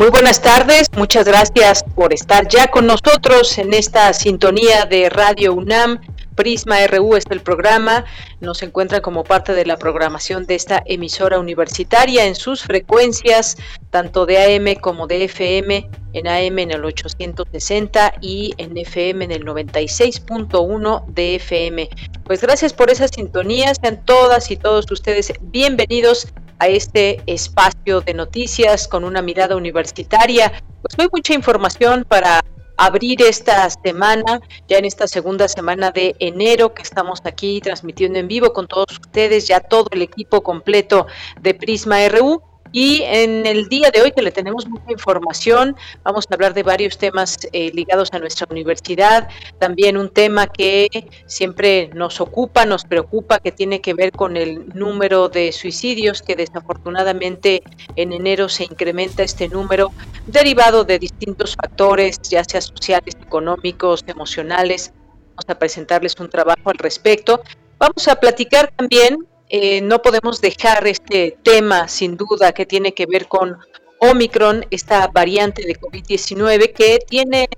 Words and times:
Muy 0.00 0.08
buenas 0.08 0.40
tardes, 0.40 0.88
muchas 0.96 1.26
gracias 1.26 1.84
por 1.94 2.14
estar 2.14 2.48
ya 2.48 2.68
con 2.68 2.86
nosotros 2.86 3.58
en 3.58 3.74
esta 3.74 4.14
sintonía 4.14 4.86
de 4.86 5.10
Radio 5.10 5.52
UNAM. 5.52 6.00
Prisma 6.34 6.86
RU 6.86 7.16
es 7.16 7.24
el 7.28 7.42
programa, 7.42 8.06
nos 8.40 8.62
encuentra 8.62 9.02
como 9.02 9.24
parte 9.24 9.52
de 9.52 9.66
la 9.66 9.76
programación 9.76 10.46
de 10.46 10.54
esta 10.54 10.82
emisora 10.86 11.38
universitaria 11.38 12.24
en 12.24 12.34
sus 12.34 12.62
frecuencias, 12.62 13.58
tanto 13.90 14.24
de 14.24 14.38
AM 14.56 14.80
como 14.80 15.06
de 15.06 15.24
FM, 15.24 15.90
en 16.14 16.28
AM 16.28 16.58
en 16.60 16.70
el 16.70 16.82
860 16.82 18.14
y 18.22 18.54
en 18.56 18.78
FM 18.78 19.26
en 19.26 19.32
el 19.32 19.44
96.1 19.44 21.04
de 21.08 21.34
FM. 21.34 21.90
Pues 22.24 22.40
gracias 22.40 22.72
por 22.72 22.90
esa 22.90 23.06
sintonía, 23.06 23.74
sean 23.74 24.02
todas 24.06 24.50
y 24.50 24.56
todos 24.56 24.90
ustedes 24.90 25.30
bienvenidos 25.42 26.32
a 26.60 26.68
este 26.68 27.22
espacio 27.26 28.02
de 28.02 28.14
noticias 28.14 28.86
con 28.86 29.02
una 29.02 29.22
mirada 29.22 29.56
universitaria. 29.56 30.52
Pues 30.82 30.94
hay 30.98 31.08
mucha 31.10 31.34
información 31.34 32.04
para 32.06 32.40
abrir 32.76 33.20
esta 33.22 33.68
semana, 33.68 34.40
ya 34.68 34.78
en 34.78 34.84
esta 34.84 35.08
segunda 35.08 35.48
semana 35.48 35.90
de 35.90 36.14
enero 36.18 36.72
que 36.72 36.82
estamos 36.82 37.20
aquí 37.24 37.60
transmitiendo 37.60 38.18
en 38.18 38.28
vivo 38.28 38.52
con 38.52 38.68
todos 38.68 38.92
ustedes, 38.92 39.48
ya 39.48 39.60
todo 39.60 39.88
el 39.90 40.02
equipo 40.02 40.42
completo 40.42 41.06
de 41.40 41.54
Prisma 41.54 42.08
RU. 42.08 42.42
Y 42.72 43.02
en 43.02 43.46
el 43.46 43.68
día 43.68 43.90
de 43.90 44.00
hoy 44.00 44.12
que 44.12 44.22
le 44.22 44.30
tenemos 44.30 44.68
mucha 44.68 44.92
información, 44.92 45.76
vamos 46.04 46.26
a 46.30 46.34
hablar 46.34 46.54
de 46.54 46.62
varios 46.62 46.98
temas 46.98 47.38
eh, 47.52 47.72
ligados 47.74 48.10
a 48.12 48.18
nuestra 48.18 48.46
universidad, 48.50 49.28
también 49.58 49.96
un 49.96 50.08
tema 50.08 50.46
que 50.46 51.08
siempre 51.26 51.90
nos 51.94 52.20
ocupa, 52.20 52.64
nos 52.66 52.84
preocupa, 52.84 53.40
que 53.40 53.50
tiene 53.50 53.80
que 53.80 53.94
ver 53.94 54.12
con 54.12 54.36
el 54.36 54.68
número 54.74 55.28
de 55.28 55.50
suicidios, 55.50 56.22
que 56.22 56.36
desafortunadamente 56.36 57.62
en 57.96 58.12
enero 58.12 58.48
se 58.48 58.64
incrementa 58.64 59.24
este 59.24 59.48
número, 59.48 59.92
derivado 60.26 60.84
de 60.84 60.98
distintos 60.98 61.56
factores, 61.56 62.20
ya 62.22 62.44
sea 62.44 62.60
sociales, 62.60 63.16
económicos, 63.20 64.04
emocionales. 64.06 64.92
Vamos 65.30 65.44
a 65.48 65.58
presentarles 65.58 66.14
un 66.20 66.30
trabajo 66.30 66.70
al 66.70 66.78
respecto. 66.78 67.42
Vamos 67.78 68.06
a 68.08 68.16
platicar 68.16 68.70
también 68.76 69.16
eh, 69.50 69.80
no 69.80 70.00
podemos 70.00 70.40
dejar 70.40 70.86
este 70.86 71.36
tema, 71.42 71.88
sin 71.88 72.16
duda, 72.16 72.52
que 72.52 72.66
tiene 72.66 72.94
que 72.94 73.06
ver 73.06 73.26
con 73.26 73.58
Omicron, 73.98 74.64
esta 74.70 75.08
variante 75.08 75.66
de 75.66 75.78
COVID-19 75.78 76.72
que 76.72 77.00
tiene, 77.06 77.48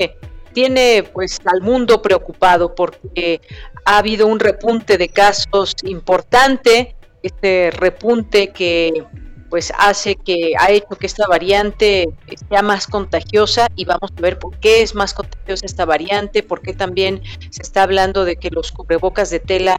tiene 0.55 1.05
pues 1.13 1.39
al 1.45 1.61
mundo 1.61 2.01
preocupado 2.01 2.75
porque 2.75 3.41
ha 3.85 3.99
habido 3.99 4.27
un 4.27 4.41
repunte 4.41 4.97
de 4.97 5.09
casos 5.09 5.75
importante, 5.85 6.97
este 7.23 7.71
repunte 7.71 8.49
que 8.49 9.05
pues 9.53 9.71
hace 9.79 10.17
que 10.17 10.55
ha 10.59 10.71
hecho 10.71 10.97
que 10.99 11.07
esta 11.07 11.27
variante 11.29 12.09
sea 12.49 12.63
más 12.63 12.87
contagiosa 12.87 13.69
y 13.77 13.85
vamos 13.85 14.11
a 14.17 14.21
ver 14.23 14.39
por 14.39 14.59
qué 14.61 14.81
es 14.81 14.95
más 14.95 15.13
contagiosa 15.13 15.67
esta 15.67 15.85
variante, 15.85 16.43
por 16.43 16.63
qué 16.63 16.73
también 16.73 17.21
se 17.51 17.61
está 17.61 17.83
hablando 17.83 18.25
de 18.25 18.37
que 18.37 18.49
los 18.49 18.73
cubrebocas 18.73 19.29
de 19.29 19.41
tela 19.41 19.77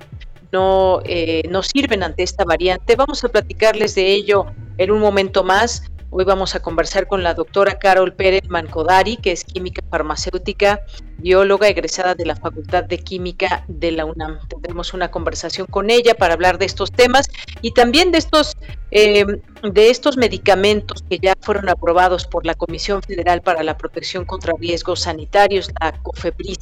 no, 0.53 1.01
eh, 1.03 1.41
no 1.49 1.63
sirven 1.63 2.03
ante 2.03 2.23
esta 2.23 2.45
variante. 2.45 2.95
Vamos 2.95 3.23
a 3.23 3.29
platicarles 3.29 3.95
de 3.95 4.13
ello 4.13 4.45
en 4.77 4.91
un 4.91 4.99
momento 4.99 5.43
más. 5.43 5.91
Hoy 6.11 6.23
vamos 6.25 6.53
a 6.53 6.61
conversar 6.61 7.07
con 7.07 7.23
la 7.23 7.33
doctora 7.33 7.79
Carol 7.79 8.13
Pérez 8.13 8.47
Mancodari, 8.47 9.17
que 9.17 9.31
es 9.31 9.43
química 9.43 9.81
farmacéutica, 9.89 10.85
bióloga 11.23 11.69
egresada 11.69 12.15
de 12.15 12.25
la 12.25 12.35
Facultad 12.35 12.83
de 12.83 12.99
Química 12.99 13.63
de 13.69 13.93
la 13.93 14.03
UNAM. 14.03 14.39
Tendremos 14.49 14.93
una 14.93 15.09
conversación 15.09 15.65
con 15.67 15.89
ella 15.89 16.13
para 16.15 16.33
hablar 16.33 16.57
de 16.57 16.65
estos 16.65 16.91
temas 16.91 17.29
y 17.61 17.71
también 17.71 18.11
de 18.11 18.17
estos, 18.17 18.57
eh, 18.91 19.25
de 19.63 19.89
estos 19.89 20.17
medicamentos 20.17 21.01
que 21.09 21.19
ya 21.19 21.33
fueron 21.39 21.69
aprobados 21.69 22.27
por 22.27 22.45
la 22.45 22.55
Comisión 22.55 23.01
Federal 23.01 23.41
para 23.41 23.63
la 23.63 23.77
Protección 23.77 24.25
contra 24.25 24.53
Riesgos 24.59 25.03
Sanitarios, 25.03 25.71
la 25.79 25.93
COFEPRIS. 26.03 26.59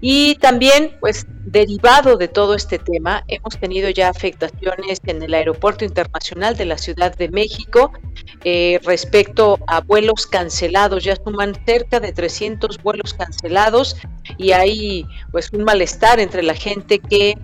Y 0.00 0.36
también, 0.36 0.96
pues, 1.00 1.26
derivado 1.44 2.16
de 2.16 2.28
todo 2.28 2.54
este 2.54 2.78
tema, 2.78 3.24
hemos 3.28 3.58
tenido 3.58 3.90
ya 3.90 4.08
afectaciones 4.08 5.00
en 5.04 5.22
el 5.22 5.34
Aeropuerto 5.34 5.84
Internacional 5.84 6.56
de 6.56 6.64
la 6.64 6.78
Ciudad 6.78 7.14
de 7.14 7.28
México 7.28 7.92
eh, 8.44 8.80
respecto 8.84 9.58
a 9.66 9.82
vuelos 9.82 10.26
cancelados. 10.26 11.04
Ya 11.04 11.16
suman 11.16 11.54
cerca 11.66 12.00
de 12.00 12.12
300 12.12 12.82
vuelos 12.82 13.12
cancelados 13.12 13.97
y 14.36 14.52
hay 14.52 15.06
pues 15.32 15.50
un 15.52 15.64
malestar 15.64 16.20
entre 16.20 16.42
la 16.42 16.54
gente 16.54 16.98
que 16.98 17.38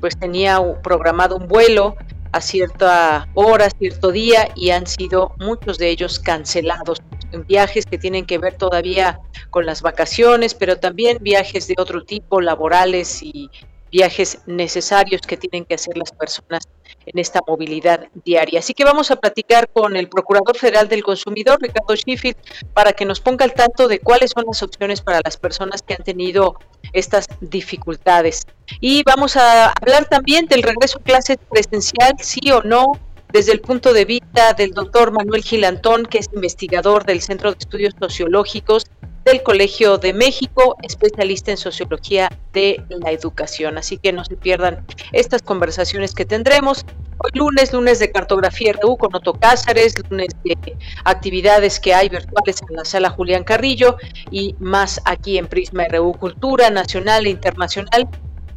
pues 0.00 0.18
tenía 0.18 0.60
programado 0.82 1.36
un 1.36 1.48
vuelo 1.48 1.96
a 2.32 2.40
cierta 2.40 3.28
hora, 3.34 3.70
cierto 3.70 4.12
día 4.12 4.48
y 4.54 4.70
han 4.70 4.86
sido 4.86 5.34
muchos 5.38 5.78
de 5.78 5.88
ellos 5.88 6.18
cancelados. 6.18 7.02
En 7.32 7.46
viajes 7.46 7.86
que 7.86 7.98
tienen 7.98 8.26
que 8.26 8.38
ver 8.38 8.56
todavía 8.56 9.20
con 9.50 9.66
las 9.66 9.82
vacaciones, 9.82 10.54
pero 10.54 10.78
también 10.78 11.18
viajes 11.20 11.66
de 11.66 11.74
otro 11.78 12.04
tipo, 12.04 12.40
laborales 12.40 13.22
y 13.22 13.50
viajes 13.90 14.40
necesarios 14.46 15.22
que 15.22 15.36
tienen 15.36 15.64
que 15.64 15.74
hacer 15.74 15.96
las 15.96 16.12
personas 16.12 16.62
en 17.06 17.18
esta 17.18 17.40
movilidad 17.46 18.08
diaria. 18.24 18.58
Así 18.58 18.74
que 18.74 18.84
vamos 18.84 19.10
a 19.10 19.16
platicar 19.16 19.68
con 19.68 19.96
el 19.96 20.08
Procurador 20.08 20.56
Federal 20.56 20.88
del 20.88 21.02
Consumidor, 21.02 21.58
Ricardo 21.60 21.94
Sheffield, 21.94 22.36
para 22.74 22.92
que 22.92 23.04
nos 23.04 23.20
ponga 23.20 23.44
al 23.44 23.54
tanto 23.54 23.88
de 23.88 24.00
cuáles 24.00 24.32
son 24.32 24.44
las 24.46 24.62
opciones 24.62 25.00
para 25.00 25.20
las 25.24 25.36
personas 25.36 25.82
que 25.82 25.94
han 25.94 26.02
tenido 26.02 26.56
estas 26.92 27.26
dificultades. 27.40 28.42
Y 28.80 29.02
vamos 29.04 29.36
a 29.36 29.72
hablar 29.72 30.06
también 30.06 30.46
del 30.46 30.62
regreso 30.62 30.98
a 30.98 31.02
clases 31.02 31.38
presencial, 31.50 32.14
sí 32.20 32.50
o 32.50 32.62
no, 32.62 32.86
desde 33.36 33.52
el 33.52 33.60
punto 33.60 33.92
de 33.92 34.06
vista 34.06 34.54
del 34.54 34.70
doctor 34.70 35.12
Manuel 35.12 35.42
Gilantón, 35.42 36.06
que 36.06 36.16
es 36.16 36.30
investigador 36.34 37.04
del 37.04 37.20
Centro 37.20 37.50
de 37.50 37.58
Estudios 37.60 37.92
Sociológicos 38.00 38.86
del 39.26 39.42
Colegio 39.42 39.98
de 39.98 40.14
México, 40.14 40.74
especialista 40.82 41.50
en 41.50 41.58
sociología 41.58 42.30
de 42.54 42.82
la 42.88 43.10
educación. 43.10 43.76
Así 43.76 43.98
que 43.98 44.10
no 44.14 44.24
se 44.24 44.36
pierdan 44.36 44.86
estas 45.12 45.42
conversaciones 45.42 46.14
que 46.14 46.24
tendremos. 46.24 46.86
Hoy 47.18 47.30
lunes, 47.34 47.74
lunes 47.74 47.98
de 47.98 48.10
cartografía 48.10 48.72
RU 48.72 48.96
con 48.96 49.14
Otto 49.14 49.34
Cázares, 49.34 49.92
lunes 50.08 50.28
de 50.42 50.56
actividades 51.04 51.78
que 51.78 51.92
hay 51.92 52.08
virtuales 52.08 52.62
en 52.66 52.74
la 52.74 52.86
sala 52.86 53.10
Julián 53.10 53.44
Carrillo 53.44 53.98
y 54.30 54.54
más 54.60 55.02
aquí 55.04 55.36
en 55.36 55.46
Prisma 55.46 55.84
RU 55.88 56.14
Cultura 56.14 56.70
Nacional 56.70 57.26
e 57.26 57.30
Internacional. 57.30 58.08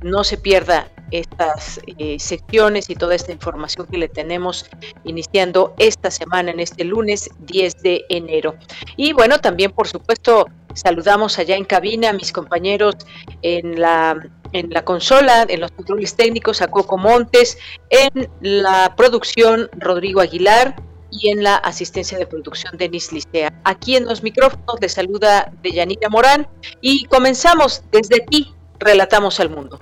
No 0.02 0.24
se 0.24 0.38
pierda 0.38 0.88
estas 1.12 1.80
eh, 1.98 2.18
secciones 2.20 2.90
y 2.90 2.96
toda 2.96 3.16
esta 3.16 3.32
información 3.32 3.88
que 3.88 3.98
le 3.98 4.10
tenemos 4.10 4.66
iniciando 5.04 5.74
esta 5.78 6.12
semana, 6.12 6.52
en 6.52 6.60
este 6.60 6.84
lunes 6.84 7.30
10 7.40 7.82
de 7.82 8.06
enero. 8.10 8.56
Y 8.98 9.14
bueno, 9.14 9.40
también 9.40 9.72
por 9.72 9.88
supuesto 9.88 10.48
saludamos 10.74 11.40
allá 11.40 11.56
en 11.56 11.66
cabina 11.66 12.10
a 12.10 12.14
mis 12.14 12.32
compañeros 12.32 12.96
en 13.42 13.80
la 13.80 14.30
en 14.52 14.72
la 14.72 14.84
consola, 14.84 15.46
en 15.48 15.60
los 15.60 15.72
controles 15.72 16.16
técnicos, 16.16 16.64
a 16.64 16.68
Coco 16.68 16.98
Montes, 16.98 17.60
en 17.92 18.30
la 18.42 18.96
producción 18.96 19.70
Rodrigo 19.78 20.22
Aguilar 20.22 20.76
y 21.12 21.30
en 21.30 21.44
la 21.44 21.58
asistencia 21.58 22.18
de 22.18 22.26
producción 22.26 22.78
Denis 22.78 23.12
Licea. 23.12 23.54
Aquí 23.64 23.96
en 23.96 24.06
los 24.06 24.24
micrófonos 24.24 24.80
les 24.82 24.94
saluda 24.94 25.52
Deyanira 25.62 26.10
Morán 26.10 26.48
y 26.82 27.06
comenzamos 27.06 27.84
desde 27.92 28.24
aquí, 28.24 28.54
Relatamos 28.80 29.40
al 29.40 29.50
Mundo. 29.50 29.80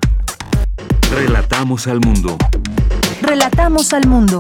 Relatamos 1.12 1.88
al 1.88 2.01
mundo. 2.01 2.38
Relatamos 3.21 3.94
al 3.94 4.06
mundo. 4.07 4.39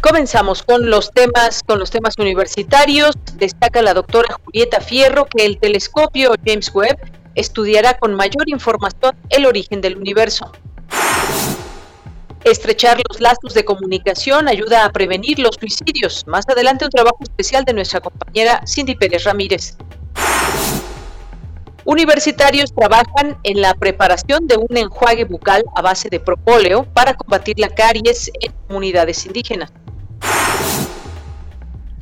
Comenzamos 0.00 0.62
con 0.62 0.88
los 0.88 1.12
temas, 1.12 1.62
con 1.64 1.78
los 1.78 1.90
temas 1.90 2.14
universitarios. 2.18 3.14
Destaca 3.34 3.82
la 3.82 3.94
doctora 3.94 4.36
Julieta 4.44 4.80
Fierro 4.80 5.26
que 5.26 5.44
el 5.44 5.58
telescopio 5.58 6.32
James 6.44 6.70
Webb 6.74 6.98
estudiará 7.34 7.98
con 7.98 8.14
mayor 8.14 8.48
información 8.48 9.16
el 9.28 9.46
origen 9.46 9.80
del 9.80 9.96
universo. 9.96 10.50
Estrechar 12.44 13.00
los 13.08 13.20
lazos 13.20 13.54
de 13.54 13.64
comunicación 13.64 14.48
ayuda 14.48 14.84
a 14.84 14.90
prevenir 14.90 15.38
los 15.38 15.54
suicidios. 15.54 16.24
Más 16.26 16.44
adelante 16.48 16.84
un 16.84 16.90
trabajo 16.90 17.18
especial 17.22 17.64
de 17.64 17.72
nuestra 17.72 18.00
compañera 18.00 18.60
Cindy 18.66 18.96
Pérez 18.96 19.22
Ramírez. 19.22 19.76
Universitarios 21.84 22.72
trabajan 22.74 23.38
en 23.44 23.60
la 23.60 23.74
preparación 23.74 24.48
de 24.48 24.56
un 24.56 24.76
enjuague 24.76 25.24
bucal 25.24 25.62
a 25.76 25.82
base 25.82 26.08
de 26.08 26.18
propóleo 26.18 26.84
para 26.92 27.14
combatir 27.14 27.60
la 27.60 27.68
caries 27.68 28.30
en 28.40 28.52
comunidades 28.66 29.24
indígenas. 29.24 29.72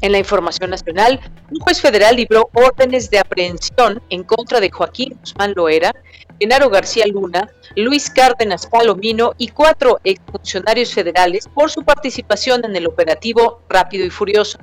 En 0.00 0.12
la 0.12 0.18
información 0.18 0.70
nacional, 0.70 1.20
un 1.50 1.60
juez 1.60 1.82
federal 1.82 2.16
libró 2.16 2.48
órdenes 2.54 3.10
de 3.10 3.18
aprehensión 3.18 4.00
en 4.08 4.24
contra 4.24 4.58
de 4.58 4.70
Joaquín 4.70 5.18
Guzmán 5.20 5.52
Loera, 5.54 5.94
Genaro 6.40 6.70
García 6.70 7.04
Luna, 7.06 7.50
Luis 7.76 8.08
Cárdenas 8.08 8.66
Palomino 8.66 9.34
y 9.36 9.48
cuatro 9.48 10.00
exfuncionarios 10.02 10.94
federales 10.94 11.46
por 11.54 11.70
su 11.70 11.82
participación 11.82 12.64
en 12.64 12.74
el 12.74 12.86
operativo 12.86 13.62
Rápido 13.68 14.06
y 14.06 14.10
Furioso. 14.10 14.58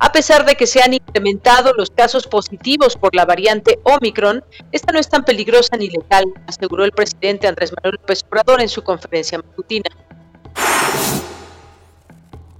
A 0.00 0.12
pesar 0.12 0.44
de 0.44 0.56
que 0.56 0.66
se 0.66 0.82
han 0.82 0.94
incrementado 0.94 1.72
los 1.74 1.90
casos 1.90 2.26
positivos 2.26 2.96
por 2.96 3.14
la 3.14 3.26
variante 3.26 3.78
Omicron, 3.84 4.42
esta 4.72 4.92
no 4.92 4.98
es 4.98 5.08
tan 5.08 5.24
peligrosa 5.24 5.76
ni 5.76 5.88
letal, 5.88 6.24
aseguró 6.48 6.84
el 6.84 6.92
presidente 6.92 7.46
Andrés 7.46 7.72
Manuel 7.76 7.98
López 8.00 8.24
Obrador 8.28 8.60
en 8.60 8.68
su 8.68 8.82
conferencia 8.82 9.38
matutina. 9.38 9.90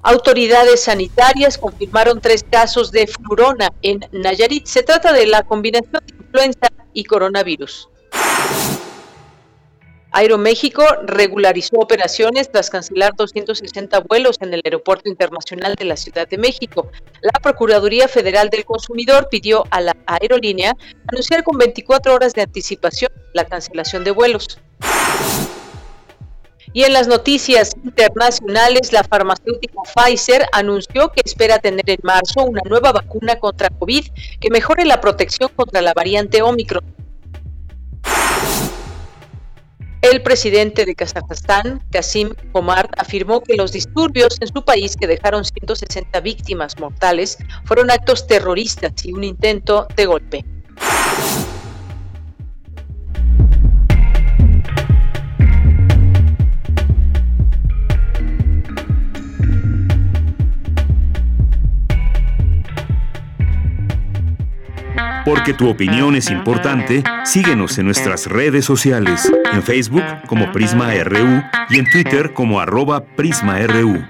Autoridades 0.02 0.84
sanitarias 0.84 1.58
confirmaron 1.58 2.20
tres 2.20 2.44
casos 2.48 2.90
de 2.90 3.06
flurona 3.06 3.68
en 3.82 4.00
Nayarit. 4.12 4.66
Se 4.66 4.82
trata 4.82 5.12
de 5.12 5.26
la 5.26 5.42
combinación 5.42 6.02
de 6.06 6.14
influenza 6.14 6.68
y 6.92 7.04
coronavirus. 7.04 7.88
Aeroméxico 10.12 10.82
regularizó 11.04 11.76
operaciones 11.76 12.50
tras 12.50 12.69
cancelar 12.69 13.12
260 13.16 14.00
vuelos 14.00 14.37
en 14.40 14.52
el 14.52 14.60
Aeropuerto 14.64 15.08
Internacional 15.08 15.76
de 15.76 15.84
la 15.84 15.96
Ciudad 15.96 16.28
de 16.28 16.37
México. 16.37 16.90
La 17.20 17.38
Procuraduría 17.40 18.08
Federal 18.08 18.50
del 18.50 18.64
Consumidor 18.64 19.28
pidió 19.31 19.64
a 19.70 19.81
la 19.81 19.96
aerolínea 20.06 20.76
anunciar 21.06 21.44
con 21.44 21.58
24 21.58 22.12
horas 22.12 22.34
de 22.34 22.42
anticipación 22.42 23.12
la 23.34 23.44
cancelación 23.44 24.02
de 24.02 24.10
vuelos. 24.10 24.58
Y 26.72 26.84
en 26.84 26.93
las 26.93 27.08
noticias 27.08 27.72
internacionales, 27.82 28.93
la 28.93 29.02
farmacéutica 29.02 29.81
Pfizer 29.94 30.46
anunció 30.52 31.11
que 31.11 31.22
espera 31.25 31.58
tener 31.58 31.88
en 31.90 31.99
marzo 32.02 32.44
una 32.44 32.62
nueva 32.69 32.93
vacuna 32.93 33.37
contra 33.37 33.70
COVID 33.70 34.06
que 34.40 34.50
mejore 34.50 34.84
la 34.84 35.00
protección 35.00 35.50
contra 35.56 35.82
la 35.82 35.93
variante 35.94 36.43
Omicron. 36.43 36.84
El 40.02 40.22
presidente 40.22 40.87
de 40.87 40.94
Kazajstán, 40.94 41.82
Kasim 41.90 42.31
Omar, 42.52 42.88
afirmó 42.96 43.43
que 43.43 43.55
los 43.55 43.73
disturbios 43.73 44.37
en 44.40 44.49
su 44.49 44.64
país 44.64 44.96
que 44.96 45.06
dejaron 45.06 45.44
160 45.44 46.20
víctimas 46.20 46.78
mortales 46.78 47.37
fueron 47.64 47.90
actos 47.90 48.26
terroristas 48.26 48.93
y 49.05 49.12
un 49.12 49.25
intento 49.25 49.87
de 49.96 50.06
golpe. 50.06 50.44
Porque 65.25 65.52
tu 65.52 65.69
opinión 65.69 66.17
es 66.17 66.31
importante, 66.31 67.02
síguenos 67.25 67.78
en 67.78 67.87
nuestras 67.87 68.26
redes 68.26 68.64
sociales, 68.64 69.31
en 69.52 69.62
Facebook 69.62 70.02
como 70.26 70.50
Prisma 70.52 70.93
RU 71.05 71.43
y 71.69 71.78
en 71.78 71.90
Twitter 71.90 72.32
como 72.32 72.61
arroba 72.61 73.05
PrismaRU. 73.05 74.02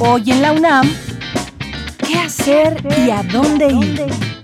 Hoy 0.00 0.30
en 0.30 0.42
la 0.42 0.52
UNAM, 0.52 0.90
¿qué 2.06 2.18
hacer 2.18 2.76
y 3.06 3.10
a 3.10 3.22
dónde 3.22 3.68
ir? 3.68 4.34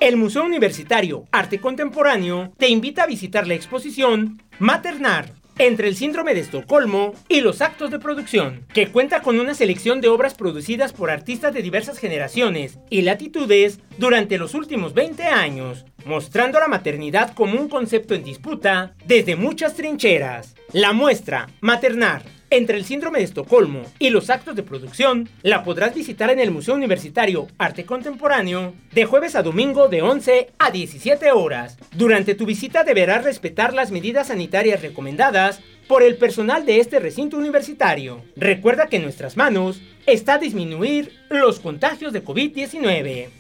El 0.01 0.17
Museo 0.17 0.45
Universitario 0.45 1.25
Arte 1.31 1.61
Contemporáneo 1.61 2.53
te 2.57 2.69
invita 2.69 3.05
a 3.05 3.07
visitar 3.07 3.47
la 3.47 3.55
exposición 3.55 4.43
Maternar, 4.59 5.33
entre 5.59 5.89
el 5.89 5.97
síndrome 5.97 6.35
de 6.35 6.41
Estocolmo 6.41 7.13
y 7.29 7.43
los 7.43 7.61
actos 7.61 7.91
de 7.91 7.99
producción, 7.99 8.65
que 8.73 8.89
cuenta 8.89 9.21
con 9.21 9.39
una 9.39 9.53
selección 9.53 10.01
de 10.01 10.09
obras 10.09 10.33
producidas 10.35 10.95
por 10.95 11.11
artistas 11.11 11.53
de 11.53 11.61
diversas 11.61 11.99
generaciones 11.99 12.79
y 12.89 13.03
latitudes 13.03 13.81
durante 13.99 14.39
los 14.39 14.55
últimos 14.55 14.95
20 14.95 15.23
años, 15.25 15.85
mostrando 16.07 16.59
la 16.61 16.69
maternidad 16.69 17.35
como 17.35 17.61
un 17.61 17.69
concepto 17.69 18.15
en 18.15 18.25
disputa 18.25 18.95
desde 19.05 19.37
muchas 19.37 19.75
trincheras. 19.75 20.55
La 20.73 20.95
muestra 20.95 21.51
Maternar 21.61 22.40
entre 22.51 22.77
el 22.77 22.85
síndrome 22.85 23.19
de 23.19 23.25
Estocolmo 23.25 23.83
y 23.99 24.11
los 24.11 24.29
actos 24.29 24.57
de 24.57 24.63
producción, 24.63 25.29
la 25.43 25.63
podrás 25.63 25.95
visitar 25.95 26.31
en 26.31 26.41
el 26.41 26.51
Museo 26.51 26.75
Universitario 26.75 27.47
Arte 27.59 27.85
Contemporáneo 27.85 28.75
de 28.93 29.05
jueves 29.05 29.37
a 29.37 29.43
domingo 29.43 29.89
de 29.89 30.03
11 30.03 30.51
a 30.59 30.71
17 30.71 31.31
horas. 31.33 31.79
Durante 31.93 32.35
tu 32.35 32.47
visita 32.47 32.85
deberás 32.85 33.25
respetar 33.25 33.73
las 33.73 33.91
medidas 33.91 34.29
sanitarias 34.29 34.83
recomendadas 34.83 35.61
por 35.87 36.03
el 36.03 36.17
personal 36.17 36.67
de 36.67 36.79
este 36.79 37.01
recinto 37.01 37.37
universitario. 37.37 38.23
Recuerda 38.37 38.87
que 38.87 38.97
en 38.97 39.03
nuestras 39.03 39.37
manos 39.37 39.81
está 40.07 40.39
disminuir 40.39 41.13
los 41.31 41.61
contagios 41.61 42.13
de 42.13 42.25
COVID-19. 42.25 43.40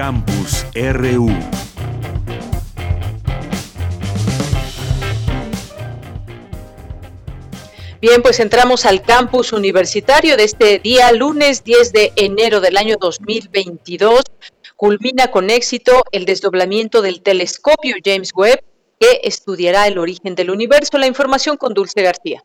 Campus 0.00 0.64
RU. 0.72 1.28
Bien, 8.00 8.22
pues 8.22 8.40
entramos 8.40 8.86
al 8.86 9.02
campus 9.02 9.52
universitario 9.52 10.38
de 10.38 10.44
este 10.44 10.78
día, 10.78 11.12
lunes 11.12 11.64
10 11.64 11.92
de 11.92 12.12
enero 12.16 12.62
del 12.62 12.78
año 12.78 12.96
2022. 12.98 14.22
Culmina 14.74 15.30
con 15.30 15.50
éxito 15.50 16.02
el 16.12 16.24
desdoblamiento 16.24 17.02
del 17.02 17.20
telescopio 17.20 17.96
James 18.02 18.32
Webb, 18.34 18.64
que 18.98 19.20
estudiará 19.24 19.86
el 19.86 19.98
origen 19.98 20.34
del 20.34 20.48
universo. 20.48 20.96
La 20.96 21.08
información 21.08 21.58
con 21.58 21.74
Dulce 21.74 22.00
García. 22.00 22.42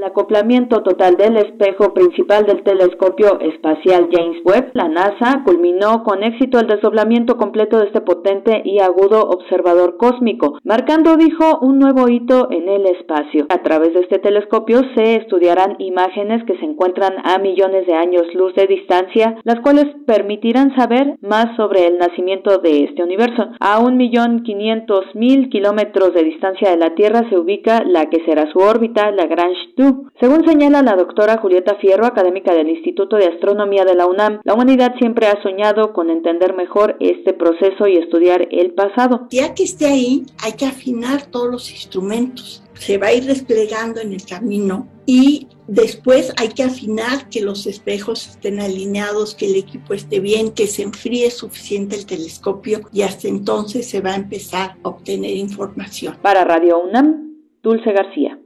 El 0.00 0.04
acoplamiento 0.04 0.82
total 0.82 1.18
del 1.18 1.36
espejo 1.36 1.92
principal 1.92 2.46
del 2.46 2.62
telescopio 2.62 3.38
espacial 3.40 4.08
James 4.10 4.38
Webb, 4.46 4.70
la 4.72 4.88
NASA 4.88 5.42
culminó 5.44 6.02
con 6.04 6.22
éxito 6.22 6.58
el 6.58 6.68
desdoblamiento 6.68 7.36
completo 7.36 7.78
de 7.78 7.88
este 7.88 8.00
potente 8.00 8.62
y 8.64 8.78
agudo 8.80 9.20
observador 9.28 9.98
cósmico, 9.98 10.58
marcando, 10.64 11.18
dijo, 11.18 11.58
un 11.60 11.78
nuevo 11.78 12.08
hito 12.08 12.48
en 12.50 12.66
el 12.70 12.86
espacio. 12.86 13.44
A 13.50 13.58
través 13.58 13.92
de 13.92 14.00
este 14.00 14.18
telescopio 14.18 14.80
se 14.94 15.16
estudiarán 15.16 15.76
imágenes 15.78 16.44
que 16.44 16.56
se 16.56 16.64
encuentran 16.64 17.16
a 17.22 17.38
millones 17.38 17.86
de 17.86 17.92
años 17.92 18.22
luz 18.34 18.54
de 18.54 18.66
distancia, 18.66 19.36
las 19.44 19.60
cuales 19.60 19.84
permitirán 20.06 20.74
saber 20.76 21.18
más 21.20 21.54
sobre 21.56 21.86
el 21.86 21.98
nacimiento 21.98 22.56
de 22.56 22.84
este 22.84 23.02
universo. 23.02 23.50
A 23.60 23.80
un 23.80 23.98
millón 23.98 24.44
quinientos 24.44 25.04
mil 25.14 25.50
kilómetros 25.50 26.14
de 26.14 26.24
distancia 26.24 26.70
de 26.70 26.78
la 26.78 26.94
Tierra 26.94 27.28
se 27.28 27.36
ubica 27.36 27.82
la 27.84 28.08
que 28.08 28.24
será 28.24 28.50
su 28.50 28.60
órbita, 28.60 29.10
Lagrange 29.10 29.60
2 29.76 29.89
según 30.20 30.44
señala 30.46 30.82
la 30.82 30.96
doctora 30.96 31.38
Julieta 31.38 31.76
Fierro, 31.76 32.04
académica 32.04 32.52
del 32.52 32.68
Instituto 32.68 33.16
de 33.16 33.28
Astronomía 33.28 33.84
de 33.84 33.94
la 33.94 34.06
UNAM, 34.06 34.40
la 34.44 34.54
humanidad 34.54 34.94
siempre 34.98 35.26
ha 35.28 35.42
soñado 35.42 35.92
con 35.92 36.10
entender 36.10 36.54
mejor 36.54 36.96
este 37.00 37.32
proceso 37.32 37.86
y 37.86 37.96
estudiar 37.96 38.48
el 38.50 38.72
pasado. 38.72 39.26
Ya 39.30 39.54
que 39.54 39.62
esté 39.62 39.86
ahí, 39.86 40.26
hay 40.42 40.52
que 40.52 40.66
afinar 40.66 41.26
todos 41.26 41.50
los 41.50 41.70
instrumentos. 41.70 42.62
Se 42.74 42.98
va 42.98 43.08
a 43.08 43.12
ir 43.14 43.24
desplegando 43.24 44.00
en 44.00 44.12
el 44.12 44.24
camino 44.24 44.88
y 45.06 45.48
después 45.66 46.32
hay 46.38 46.48
que 46.48 46.64
afinar 46.64 47.28
que 47.30 47.42
los 47.42 47.66
espejos 47.66 48.28
estén 48.28 48.60
alineados, 48.60 49.34
que 49.34 49.46
el 49.46 49.56
equipo 49.56 49.94
esté 49.94 50.20
bien, 50.20 50.52
que 50.52 50.66
se 50.66 50.82
enfríe 50.82 51.30
suficiente 51.30 51.96
el 51.96 52.06
telescopio 52.06 52.80
y 52.92 53.02
hasta 53.02 53.28
entonces 53.28 53.88
se 53.88 54.00
va 54.00 54.10
a 54.12 54.16
empezar 54.16 54.76
a 54.82 54.88
obtener 54.88 55.36
información. 55.36 56.16
Para 56.22 56.44
Radio 56.44 56.82
UNAM, 56.82 57.36
Dulce 57.62 57.92
García. 57.92 58.39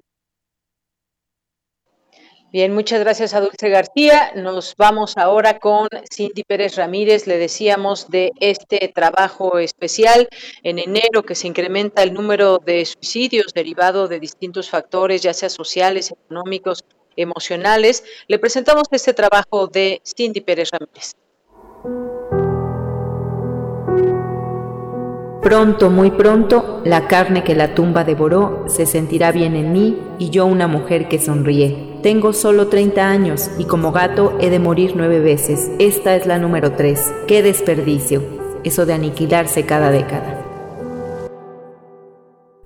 Bien, 2.55 2.73
muchas 2.73 3.01
gracias 3.01 3.35
a 3.35 3.41
Dulce 3.41 3.69
García. 3.69 4.31
Nos 4.37 4.77
vamos 4.77 5.17
ahora 5.17 5.59
con 5.59 5.89
Cindy 6.09 6.45
Pérez 6.45 6.77
Ramírez. 6.77 7.27
Le 7.27 7.37
decíamos 7.37 8.09
de 8.11 8.31
este 8.39 8.93
trabajo 8.95 9.59
especial 9.59 10.29
en 10.63 10.79
enero 10.79 11.25
que 11.25 11.35
se 11.35 11.49
incrementa 11.49 12.05
el 12.05 12.15
número 12.15 12.59
de 12.59 12.85
suicidios 12.85 13.53
derivado 13.55 14.07
de 14.07 14.21
distintos 14.21 14.71
factores, 14.71 15.21
ya 15.21 15.35
sea 15.35 15.51
sociales, 15.51 16.13
económicos, 16.13 16.85
emocionales. 17.17 18.05
Le 18.29 18.39
presentamos 18.39 18.85
este 18.93 19.15
trabajo 19.15 19.67
de 19.67 20.01
Cindy 20.05 20.41
Pérez 20.41 20.71
Ramírez. 20.71 21.17
Pronto, 25.45 25.91
muy 25.91 26.11
pronto, 26.11 26.81
la 26.87 27.07
carne 27.07 27.45
que 27.45 27.55
la 27.55 27.75
tumba 27.75 28.03
devoró 28.03 28.65
se 28.67 28.87
sentirá 28.87 29.31
bien 29.31 29.57
en 29.57 29.73
mí 29.73 29.99
y 30.19 30.31
yo 30.31 30.47
una 30.47 30.69
mujer 30.69 31.07
que 31.07 31.19
sonríe. 31.19 31.99
Tengo 32.03 32.33
solo 32.33 32.69
30 32.69 33.07
años 33.07 33.51
y 33.59 33.67
como 33.67 33.93
gato 33.93 34.39
he 34.41 34.49
de 34.49 34.59
morir 34.59 34.95
nueve 34.97 35.21
veces. 35.21 35.71
Esta 35.79 36.17
es 36.17 36.27
la 36.27 36.39
número 36.39 36.73
3. 36.73 37.13
¡Qué 37.29 37.43
desperdicio! 37.43 38.23
Eso 38.65 38.87
de 38.87 38.95
aniquilarse 38.95 39.67
cada 39.67 39.91
década. 39.91 40.41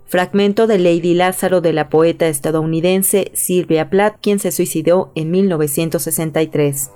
Fragmento 0.05 0.69
de 0.69 0.79
Lady 0.79 1.15
Lázaro 1.15 1.61
de 1.61 1.73
la 1.73 1.89
poeta 1.89 2.29
estadounidense 2.29 3.33
Sylvia 3.35 3.91
Plath, 3.91 4.19
quien 4.23 4.39
se 4.39 4.53
suicidó 4.53 5.11
en 5.17 5.33
1963. 5.33 6.93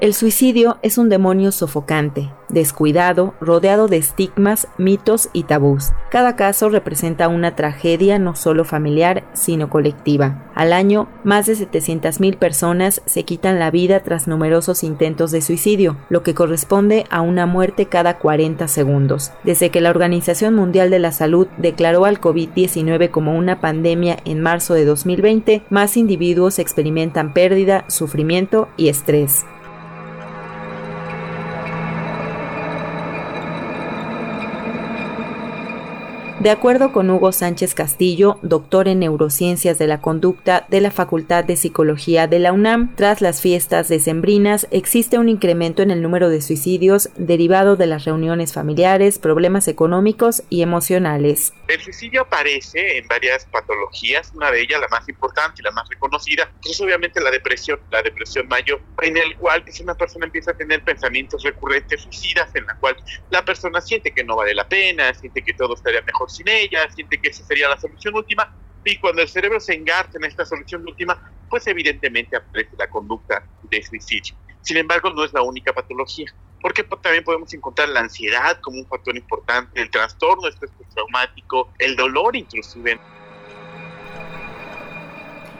El 0.00 0.12
suicidio 0.12 0.78
es 0.82 0.98
un 0.98 1.08
demonio 1.08 1.52
sofocante, 1.52 2.28
descuidado, 2.48 3.34
rodeado 3.40 3.86
de 3.86 3.96
estigmas, 3.96 4.66
mitos 4.76 5.28
y 5.32 5.44
tabús. 5.44 5.92
Cada 6.10 6.34
caso 6.34 6.68
representa 6.68 7.28
una 7.28 7.54
tragedia 7.54 8.18
no 8.18 8.34
solo 8.34 8.64
familiar, 8.64 9.24
sino 9.34 9.70
colectiva. 9.70 10.50
Al 10.56 10.72
año, 10.72 11.08
más 11.22 11.46
de 11.46 11.54
700.000 11.54 12.36
personas 12.38 13.02
se 13.06 13.22
quitan 13.24 13.60
la 13.60 13.70
vida 13.70 14.00
tras 14.00 14.26
numerosos 14.26 14.82
intentos 14.82 15.30
de 15.30 15.40
suicidio, 15.40 15.96
lo 16.08 16.24
que 16.24 16.34
corresponde 16.34 17.04
a 17.08 17.20
una 17.20 17.46
muerte 17.46 17.86
cada 17.86 18.18
40 18.18 18.66
segundos. 18.66 19.32
Desde 19.44 19.70
que 19.70 19.80
la 19.80 19.90
Organización 19.90 20.54
Mundial 20.54 20.90
de 20.90 20.98
la 20.98 21.12
Salud 21.12 21.46
declaró 21.56 22.04
al 22.04 22.20
COVID-19 22.20 23.10
como 23.10 23.38
una 23.38 23.60
pandemia 23.60 24.18
en 24.24 24.40
marzo 24.40 24.74
de 24.74 24.84
2020, 24.84 25.62
más 25.70 25.96
individuos 25.96 26.58
experimentan 26.58 27.32
pérdida, 27.32 27.84
sufrimiento 27.88 28.68
y 28.76 28.88
estrés. 28.88 29.46
De 36.44 36.50
acuerdo 36.50 36.92
con 36.92 37.08
Hugo 37.08 37.32
Sánchez 37.32 37.74
Castillo, 37.74 38.38
doctor 38.42 38.86
en 38.86 38.98
neurociencias 38.98 39.78
de 39.78 39.86
la 39.86 40.02
conducta 40.02 40.66
de 40.68 40.82
la 40.82 40.90
Facultad 40.90 41.42
de 41.42 41.56
Psicología 41.56 42.26
de 42.26 42.38
la 42.38 42.52
UNAM, 42.52 42.94
tras 42.96 43.22
las 43.22 43.40
fiestas 43.40 43.88
decembrinas 43.88 44.68
existe 44.70 45.16
un 45.16 45.30
incremento 45.30 45.80
en 45.80 45.90
el 45.90 46.02
número 46.02 46.28
de 46.28 46.42
suicidios 46.42 47.08
derivado 47.16 47.76
de 47.76 47.86
las 47.86 48.04
reuniones 48.04 48.52
familiares, 48.52 49.18
problemas 49.18 49.68
económicos 49.68 50.42
y 50.50 50.60
emocionales. 50.60 51.54
El 51.66 51.80
suicidio 51.80 52.20
aparece 52.20 52.98
en 52.98 53.08
varias 53.08 53.46
patologías, 53.46 54.30
una 54.34 54.50
de 54.50 54.60
ellas 54.60 54.82
la 54.82 54.88
más 54.88 55.08
importante 55.08 55.62
y 55.62 55.64
la 55.64 55.70
más 55.70 55.88
reconocida, 55.88 56.52
es 56.62 56.78
obviamente 56.78 57.22
la 57.22 57.30
depresión, 57.30 57.80
la 57.90 58.02
depresión 58.02 58.48
mayor, 58.48 58.82
en 59.00 59.16
el 59.16 59.34
cual 59.38 59.64
si 59.68 59.82
una 59.82 59.94
persona 59.94 60.26
empieza 60.26 60.50
a 60.50 60.54
tener 60.54 60.84
pensamientos 60.84 61.42
recurrentes 61.42 62.02
suicidas, 62.02 62.54
en 62.54 62.66
la 62.66 62.76
cual 62.76 62.96
la 63.30 63.42
persona 63.42 63.80
siente 63.80 64.12
que 64.12 64.22
no 64.22 64.36
vale 64.36 64.54
la 64.54 64.68
pena, 64.68 65.14
siente 65.14 65.42
que 65.42 65.54
todo 65.54 65.72
estaría 65.72 66.02
mejor 66.02 66.30
sin 66.34 66.48
ella, 66.48 66.88
siente 66.90 67.20
que 67.20 67.30
esa 67.30 67.44
sería 67.44 67.68
la 67.68 67.78
solución 67.78 68.14
última, 68.14 68.48
y 68.84 68.98
cuando 68.98 69.22
el 69.22 69.28
cerebro 69.28 69.60
se 69.60 69.74
engarza 69.74 70.18
en 70.18 70.24
esta 70.24 70.44
solución 70.44 70.82
última, 70.86 71.18
pues 71.48 71.66
evidentemente 71.66 72.36
aparece 72.36 72.76
la 72.78 72.88
conducta 72.88 73.42
de 73.62 73.82
suicidio. 73.82 74.34
Sin 74.60 74.76
embargo, 74.76 75.10
no 75.10 75.24
es 75.24 75.32
la 75.32 75.42
única 75.42 75.72
patología, 75.72 76.26
porque 76.60 76.84
también 77.02 77.24
podemos 77.24 77.52
encontrar 77.54 77.88
la 77.90 78.00
ansiedad 78.00 78.58
como 78.62 78.78
un 78.78 78.86
factor 78.86 79.16
importante, 79.16 79.80
el 79.80 79.90
trastorno 79.90 80.48
estrés 80.48 80.72
traumático, 80.94 81.72
el 81.78 81.96
dolor 81.96 82.36
inclusive. 82.36 83.00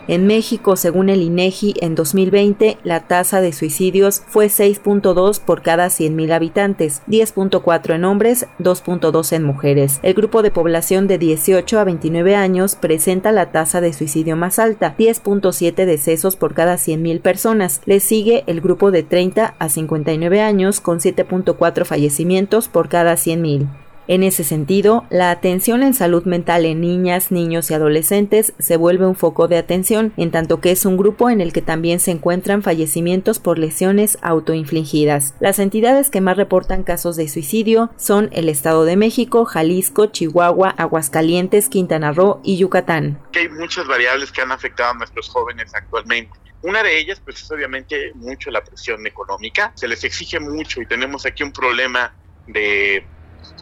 En 0.06 0.26
México, 0.26 0.76
según 0.76 1.08
el 1.08 1.22
INEGI, 1.22 1.74
en 1.80 1.94
2020 1.94 2.76
la 2.84 3.00
tasa 3.00 3.40
de 3.40 3.52
suicidios 3.52 4.22
fue 4.26 4.46
6.2 4.46 5.40
por 5.40 5.62
cada 5.62 5.86
100.000 5.86 6.32
habitantes, 6.32 7.02
10.4 7.08 7.94
en 7.94 8.04
hombres, 8.04 8.46
2.2 8.58 9.32
en 9.32 9.44
mujeres. 9.44 10.00
El 10.02 10.12
grupo 10.12 10.42
de 10.42 10.50
población 10.50 11.06
de 11.06 11.16
18 11.16 11.78
a 11.78 11.84
29 11.84 12.36
años 12.36 12.76
presenta 12.76 13.32
la 13.32 13.50
tasa 13.50 13.80
de 13.80 13.94
suicidio 13.94 14.36
más 14.36 14.58
alta, 14.58 14.94
10.7 14.98 15.86
decesos 15.86 16.36
por 16.36 16.52
cada 16.52 16.74
100.000 16.74 17.20
personas. 17.20 17.80
Le 17.86 18.00
sigue 18.00 18.44
el 18.46 18.60
grupo 18.60 18.90
de 18.90 19.04
30 19.04 19.54
a 19.58 19.68
59 19.68 20.40
años 20.42 20.80
con 20.80 20.98
7.4 20.98 21.84
fallecimientos 21.84 22.68
por 22.68 22.88
cada 22.90 23.14
100.000. 23.14 23.83
En 24.06 24.22
ese 24.22 24.44
sentido, 24.44 25.06
la 25.08 25.30
atención 25.30 25.82
en 25.82 25.94
salud 25.94 26.24
mental 26.24 26.66
en 26.66 26.82
niñas, 26.82 27.30
niños 27.30 27.70
y 27.70 27.74
adolescentes 27.74 28.52
se 28.58 28.76
vuelve 28.76 29.06
un 29.06 29.16
foco 29.16 29.48
de 29.48 29.56
atención, 29.56 30.12
en 30.18 30.30
tanto 30.30 30.60
que 30.60 30.72
es 30.72 30.84
un 30.84 30.98
grupo 30.98 31.30
en 31.30 31.40
el 31.40 31.54
que 31.54 31.62
también 31.62 32.00
se 32.00 32.10
encuentran 32.10 32.62
fallecimientos 32.62 33.38
por 33.38 33.58
lesiones 33.58 34.18
autoinfligidas. 34.20 35.34
Las 35.40 35.58
entidades 35.58 36.10
que 36.10 36.20
más 36.20 36.36
reportan 36.36 36.82
casos 36.82 37.16
de 37.16 37.28
suicidio 37.28 37.90
son 37.96 38.28
el 38.32 38.50
Estado 38.50 38.84
de 38.84 38.96
México, 38.96 39.46
Jalisco, 39.46 40.06
Chihuahua, 40.06 40.68
Aguascalientes, 40.76 41.70
Quintana 41.70 42.12
Roo 42.12 42.40
y 42.44 42.58
Yucatán. 42.58 43.18
Hay 43.34 43.48
muchas 43.48 43.86
variables 43.86 44.30
que 44.30 44.42
han 44.42 44.52
afectado 44.52 44.90
a 44.90 44.94
nuestros 44.94 45.30
jóvenes 45.30 45.74
actualmente. 45.74 46.38
Una 46.60 46.82
de 46.82 46.98
ellas, 46.98 47.22
pues, 47.24 47.42
es 47.42 47.50
obviamente 47.50 48.12
mucho 48.16 48.50
la 48.50 48.62
presión 48.62 49.06
económica. 49.06 49.72
Se 49.76 49.88
les 49.88 50.04
exige 50.04 50.40
mucho 50.40 50.82
y 50.82 50.86
tenemos 50.86 51.24
aquí 51.24 51.42
un 51.42 51.52
problema 51.52 52.14
de 52.46 53.06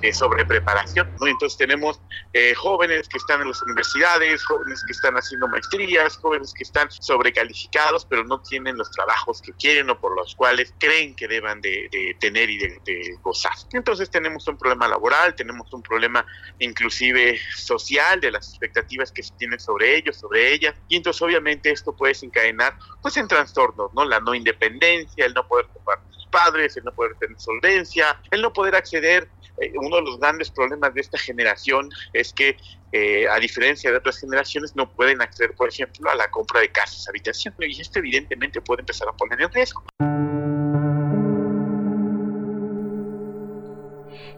eh, 0.02 0.12
sobre 0.12 0.44
preparación, 0.44 1.09
¿no? 1.21 1.26
Entonces 1.28 1.56
tenemos 1.56 2.00
eh, 2.32 2.54
jóvenes 2.54 3.09
que 3.09 3.18
están 3.18 3.40
en 3.40 3.49
las 3.49 3.62
universidades, 3.62 4.44
jóvenes 4.44 4.82
que 4.85 4.92
están 4.92 5.14
haciendo 5.14 5.47
maestrías, 5.47 6.16
jóvenes 6.16 6.52
que 6.52 6.64
están 6.64 6.90
sobrecalificados, 6.90 8.04
pero 8.06 8.25
no 8.25 8.40
tienen 8.42 8.76
los 8.76 8.90
trabajos 8.90 9.40
que 9.40 9.52
quieren 9.52 9.90
o 9.90 10.00
por 10.00 10.16
los 10.16 10.35
cuales 10.35 10.75
creen 10.78 11.14
que 11.14 11.28
deban 11.28 11.61
de, 11.61 12.16
tener 12.18 12.50
y 12.50 12.59
de, 12.59 13.16
gozar. 13.23 13.52
Entonces 13.73 14.11
tenemos 14.11 14.49
un 14.49 14.59
problema 14.59 14.88
laboral, 14.88 15.35
tenemos 15.37 15.73
un 15.73 15.82
problema 15.82 16.26
inclusive 16.59 17.38
social 17.56 18.21
de 18.21 18.32
las 18.32 18.49
expectativas 18.49 19.12
que 19.12 19.23
se 19.23 19.32
tienen 19.37 19.61
sobre 19.61 19.97
ellos, 19.97 20.16
sobre 20.16 20.52
ellas, 20.52 20.75
y 20.88 20.97
entonces 20.97 21.23
obviamente 21.23 21.71
esto 21.71 21.94
puede 21.94 22.12
desencadenar 22.12 22.76
pues 23.00 23.16
en 23.16 23.28
trastornos, 23.28 23.92
¿no? 23.94 24.04
La 24.04 24.18
no 24.21 24.35
independencia, 24.35 25.26
el 25.26 25.35
no 25.35 25.47
poder 25.47 25.66
sus 26.11 26.26
padres, 26.26 26.76
el 26.76 26.85
no 26.85 26.92
poder 26.92 27.14
tener 27.16 27.38
solvencia, 27.40 28.21
el 28.30 28.42
no 28.42 28.52
poder 28.52 28.75
acceder 28.75 29.28
eh, 29.62 29.73
uno 29.76 29.97
de 29.97 30.02
los 30.02 30.19
grandes 30.19 30.50
problemas 30.50 30.92
de 30.95 31.00
esta 31.00 31.19
generación 31.19 31.88
es 32.12 32.33
que, 32.33 32.57
eh, 32.92 33.26
a 33.28 33.38
diferencia 33.38 33.90
de 33.90 33.97
otras 33.97 34.19
generaciones, 34.19 34.75
no 34.75 34.92
pueden 34.92 35.23
acceder, 35.23 35.54
por 35.54 35.69
ejemplo, 35.69 36.11
a 36.11 36.14
la 36.14 36.31
compra 36.31 36.61
de 36.61 36.71
casas, 36.71 37.09
habitación, 37.09 37.54
y 37.61 37.81
esto 37.81 37.99
evidentemente 37.99 38.61
puede 38.61 38.83
empezar 38.83 39.09
a 39.09 39.12
poner 39.12 39.40
en 39.40 39.50
riesgo. 39.52 39.83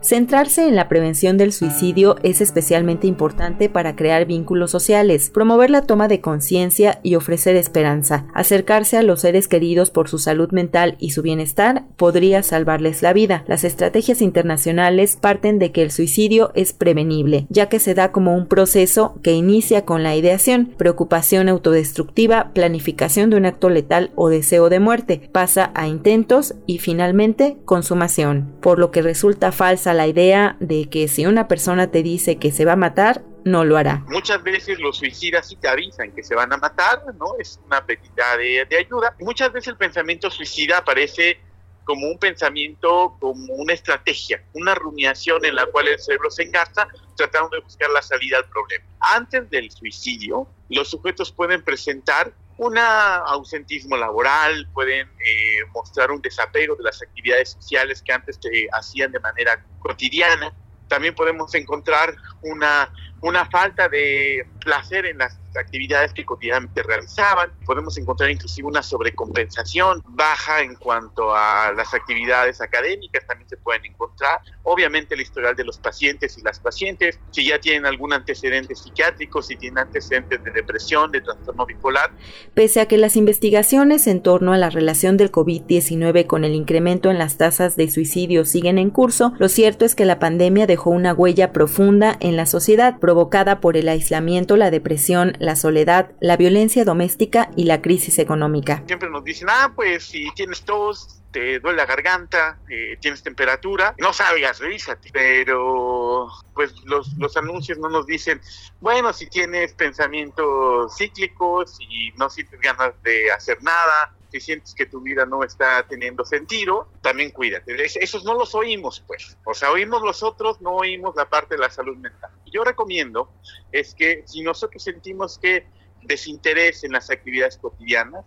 Centrarse 0.05 0.69
en 0.69 0.77
la 0.77 0.87
prevención 0.87 1.39
del 1.39 1.51
suicidio 1.51 2.17
es 2.23 2.43
especialmente 2.43 3.07
importante 3.07 3.71
para 3.71 3.97
crear 3.97 4.27
vínculos 4.27 4.71
sociales, 4.71 5.31
promover 5.31 5.71
la 5.71 5.81
toma 5.81 6.09
de 6.09 6.21
conciencia 6.21 7.01
y 7.03 7.15
ofrecer 7.15 7.57
esperanza. 7.57 8.27
Acercarse 8.35 8.99
a 8.99 9.03
los 9.03 9.23
seres 9.23 9.49
queridos 9.49 9.91
por 9.91 10.11
su 10.11 10.19
salud 10.19 10.51
mental 10.51 10.97
y 10.99 11.13
su 11.13 11.23
bienestar 11.23 11.87
podría 11.97 12.43
salvarles 12.43 13.01
la 13.01 13.15
vida. 13.15 13.45
Las 13.47 13.65
estrategias 13.65 14.21
internacionales 14.21 15.17
parten 15.19 15.59
de 15.59 15.73
que 15.73 15.81
el 15.81 15.91
suicidio 15.91 16.53
es 16.55 16.75
prevenible, 16.75 17.47
ya 17.49 17.71
que 17.71 17.79
se 17.79 17.95
da 17.95 18.13
como 18.13 18.37
un 18.37 18.47
proceso 18.47 19.19
que 19.23 19.33
inicia 19.33 19.87
con 19.87 20.03
la 20.03 20.15
ideación, 20.15 20.75
preocupación 20.77 21.49
autodestructiva, 21.49 22.51
planificación 22.53 23.31
de 23.31 23.39
un 23.39 23.47
acto 23.47 23.71
letal 23.71 24.11
o 24.17 24.29
deseo 24.29 24.69
de 24.69 24.81
muerte, 24.81 25.31
pasa 25.33 25.71
a 25.75 25.89
intentos 25.89 26.57
y 26.67 26.77
finalmente 26.77 27.57
consumación, 27.65 28.53
por 28.61 28.79
lo 28.79 28.91
que 28.91 29.01
resulta 29.01 29.51
falsa 29.51 29.94
la 29.95 30.07
idea 30.07 30.57
de 30.61 30.91
que 30.91 31.09
si 31.09 31.27
una 31.27 31.49
persona 31.49 31.91
te 31.91 32.03
dice 32.03 32.37
que 32.37 32.53
se 32.53 32.65
va 32.65 32.73
a 32.73 32.77
matar, 32.77 33.23
no 33.45 33.65
lo 33.65 33.77
hará. 33.77 34.05
Muchas 34.09 34.43
veces 34.43 34.79
los 34.81 34.99
suicidas 34.99 35.49
sí 35.49 35.57
te 35.57 35.69
avisan 35.69 36.13
que 36.13 36.23
se 36.23 36.35
van 36.35 36.53
a 36.53 36.57
matar, 36.57 37.03
¿no? 37.19 37.35
Es 37.39 37.61
una 37.67 37.85
petita 37.85 38.37
de, 38.37 38.67
de 38.69 38.79
ayuda. 38.79 39.15
Muchas 39.21 39.53
veces 39.53 39.69
el 39.69 39.77
pensamiento 39.77 40.31
suicida 40.31 40.79
aparece 40.79 41.39
como 41.85 42.09
un 42.09 42.19
pensamiento, 42.19 43.17
como 43.21 43.55
una 43.55 43.75
estrategia, 43.75 44.43
una 44.55 44.75
rumiación 44.75 45.45
en 45.45 45.55
la 45.55 45.67
cual 45.67 45.89
el 45.89 45.99
cerebro 45.99 46.31
se 46.31 46.45
engarza 46.45 46.89
tratando 47.17 47.51
de 47.51 47.61
buscar 47.61 47.91
la 47.91 48.03
salida 48.03 48.39
al 48.39 48.49
problema. 48.49 48.85
Antes 49.01 49.49
del 49.51 49.71
suicidio, 49.71 50.49
los 50.71 50.89
sujetos 50.89 51.31
pueden 51.31 51.63
presentar 51.63 52.33
un 52.57 52.79
ausentismo 52.79 53.97
laboral, 53.97 54.69
pueden 54.73 55.09
eh, 55.09 55.59
mostrar 55.73 56.11
un 56.11 56.21
desapego 56.21 56.77
de 56.77 56.85
las 56.85 57.03
actividades 57.03 57.51
sociales 57.51 58.03
que 58.03 58.13
antes 58.13 58.39
se 58.41 58.69
hacían 58.73 59.11
de 59.13 59.21
manera 59.21 59.65
cotidiana. 59.81 60.53
También 60.89 61.15
podemos 61.15 61.55
encontrar 61.55 62.15
una, 62.43 62.93
una 63.21 63.47
falta 63.47 63.89
de 63.89 64.47
placer 64.61 65.07
en 65.07 65.19
las 65.19 65.39
actividades 65.57 66.13
que 66.13 66.25
cotidianamente 66.25 66.83
realizaban. 66.83 67.51
Podemos 67.65 67.97
encontrar 67.99 68.31
inclusive 68.31 68.69
una 68.69 68.83
sobrecompensación 68.83 70.03
baja 70.09 70.61
en 70.61 70.75
cuanto 70.77 71.35
a 71.35 71.73
las 71.73 71.95
actividades 71.95 72.61
académicas, 72.61 73.27
también 73.27 73.49
se 73.49 73.57
pueden 73.57 73.85
encontrar. 73.85 74.41
Obviamente 74.63 75.15
el 75.15 75.21
historial 75.21 75.57
de 75.57 75.65
los 75.65 75.79
pacientes 75.79 76.39
y 76.39 76.43
las 76.43 76.59
pacientes, 76.61 77.19
si 77.31 77.47
ya 77.47 77.59
tienen 77.59 77.87
algún 77.87 78.13
antecedente 78.13 78.75
psiquiátrico, 78.75 79.43
si 79.43 79.57
tienen 79.57 79.79
antecedentes 79.79 80.43
de 80.43 80.51
depresión, 80.51 81.11
de 81.11 81.21
trastorno 81.21 81.67
bipolar. 81.67 82.11
Pese 82.55 82.81
a 82.81 82.87
que 82.87 82.99
las 82.99 83.17
investigaciones 83.17 84.07
en 84.07 84.23
torno 84.23 84.53
a 84.53 84.59
la 84.59 84.71
relación 84.71 85.17
del 85.17 85.31
COVID-19 85.33 86.27
con 86.27 86.45
el 86.45 86.55
incremento 86.55 87.11
en 87.11 87.19
las 87.19 87.37
tasas 87.37 87.77
de 87.77 87.91
suicidio 87.91 88.45
siguen 88.45 88.79
en 88.79 88.91
curso, 88.91 89.33
lo 89.39 89.49
cierto 89.49 89.85
es 89.85 89.95
que 89.95 90.05
la 90.05 90.19
pandemia 90.19 90.67
dejó 90.67 90.91
una 90.91 91.13
huella 91.13 91.53
profunda 91.53 92.17
en 92.21 92.37
la 92.37 92.47
sociedad, 92.47 92.99
provocada 92.99 93.61
por 93.61 93.77
el 93.77 93.89
aislamiento, 93.89 94.57
la 94.57 94.71
depresión, 94.71 95.37
la 95.45 95.57
soledad, 95.57 96.13
la 96.21 96.37
violencia 96.37 96.85
doméstica 96.85 97.51
y 97.57 97.65
la 97.65 97.83
crisis 97.83 98.19
económica. 98.19 98.83
Siempre 98.87 99.11
nos 99.11 99.25
dicen, 99.25 99.49
ah, 99.51 99.73
pues 99.75 100.05
si 100.05 100.31
tienes 100.35 100.63
tos, 100.63 101.21
te 101.35 101.59
duele 101.59 101.79
la 101.79 101.87
garganta, 101.87 102.59
eh, 102.69 102.97
tienes 103.01 103.23
temperatura, 103.23 103.95
no 103.99 104.13
salgas, 104.13 104.61
revísate. 104.61 105.11
Pero 105.13 106.29
pues 106.55 106.73
los, 106.85 107.13
los 107.19 107.37
anuncios 107.37 107.77
no 107.79 107.89
nos 107.89 108.07
dicen, 108.07 108.41
bueno, 108.81 109.13
si 109.13 109.27
tienes 109.29 109.75
pensamientos 109.75 110.97
cíclicos 110.97 111.77
y 111.81 112.13
no 112.17 112.31
sientes 112.31 112.61
ganas 112.61 112.95
de 113.03 113.33
hacer 113.33 113.63
nada, 113.63 114.15
si 114.35 114.47
sientes 114.47 114.75
que 114.75 114.87
tu 114.87 115.01
vida 115.01 115.27
no 115.27 115.45
está 115.45 115.87
teniendo 115.87 116.25
sentido, 116.25 116.89
también 117.03 117.31
cuídate. 117.31 117.77
Esos 117.85 118.25
no 118.25 118.35
los 118.35 118.55
oímos, 118.55 119.05
pues. 119.07 119.39
O 119.45 119.55
sea, 119.55 119.71
oímos 119.71 120.03
los 120.03 120.25
otros, 120.25 120.61
no 120.61 120.73
oímos 120.73 121.15
la 121.15 121.29
parte 121.29 121.55
de 121.55 121.61
la 121.61 121.71
salud 121.71 121.97
mental. 121.97 122.33
Yo 122.53 122.65
recomiendo 122.65 123.31
es 123.71 123.95
que 123.95 124.25
si 124.27 124.43
nosotros 124.43 124.83
sentimos 124.83 125.39
que 125.39 125.67
desinterés 126.03 126.83
en 126.83 126.93
las 126.93 127.11
actividades 127.11 127.59
cotidianas, 127.59 128.27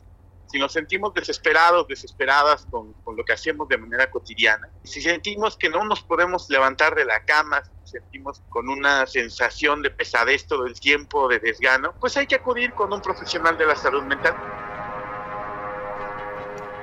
si 0.49 0.59
nos 0.59 0.71
sentimos 0.71 1.13
desesperados, 1.13 1.89
desesperadas 1.89 2.65
con, 2.71 2.93
con, 3.03 3.17
lo 3.17 3.25
que 3.25 3.33
hacemos 3.33 3.67
de 3.67 3.77
manera 3.77 4.09
cotidiana, 4.09 4.69
si 4.85 5.01
sentimos 5.01 5.57
que 5.57 5.69
no 5.69 5.83
nos 5.83 6.03
podemos 6.03 6.49
levantar 6.49 6.95
de 6.95 7.03
la 7.03 7.25
cama, 7.25 7.63
si 7.83 7.91
sentimos 7.91 8.41
con 8.47 8.69
una 8.69 9.05
sensación 9.07 9.81
de 9.81 9.89
pesadez 9.89 10.47
todo 10.47 10.65
el 10.65 10.79
tiempo, 10.79 11.27
de 11.27 11.39
desgano, 11.39 11.93
pues 11.99 12.15
hay 12.15 12.27
que 12.27 12.35
acudir 12.35 12.73
con 12.73 12.93
un 12.93 13.01
profesional 13.01 13.57
de 13.57 13.65
la 13.65 13.75
salud 13.75 14.03
mental. 14.03 14.66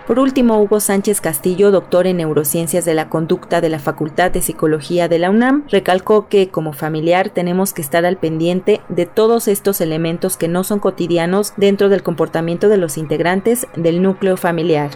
Por 0.07 0.19
último, 0.19 0.61
Hugo 0.61 0.81
Sánchez 0.81 1.23
Castillo, 1.23 1.71
doctor 1.71 2.07
en 2.07 2.19
neurociencias 2.19 2.85
de 2.85 2.93
la 2.93 3.09
conducta 3.09 3.63
de 3.63 3.71
la 3.71 3.79
Facultad 3.79 4.31
de 4.31 4.43
Psicología 4.43 5.09
de 5.09 5.19
la 5.19 5.31
UNAM, 5.31 5.65
recalcó 5.71 6.29
que 6.29 6.51
como 6.51 6.75
familiar 6.75 7.31
tenemos 7.31 7.73
que 7.73 7.81
estar 7.81 8.05
al 8.05 8.19
pendiente 8.19 8.83
de 8.91 9.07
todos 9.07 9.49
estos 9.49 9.81
elementos 9.81 10.37
que 10.37 10.47
no 10.47 10.63
son 10.63 10.79
cotidianos 10.79 11.55
dentro 11.57 11.89
del 11.89 12.03
comportamiento 12.03 12.69
de 12.69 12.77
los 12.77 12.99
integrantes 12.99 13.67
del 13.77 14.03
núcleo 14.03 14.37
familiar. 14.37 14.91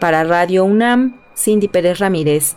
Para 0.00 0.24
Radio 0.24 0.64
UNAM, 0.64 1.16
Cindy 1.36 1.68
Pérez 1.68 2.00
Ramírez. 2.00 2.56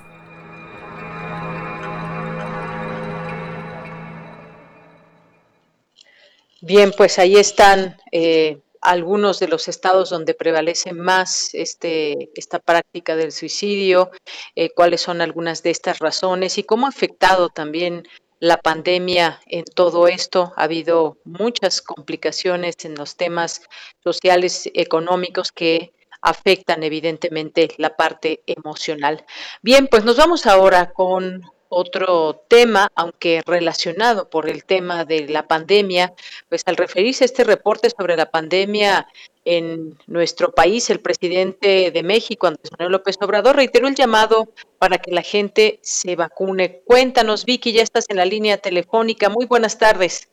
Bien, 6.66 6.94
pues 6.96 7.20
ahí 7.20 7.36
están 7.36 7.98
eh, 8.14 8.62
algunos 8.80 9.38
de 9.42 9.50
los 9.50 9.68
estados 9.68 10.10
donde 10.10 10.34
prevalece 10.34 10.94
más 10.94 11.50
este, 11.52 12.30
esta 12.36 12.60
práctica 12.60 13.18
del 13.18 13.34
suicidio, 13.34 14.12
eh, 14.56 14.70
cuáles 14.74 15.02
son 15.02 15.20
algunas 15.20 15.62
de 15.62 15.72
estas 15.72 16.00
razones 16.00 16.58
y 16.58 16.64
cómo 16.64 16.86
ha 16.86 16.90
afectado 16.90 17.50
también 17.50 18.08
la 18.40 18.62
pandemia 18.62 19.42
en 19.48 19.66
todo 19.66 20.08
esto. 20.08 20.54
Ha 20.56 20.64
habido 20.64 21.18
muchas 21.26 21.82
complicaciones 21.82 22.76
en 22.86 22.96
los 22.96 23.18
temas 23.18 23.64
sociales, 24.02 24.70
económicos 24.74 25.52
que 25.52 25.92
afectan 26.22 26.84
evidentemente 26.84 27.76
la 27.78 27.98
parte 27.98 28.42
emocional. 28.46 29.26
Bien, 29.62 29.88
pues 29.88 30.06
nos 30.06 30.16
vamos 30.16 30.46
ahora 30.46 30.94
con 30.94 31.42
otro 31.74 32.44
tema, 32.48 32.90
aunque 32.96 33.42
relacionado 33.46 34.30
por 34.30 34.50
el 34.50 34.64
tema 34.66 35.06
de 35.06 35.28
la 35.28 35.48
pandemia, 35.48 36.14
pues 36.50 36.64
al 36.66 36.78
referirse 36.78 37.24
a 37.24 37.26
este 37.26 37.44
reporte 37.44 37.90
sobre 37.90 38.16
la 38.16 38.30
pandemia 38.30 39.08
en 39.46 39.96
nuestro 40.08 40.52
país, 40.52 40.90
el 40.90 41.00
presidente 41.00 41.92
de 41.92 42.04
México, 42.04 42.48
Andrés 42.48 42.72
Manuel 42.72 42.94
López 42.94 43.18
Obrador, 43.22 43.56
reiteró 43.56 43.88
el 43.88 43.96
llamado 43.96 44.50
para 44.80 44.98
que 44.98 45.12
la 45.12 45.22
gente 45.22 45.80
se 45.82 46.16
vacune. 46.16 46.82
Cuéntanos, 46.86 47.46
Vicky, 47.46 47.74
ya 47.74 47.82
estás 47.82 48.10
en 48.10 48.18
la 48.18 48.26
línea 48.26 48.58
telefónica. 48.58 49.30
Muy 49.30 49.46
buenas 49.46 49.78
tardes. 49.78 50.30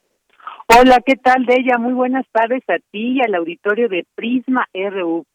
Hola, 0.78 1.00
¿qué 1.04 1.16
tal, 1.16 1.46
Deya? 1.46 1.78
Muy 1.78 1.92
buenas 1.92 2.24
tardes 2.30 2.62
a 2.68 2.78
ti 2.92 3.16
y 3.16 3.22
al 3.22 3.34
auditorio 3.34 3.88
de 3.88 4.06
Prisma 4.14 4.68
RU. 4.72 5.26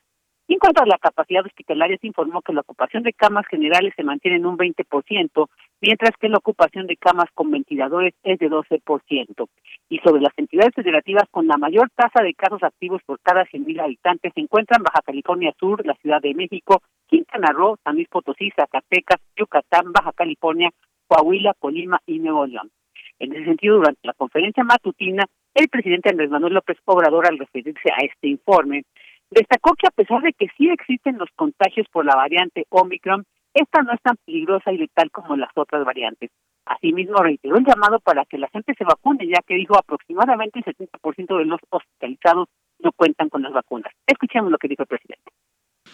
En 0.51 0.57
cuanto 0.57 0.81
a 0.81 0.88
la 0.88 0.97
capacidad 0.97 1.45
hospitalaria, 1.45 1.95
se 2.01 2.07
informó 2.07 2.41
que 2.41 2.53
la 2.53 2.62
ocupación 2.62 3.03
de 3.03 3.13
camas 3.13 3.45
generales 3.45 3.93
se 3.95 4.03
mantiene 4.03 4.38
en 4.38 4.47
un 4.47 4.57
20%, 4.57 5.47
mientras 5.79 6.17
que 6.19 6.27
la 6.27 6.39
ocupación 6.39 6.88
de 6.88 6.97
camas 6.97 7.29
con 7.35 7.51
ventiladores 7.51 8.15
es 8.23 8.39
de 8.39 8.49
12%. 8.49 9.47
Y 9.89 9.99
sobre 9.99 10.21
las 10.21 10.33
entidades 10.38 10.73
federativas 10.73 11.25
con 11.29 11.45
la 11.45 11.57
mayor 11.57 11.91
tasa 11.95 12.23
de 12.23 12.33
casos 12.33 12.63
activos 12.63 13.03
por 13.05 13.19
cada 13.19 13.45
100.000 13.45 13.79
habitantes 13.79 14.33
se 14.33 14.41
encuentran 14.41 14.81
Baja 14.81 15.03
California 15.05 15.53
Sur, 15.59 15.85
la 15.85 15.93
Ciudad 16.01 16.19
de 16.19 16.33
México, 16.33 16.81
Quintana 17.05 17.51
Roo, 17.53 17.77
San 17.83 17.93
Luis 17.93 18.07
Potosí, 18.07 18.49
Zacatecas, 18.55 19.21
Yucatán, 19.38 19.93
Baja 19.93 20.13
California, 20.13 20.71
Coahuila, 21.07 21.53
Colima 21.59 22.01
y 22.07 22.17
Nuevo 22.17 22.47
León. 22.47 22.71
En 23.19 23.33
ese 23.33 23.45
sentido, 23.45 23.75
durante 23.75 23.99
la 24.01 24.13
conferencia 24.13 24.63
matutina, 24.63 25.25
el 25.53 25.67
presidente 25.67 26.09
Andrés 26.09 26.29
Manuel 26.29 26.53
López 26.53 26.77
Obrador, 26.85 27.27
al 27.27 27.38
referirse 27.38 27.91
a 27.91 28.03
este 28.03 28.29
informe, 28.29 28.83
Destacó 29.31 29.75
que 29.75 29.87
a 29.87 29.91
pesar 29.91 30.21
de 30.21 30.33
que 30.33 30.47
sí 30.57 30.69
existen 30.69 31.17
los 31.17 31.29
contagios 31.35 31.87
por 31.91 32.05
la 32.05 32.15
variante 32.15 32.65
Omicron, 32.69 33.25
esta 33.53 33.81
no 33.81 33.93
es 33.93 34.01
tan 34.01 34.17
peligrosa 34.25 34.71
y 34.71 34.77
letal 34.77 35.11
como 35.11 35.35
las 35.35 35.51
otras 35.55 35.85
variantes. 35.85 36.31
Asimismo, 36.65 37.17
reiteró 37.17 37.57
el 37.57 37.65
llamado 37.65 37.99
para 37.99 38.25
que 38.25 38.37
la 38.37 38.47
gente 38.49 38.73
se 38.77 38.83
vacune, 38.83 39.27
ya 39.27 39.41
que 39.45 39.55
dijo 39.55 39.77
aproximadamente 39.77 40.59
el 40.59 40.65
70% 40.65 41.37
de 41.37 41.45
los 41.45 41.59
hospitalizados 41.69 42.47
no 42.79 42.91
cuentan 42.91 43.29
con 43.29 43.41
las 43.41 43.51
vacunas. 43.51 43.91
Escuchemos 44.05 44.51
lo 44.51 44.57
que 44.57 44.67
dijo 44.67 44.83
el 44.83 44.87
presidente. 44.87 45.31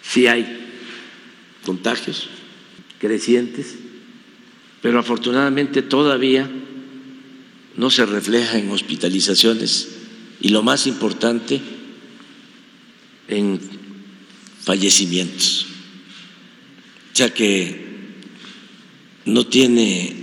Sí 0.02 0.28
hay 0.28 0.46
contagios 1.66 2.30
crecientes, 3.00 3.80
pero 4.82 5.00
afortunadamente 5.00 5.82
todavía 5.82 6.50
no 7.78 7.90
se 7.90 8.06
refleja 8.06 8.58
en 8.58 8.70
hospitalizaciones 8.70 10.38
y 10.42 10.50
lo 10.50 10.62
más 10.62 10.88
importante 10.88 11.62
en 13.28 13.60
fallecimientos, 14.62 15.68
ya 17.14 17.34
que 17.34 17.86
no 19.26 19.46
tiene 19.48 20.16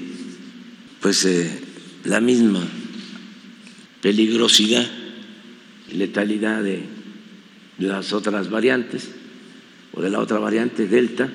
pues 1.01 1.25
eh, 1.25 1.61
la 2.05 2.21
misma 2.21 2.67
peligrosidad 4.01 4.89
y 5.91 5.97
letalidad 5.97 6.63
de 6.63 6.83
las 7.79 8.13
otras 8.13 8.51
variantes 8.51 9.11
o 9.93 10.03
de 10.03 10.11
la 10.11 10.21
otra 10.21 10.39
variante 10.39 10.87
Delta. 10.87 11.31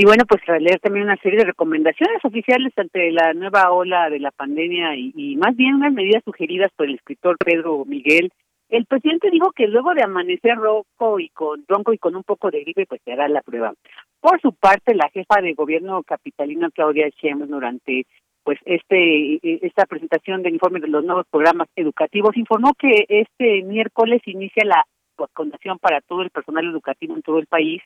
Y 0.00 0.04
bueno, 0.04 0.22
pues 0.28 0.40
leer 0.60 0.78
también 0.78 1.06
una 1.06 1.16
serie 1.16 1.40
de 1.40 1.46
recomendaciones 1.46 2.24
oficiales 2.24 2.72
ante 2.76 3.10
la 3.10 3.34
nueva 3.34 3.72
ola 3.72 4.08
de 4.08 4.20
la 4.20 4.30
pandemia 4.30 4.94
y, 4.94 5.36
más 5.38 5.56
bien 5.56 5.74
unas 5.74 5.92
medidas 5.92 6.22
sugeridas 6.24 6.70
por 6.76 6.86
el 6.86 6.94
escritor 6.94 7.36
Pedro 7.44 7.84
Miguel. 7.84 8.30
El 8.68 8.86
presidente 8.86 9.28
dijo 9.28 9.50
que 9.50 9.66
luego 9.66 9.94
de 9.94 10.04
amanecer 10.04 10.54
ronco 10.54 11.18
y 11.18 11.30
con 11.30 11.64
ronco 11.66 11.92
y 11.92 11.98
con 11.98 12.14
un 12.14 12.22
poco 12.22 12.48
de 12.52 12.60
gripe, 12.60 12.86
pues 12.86 13.00
se 13.04 13.10
hará 13.10 13.26
la 13.26 13.42
prueba. 13.42 13.74
Por 14.20 14.40
su 14.40 14.52
parte, 14.52 14.94
la 14.94 15.10
jefa 15.12 15.42
de 15.42 15.54
gobierno 15.54 16.04
capitalino 16.04 16.70
Claudia 16.70 17.08
Sheinbaum 17.08 17.50
durante 17.50 18.06
pues 18.44 18.60
este 18.66 19.40
esta 19.66 19.84
presentación 19.86 20.44
del 20.44 20.54
informe 20.54 20.78
de 20.78 20.86
los 20.86 21.04
nuevos 21.04 21.26
programas 21.28 21.66
educativos 21.74 22.36
informó 22.36 22.72
que 22.78 23.04
este 23.08 23.64
miércoles 23.64 24.22
inicia 24.26 24.64
la 24.64 24.84
vacunación 25.18 25.80
para 25.80 26.00
todo 26.02 26.22
el 26.22 26.30
personal 26.30 26.66
educativo 26.66 27.16
en 27.16 27.22
todo 27.22 27.40
el 27.40 27.48
país 27.48 27.82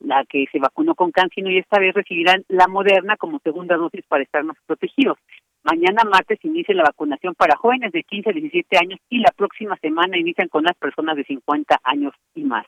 la 0.00 0.24
que 0.24 0.44
se 0.50 0.58
vacunó 0.58 0.94
con 0.94 1.10
Cancino 1.10 1.50
y 1.50 1.58
esta 1.58 1.78
vez 1.78 1.94
recibirán 1.94 2.44
la 2.48 2.68
Moderna 2.68 3.16
como 3.16 3.38
segunda 3.40 3.76
dosis 3.76 4.04
para 4.06 4.22
estar 4.22 4.44
más 4.44 4.56
protegidos. 4.66 5.18
Mañana 5.62 6.04
martes 6.04 6.38
inicia 6.44 6.74
la 6.74 6.82
vacunación 6.82 7.34
para 7.34 7.56
jóvenes 7.56 7.92
de 7.92 8.02
15 8.02 8.30
a 8.30 8.32
17 8.32 8.78
años 8.78 9.00
y 9.08 9.18
la 9.18 9.32
próxima 9.34 9.76
semana 9.76 10.18
inician 10.18 10.48
con 10.48 10.64
las 10.64 10.76
personas 10.76 11.16
de 11.16 11.24
50 11.24 11.80
años 11.84 12.12
y 12.34 12.44
más. 12.44 12.66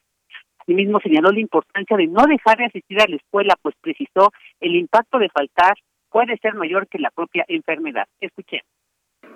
Asimismo 0.59 0.99
señaló 1.01 1.31
la 1.31 1.41
importancia 1.41 1.97
de 1.97 2.07
no 2.07 2.25
dejar 2.27 2.57
de 2.57 2.65
asistir 2.65 3.01
a 3.01 3.07
la 3.07 3.17
escuela, 3.17 3.55
pues 3.61 3.75
precisó 3.81 4.33
el 4.61 4.75
impacto 4.75 5.19
de 5.19 5.29
faltar 5.29 5.75
puede 6.11 6.39
ser 6.39 6.55
mayor 6.55 6.89
que 6.89 6.99
la 6.99 7.11
propia 7.11 7.45
enfermedad. 7.47 8.07
Escuchen. 8.21 8.63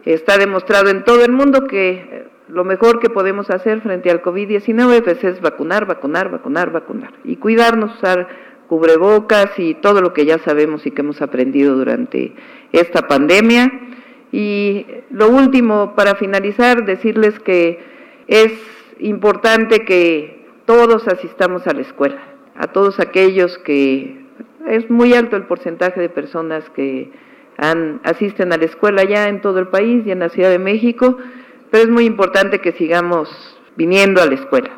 Está 0.05 0.39
demostrado 0.39 0.89
en 0.89 1.05
todo 1.05 1.25
el 1.25 1.33
mundo 1.33 1.67
que 1.67 2.25
lo 2.49 2.65
mejor 2.65 3.01
que 3.01 3.11
podemos 3.11 3.51
hacer 3.51 3.81
frente 3.81 4.11
al 4.11 4.23
COVID-19 4.23 5.03
pues, 5.03 5.23
es 5.25 5.41
vacunar, 5.41 5.87
vacunar, 5.87 6.31
vacunar, 6.31 6.73
vacunar 6.73 7.13
y 7.25 7.37
cuidarnos, 7.37 7.97
usar 7.97 8.29
cubrebocas 8.67 9.59
y 9.59 9.75
todo 9.75 10.01
lo 10.01 10.13
que 10.13 10.25
ya 10.25 10.39
sabemos 10.39 10.87
y 10.87 10.93
que 10.93 11.03
hemos 11.03 11.21
aprendido 11.23 11.77
durante 11.77 12.35
esta 12.73 13.09
pandemia. 13.09 13.71
Y 14.33 14.87
lo 15.11 15.29
último, 15.29 15.95
para 15.97 16.15
finalizar, 16.15 16.85
decirles 16.85 17.39
que 17.41 17.81
es 18.29 18.53
importante 19.01 19.81
que 19.85 20.47
todos 20.67 21.09
asistamos 21.09 21.67
a 21.67 21.73
la 21.73 21.81
escuela, 21.81 22.23
a 22.55 22.69
todos 22.69 23.01
aquellos 23.01 23.59
que 23.59 24.25
es 24.69 24.89
muy 24.89 25.15
alto 25.15 25.37
el 25.37 25.47
porcentaje 25.47 26.01
de 26.01 26.09
personas 26.09 26.69
que 26.71 27.11
asisten 28.03 28.53
a 28.53 28.57
la 28.57 28.65
escuela 28.65 29.05
ya 29.05 29.29
en 29.29 29.41
todo 29.41 29.59
el 29.59 29.69
país 29.69 30.07
y 30.07 30.11
en 30.11 30.21
la 30.21 30.31
Ciudad 30.31 30.51
de 30.51 30.59
México 30.59 31.19
pero 31.71 31.85
es 31.85 31.91
muy 31.91 32.05
importante 32.05 32.61
que 32.61 32.73
sigamos 32.73 33.29
viniendo 33.77 34.21
a 34.21 34.27
la 34.27 34.35
escuela. 34.35 34.71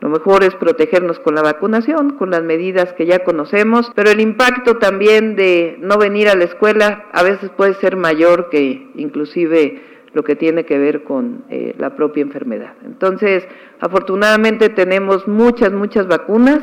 Lo 0.00 0.08
mejor 0.08 0.42
es 0.42 0.54
protegernos 0.56 1.20
con 1.20 1.36
la 1.36 1.42
vacunación, 1.42 2.16
con 2.16 2.30
las 2.30 2.42
medidas 2.42 2.92
que 2.94 3.06
ya 3.06 3.20
conocemos, 3.20 3.92
pero 3.94 4.10
el 4.10 4.20
impacto 4.20 4.78
también 4.78 5.36
de 5.36 5.76
no 5.80 5.96
venir 5.96 6.28
a 6.28 6.34
la 6.34 6.44
escuela 6.44 7.04
a 7.12 7.22
veces 7.22 7.50
puede 7.50 7.74
ser 7.74 7.96
mayor 7.96 8.50
que 8.50 8.90
inclusive 8.96 9.80
lo 10.12 10.24
que 10.24 10.34
tiene 10.34 10.64
que 10.64 10.76
ver 10.76 11.04
con 11.04 11.44
eh, 11.48 11.74
la 11.78 11.94
propia 11.94 12.22
enfermedad. 12.22 12.74
Entonces, 12.84 13.46
afortunadamente 13.80 14.68
tenemos 14.70 15.28
muchas, 15.28 15.72
muchas 15.72 16.08
vacunas, 16.08 16.60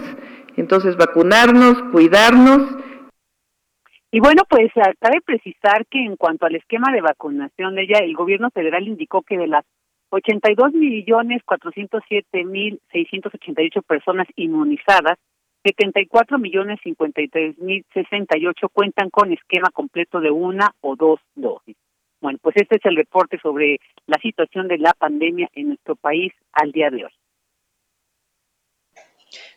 entonces 0.57 0.97
vacunarnos, 0.97 1.81
cuidarnos. 1.93 2.63
Y 4.11 4.19
bueno, 4.19 4.41
pues 4.49 4.71
ah, 4.77 4.91
cabe 4.99 5.21
precisar 5.21 5.85
que 5.85 6.03
en 6.03 6.15
cuanto 6.15 6.47
al 6.47 6.55
esquema 6.55 6.91
de 6.91 7.01
vacunación 7.01 7.75
de 7.75 7.83
ella, 7.83 7.99
el 7.99 8.15
gobierno 8.15 8.49
federal 8.49 8.87
indicó 8.87 9.21
que 9.21 9.37
de 9.37 9.47
las 9.47 9.63
82 10.09 10.73
millones 10.73 11.43
407 11.45 12.43
mil 12.43 12.81
688 12.91 13.81
personas 13.83 14.27
inmunizadas, 14.35 15.19
74 15.63 16.39
millones 16.39 16.79
53 16.83 17.59
mil 17.59 17.85
68 17.93 18.69
cuentan 18.69 19.11
con 19.11 19.31
esquema 19.31 19.69
completo 19.71 20.19
de 20.19 20.31
una 20.31 20.71
o 20.81 20.95
dos 20.95 21.19
dosis. 21.35 21.77
Bueno, 22.19 22.39
pues 22.41 22.55
este 22.57 22.77
es 22.77 22.85
el 22.85 22.95
reporte 22.95 23.37
sobre 23.39 23.79
la 24.07 24.17
situación 24.21 24.67
de 24.67 24.79
la 24.79 24.93
pandemia 24.97 25.49
en 25.53 25.67
nuestro 25.67 25.95
país 25.95 26.33
al 26.53 26.71
día 26.71 26.89
de 26.89 27.05
hoy. 27.05 27.11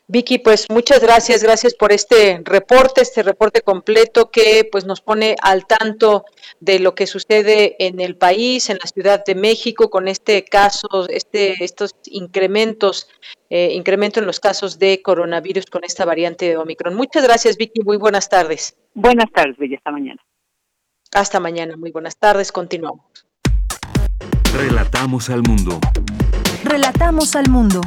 Vicky, 0.07 0.37
pues 0.37 0.65
muchas 0.69 1.01
gracias, 1.01 1.43
gracias 1.43 1.73
por 1.73 1.93
este 1.93 2.41
reporte, 2.43 3.01
este 3.01 3.23
reporte 3.23 3.61
completo 3.61 4.29
que 4.31 4.67
pues 4.69 4.85
nos 4.85 4.99
pone 4.99 5.35
al 5.41 5.65
tanto 5.65 6.25
de 6.59 6.79
lo 6.79 6.93
que 6.93 7.07
sucede 7.07 7.77
en 7.79 8.01
el 8.01 8.17
país, 8.17 8.69
en 8.69 8.79
la 8.81 8.87
Ciudad 8.87 9.23
de 9.23 9.33
México, 9.33 9.89
con 9.89 10.09
este 10.09 10.43
caso, 10.43 11.07
este, 11.07 11.63
estos 11.63 11.95
incrementos, 12.05 13.07
eh, 13.49 13.69
incremento 13.73 14.19
en 14.19 14.25
los 14.25 14.41
casos 14.41 14.77
de 14.77 15.01
coronavirus 15.01 15.67
con 15.67 15.85
esta 15.85 16.03
variante 16.03 16.49
de 16.49 16.57
Omicron. 16.57 16.95
Muchas 16.95 17.23
gracias, 17.23 17.55
Vicky, 17.55 17.81
muy 17.81 17.95
buenas 17.95 18.27
tardes. 18.27 18.75
Buenas 18.93 19.31
tardes, 19.31 19.57
Bella, 19.57 19.77
hasta 19.77 19.91
mañana. 19.91 20.21
Hasta 21.13 21.39
mañana, 21.39 21.77
muy 21.77 21.91
buenas 21.91 22.17
tardes, 22.17 22.51
continuamos. 22.51 23.05
Relatamos 24.53 25.29
al 25.29 25.43
mundo. 25.43 25.79
Relatamos 26.65 27.35
al 27.35 27.49
mundo. 27.49 27.81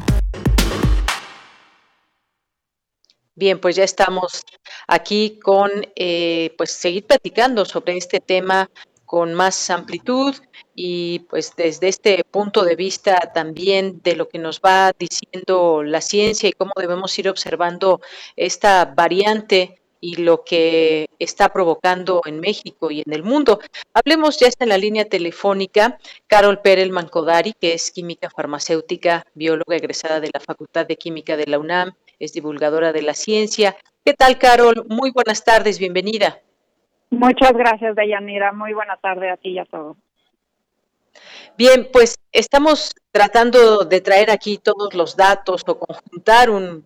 Bien, 3.38 3.60
pues 3.60 3.76
ya 3.76 3.84
estamos 3.84 4.44
aquí 4.86 5.38
con, 5.42 5.70
eh, 5.94 6.54
pues 6.56 6.70
seguir 6.70 7.04
platicando 7.06 7.66
sobre 7.66 7.98
este 7.98 8.18
tema 8.18 8.70
con 9.04 9.34
más 9.34 9.68
amplitud 9.68 10.34
y 10.74 11.18
pues 11.28 11.54
desde 11.54 11.88
este 11.88 12.24
punto 12.24 12.64
de 12.64 12.76
vista 12.76 13.30
también 13.34 14.00
de 14.02 14.16
lo 14.16 14.26
que 14.28 14.38
nos 14.38 14.60
va 14.60 14.92
diciendo 14.98 15.82
la 15.82 16.00
ciencia 16.00 16.48
y 16.48 16.52
cómo 16.52 16.72
debemos 16.76 17.18
ir 17.18 17.28
observando 17.28 18.00
esta 18.36 18.86
variante 18.86 19.82
y 20.00 20.16
lo 20.16 20.42
que 20.42 21.06
está 21.18 21.52
provocando 21.52 22.22
en 22.24 22.40
México 22.40 22.90
y 22.90 23.02
en 23.04 23.12
el 23.12 23.22
mundo. 23.22 23.60
Hablemos 23.92 24.38
ya 24.38 24.46
está 24.46 24.64
en 24.64 24.70
la 24.70 24.78
línea 24.78 25.04
telefónica 25.04 25.98
Carol 26.26 26.60
Pérez 26.62 26.90
Mancodari, 26.90 27.52
que 27.52 27.74
es 27.74 27.90
química 27.90 28.30
farmacéutica, 28.30 29.26
bióloga 29.34 29.76
egresada 29.76 30.20
de 30.20 30.30
la 30.32 30.40
Facultad 30.40 30.86
de 30.86 30.96
Química 30.96 31.36
de 31.36 31.46
la 31.46 31.58
UNAM, 31.58 31.94
es 32.18 32.32
divulgadora 32.32 32.92
de 32.92 33.02
la 33.02 33.14
ciencia. 33.14 33.76
¿Qué 34.04 34.14
tal, 34.14 34.38
Carol? 34.38 34.86
Muy 34.88 35.10
buenas 35.10 35.44
tardes, 35.44 35.78
bienvenida. 35.78 36.40
Muchas 37.10 37.52
gracias, 37.52 37.94
Dayanira. 37.94 38.52
Muy 38.52 38.72
buena 38.72 38.96
tarde 38.96 39.30
a 39.30 39.36
ti 39.36 39.50
y 39.50 39.58
a 39.58 39.64
todos. 39.64 39.96
Bien, 41.56 41.88
pues 41.90 42.16
estamos 42.32 42.92
tratando 43.10 43.84
de 43.84 44.02
traer 44.02 44.30
aquí 44.30 44.58
todos 44.58 44.92
los 44.94 45.16
datos 45.16 45.62
o 45.66 45.78
conjuntar 45.78 46.50
un, 46.50 46.84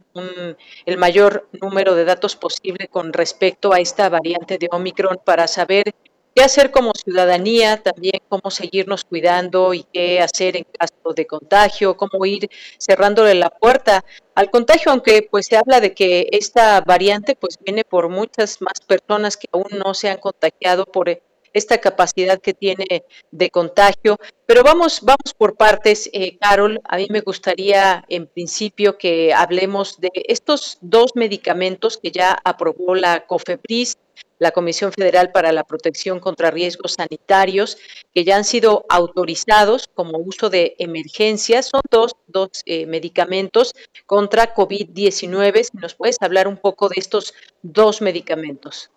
el 0.86 0.98
mayor 0.98 1.48
número 1.60 1.96
de 1.96 2.04
datos 2.04 2.36
posible 2.36 2.86
con 2.86 3.12
respecto 3.12 3.72
a 3.72 3.80
esta 3.80 4.08
variante 4.08 4.58
de 4.58 4.68
Omicron 4.70 5.18
para 5.24 5.48
saber 5.48 5.92
hacer 6.42 6.70
como 6.70 6.92
ciudadanía, 6.94 7.82
también 7.82 8.20
cómo 8.28 8.50
seguirnos 8.50 9.04
cuidando 9.04 9.74
y 9.74 9.84
qué 9.92 10.20
hacer 10.20 10.56
en 10.56 10.64
caso 10.64 11.14
de 11.14 11.26
contagio, 11.26 11.96
cómo 11.96 12.24
ir 12.26 12.48
cerrándole 12.78 13.34
la 13.34 13.50
puerta 13.50 14.04
al 14.34 14.50
contagio, 14.50 14.92
aunque 14.92 15.26
pues 15.30 15.46
se 15.46 15.56
habla 15.56 15.80
de 15.80 15.94
que 15.94 16.28
esta 16.32 16.80
variante 16.80 17.36
pues 17.36 17.58
viene 17.64 17.84
por 17.84 18.08
muchas 18.08 18.60
más 18.60 18.80
personas 18.86 19.36
que 19.36 19.48
aún 19.52 19.68
no 19.84 19.94
se 19.94 20.08
han 20.08 20.18
contagiado 20.18 20.86
por 20.86 21.08
esta 21.52 21.78
capacidad 21.78 22.40
que 22.40 22.54
tiene 22.54 23.04
de 23.30 23.50
contagio. 23.50 24.18
Pero 24.46 24.62
vamos, 24.62 25.00
vamos 25.02 25.34
por 25.36 25.56
partes, 25.56 26.10
eh, 26.12 26.36
Carol. 26.38 26.80
A 26.84 26.96
mí 26.96 27.06
me 27.10 27.20
gustaría, 27.20 28.04
en 28.08 28.26
principio, 28.26 28.98
que 28.98 29.32
hablemos 29.32 30.00
de 30.00 30.10
estos 30.14 30.78
dos 30.80 31.12
medicamentos 31.14 31.98
que 31.98 32.10
ya 32.10 32.38
aprobó 32.44 32.94
la 32.94 33.26
COFEPRIS, 33.26 33.98
la 34.40 34.50
Comisión 34.50 34.90
Federal 34.90 35.30
para 35.30 35.52
la 35.52 35.64
Protección 35.64 36.18
contra 36.18 36.50
Riesgos 36.50 36.94
Sanitarios, 36.94 37.78
que 38.12 38.24
ya 38.24 38.36
han 38.36 38.44
sido 38.44 38.86
autorizados 38.88 39.86
como 39.86 40.18
uso 40.18 40.50
de 40.50 40.74
emergencia. 40.78 41.62
Son 41.62 41.82
dos, 41.90 42.16
dos 42.26 42.62
eh, 42.66 42.86
medicamentos 42.86 43.74
contra 44.06 44.54
COVID-19. 44.54 45.62
Si 45.62 45.76
nos 45.76 45.94
puedes 45.94 46.16
hablar 46.20 46.48
un 46.48 46.56
poco 46.56 46.88
de 46.88 46.96
estos 46.96 47.34
dos 47.62 48.00
medicamentos. 48.00 48.90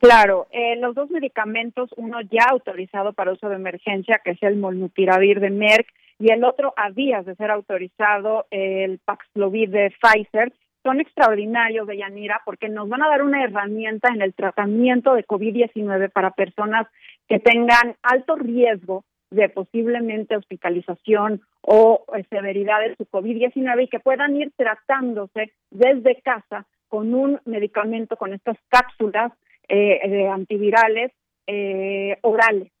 Claro, 0.00 0.48
eh, 0.50 0.76
los 0.76 0.94
dos 0.94 1.08
medicamentos, 1.10 1.90
uno 1.96 2.18
ya 2.22 2.46
autorizado 2.50 3.12
para 3.12 3.32
uso 3.32 3.48
de 3.48 3.56
emergencia, 3.56 4.20
que 4.24 4.32
es 4.32 4.42
el 4.42 4.56
molnupiravir 4.56 5.40
de 5.40 5.50
Merck, 5.50 5.86
y 6.18 6.32
el 6.32 6.42
otro 6.44 6.74
a 6.76 6.90
días 6.90 7.24
de 7.26 7.36
ser 7.36 7.50
autorizado, 7.50 8.46
el 8.50 8.98
Paxlovid 8.98 9.70
de 9.70 9.92
Pfizer, 10.00 10.52
son 10.82 11.00
extraordinarios 11.00 11.86
de 11.86 11.98
Yanira 11.98 12.42
porque 12.44 12.68
nos 12.68 12.88
van 12.88 13.02
a 13.02 13.08
dar 13.08 13.22
una 13.22 13.44
herramienta 13.44 14.08
en 14.14 14.22
el 14.22 14.34
tratamiento 14.34 15.14
de 15.14 15.26
COVID-19 15.26 16.10
para 16.10 16.30
personas 16.30 16.86
que 17.28 17.38
tengan 17.38 17.96
alto 18.02 18.36
riesgo 18.36 19.04
de 19.30 19.48
posiblemente 19.48 20.36
hospitalización 20.36 21.42
o 21.62 22.04
eh, 22.16 22.24
severidad 22.30 22.80
de 22.80 22.96
su 22.96 23.04
COVID-19 23.04 23.84
y 23.84 23.88
que 23.88 24.00
puedan 24.00 24.36
ir 24.36 24.52
tratándose 24.56 25.52
desde 25.70 26.20
casa 26.22 26.66
con 26.88 27.14
un 27.14 27.40
medicamento, 27.44 28.16
con 28.16 28.32
estas 28.32 28.56
cápsulas 28.68 29.32
eh, 29.68 30.00
de 30.08 30.28
antivirales 30.28 31.12
eh, 31.46 32.18
orales. 32.22 32.72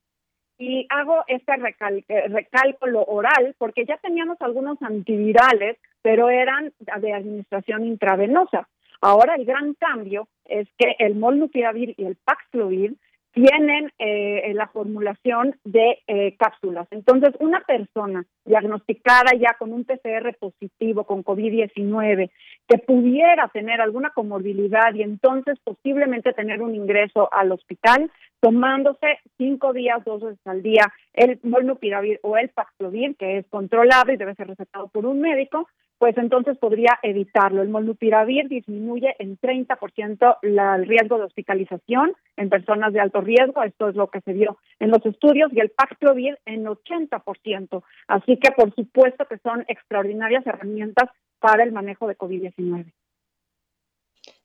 Y 0.60 0.86
hago 0.90 1.24
este 1.26 1.52
recálculo 2.28 3.02
oral 3.04 3.54
porque 3.56 3.86
ya 3.86 3.96
teníamos 3.96 4.36
algunos 4.40 4.80
antivirales, 4.82 5.78
pero 6.02 6.28
eran 6.28 6.70
de 6.78 7.14
administración 7.14 7.86
intravenosa. 7.86 8.68
Ahora 9.00 9.36
el 9.36 9.46
gran 9.46 9.72
cambio 9.72 10.28
es 10.44 10.68
que 10.76 10.96
el 10.98 11.14
molnupiravir 11.14 11.94
y 11.96 12.04
el 12.04 12.16
Paxlovid 12.16 12.92
tienen 13.32 13.92
eh, 13.98 14.52
la 14.54 14.66
formulación 14.68 15.56
de 15.64 15.98
eh, 16.06 16.36
cápsulas. 16.36 16.88
Entonces, 16.90 17.30
una 17.38 17.60
persona 17.60 18.24
diagnosticada 18.44 19.32
ya 19.38 19.54
con 19.58 19.72
un 19.72 19.84
PCR 19.84 20.36
positivo, 20.38 21.04
con 21.04 21.22
COVID-19, 21.22 22.30
que 22.68 22.78
pudiera 22.78 23.48
tener 23.48 23.80
alguna 23.80 24.10
comorbilidad 24.10 24.92
y 24.94 25.02
entonces 25.02 25.58
posiblemente 25.62 26.32
tener 26.32 26.62
un 26.62 26.74
ingreso 26.74 27.32
al 27.32 27.52
hospital, 27.52 28.10
tomándose 28.40 29.18
cinco 29.36 29.72
días, 29.72 30.02
dos 30.04 30.22
veces 30.22 30.46
al 30.46 30.62
día, 30.62 30.92
el 31.12 31.38
molnupiravir 31.42 32.18
o 32.22 32.36
el 32.36 32.48
Paxlovid, 32.48 33.16
que 33.16 33.38
es 33.38 33.46
controlado 33.48 34.12
y 34.12 34.16
debe 34.16 34.34
ser 34.34 34.48
recetado 34.48 34.88
por 34.88 35.06
un 35.06 35.20
médico, 35.20 35.68
pues 36.00 36.16
entonces 36.16 36.56
podría 36.56 36.98
evitarlo. 37.02 37.60
El 37.60 37.68
molnupiravir 37.68 38.48
disminuye 38.48 39.14
en 39.18 39.38
30% 39.38 40.38
el 40.40 40.86
riesgo 40.86 41.18
de 41.18 41.24
hospitalización 41.24 42.14
en 42.38 42.48
personas 42.48 42.94
de 42.94 43.00
alto 43.00 43.20
riesgo, 43.20 43.62
esto 43.62 43.90
es 43.90 43.96
lo 43.96 44.08
que 44.08 44.22
se 44.22 44.32
vio 44.32 44.56
en 44.78 44.90
los 44.90 45.04
estudios, 45.04 45.52
y 45.52 45.60
el 45.60 45.68
Paxlovid 45.68 46.36
en 46.46 46.64
80%. 46.64 47.82
Así 48.08 48.38
que 48.38 48.50
por 48.52 48.74
supuesto 48.74 49.26
que 49.26 49.36
son 49.38 49.66
extraordinarias 49.68 50.46
herramientas 50.46 51.10
para 51.38 51.64
el 51.64 51.72
manejo 51.72 52.08
de 52.08 52.16
COVID-19 52.16 52.90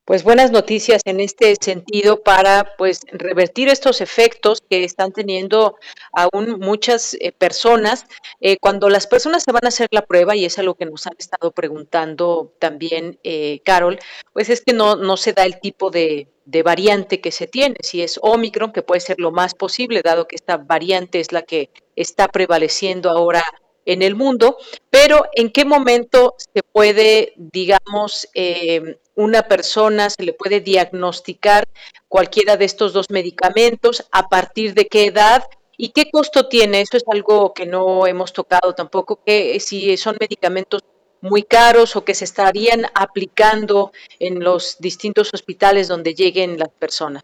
pues 0.05 0.23
buenas 0.23 0.51
noticias 0.51 1.01
en 1.05 1.19
este 1.19 1.55
sentido 1.59 2.21
para 2.21 2.75
pues 2.77 3.01
revertir 3.11 3.69
estos 3.69 4.01
efectos 4.01 4.61
que 4.69 4.83
están 4.83 5.11
teniendo 5.11 5.77
aún 6.13 6.59
muchas 6.59 7.15
eh, 7.19 7.31
personas 7.31 8.05
eh, 8.39 8.57
cuando 8.61 8.89
las 8.89 9.07
personas 9.07 9.43
se 9.43 9.51
van 9.51 9.65
a 9.65 9.69
hacer 9.69 9.87
la 9.91 10.05
prueba 10.05 10.35
y 10.35 10.45
es 10.45 10.59
algo 10.59 10.75
que 10.75 10.85
nos 10.85 11.07
han 11.07 11.15
estado 11.17 11.51
preguntando 11.51 12.53
también 12.59 13.19
eh, 13.23 13.61
Carol 13.65 13.99
pues 14.31 14.49
es 14.49 14.61
que 14.61 14.73
no 14.73 14.95
no 14.95 15.17
se 15.17 15.33
da 15.33 15.43
el 15.43 15.59
tipo 15.59 15.89
de, 15.89 16.27
de 16.45 16.63
variante 16.63 17.19
que 17.19 17.31
se 17.31 17.47
tiene. 17.47 17.75
Si 17.81 18.01
es 18.01 18.19
Omicron 18.21 18.71
que 18.71 18.83
puede 18.83 19.01
ser 19.01 19.19
lo 19.19 19.31
más 19.31 19.55
posible 19.55 20.01
dado 20.03 20.27
que 20.27 20.35
esta 20.35 20.57
variante 20.57 21.19
es 21.19 21.31
la 21.31 21.41
que 21.41 21.69
está 21.95 22.27
prevaleciendo 22.27 23.09
ahora 23.09 23.43
en 23.85 24.01
el 24.01 24.15
mundo, 24.15 24.57
pero 24.89 25.25
¿en 25.33 25.51
qué 25.51 25.63
momento 25.63 26.35
se 26.37 26.63
puede, 26.63 27.33
digamos, 27.35 28.27
eh, 28.33 28.97
una 29.15 29.43
persona 29.43 30.09
se 30.09 30.23
le 30.23 30.33
puede 30.33 30.59
diagnosticar 30.59 31.63
cualquiera 32.07 32.57
de 32.57 32.65
estos 32.65 32.93
dos 32.93 33.09
medicamentos, 33.09 34.07
a 34.11 34.27
partir 34.27 34.73
de 34.73 34.87
qué 34.87 35.05
edad 35.05 35.43
y 35.77 35.89
qué 35.89 36.09
costo 36.11 36.47
tiene. 36.47 36.81
Eso 36.81 36.97
es 36.97 37.03
algo 37.07 37.53
que 37.53 37.65
no 37.65 38.07
hemos 38.07 38.33
tocado 38.33 38.73
tampoco, 38.73 39.21
que 39.25 39.59
si 39.59 39.97
son 39.97 40.17
medicamentos 40.19 40.81
muy 41.21 41.43
caros 41.43 41.95
o 41.95 42.05
que 42.05 42.13
se 42.13 42.25
estarían 42.25 42.85
aplicando 42.93 43.91
en 44.19 44.43
los 44.43 44.77
distintos 44.79 45.33
hospitales 45.33 45.87
donde 45.87 46.13
lleguen 46.13 46.59
las 46.59 46.69
personas. 46.69 47.23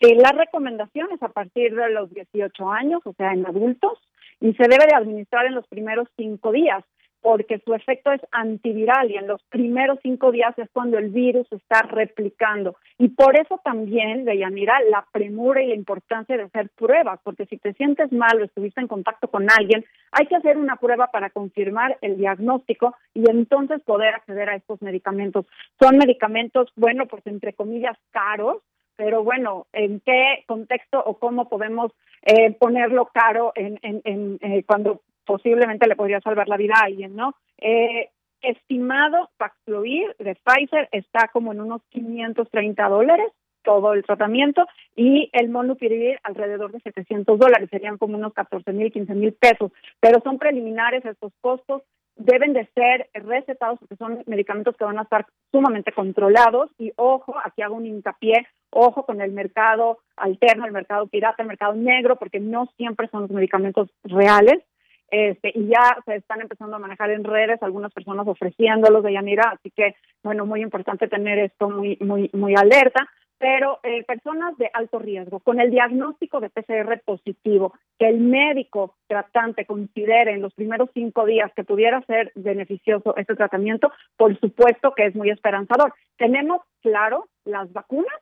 Sí, 0.00 0.14
la 0.14 0.32
recomendación 0.32 1.08
es 1.12 1.22
a 1.22 1.28
partir 1.28 1.74
de 1.74 1.90
los 1.90 2.10
18 2.12 2.70
años, 2.70 3.00
o 3.04 3.12
sea, 3.14 3.32
en 3.32 3.46
adultos, 3.46 3.98
y 4.40 4.52
se 4.54 4.64
debe 4.64 4.86
de 4.86 4.94
administrar 4.94 5.46
en 5.46 5.54
los 5.54 5.66
primeros 5.66 6.08
cinco 6.16 6.52
días 6.52 6.84
porque 7.22 7.60
su 7.64 7.74
efecto 7.74 8.12
es 8.12 8.20
antiviral 8.32 9.10
y 9.10 9.16
en 9.16 9.26
los 9.26 9.42
primeros 9.44 9.98
cinco 10.02 10.32
días 10.32 10.58
es 10.58 10.68
cuando 10.72 10.98
el 10.98 11.10
virus 11.10 11.46
está 11.52 11.82
replicando. 11.82 12.76
Y 12.98 13.08
por 13.08 13.38
eso 13.38 13.60
también, 13.62 14.24
Deyanira, 14.24 14.80
la 14.90 15.06
premura 15.12 15.62
y 15.62 15.68
la 15.68 15.74
importancia 15.74 16.36
de 16.36 16.44
hacer 16.44 16.70
pruebas, 16.70 17.20
porque 17.22 17.46
si 17.46 17.58
te 17.58 17.72
sientes 17.74 18.10
mal 18.12 18.40
o 18.40 18.44
estuviste 18.44 18.80
en 18.80 18.88
contacto 18.88 19.28
con 19.28 19.50
alguien, 19.50 19.84
hay 20.12 20.26
que 20.26 20.36
hacer 20.36 20.56
una 20.56 20.76
prueba 20.76 21.08
para 21.08 21.30
confirmar 21.30 21.98
el 22.00 22.16
diagnóstico 22.16 22.94
y 23.14 23.28
entonces 23.30 23.82
poder 23.82 24.14
acceder 24.14 24.48
a 24.48 24.56
estos 24.56 24.80
medicamentos. 24.82 25.46
Son 25.80 25.96
medicamentos, 25.98 26.72
bueno, 26.76 27.06
pues 27.06 27.26
entre 27.26 27.52
comillas, 27.52 27.96
caros, 28.10 28.58
pero 28.96 29.24
bueno, 29.24 29.66
¿en 29.72 30.00
qué 30.00 30.44
contexto 30.46 31.02
o 31.02 31.18
cómo 31.18 31.48
podemos 31.48 31.92
eh, 32.22 32.52
ponerlo 32.52 33.06
caro 33.06 33.52
en, 33.54 33.78
en, 33.82 34.38
eh, 34.42 34.62
cuando 34.66 35.00
posiblemente 35.24 35.86
le 35.86 35.96
podría 35.96 36.20
salvar 36.20 36.48
la 36.48 36.56
vida 36.56 36.74
a 36.76 36.86
alguien, 36.86 37.14
¿no? 37.16 37.34
Eh, 37.58 38.10
estimado 38.42 39.30
Paxlovid 39.36 40.08
de 40.18 40.34
Pfizer 40.36 40.88
está 40.92 41.28
como 41.28 41.52
en 41.52 41.60
unos 41.60 41.82
530 41.90 42.88
dólares 42.88 43.32
todo 43.62 43.92
el 43.92 44.04
tratamiento 44.04 44.66
y 44.96 45.28
el 45.32 45.50
monopiravir 45.50 46.18
alrededor 46.22 46.72
de 46.72 46.80
700 46.80 47.38
dólares, 47.38 47.68
serían 47.70 47.98
como 47.98 48.16
unos 48.16 48.32
14 48.32 48.72
mil, 48.72 48.90
15 48.90 49.14
mil 49.14 49.32
pesos, 49.34 49.70
pero 50.00 50.20
son 50.22 50.38
preliminares 50.38 51.04
estos 51.04 51.32
costos, 51.42 51.82
deben 52.16 52.52
de 52.52 52.68
ser 52.74 53.08
recetados 53.14 53.78
porque 53.78 53.96
son 53.96 54.22
medicamentos 54.26 54.76
que 54.76 54.84
van 54.84 54.98
a 54.98 55.02
estar 55.02 55.26
sumamente 55.50 55.92
controlados 55.92 56.70
y 56.78 56.92
ojo, 56.96 57.34
aquí 57.42 57.62
hago 57.62 57.76
un 57.76 57.86
hincapié, 57.86 58.46
ojo 58.70 59.04
con 59.04 59.20
el 59.20 59.32
mercado 59.32 59.98
alterno, 60.16 60.66
el 60.66 60.72
mercado 60.72 61.06
pirata, 61.06 61.42
el 61.42 61.48
mercado 61.48 61.74
negro, 61.74 62.16
porque 62.16 62.40
no 62.40 62.66
siempre 62.76 63.08
son 63.08 63.22
los 63.22 63.30
medicamentos 63.30 63.90
reales. 64.04 64.62
Este, 65.10 65.52
y 65.54 65.66
ya 65.66 65.98
se 66.04 66.16
están 66.16 66.40
empezando 66.40 66.76
a 66.76 66.78
manejar 66.78 67.10
en 67.10 67.24
redes, 67.24 67.62
algunas 67.62 67.92
personas 67.92 68.26
ofreciéndolos 68.28 69.02
de 69.02 69.12
Yanira, 69.12 69.50
así 69.50 69.70
que, 69.70 69.96
bueno, 70.22 70.46
muy 70.46 70.62
importante 70.62 71.08
tener 71.08 71.38
esto 71.38 71.68
muy, 71.68 71.98
muy, 72.00 72.30
muy 72.32 72.54
alerta. 72.54 73.08
pero 73.38 73.80
eh, 73.82 74.04
personas 74.04 74.54
de 74.58 74.70
alto 74.74 74.98
riesgo, 74.98 75.40
con 75.40 75.60
el 75.60 75.70
diagnóstico 75.70 76.40
de 76.40 76.50
PCR 76.50 77.00
positivo, 77.02 77.72
que 77.98 78.06
el 78.06 78.20
médico 78.20 78.96
tratante 79.06 79.64
considere 79.64 80.32
en 80.32 80.42
los 80.42 80.52
primeros 80.52 80.90
cinco 80.92 81.24
días 81.24 81.50
que 81.56 81.64
pudiera 81.64 82.02
ser 82.02 82.32
beneficioso 82.34 83.16
este 83.16 83.34
tratamiento, 83.36 83.90
por 84.18 84.38
supuesto 84.38 84.92
que 84.94 85.06
es 85.06 85.14
muy 85.14 85.30
esperanzador. 85.30 85.94
Tenemos, 86.18 86.60
claro, 86.82 87.28
las 87.46 87.72
vacunas, 87.72 88.20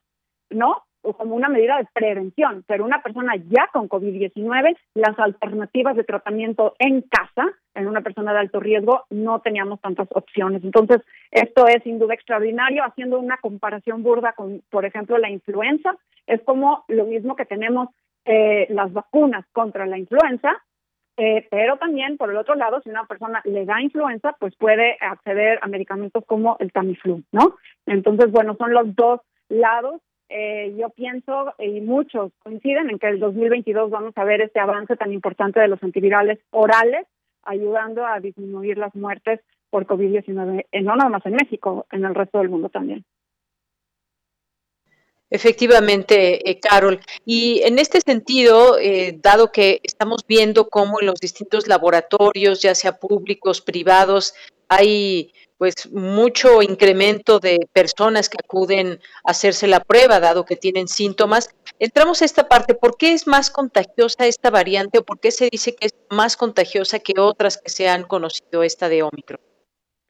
¿no? 0.51 0.85
Como 1.15 1.35
una 1.35 1.49
medida 1.49 1.79
de 1.79 1.87
prevención, 1.93 2.65
pero 2.67 2.85
una 2.85 3.03
persona 3.03 3.35
ya 3.37 3.69
con 3.73 3.89
COVID-19, 3.89 4.77
las 4.95 5.19
alternativas 5.19 5.97
de 5.97 6.05
tratamiento 6.05 6.75
en 6.79 7.03
casa, 7.03 7.47
en 7.75 7.89
una 7.89 8.01
persona 8.01 8.33
de 8.33 8.41
alto 8.41 8.61
riesgo, 8.61 9.05
no 9.11 9.41
teníamos 9.41 9.81
tantas 9.81 10.09
opciones. 10.11 10.65
Entonces, 10.65 10.99
esto 11.31 11.67
es 11.67 11.83
sin 11.83 11.99
duda 11.99 12.15
extraordinario, 12.15 12.85
haciendo 12.85 13.19
una 13.19 13.37
comparación 13.39 14.03
burda 14.03 14.33
con, 14.33 14.63
por 14.71 14.85
ejemplo, 14.85 15.19
la 15.19 15.31
influenza, 15.31 15.97
es 16.27 16.43
como 16.43 16.85
lo 16.89 17.05
mismo 17.05 17.37
que 17.37 17.47
tenemos 17.47 17.89
eh, 18.25 18.67
las 18.71 18.93
vacunas 18.93 19.47
contra 19.53 19.87
la 19.87 19.99
influenza, 19.99 20.63
eh, 21.17 21.49
pero 21.51 21.79
también, 21.79 22.17
por 22.17 22.31
el 22.31 22.37
otro 22.37 22.55
lado, 22.55 22.81
si 22.81 22.91
una 22.91 23.05
persona 23.05 23.43
le 23.45 23.65
da 23.65 23.81
influenza, 23.83 24.37
pues 24.39 24.55
puede 24.57 24.97
acceder 25.01 25.59
a 25.63 25.67
medicamentos 25.67 26.25
como 26.27 26.57
el 26.61 26.71
Tamiflu, 26.71 27.25
¿no? 27.33 27.57
Entonces, 27.87 28.31
bueno, 28.31 28.55
son 28.57 28.73
los 28.73 28.95
dos 28.95 29.21
lados 29.49 30.01
eh, 30.29 30.75
yo 30.79 30.91
pienso 30.91 31.55
y 31.59 31.81
muchos 31.81 32.33
coinciden 32.43 32.91
en 32.91 32.99
que 32.99 33.09
el 33.09 33.19
2022 33.19 33.91
vamos 33.91 34.13
a 34.17 34.25
ver 34.25 34.43
este 34.43 34.61
avance 34.61 34.97
tan 34.97 35.13
importante 35.13 35.59
de 35.59 35.69
los 35.69 35.83
antivirales 35.83 36.39
orales, 36.51 37.07
ayudando 37.43 38.05
a 38.05 38.21
disminuir 38.21 38.77
las 38.77 38.95
muertes 38.95 39.41
por 39.71 39.87
COVID-19, 39.87 40.67
eh, 40.71 40.83
no 40.83 40.97
nada 40.97 41.21
en 41.25 41.33
México, 41.35 41.87
en 41.91 42.05
el 42.05 42.15
resto 42.15 42.39
del 42.39 42.51
mundo 42.51 42.69
también. 42.69 43.05
Efectivamente, 45.31 46.51
eh, 46.51 46.59
Carol. 46.59 47.01
Y 47.25 47.61
en 47.65 47.79
este 47.79 48.01
sentido, 48.01 48.77
dado 49.23 49.53
que 49.53 49.81
estamos 49.83 50.27
viendo 50.27 50.69
cómo 50.69 51.01
en 51.01 51.07
los 51.07 51.21
distintos 51.21 51.69
laboratorios, 51.69 52.63
ya 52.63 52.75
sea 52.75 52.93
públicos, 52.93 53.61
privados, 53.61 54.35
hay 54.69 55.33
pues 55.59 55.93
mucho 55.93 56.63
incremento 56.63 57.41
de 57.41 57.59
personas 57.73 58.29
que 58.29 58.39
acuden 58.43 59.01
a 59.25 59.33
hacerse 59.33 59.67
la 59.67 59.81
prueba, 59.81 60.21
dado 60.21 60.45
que 60.45 60.57
tienen 60.57 60.89
síntomas. 60.89 61.55
Entramos 61.81 62.23
a 62.23 62.25
esta 62.25 62.49
parte, 62.49 62.75
¿por 62.75 62.97
qué 62.97 63.13
es 63.13 63.27
más 63.27 63.51
contagiosa 63.51 64.27
esta 64.27 64.51
variante 64.51 64.99
o 64.99 65.05
por 65.05 65.19
qué 65.19 65.33
se 65.33 65.49
dice 65.51 65.75
que 65.75 65.87
es 65.87 65.97
más 66.11 66.37
contagiosa 66.37 67.01
que 67.01 67.21
otras 67.21 67.61
que 67.61 67.71
se 67.71 67.89
han 67.89 68.05
conocido, 68.05 68.63
esta 68.63 68.89
de 68.89 69.03
Omicron? 69.03 69.41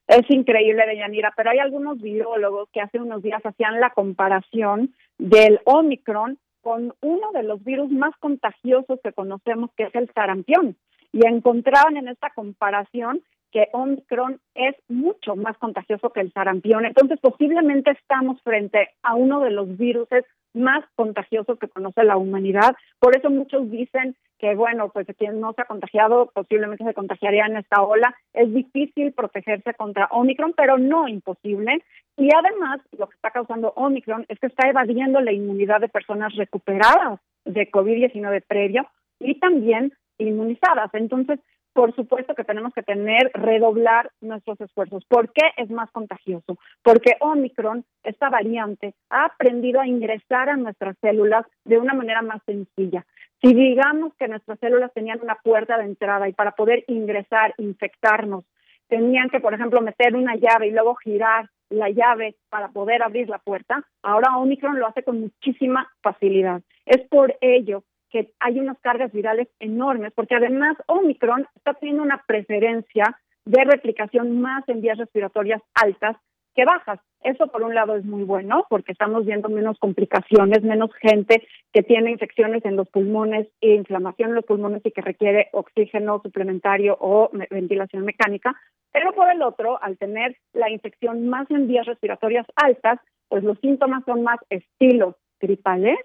Es 0.07 0.31
increíble, 0.31 0.87
Deyanira, 0.87 1.33
pero 1.37 1.51
hay 1.51 1.59
algunos 1.59 2.01
biólogos 2.01 2.69
que 2.73 2.81
hace 2.81 2.99
unos 2.99 3.23
días 3.23 3.45
hacían 3.45 3.81
la 3.81 3.91
comparación 3.91 4.95
del 5.19 5.61
Omicron 5.65 6.39
con 6.63 6.95
uno 7.01 7.33
de 7.33 7.43
los 7.43 7.63
virus 7.63 7.91
más 7.91 8.15
contagiosos 8.19 9.01
que 9.03 9.13
conocemos, 9.13 9.71
que 9.77 9.85
es 9.85 9.95
el 9.95 10.11
sarampión. 10.15 10.77
Y 11.13 11.27
encontraban 11.27 11.97
en 11.97 12.09
esta 12.09 12.31
comparación 12.31 13.23
que 13.53 13.69
Omicron 13.73 14.41
es 14.55 14.75
mucho 14.89 15.37
más 15.37 15.57
contagioso 15.59 16.11
que 16.11 16.21
el 16.21 16.33
sarampión. 16.33 16.85
Entonces, 16.85 17.19
posiblemente 17.21 17.91
estamos 17.93 18.41
frente 18.43 18.91
a 19.03 19.15
uno 19.15 19.41
de 19.41 19.51
los 19.51 19.77
virus 19.77 20.09
más 20.55 20.85
contagiosos 20.97 21.59
que 21.59 21.69
conoce 21.69 22.05
la 22.05 22.17
humanidad. 22.17 22.75
Por 22.99 23.17
eso 23.17 23.31
muchos 23.31 23.71
dicen 23.71 24.17
que, 24.39 24.55
bueno, 24.55 24.91
pues 24.91 25.07
quien 25.19 25.41
no 25.41 25.53
se 25.53 25.63
ha 25.63 25.67
contagiado 25.67 26.31
posiblemente 26.33 26.85
se 26.85 26.95
contagiaría 26.95 27.47
en 27.47 27.57
esta 27.57 27.83
ola. 27.83 28.15
Es 28.33 28.53
difícil 28.53 29.13
protegerse 29.13 29.75
contra 29.75 30.07
Omicron, 30.11 30.55
pero 30.57 30.79
no 30.79 31.09
imposible. 31.09 31.83
Y 32.17 32.29
además, 32.35 32.81
lo 32.97 33.09
que 33.09 33.17
está 33.17 33.31
causando 33.31 33.73
Omicron 33.77 34.27
es 34.29 34.39
que 34.39 34.47
está 34.47 34.69
evadiendo 34.69 35.21
la 35.21 35.33
inmunidad 35.33 35.81
de 35.81 35.89
personas 35.89 36.35
recuperadas 36.37 37.21
de 37.45 37.71
COVID-19 37.71 38.45
previo 38.47 38.87
y 39.21 39.39
también 39.39 39.93
inmunizadas. 40.19 40.93
Entonces, 40.95 41.41
por 41.79 41.95
supuesto 41.95 42.35
que 42.35 42.43
tenemos 42.43 42.75
que 42.75 42.83
tener, 42.83 43.31
redoblar 43.35 44.11
nuestros 44.21 44.61
esfuerzos. 44.61 45.05
¿Por 45.05 45.33
qué 45.33 45.43
es 45.57 45.71
más 45.71 45.89
contagioso? 45.93 46.59
Porque 46.83 47.13
Omicron, 47.21 47.85
esta 48.03 48.29
variante, 48.31 48.95
ha 49.11 49.27
aprendido 49.27 49.81
a 49.81 49.87
ingresar 49.87 50.49
a 50.49 50.57
nuestras 50.57 50.97
células 51.01 51.47
de 51.65 51.79
una 51.79 51.95
manera 51.95 52.21
más 52.21 52.43
sencilla. 52.47 53.07
Si 53.41 53.55
digamos 53.55 54.13
que 54.17 54.27
nuestras 54.27 54.59
células 54.59 54.93
tenían 54.93 55.21
una 55.23 55.37
puerta 55.37 55.79
de 55.79 55.85
entrada 55.85 56.29
y 56.29 56.33
para 56.33 56.51
poder 56.51 56.83
ingresar, 56.89 57.55
infectarnos, 57.59 58.45
tenían 58.89 59.31
que, 59.31 59.39
por 59.39 59.55
ejemplo, 59.55 59.81
meter 59.81 60.17
una 60.17 60.35
llave 60.35 60.67
y 60.67 60.73
luego 60.73 60.97
girar 60.97 61.49
la 61.71 61.91
llave 61.91 62.35
para 62.49 62.71
poder 62.71 63.05
abrir 63.05 63.29
la 63.29 63.39
puerta, 63.39 63.85
ahora 64.03 64.37
Omicron 64.37 64.81
lo 64.81 64.89
hace 64.89 65.05
con 65.05 65.21
muchísima 65.21 65.89
facilidad. 66.03 66.61
Es 66.87 67.07
por 67.09 67.37
ello 67.41 67.85
que 68.11 68.33
hay 68.41 68.59
unas 68.59 68.79
cargas 68.81 69.13
virales 69.13 69.49
enormes, 69.61 70.13
porque 70.15 70.35
además 70.35 70.77
Omicron 70.87 71.47
está 71.57 71.75
teniendo 71.75 72.03
una 72.03 72.23
preferencia 72.27 73.19
de 73.45 73.65
replicación 73.65 74.41
más 74.41 74.69
en 74.69 74.81
vías 74.81 74.99
respiratorias 74.99 75.63
altas 75.75 76.17
que 76.55 76.65
bajas. 76.65 77.01
Eso 77.23 77.47
por 77.49 77.63
un 77.63 77.75
lado 77.75 77.97
es 77.97 78.05
muy 78.05 78.25
bueno 78.25 78.67
porque 78.69 78.93
estamos 78.93 79.25
viendo 79.25 79.49
menos 79.49 79.79
complicaciones, 79.79 80.63
menos 80.63 80.91
gente 81.01 81.47
que 81.73 81.83
tiene 81.83 82.11
infecciones 82.11 82.65
en 82.65 82.77
los 82.77 82.89
pulmones 82.89 83.49
e 83.61 83.75
inflamación 83.75 84.31
en 84.31 84.35
los 84.37 84.45
pulmones 84.45 84.83
y 84.85 84.91
que 84.91 85.01
requiere 85.01 85.49
oxígeno 85.53 86.21
suplementario 86.23 86.97
o 87.01 87.31
ventilación 87.51 88.05
mecánica. 88.05 88.57
Pero 88.93 89.13
por 89.13 89.31
el 89.31 89.43
otro, 89.43 89.83
al 89.83 89.99
tener 89.99 90.37
la 90.53 90.71
infección 90.71 91.29
más 91.29 91.51
en 91.51 91.69
vías 91.69 91.87
respiratorias 91.87 92.47
altas, 92.57 92.99
pues 93.29 93.45
los 93.45 93.59
síntomas 93.61 94.05
son 94.05 94.23
más 94.23 94.39
estilo 94.51 95.17
gripales 95.41 95.99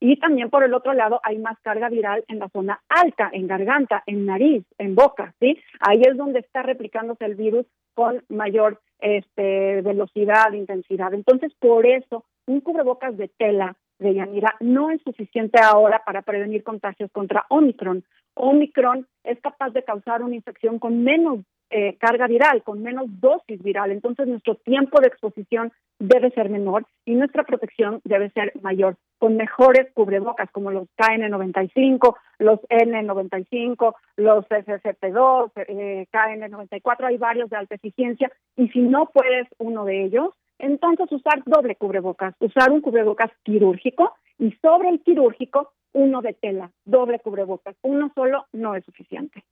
y 0.00 0.16
también 0.16 0.50
por 0.50 0.62
el 0.62 0.74
otro 0.74 0.92
lado 0.92 1.20
hay 1.24 1.38
más 1.38 1.58
carga 1.60 1.88
viral 1.88 2.24
en 2.28 2.38
la 2.38 2.48
zona 2.50 2.80
alta, 2.88 3.30
en 3.32 3.46
garganta, 3.46 4.02
en 4.06 4.26
nariz, 4.26 4.64
en 4.78 4.94
boca, 4.94 5.34
¿sí? 5.40 5.58
Ahí 5.80 6.02
es 6.02 6.16
donde 6.16 6.40
está 6.40 6.62
replicándose 6.62 7.24
el 7.24 7.34
virus 7.34 7.66
con 7.94 8.22
mayor 8.28 8.80
este, 9.00 9.82
velocidad, 9.82 10.52
intensidad. 10.52 11.12
Entonces, 11.14 11.52
por 11.58 11.86
eso, 11.86 12.24
un 12.46 12.60
cubrebocas 12.60 13.16
de 13.16 13.28
tela 13.28 13.76
de 13.98 14.14
Yanira 14.14 14.54
no 14.60 14.90
es 14.90 15.02
suficiente 15.02 15.58
ahora 15.60 16.02
para 16.06 16.22
prevenir 16.22 16.62
contagios 16.62 17.10
contra 17.10 17.44
Omicron. 17.48 18.04
Omicron 18.34 19.06
es 19.24 19.40
capaz 19.40 19.70
de 19.70 19.82
causar 19.82 20.22
una 20.22 20.36
infección 20.36 20.78
con 20.78 21.02
menos 21.02 21.40
eh, 21.70 21.96
carga 21.98 22.26
viral, 22.26 22.62
con 22.62 22.82
menos 22.82 23.06
dosis 23.20 23.62
viral. 23.62 23.90
Entonces 23.90 24.26
nuestro 24.26 24.54
tiempo 24.56 25.00
de 25.00 25.08
exposición 25.08 25.72
debe 25.98 26.30
ser 26.30 26.48
menor 26.48 26.86
y 27.04 27.14
nuestra 27.14 27.44
protección 27.44 28.00
debe 28.04 28.30
ser 28.30 28.52
mayor, 28.62 28.96
con 29.18 29.36
mejores 29.36 29.92
cubrebocas 29.94 30.50
como 30.50 30.70
los 30.70 30.88
KN95, 30.96 32.14
los 32.38 32.60
N95, 32.68 33.94
los 34.16 34.44
FFP2, 34.46 35.50
eh, 35.56 36.06
KN94, 36.12 37.04
hay 37.04 37.16
varios 37.16 37.50
de 37.50 37.56
alta 37.56 37.74
eficiencia 37.74 38.30
y 38.56 38.68
si 38.68 38.80
no 38.80 39.06
puedes 39.12 39.48
uno 39.58 39.84
de 39.84 40.04
ellos, 40.04 40.30
entonces 40.58 41.10
usar 41.10 41.42
doble 41.46 41.76
cubrebocas, 41.76 42.34
usar 42.40 42.70
un 42.70 42.80
cubrebocas 42.80 43.30
quirúrgico 43.42 44.14
y 44.38 44.52
sobre 44.62 44.88
el 44.88 45.00
quirúrgico 45.00 45.72
uno 45.92 46.20
de 46.22 46.34
tela, 46.34 46.70
doble 46.84 47.18
cubrebocas. 47.18 47.76
Uno 47.82 48.10
solo 48.14 48.46
no 48.52 48.74
es 48.74 48.84
suficiente. 48.84 49.42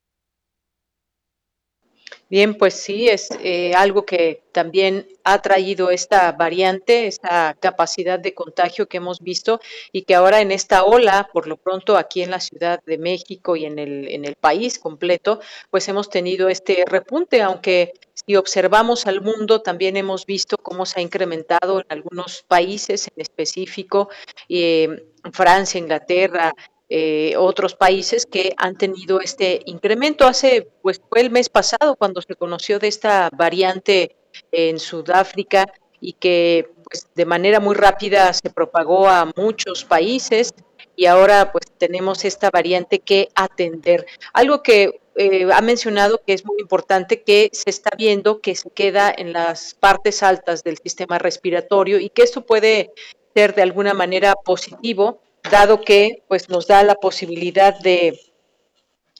Bien, 2.29 2.55
pues 2.55 2.73
sí, 2.73 3.07
es 3.07 3.29
eh, 3.41 3.73
algo 3.73 4.05
que 4.05 4.43
también 4.51 5.07
ha 5.23 5.41
traído 5.41 5.91
esta 5.91 6.33
variante, 6.33 7.07
esta 7.07 7.55
capacidad 7.57 8.19
de 8.19 8.33
contagio 8.33 8.87
que 8.89 8.97
hemos 8.97 9.21
visto 9.21 9.61
y 9.93 10.01
que 10.01 10.13
ahora 10.13 10.41
en 10.41 10.51
esta 10.51 10.83
ola, 10.83 11.29
por 11.31 11.47
lo 11.47 11.55
pronto 11.55 11.95
aquí 11.95 12.23
en 12.23 12.31
la 12.31 12.41
Ciudad 12.41 12.81
de 12.85 12.97
México 12.97 13.55
y 13.55 13.63
en 13.63 13.79
el, 13.79 14.09
en 14.09 14.25
el 14.25 14.35
país 14.35 14.77
completo, 14.77 15.39
pues 15.69 15.87
hemos 15.87 16.09
tenido 16.09 16.49
este 16.49 16.83
repunte, 16.85 17.41
aunque 17.41 17.93
si 18.13 18.35
observamos 18.35 19.07
al 19.07 19.21
mundo, 19.21 19.61
también 19.61 19.95
hemos 19.95 20.25
visto 20.25 20.57
cómo 20.57 20.85
se 20.85 20.99
ha 20.99 21.03
incrementado 21.03 21.79
en 21.79 21.85
algunos 21.87 22.43
países 22.45 23.07
en 23.07 23.21
específico, 23.21 24.09
eh, 24.49 25.11
Francia, 25.31 25.79
Inglaterra, 25.79 26.53
eh, 26.89 27.35
otros 27.37 27.75
países 27.75 28.25
que 28.25 28.53
han 28.57 28.77
tenido 28.77 29.19
este 29.19 29.61
incremento. 29.65 30.25
Hace, 30.25 30.69
pues 30.81 31.01
fue 31.09 31.21
el 31.21 31.31
mes 31.31 31.49
pasado 31.49 31.95
cuando 31.95 32.21
se 32.21 32.35
conoció 32.35 32.79
de 32.79 32.87
esta 32.87 33.29
variante 33.33 34.15
en 34.51 34.79
Sudáfrica 34.79 35.71
y 35.99 36.13
que 36.13 36.69
pues, 36.83 37.07
de 37.15 37.25
manera 37.25 37.59
muy 37.59 37.75
rápida 37.75 38.31
se 38.33 38.49
propagó 38.49 39.07
a 39.07 39.31
muchos 39.35 39.83
países 39.83 40.53
y 40.95 41.05
ahora 41.05 41.51
pues 41.51 41.65
tenemos 41.77 42.23
esta 42.25 42.49
variante 42.49 42.99
que 42.99 43.29
atender. 43.35 44.05
Algo 44.33 44.63
que 44.63 45.01
eh, 45.15 45.47
ha 45.51 45.61
mencionado 45.61 46.21
que 46.25 46.33
es 46.33 46.45
muy 46.45 46.57
importante 46.59 47.23
que 47.23 47.49
se 47.51 47.69
está 47.69 47.89
viendo 47.97 48.39
que 48.39 48.55
se 48.55 48.69
queda 48.69 49.13
en 49.15 49.33
las 49.33 49.73
partes 49.73 50.23
altas 50.23 50.63
del 50.63 50.77
sistema 50.77 51.17
respiratorio 51.17 51.99
y 51.99 52.09
que 52.09 52.21
esto 52.21 52.45
puede 52.45 52.91
ser 53.35 53.55
de 53.55 53.63
alguna 53.63 53.93
manera 53.93 54.35
positivo 54.35 55.21
dado 55.47 55.81
que 55.81 56.23
pues 56.27 56.49
nos 56.49 56.67
da 56.67 56.83
la 56.83 56.95
posibilidad 56.95 57.77
de 57.79 58.19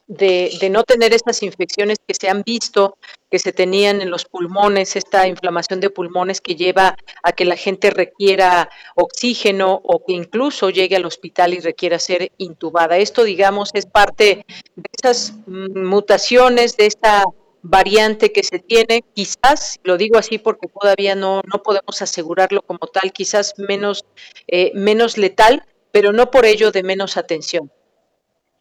de, 0.07 0.69
no 0.71 0.83
tener 0.83 1.13
estas 1.13 1.43
infecciones 1.43 1.97
que 2.05 2.13
se 2.13 2.29
han 2.29 2.41
visto, 2.43 2.97
que 3.29 3.39
se 3.39 3.51
tenían 3.51 4.01
en 4.01 4.09
los 4.09 4.25
pulmones, 4.25 4.95
esta 4.95 5.27
inflamación 5.27 5.81
de 5.81 5.89
pulmones 5.89 6.39
que 6.39 6.55
lleva 6.55 6.95
a 7.23 7.31
que 7.33 7.45
la 7.45 7.57
gente 7.57 7.89
requiera 7.89 8.69
oxígeno 8.95 9.81
o 9.83 10.03
que 10.05 10.13
incluso 10.13 10.69
llegue 10.69 10.95
al 10.95 11.05
hospital 11.05 11.53
y 11.53 11.59
requiera 11.59 11.99
ser 11.99 12.31
intubada. 12.37 12.97
Esto, 12.97 13.23
digamos, 13.23 13.71
es 13.73 13.85
parte 13.85 14.45
de 14.75 14.89
esas 14.97 15.33
mutaciones, 15.45 16.77
de 16.77 16.85
esta 16.85 17.25
variante 17.61 18.31
que 18.31 18.43
se 18.43 18.59
tiene, 18.59 19.03
quizás, 19.13 19.77
lo 19.83 19.97
digo 19.97 20.17
así 20.17 20.37
porque 20.37 20.69
todavía 20.69 21.15
no, 21.15 21.41
no 21.51 21.61
podemos 21.61 22.01
asegurarlo 22.01 22.61
como 22.61 22.87
tal, 22.87 23.11
quizás 23.11 23.55
menos, 23.57 24.05
eh, 24.47 24.71
menos 24.73 25.17
letal, 25.17 25.65
pero 25.97 26.13
no 26.13 26.29
por 26.29 26.45
ello 26.45 26.69
de 26.69 26.83
menos 26.83 27.17
atención. 27.17 27.71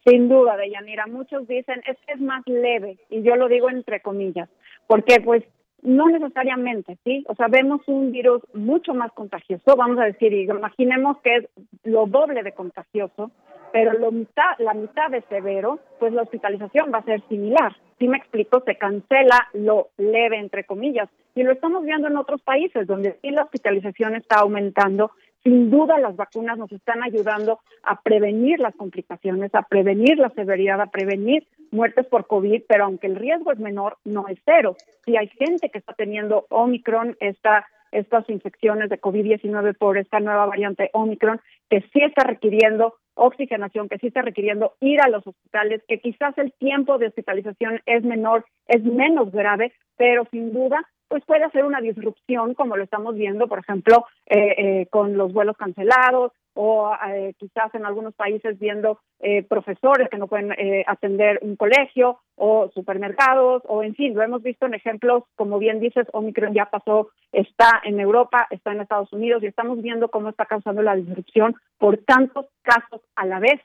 Sin 0.06 0.26
duda, 0.26 0.56
Deyanira, 0.56 1.06
muchos 1.06 1.46
dicen 1.46 1.82
es 1.86 1.98
que 2.06 2.14
es 2.14 2.20
más 2.20 2.42
leve, 2.46 2.96
y 3.10 3.22
yo 3.22 3.36
lo 3.36 3.46
digo 3.46 3.68
entre 3.68 4.00
comillas, 4.00 4.48
porque 4.86 5.20
pues 5.20 5.44
no 5.82 6.08
necesariamente, 6.08 6.96
¿sí? 7.04 7.26
O 7.28 7.34
sea, 7.34 7.48
vemos 7.48 7.82
un 7.88 8.10
virus 8.10 8.40
mucho 8.54 8.94
más 8.94 9.12
contagioso, 9.12 9.76
vamos 9.76 9.98
a 9.98 10.04
decir, 10.04 10.32
imaginemos 10.32 11.18
que 11.18 11.36
es 11.36 11.44
lo 11.84 12.06
doble 12.06 12.42
de 12.42 12.52
contagioso, 12.52 13.30
pero 13.70 13.92
lo 13.92 14.10
mitad, 14.12 14.56
la 14.58 14.72
mitad 14.72 15.10
de 15.10 15.20
severo, 15.28 15.78
pues 15.98 16.14
la 16.14 16.22
hospitalización 16.22 16.90
va 16.94 17.00
a 17.00 17.04
ser 17.04 17.20
similar. 17.28 17.76
Si 17.98 18.08
me 18.08 18.16
explico, 18.16 18.62
se 18.64 18.76
cancela 18.76 19.48
lo 19.52 19.88
leve, 19.98 20.38
entre 20.38 20.64
comillas, 20.64 21.10
y 21.34 21.42
lo 21.42 21.52
estamos 21.52 21.84
viendo 21.84 22.08
en 22.08 22.16
otros 22.16 22.40
países 22.40 22.86
donde 22.86 23.18
sí 23.20 23.30
la 23.30 23.42
hospitalización 23.42 24.14
está 24.14 24.36
aumentando 24.36 25.10
sin 25.46 25.70
duda 25.70 26.00
las 26.00 26.16
vacunas 26.16 26.58
nos 26.58 26.72
están 26.72 27.04
ayudando 27.04 27.60
a 27.84 28.00
prevenir 28.00 28.58
las 28.58 28.74
complicaciones, 28.74 29.54
a 29.54 29.62
prevenir 29.62 30.18
la 30.18 30.30
severidad, 30.30 30.80
a 30.80 30.90
prevenir 30.90 31.46
muertes 31.70 32.04
por 32.06 32.26
COVID, 32.26 32.64
pero 32.68 32.84
aunque 32.84 33.06
el 33.06 33.14
riesgo 33.14 33.52
es 33.52 33.60
menor, 33.60 33.96
no 34.04 34.26
es 34.26 34.40
cero. 34.44 34.74
Si 35.04 35.16
hay 35.16 35.28
gente 35.28 35.70
que 35.70 35.78
está 35.78 35.92
teniendo 35.92 36.46
Omicron, 36.50 37.16
esta, 37.20 37.64
estas 37.92 38.28
infecciones 38.28 38.90
de 38.90 39.00
COVID-19 39.00 39.78
por 39.78 39.98
esta 39.98 40.18
nueva 40.18 40.46
variante 40.46 40.90
Omicron, 40.92 41.40
que 41.70 41.82
sí 41.92 42.02
está 42.02 42.24
requiriendo 42.24 42.94
oxigenación, 43.14 43.88
que 43.88 43.98
sí 43.98 44.08
está 44.08 44.22
requiriendo 44.22 44.74
ir 44.80 45.00
a 45.00 45.08
los 45.08 45.24
hospitales, 45.24 45.80
que 45.86 46.00
quizás 46.00 46.36
el 46.38 46.52
tiempo 46.54 46.98
de 46.98 47.06
hospitalización 47.06 47.80
es 47.86 48.02
menor, 48.02 48.46
es 48.66 48.82
menos 48.82 49.30
grave, 49.30 49.72
pero 49.96 50.26
sin 50.32 50.52
duda 50.52 50.84
pues 51.08 51.24
puede 51.24 51.44
hacer 51.44 51.64
una 51.64 51.80
disrupción, 51.80 52.54
como 52.54 52.76
lo 52.76 52.84
estamos 52.84 53.14
viendo, 53.14 53.46
por 53.46 53.60
ejemplo, 53.60 54.06
eh, 54.26 54.54
eh, 54.58 54.86
con 54.90 55.16
los 55.16 55.32
vuelos 55.32 55.56
cancelados 55.56 56.32
o 56.54 56.90
eh, 57.08 57.34
quizás 57.38 57.74
en 57.74 57.84
algunos 57.84 58.14
países 58.14 58.58
viendo 58.58 59.00
profesores 59.48 60.08
que 60.08 60.18
no 60.18 60.26
pueden 60.26 60.54
atender 60.86 61.38
un 61.42 61.56
colegio 61.56 62.20
o 62.34 62.70
supermercados 62.74 63.62
o 63.66 63.82
en 63.82 63.94
fin, 63.94 64.14
lo 64.14 64.22
hemos 64.22 64.42
visto 64.42 64.66
en 64.66 64.74
ejemplos, 64.74 65.24
como 65.34 65.58
bien 65.58 65.80
dices, 65.80 66.06
Omicron 66.12 66.54
ya 66.54 66.66
pasó, 66.66 67.10
está 67.32 67.80
en 67.84 67.98
Europa, 67.98 68.46
está 68.50 68.72
en 68.72 68.82
Estados 68.82 69.12
Unidos 69.12 69.42
y 69.42 69.46
estamos 69.46 69.82
viendo 69.82 70.08
cómo 70.08 70.28
está 70.28 70.44
causando 70.44 70.82
la 70.82 70.96
disrupción 70.96 71.56
por 71.78 71.98
tantos 71.98 72.46
casos 72.62 73.00
a 73.16 73.26
la 73.26 73.40
vez. 73.40 73.60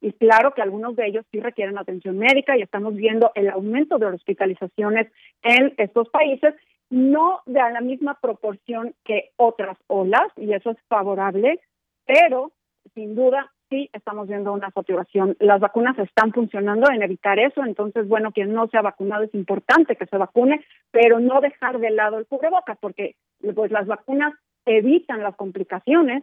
Y 0.00 0.12
claro 0.12 0.52
que 0.52 0.62
algunos 0.62 0.96
de 0.96 1.06
ellos 1.06 1.24
sí 1.30 1.40
requieren 1.40 1.78
atención 1.78 2.18
médica 2.18 2.56
y 2.58 2.62
estamos 2.62 2.94
viendo 2.94 3.30
el 3.34 3.48
aumento 3.48 3.98
de 3.98 4.06
hospitalizaciones 4.06 5.10
en 5.42 5.74
estos 5.78 6.08
países 6.10 6.54
no 6.94 7.40
de 7.44 7.58
la 7.58 7.80
misma 7.80 8.14
proporción 8.20 8.94
que 9.04 9.32
otras 9.36 9.76
olas, 9.88 10.28
y 10.36 10.52
eso 10.52 10.70
es 10.70 10.78
favorable, 10.88 11.58
pero 12.06 12.52
sin 12.94 13.16
duda 13.16 13.50
sí 13.68 13.90
estamos 13.92 14.28
viendo 14.28 14.52
una 14.52 14.70
saturación. 14.70 15.36
Las 15.40 15.58
vacunas 15.58 15.98
están 15.98 16.32
funcionando 16.32 16.88
en 16.92 17.02
evitar 17.02 17.40
eso, 17.40 17.64
entonces, 17.64 18.06
bueno, 18.06 18.30
quien 18.30 18.52
no 18.52 18.68
se 18.68 18.78
ha 18.78 18.82
vacunado 18.82 19.24
es 19.24 19.34
importante 19.34 19.96
que 19.96 20.06
se 20.06 20.16
vacune, 20.16 20.64
pero 20.92 21.18
no 21.18 21.40
dejar 21.40 21.80
de 21.80 21.90
lado 21.90 22.18
el 22.18 22.26
cubrebocas, 22.26 22.78
porque 22.78 23.16
pues 23.56 23.72
las 23.72 23.88
vacunas 23.88 24.32
evitan 24.64 25.20
las 25.20 25.34
complicaciones, 25.34 26.22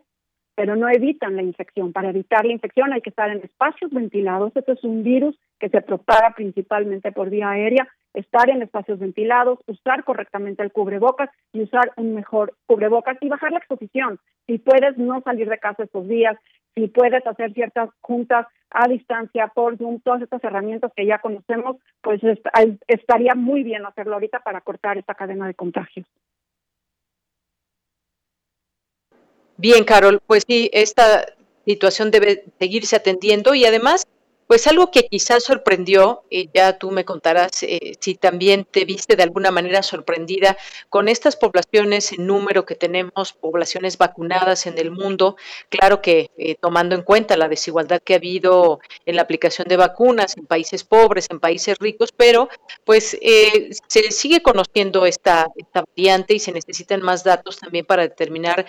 pero 0.55 0.77
no 0.77 0.87
evitan 0.87 1.35
la 1.35 1.43
infección. 1.43 1.91
Para 1.91 2.11
evitar 2.11 2.45
la 2.45 2.53
infección 2.53 2.93
hay 2.93 3.01
que 3.01 3.09
estar 3.09 3.29
en 3.29 3.43
espacios 3.43 3.91
ventilados. 3.91 4.53
Este 4.55 4.71
es 4.71 4.83
un 4.85 5.03
virus 5.03 5.37
que 5.59 5.67
se 5.67 5.81
propaga 5.81 6.33
principalmente 6.33 7.11
por 7.11 7.29
vía 7.29 7.49
aérea 7.49 7.89
estar 8.13 8.49
en 8.49 8.61
espacios 8.61 8.99
ventilados, 8.99 9.59
usar 9.67 10.03
correctamente 10.03 10.63
el 10.63 10.71
cubrebocas 10.71 11.29
y 11.53 11.61
usar 11.61 11.93
un 11.97 12.13
mejor 12.13 12.53
cubrebocas 12.65 13.17
y 13.21 13.29
bajar 13.29 13.51
la 13.51 13.59
exposición. 13.59 14.19
Si 14.47 14.57
puedes 14.57 14.97
no 14.97 15.21
salir 15.21 15.49
de 15.49 15.57
casa 15.57 15.83
estos 15.83 16.07
días, 16.07 16.37
si 16.75 16.87
puedes 16.87 17.25
hacer 17.25 17.53
ciertas 17.53 17.89
juntas 18.01 18.47
a 18.69 18.87
distancia 18.87 19.47
por 19.47 19.77
Zoom, 19.77 19.99
todas 20.01 20.21
estas 20.21 20.43
herramientas 20.43 20.91
que 20.95 21.05
ya 21.05 21.19
conocemos, 21.19 21.77
pues 22.01 22.21
estaría 22.87 23.35
muy 23.35 23.63
bien 23.63 23.85
hacerlo 23.85 24.13
ahorita 24.13 24.39
para 24.39 24.61
cortar 24.61 24.97
esta 24.97 25.13
cadena 25.13 25.47
de 25.47 25.53
contagios. 25.53 26.07
Bien, 29.57 29.83
Carol, 29.83 30.21
pues 30.25 30.43
sí, 30.47 30.69
esta 30.73 31.25
situación 31.65 32.09
debe 32.09 32.45
seguirse 32.57 32.95
atendiendo 32.95 33.53
y 33.53 33.65
además 33.65 34.07
pues 34.51 34.67
algo 34.67 34.91
que 34.91 35.07
quizás 35.07 35.45
sorprendió, 35.45 36.23
y 36.29 36.49
ya 36.53 36.77
tú 36.77 36.91
me 36.91 37.05
contarás 37.05 37.63
eh, 37.63 37.93
si 38.01 38.15
también 38.15 38.67
te 38.69 38.83
viste 38.83 39.15
de 39.15 39.23
alguna 39.23 39.49
manera 39.49 39.81
sorprendida 39.81 40.57
con 40.89 41.07
estas 41.07 41.37
poblaciones 41.37 42.11
en 42.11 42.27
número 42.27 42.65
que 42.65 42.75
tenemos, 42.75 43.31
poblaciones 43.31 43.97
vacunadas 43.97 44.65
en 44.65 44.77
el 44.77 44.91
mundo, 44.91 45.37
claro 45.69 46.01
que 46.01 46.31
eh, 46.37 46.55
tomando 46.55 46.95
en 46.95 47.03
cuenta 47.03 47.37
la 47.37 47.47
desigualdad 47.47 48.01
que 48.03 48.11
ha 48.13 48.17
habido 48.17 48.81
en 49.05 49.15
la 49.15 49.21
aplicación 49.21 49.69
de 49.69 49.77
vacunas 49.77 50.35
en 50.35 50.45
países 50.45 50.83
pobres, 50.83 51.27
en 51.29 51.39
países 51.39 51.77
ricos, 51.79 52.09
pero 52.11 52.49
pues 52.83 53.17
eh, 53.21 53.69
se 53.87 54.11
sigue 54.11 54.41
conociendo 54.41 55.05
esta, 55.05 55.47
esta 55.55 55.85
variante 55.95 56.33
y 56.33 56.39
se 56.39 56.51
necesitan 56.51 57.01
más 57.01 57.23
datos 57.23 57.57
también 57.57 57.85
para 57.85 58.01
determinar 58.01 58.65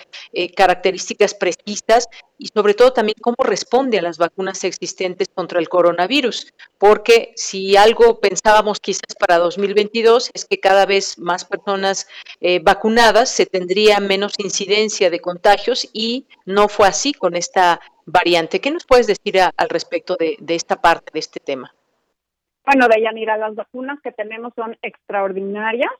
características 0.54 1.34
precisas 1.34 2.06
y 2.42 2.48
sobre 2.48 2.74
todo 2.74 2.92
también 2.92 3.16
cómo 3.20 3.36
responde 3.38 3.98
a 3.98 4.02
las 4.02 4.18
vacunas 4.18 4.64
existentes 4.64 5.28
contra 5.32 5.60
el 5.60 5.68
coronavirus, 5.72 6.52
porque 6.76 7.32
si 7.34 7.78
algo 7.78 8.20
pensábamos 8.20 8.78
quizás 8.78 9.14
para 9.18 9.38
2022 9.38 10.30
es 10.34 10.44
que 10.44 10.60
cada 10.60 10.84
vez 10.84 11.18
más 11.18 11.46
personas 11.46 12.06
eh, 12.42 12.60
vacunadas 12.62 13.30
se 13.30 13.46
tendría 13.46 13.98
menos 13.98 14.34
incidencia 14.38 15.08
de 15.08 15.20
contagios 15.20 15.88
y 15.94 16.26
no 16.44 16.68
fue 16.68 16.88
así 16.88 17.14
con 17.14 17.36
esta 17.36 17.80
variante. 18.04 18.60
¿Qué 18.60 18.70
nos 18.70 18.84
puedes 18.84 19.06
decir 19.06 19.40
al 19.40 19.68
respecto 19.70 20.14
de, 20.16 20.36
esta 20.48 20.76
parte 20.76 21.10
de 21.14 21.20
este 21.20 21.40
tema? 21.40 21.74
Bueno, 22.66 22.86
Deyanira, 22.88 23.38
las 23.38 23.54
vacunas 23.54 23.98
que 24.02 24.12
tenemos 24.12 24.52
son 24.54 24.76
extraordinarias, 24.82 25.92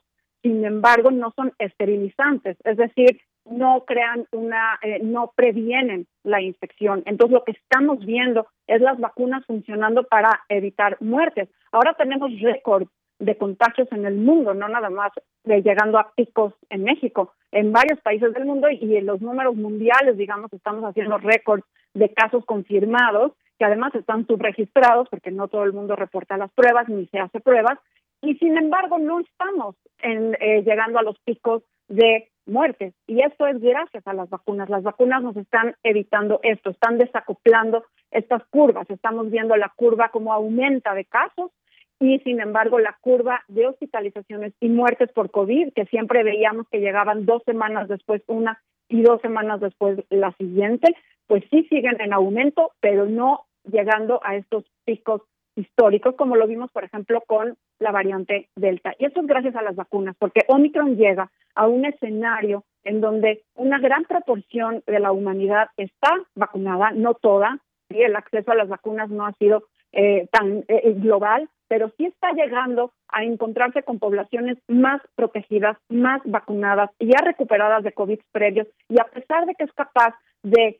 sin 0.43 0.63
embargo, 0.65 1.09
no 1.09 1.33
son 1.35 1.51
esterilizantes, 1.57 2.57
es 2.63 2.77
decir, 2.77 3.19
no 3.45 3.83
crean 3.85 4.25
una, 4.31 4.79
eh, 4.81 4.99
no 5.03 5.31
previenen 5.35 6.07
la 6.23 6.41
infección. 6.41 7.03
Entonces 7.05 7.33
lo 7.33 7.43
que 7.43 7.51
estamos 7.51 7.99
viendo 8.05 8.47
es 8.67 8.81
las 8.81 8.99
vacunas 8.99 9.45
funcionando 9.45 10.03
para 10.03 10.41
evitar 10.49 10.97
muertes. 11.01 11.49
Ahora 11.71 11.93
tenemos 11.93 12.31
récord 12.39 12.87
de 13.19 13.37
contagios 13.37 13.87
en 13.91 14.05
el 14.05 14.15
mundo, 14.15 14.53
no 14.53 14.67
nada 14.67 14.89
más 14.89 15.11
de 15.43 15.61
llegando 15.61 15.99
a 15.99 16.11
picos 16.15 16.53
en 16.69 16.83
México, 16.83 17.33
en 17.51 17.71
varios 17.71 17.99
países 18.01 18.33
del 18.33 18.45
mundo 18.45 18.67
y 18.69 18.97
en 18.97 19.05
los 19.05 19.21
números 19.21 19.55
mundiales, 19.55 20.17
digamos, 20.17 20.51
estamos 20.51 20.83
haciendo 20.83 21.17
récords 21.17 21.63
de 21.93 22.09
casos 22.09 22.43
confirmados 22.45 23.33
que 23.59 23.65
además 23.65 23.93
están 23.93 24.25
subregistrados 24.25 25.07
porque 25.09 25.31
no 25.31 25.47
todo 25.47 25.63
el 25.63 25.73
mundo 25.73 25.95
reporta 25.95 26.37
las 26.37 26.51
pruebas 26.53 26.89
ni 26.89 27.05
se 27.07 27.19
hace 27.19 27.39
pruebas 27.39 27.77
y 28.21 28.35
sin 28.35 28.57
embargo 28.57 28.97
no 28.97 29.19
estamos 29.19 29.75
en, 29.99 30.35
eh, 30.39 30.63
llegando 30.63 30.97
a 30.97 31.03
los 31.03 31.19
picos 31.19 31.61
de 31.87 32.29
muertes. 32.45 32.93
Y 33.07 33.21
esto 33.21 33.47
es 33.47 33.59
gracias 33.61 34.05
a 34.05 34.13
las 34.13 34.29
vacunas. 34.29 34.69
Las 34.69 34.83
vacunas 34.83 35.23
nos 35.23 35.37
están 35.37 35.75
evitando 35.83 36.39
esto, 36.43 36.71
están 36.71 36.97
desacoplando 36.97 37.85
estas 38.11 38.43
curvas. 38.49 38.89
Estamos 38.89 39.29
viendo 39.31 39.55
la 39.55 39.71
curva 39.75 40.09
como 40.09 40.33
aumenta 40.33 40.93
de 40.93 41.05
casos 41.05 41.51
y 41.99 42.19
sin 42.19 42.41
embargo 42.41 42.79
la 42.79 42.97
curva 43.01 43.43
de 43.47 43.67
hospitalizaciones 43.67 44.53
y 44.59 44.69
muertes 44.69 45.11
por 45.13 45.31
COVID, 45.31 45.73
que 45.73 45.85
siempre 45.85 46.23
veíamos 46.23 46.67
que 46.69 46.79
llegaban 46.79 47.25
dos 47.25 47.43
semanas 47.45 47.87
después 47.87 48.21
una 48.27 48.61
y 48.89 49.01
dos 49.01 49.21
semanas 49.21 49.61
después 49.61 50.03
la 50.09 50.31
siguiente, 50.33 50.95
pues 51.27 51.43
sí 51.49 51.63
siguen 51.69 52.01
en 52.01 52.13
aumento, 52.13 52.71
pero 52.81 53.05
no 53.05 53.45
llegando 53.63 54.19
a 54.23 54.35
estos 54.35 54.65
picos 54.85 55.21
históricos, 55.55 56.15
como 56.15 56.35
lo 56.35 56.47
vimos, 56.47 56.71
por 56.71 56.83
ejemplo, 56.83 57.23
con 57.25 57.55
la 57.83 57.91
variante 57.91 58.49
Delta. 58.55 58.93
Y 58.97 59.05
esto 59.05 59.21
es 59.21 59.27
gracias 59.27 59.55
a 59.55 59.61
las 59.61 59.75
vacunas, 59.75 60.15
porque 60.17 60.41
Omicron 60.47 60.95
llega 60.95 61.29
a 61.55 61.67
un 61.67 61.85
escenario 61.85 62.63
en 62.83 63.01
donde 63.01 63.43
una 63.55 63.79
gran 63.79 64.03
proporción 64.05 64.83
de 64.87 64.99
la 64.99 65.11
humanidad 65.11 65.67
está 65.77 66.09
vacunada, 66.35 66.91
no 66.91 67.13
toda, 67.13 67.59
y 67.89 68.01
el 68.01 68.15
acceso 68.15 68.51
a 68.51 68.55
las 68.55 68.69
vacunas 68.69 69.09
no 69.09 69.25
ha 69.25 69.33
sido 69.33 69.65
eh, 69.91 70.27
tan 70.31 70.59
eh, 70.67 70.81
eh, 70.83 70.93
global, 70.95 71.47
pero 71.67 71.91
sí 71.97 72.05
está 72.05 72.31
llegando 72.31 72.91
a 73.09 73.23
encontrarse 73.23 73.83
con 73.83 73.99
poblaciones 73.99 74.57
más 74.67 75.01
protegidas, 75.15 75.77
más 75.89 76.21
vacunadas, 76.25 76.89
ya 76.99 77.19
recuperadas 77.23 77.83
de 77.83 77.93
COVID 77.93 78.19
previos, 78.31 78.67
y 78.89 78.99
a 78.99 79.05
pesar 79.05 79.45
de 79.45 79.53
que 79.55 79.65
es 79.65 79.73
capaz 79.73 80.15
de 80.41 80.79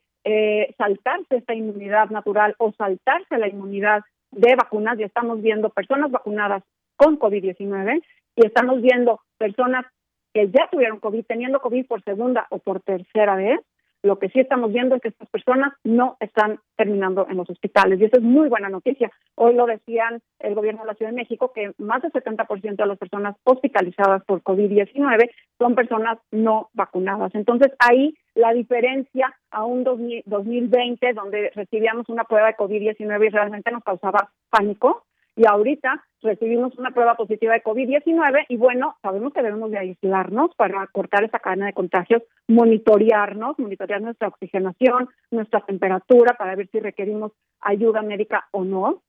saltarse 0.78 1.36
esta 1.36 1.52
inmunidad 1.52 2.08
natural 2.08 2.54
o 2.56 2.72
saltarse 2.72 3.36
la 3.36 3.46
inmunidad 3.46 4.02
de 4.30 4.54
vacunas 4.56 4.98
y 4.98 5.02
estamos 5.02 5.42
viendo 5.42 5.68
personas 5.68 6.10
vacunadas 6.10 6.62
con 6.96 7.18
COVID-19 7.18 8.02
y 8.36 8.46
estamos 8.46 8.80
viendo 8.82 9.20
personas 9.38 9.86
que 10.32 10.48
ya 10.48 10.68
tuvieron 10.70 10.98
COVID, 10.98 11.24
teniendo 11.26 11.60
COVID 11.60 11.86
por 11.86 12.02
segunda 12.02 12.46
o 12.50 12.58
por 12.58 12.80
tercera 12.80 13.36
vez, 13.36 13.60
lo 14.04 14.18
que 14.18 14.28
sí 14.28 14.38
estamos 14.38 14.70
viendo 14.70 14.94
es 14.94 15.00
que 15.00 15.08
estas 15.08 15.30
personas 15.30 15.72
no 15.82 16.18
están 16.20 16.60
terminando 16.76 17.26
en 17.30 17.38
los 17.38 17.48
hospitales 17.48 17.98
y 17.98 18.04
eso 18.04 18.18
es 18.18 18.22
muy 18.22 18.50
buena 18.50 18.68
noticia. 18.68 19.10
Hoy 19.34 19.54
lo 19.54 19.64
decían 19.64 20.20
el 20.40 20.54
gobierno 20.54 20.82
de 20.82 20.88
la 20.88 20.94
Ciudad 20.94 21.10
de 21.10 21.16
México 21.16 21.52
que 21.54 21.72
más 21.78 22.02
del 22.02 22.12
70% 22.12 22.76
de 22.76 22.86
las 22.86 22.98
personas 22.98 23.34
hospitalizadas 23.44 24.22
por 24.26 24.42
COVID-19 24.42 25.30
son 25.56 25.74
personas 25.74 26.18
no 26.30 26.68
vacunadas. 26.74 27.34
Entonces 27.34 27.72
ahí 27.78 28.14
la 28.34 28.52
diferencia 28.52 29.34
a 29.50 29.64
un 29.64 29.84
2020 29.84 31.14
donde 31.14 31.50
recibíamos 31.54 32.06
una 32.10 32.24
prueba 32.24 32.48
de 32.48 32.56
COVID-19 32.56 33.26
y 33.26 33.30
realmente 33.30 33.70
nos 33.70 33.84
causaba 33.84 34.28
pánico, 34.50 35.04
y 35.36 35.46
ahorita 35.46 36.04
recibimos 36.22 36.76
una 36.78 36.92
prueba 36.92 37.16
positiva 37.16 37.54
de 37.54 37.62
COVID-19 37.62 38.46
y 38.48 38.56
bueno, 38.56 38.96
sabemos 39.02 39.32
que 39.32 39.42
debemos 39.42 39.70
de 39.70 39.78
aislarnos 39.78 40.54
para 40.56 40.86
cortar 40.88 41.24
esa 41.24 41.38
cadena 41.38 41.66
de 41.66 41.72
contagios, 41.72 42.22
monitorearnos, 42.48 43.58
monitorear 43.58 44.00
nuestra 44.00 44.28
oxigenación, 44.28 45.08
nuestra 45.30 45.60
temperatura 45.60 46.34
para 46.34 46.54
ver 46.54 46.68
si 46.70 46.80
requerimos 46.80 47.32
ayuda 47.60 48.02
médica 48.02 48.46
o 48.52 48.64
no, 48.64 49.02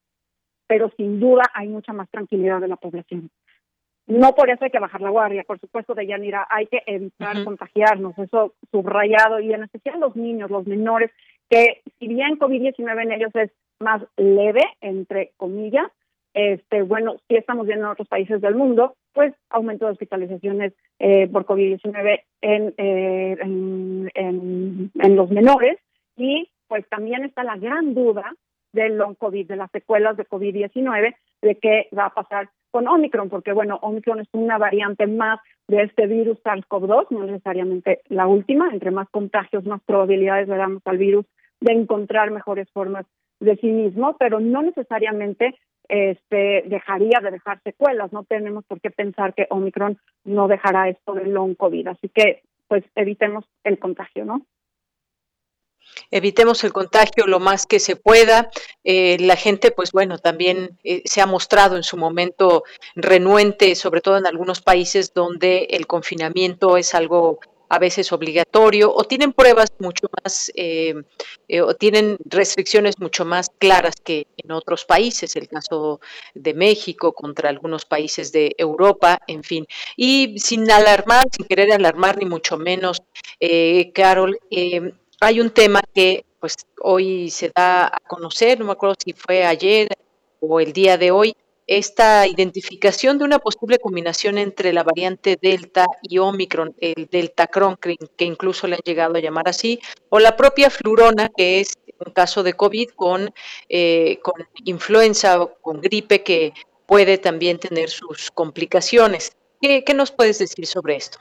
pero 0.68 0.92
sin 0.98 1.20
duda 1.20 1.44
hay 1.54 1.68
mucha 1.68 1.94
más 1.94 2.10
tranquilidad 2.10 2.60
de 2.60 2.68
la 2.68 2.76
población. 2.76 3.30
No 4.08 4.36
por 4.36 4.50
eso 4.50 4.64
hay 4.66 4.72
que 4.72 4.80
bajar 4.80 5.02
la 5.02 5.10
guardia, 5.10 5.44
por 5.44 5.60
supuesto, 5.60 5.96
de 5.96 6.06
Yanira, 6.06 6.46
hay 6.50 6.68
que 6.68 6.84
evitar 6.86 7.44
contagiarnos, 7.44 8.18
eso 8.20 8.54
subrayado, 8.72 9.40
y 9.40 9.52
en 9.52 9.64
especial 9.64 10.00
los 10.00 10.16
niños, 10.16 10.52
los 10.52 10.68
menores, 10.68 11.12
que 11.50 11.82
si 12.00 12.08
bien 12.08 12.38
COVID-19 12.38 13.02
en 13.02 13.12
ellos 13.14 13.32
es 13.34 13.52
más 13.80 14.04
leve, 14.18 14.62
entre 14.82 15.32
comillas, 15.38 15.88
este, 16.36 16.82
bueno, 16.82 17.16
sí 17.30 17.38
estamos 17.38 17.66
viendo 17.66 17.86
en 17.86 17.92
otros 17.94 18.10
países 18.10 18.42
del 18.42 18.56
mundo, 18.56 18.98
pues 19.14 19.34
aumento 19.50 19.86
de 19.86 19.94
hospitalizaciones 19.94 20.74
eh, 21.00 21.30
por 21.30 21.46
COVID-19 21.46 22.24
en, 22.42 22.74
eh, 22.78 23.38
en, 24.14 25.16
los 25.16 25.32
menores. 25.32 25.80
Y 26.18 26.50
pues 26.68 26.86
también 26.90 27.24
está 27.24 27.46
la 27.46 27.56
gran 27.56 27.94
duda 27.94 28.36
de 28.74 28.90
las 28.90 29.72
secuelas 29.72 30.18
de 30.18 30.28
COVID-19, 30.28 31.16
de 31.42 31.56
qué 31.56 31.88
va 31.98 32.08
a 32.08 32.14
pasar 32.14 32.50
con 32.70 32.90
Omicron, 32.90 33.30
porque 33.30 33.54
bueno, 33.54 33.80
Omicron 33.82 34.20
es 34.20 34.28
una 34.34 34.58
variante 34.58 35.08
más 35.08 35.40
de 35.70 35.84
este 35.84 36.08
virus 36.08 36.38
SARS-CoV-2, 36.44 37.12
no 37.12 37.24
necesariamente 37.24 38.02
la 38.10 38.28
última, 38.28 38.70
entre 38.74 38.92
más 38.92 39.08
contagios, 39.10 39.64
más 39.64 39.82
probabilidades 39.84 40.50
le 40.50 40.58
damos 40.58 40.82
al 40.84 40.98
virus 40.98 41.26
de 41.62 41.72
encontrar 41.72 42.32
mejores 42.32 42.70
formas 42.72 43.06
de 43.40 43.56
sí 43.58 43.68
mismo, 43.68 44.18
pero 44.18 44.42
no 44.42 44.62
necesariamente 44.62 45.56
este, 45.90 46.64
dejaría 46.68 47.20
de 47.22 47.32
dejar 47.32 47.62
secuelas. 47.64 48.12
No 48.12 48.24
tenemos 48.24 48.66
por 48.66 48.82
qué 48.82 48.92
pensar 48.92 49.34
que 49.34 49.48
Omicron 49.50 49.98
no 50.24 50.48
dejará 50.48 50.90
esto 50.90 51.14
de 51.14 51.26
long 51.26 51.56
COVID. 51.56 51.88
Así 51.88 52.10
que, 52.10 52.44
pues, 52.68 52.84
evitemos 52.96 53.46
el 53.64 53.80
contagio, 53.80 54.26
¿no? 54.26 54.46
evitemos 56.12 56.64
el 56.64 56.74
contagio 56.74 57.28
lo 57.28 57.40
más 57.40 57.66
que 57.66 57.80
se 57.80 57.96
pueda. 57.96 58.50
Eh, 58.84 59.18
la 59.20 59.36
gente, 59.36 59.72
pues 59.72 59.92
bueno, 59.92 60.18
también 60.18 60.78
eh, 60.84 61.02
se 61.06 61.22
ha 61.22 61.26
mostrado 61.26 61.76
en 61.78 61.84
su 61.84 61.98
momento 61.98 62.64
renuente, 62.96 63.76
sobre 63.76 64.02
todo 64.02 64.18
en 64.18 64.28
algunos 64.28 64.62
países 64.62 65.14
donde 65.14 65.68
el 65.72 65.88
confinamiento 65.88 66.78
es 66.78 66.94
algo 66.96 67.40
a 67.70 67.80
veces 67.80 68.12
obligatorio 68.12 68.94
o 68.94 69.04
tienen 69.04 69.34
pruebas 69.34 69.72
mucho 69.80 70.08
más 70.24 70.52
eh, 70.56 70.94
eh, 71.48 71.62
o 71.62 71.76
tienen 71.76 72.18
restricciones 72.26 73.00
mucho 73.00 73.26
más 73.26 73.50
claras 73.58 73.96
que 74.04 74.28
en 74.38 74.52
otros 74.52 74.86
países, 74.86 75.36
el 75.36 75.48
caso 75.48 76.00
de 76.34 76.54
México 76.54 77.14
contra 77.14 77.50
algunos 77.50 77.86
países 77.86 78.32
de 78.32 78.56
Europa, 78.58 79.20
en 79.28 79.44
fin. 79.44 79.66
Y 79.96 80.38
sin 80.40 80.70
alarmar, 80.70 81.26
sin 81.32 81.46
querer 81.48 81.72
alarmar 81.72 82.18
ni 82.18 82.26
mucho 82.26 82.58
menos, 82.58 83.02
eh, 83.40 83.92
Carol, 83.94 84.40
hay 85.22 85.42
un 85.42 85.50
tema 85.50 85.82
que 85.94 86.26
pues 86.40 86.56
hoy 86.82 87.30
se 87.32 87.52
da 87.56 87.88
a 87.88 88.00
conocer, 88.08 88.60
no 88.60 88.66
me 88.66 88.74
acuerdo 88.74 88.96
si 89.04 89.14
fue 89.14 89.44
ayer 89.44 89.88
o 90.40 90.60
el 90.60 90.74
día 90.74 90.98
de 90.98 91.12
hoy, 91.12 91.36
esta 91.68 92.28
identificación 92.28 93.18
de 93.18 93.26
una 93.26 93.40
posible 93.40 93.80
combinación 93.80 94.38
entre 94.38 94.72
la 94.74 94.84
variante 94.84 95.38
Delta 95.42 95.86
y 96.02 96.20
Omicron, 96.20 96.76
el 96.80 97.08
Deltacron, 97.10 97.78
que 97.78 98.26
incluso 98.26 98.68
le 98.68 98.76
han 98.76 98.82
llegado 98.86 99.16
a 99.16 99.20
llamar 99.20 99.48
así, 99.48 99.80
o 100.10 100.20
la 100.20 100.36
propia 100.36 100.70
flurona, 100.70 101.30
que 101.36 101.60
es 101.60 101.74
un 102.06 102.14
caso 102.14 102.44
de 102.44 102.54
COVID 102.54 102.90
con, 102.90 103.34
eh, 103.70 104.20
con 104.22 104.36
influenza 104.66 105.42
o 105.42 105.56
con 105.56 105.82
gripe 105.82 106.24
que 106.24 106.54
puede 106.86 107.18
también 107.18 107.60
tener 107.60 107.90
sus 107.90 108.32
complicaciones. 108.32 109.36
¿Qué, 109.62 109.84
nos 109.96 110.12
puedes 110.12 110.38
decir 110.40 110.66
sobre 110.68 110.96
esto? 110.96 111.20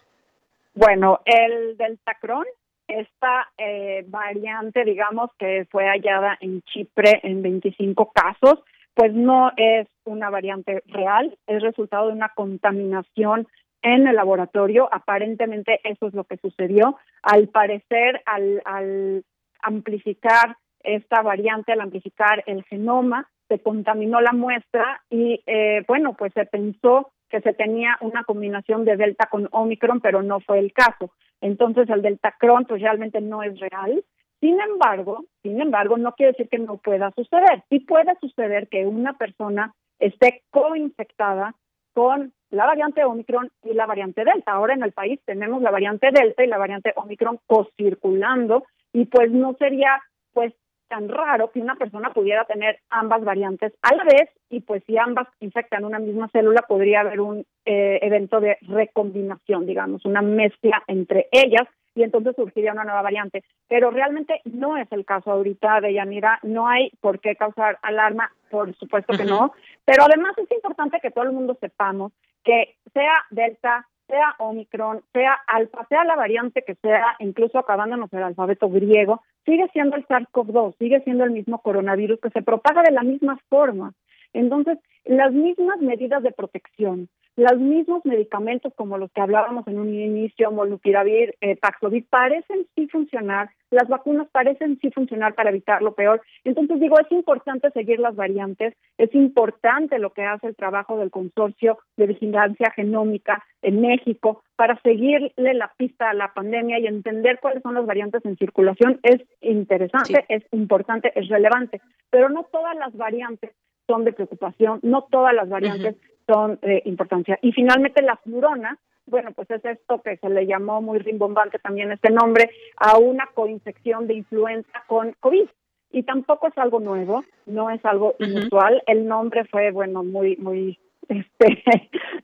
Bueno, 0.74 1.20
el 1.24 1.76
Deltacron, 1.76 2.45
esta 2.86 3.51
eh, 3.57 4.05
variante, 4.09 4.84
digamos, 4.84 5.30
que 5.38 5.66
fue 5.70 5.86
hallada 5.86 6.36
en 6.40 6.61
Chipre 6.62 7.20
en 7.22 7.40
25 7.42 8.12
casos, 8.12 8.59
pues 8.95 9.12
no 9.12 9.53
es 9.57 9.88
una 10.05 10.30
variante 10.30 10.82
real, 10.86 11.36
es 11.47 11.62
resultado 11.62 12.07
de 12.07 12.14
una 12.14 12.30
contaminación 12.30 13.49
en 13.82 14.07
el 14.07 14.16
laboratorio. 14.16 14.88
Aparentemente 14.92 15.80
eso 15.84 16.07
es 16.07 16.14
lo 16.14 16.24
que 16.24 16.38
sucedió. 16.38 16.97
Al 17.22 17.49
parecer, 17.49 18.22
al, 18.26 19.24
amplificar 19.62 20.57
esta 20.80 21.22
variante, 21.22 21.72
al 21.72 21.80
amplificar 21.80 22.42
el 22.47 22.64
genoma, 22.64 23.28
se 23.49 23.61
contaminó 23.61 24.20
la 24.20 24.32
muestra 24.32 25.03
y, 25.11 25.42
eh, 25.47 25.82
bueno, 25.88 26.14
pues 26.14 26.32
se 26.34 26.45
pensó 26.45 27.12
que 27.30 27.40
se 27.40 27.55
tenía 27.55 27.97
una 28.01 28.24
combinación 28.24 28.84
de 28.84 28.97
Delta 28.97 29.26
con 29.30 29.49
Omicron, 29.51 30.01
pero 30.01 30.22
no 30.22 30.40
fue 30.40 30.59
el 30.59 30.72
caso. 30.72 31.12
Entonces, 31.40 31.88
el 31.88 32.03
Delta 32.03 32.34
Cron 32.38 32.64
pues, 32.64 32.80
realmente 32.80 33.20
no 33.20 33.42
es 33.42 33.59
real. 33.59 34.05
Sin 34.41 34.61
embargo, 34.61 35.24
sin 35.43 35.61
embargo, 35.61 35.97
no 35.97 36.12
quiere 36.12 36.32
decir 36.32 36.49
que 36.49 36.59
no 36.59 36.76
pueda 36.78 37.11
suceder. 37.12 37.64
Sí 37.70 37.80
puede 37.80 38.14
suceder 38.20 38.68
que 38.68 38.87
una 38.87 39.14
persona 39.14 39.74
esté 39.99 40.43
coinfectada 40.51 41.55
con 41.95 42.32
la 42.51 42.66
variante 42.66 43.05
Omicron 43.05 43.51
y 43.62 43.72
la 43.72 43.87
variante 43.87 44.24
Delta. 44.24 44.53
Ahora 44.53 44.74
en 44.74 44.82
el 44.82 44.93
país 44.93 45.20
tenemos 45.24 45.62
la 45.62 45.70
variante 45.70 46.11
Delta 46.12 46.45
y 46.45 46.49
la 46.49 46.59
variante 46.59 46.93
Omicron 46.97 47.39
co-circulando 47.47 48.64
y 48.93 49.07
pues 49.07 49.30
no 49.30 49.55
sería 49.59 50.01
pues 50.32 50.53
tan 50.89 51.09
raro 51.09 51.51
que 51.51 51.61
una 51.61 51.76
persona 51.76 52.12
pudiera 52.12 52.45
tener 52.45 52.78
ambas 52.91 53.24
variantes 53.24 53.72
a 53.82 53.95
la 53.95 54.05
vez 54.05 54.30
y 54.51 54.61
pues 54.61 54.82
si 54.87 54.99
ambas 54.99 55.26
infectan 55.41 55.85
una 55.85 55.99
misma 55.99 56.28
célula 56.28 56.62
podría 56.62 57.01
haber 57.01 57.20
un 57.20 57.45
eh, 57.64 57.99
evento 58.03 58.41
de 58.41 58.59
recombinación, 58.62 59.66
digamos, 59.66 60.05
una 60.05 60.22
mezcla 60.22 60.82
entre 60.87 61.28
ellas 61.32 61.66
y 61.95 62.03
entonces 62.03 62.34
surgiría 62.36 62.72
una 62.72 62.84
nueva 62.84 63.03
variante. 63.03 63.45
Pero 63.68 63.90
realmente 63.90 64.40
no 64.45 64.76
es 64.76 64.90
el 64.92 65.05
caso 65.05 65.30
ahorita 65.30 65.80
de 65.80 65.95
Yanira, 65.95 66.38
no 66.42 66.68
hay 66.68 66.90
por 67.01 67.20
qué 67.20 67.36
causar 67.36 67.78
alarma, 67.82 68.32
por 68.51 68.74
supuesto 68.76 69.16
que 69.16 69.24
no, 69.24 69.53
pero 69.84 70.05
además 70.05 70.36
es 70.38 70.51
importante 70.51 71.01
que 71.01 71.11
todo 71.11 71.24
el 71.24 71.32
mundo 71.32 71.57
sepamos 71.61 72.12
que 72.45 72.76
sea 72.92 73.24
Delta, 73.30 73.86
sea 74.07 74.34
Omicron, 74.38 75.03
sea 75.12 75.34
Alfa, 75.47 75.86
sea 75.88 76.05
la 76.05 76.16
variante 76.16 76.62
que 76.62 76.74
sea, 76.76 77.16
incluso 77.18 77.59
acabándonos 77.59 78.12
el 78.12 78.22
alfabeto 78.22 78.68
griego, 78.68 79.22
sigue 79.45 79.68
siendo 79.72 79.97
el 79.97 80.07
SARS-CoV-2, 80.07 80.76
sigue 80.78 81.01
siendo 81.01 81.24
el 81.24 81.30
mismo 81.30 81.61
coronavirus 81.62 82.20
que 82.20 82.30
se 82.30 82.42
propaga 82.42 82.82
de 82.82 82.92
la 82.92 83.03
misma 83.03 83.38
forma. 83.49 83.92
Entonces, 84.32 84.78
las 85.05 85.32
mismas 85.32 85.80
medidas 85.80 86.22
de 86.22 86.32
protección, 86.32 87.09
los 87.37 87.59
mismos 87.59 88.05
medicamentos 88.05 88.72
como 88.76 88.97
los 88.97 89.11
que 89.12 89.20
hablábamos 89.20 89.66
en 89.66 89.78
un 89.78 89.93
inicio, 89.93 90.53
molnupiravir, 90.53 91.35
eh, 91.41 91.57
Paxlovid, 91.57 92.05
parecen 92.09 92.66
sí 92.74 92.87
funcionar, 92.89 93.51
las 93.70 93.89
vacunas 93.89 94.28
parecen 94.30 94.78
sí 94.80 94.91
funcionar 94.93 95.35
para 95.35 95.51
evitar 95.51 95.82
lo 95.82 95.95
peor. 95.95 96.22
Entonces 96.45 96.78
digo, 96.78 96.97
es 97.01 97.11
importante 97.11 97.70
seguir 97.72 97.99
las 97.99 98.14
variantes, 98.14 98.74
es 98.99 99.12
importante 99.14 99.99
lo 99.99 100.12
que 100.12 100.22
hace 100.22 100.47
el 100.47 100.57
trabajo 100.57 100.97
del 100.97 101.11
consorcio 101.11 101.78
de 101.97 102.07
vigilancia 102.07 102.70
genómica 102.70 103.43
en 103.62 103.80
México 103.80 104.45
para 104.55 104.80
seguirle 104.82 105.55
la 105.55 105.72
pista 105.76 106.11
a 106.11 106.14
la 106.14 106.32
pandemia 106.32 106.78
y 106.78 106.87
entender 106.87 107.41
cuáles 107.41 107.62
son 107.62 107.74
las 107.74 107.87
variantes 107.87 108.24
en 108.24 108.37
circulación. 108.37 109.01
Es 109.03 109.20
interesante, 109.41 110.24
es 110.28 110.45
importante, 110.53 111.12
es 111.18 111.28
relevante, 111.28 111.80
pero 112.11 112.28
no 112.28 112.45
todas 112.45 112.76
las 112.76 112.97
variantes 112.97 113.51
son 113.87 114.05
de 114.05 114.12
preocupación, 114.12 114.80
no 114.82 115.03
todas 115.11 115.35
las 115.35 115.49
variantes 115.49 115.97
son 116.26 116.59
de 116.62 116.82
importancia. 116.87 117.39
Y 117.43 117.53
finalmente 117.53 118.03
la 118.03 118.16
flurona, 118.16 118.78
bueno, 119.07 119.32
pues 119.32 119.51
es 119.51 119.64
esto 119.64 120.01
que 120.03 120.16
se 120.16 120.28
le 120.30 120.47
llamó 120.47 120.80
muy 120.80 120.99
rimbombante 120.99 121.59
también 121.59 121.93
este 121.93 122.11
nombre, 122.11 122.51
a 122.76 122.99
una 122.99 123.28
coinfección 123.35 124.07
de 124.07 124.14
influenza 124.14 124.82
con 124.87 125.14
COVID. 125.20 125.47
Y 125.93 126.03
tampoco 126.03 126.49
es 126.49 126.59
algo 126.59 126.80
nuevo, 126.80 127.24
no 127.47 127.70
es 127.70 127.85
algo 127.85 128.16
inusual. 128.18 128.82
El 128.87 129.07
nombre 129.07 129.45
fue, 129.45 129.70
bueno, 129.70 130.03
muy, 130.03 130.37
muy, 130.37 130.78
este, 131.09 131.62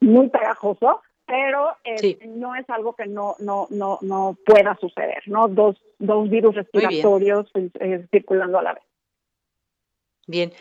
muy 0.00 0.28
pegajoso, 0.28 1.02
pero 1.24 1.76
eh, 1.84 2.18
no 2.26 2.56
es 2.56 2.68
algo 2.68 2.94
que 2.94 3.06
no, 3.06 3.36
no, 3.38 3.68
no, 3.70 3.98
no 4.02 4.36
pueda 4.44 4.76
suceder, 4.80 5.22
¿no? 5.26 5.46
Dos, 5.46 5.80
dos 6.00 6.28
virus 6.28 6.56
respiratorios 6.56 7.48
eh, 7.54 8.06
circulando 8.10 8.58
a 8.58 8.62
la 8.62 8.74
vez. 8.74 8.82
Bien. 10.26 10.52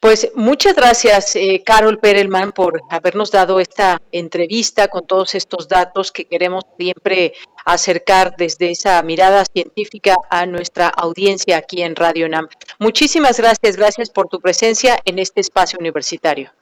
Pues 0.00 0.30
muchas 0.36 0.76
gracias, 0.76 1.34
eh, 1.34 1.62
Carol 1.66 1.98
Perelman, 1.98 2.52
por 2.52 2.80
habernos 2.88 3.32
dado 3.32 3.58
esta 3.58 4.00
entrevista 4.12 4.86
con 4.86 5.04
todos 5.08 5.34
estos 5.34 5.68
datos 5.68 6.12
que 6.12 6.24
queremos 6.24 6.64
siempre 6.78 7.32
acercar 7.64 8.36
desde 8.36 8.70
esa 8.70 9.02
mirada 9.02 9.44
científica 9.44 10.14
a 10.30 10.46
nuestra 10.46 10.86
audiencia 10.88 11.56
aquí 11.56 11.82
en 11.82 11.96
Radio 11.96 12.28
NAM. 12.28 12.46
Muchísimas 12.78 13.40
gracias, 13.40 13.76
gracias 13.76 14.10
por 14.10 14.28
tu 14.28 14.38
presencia 14.38 14.98
en 15.04 15.18
este 15.18 15.40
espacio 15.40 15.80
universitario. 15.80 16.52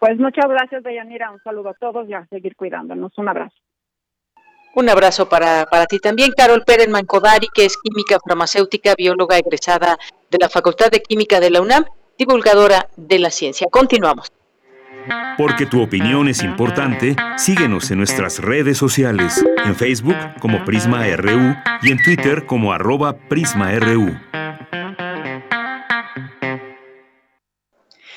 Pues 0.00 0.18
muchas 0.18 0.46
gracias, 0.48 0.82
Deyanira. 0.82 1.30
Un 1.30 1.40
saludo 1.42 1.70
a 1.70 1.74
todos 1.74 2.08
y 2.08 2.14
a 2.14 2.26
seguir 2.26 2.56
cuidándonos. 2.56 3.16
Un 3.16 3.28
abrazo. 3.28 3.54
Un 4.76 4.88
abrazo 4.88 5.28
para, 5.28 5.66
para 5.66 5.86
ti 5.86 6.00
también, 6.00 6.32
Carol 6.36 6.64
Perelman 6.64 7.06
Codari, 7.06 7.48
que 7.54 7.64
es 7.64 7.76
química 7.76 8.18
farmacéutica, 8.26 8.94
bióloga 8.96 9.38
egresada 9.38 9.98
de 10.30 10.38
la 10.40 10.48
Facultad 10.48 10.90
de 10.90 11.00
Química 11.00 11.38
de 11.38 11.50
la 11.50 11.60
UNAM 11.60 11.84
divulgadora 12.18 12.88
de 12.96 13.18
la 13.20 13.30
ciencia. 13.30 13.68
Continuamos. 13.70 14.32
Porque 15.36 15.66
tu 15.66 15.82
opinión 15.82 16.28
es 16.28 16.42
importante, 16.42 17.14
síguenos 17.36 17.90
en 17.90 17.98
nuestras 17.98 18.38
redes 18.38 18.78
sociales, 18.78 19.44
en 19.64 19.76
Facebook 19.76 20.16
como 20.40 20.64
Prisma 20.64 21.04
RU 21.16 21.54
y 21.82 21.92
en 21.92 22.02
Twitter 22.02 22.46
como 22.46 22.72
arroba 22.72 23.16
PrismaRU. 23.28 24.18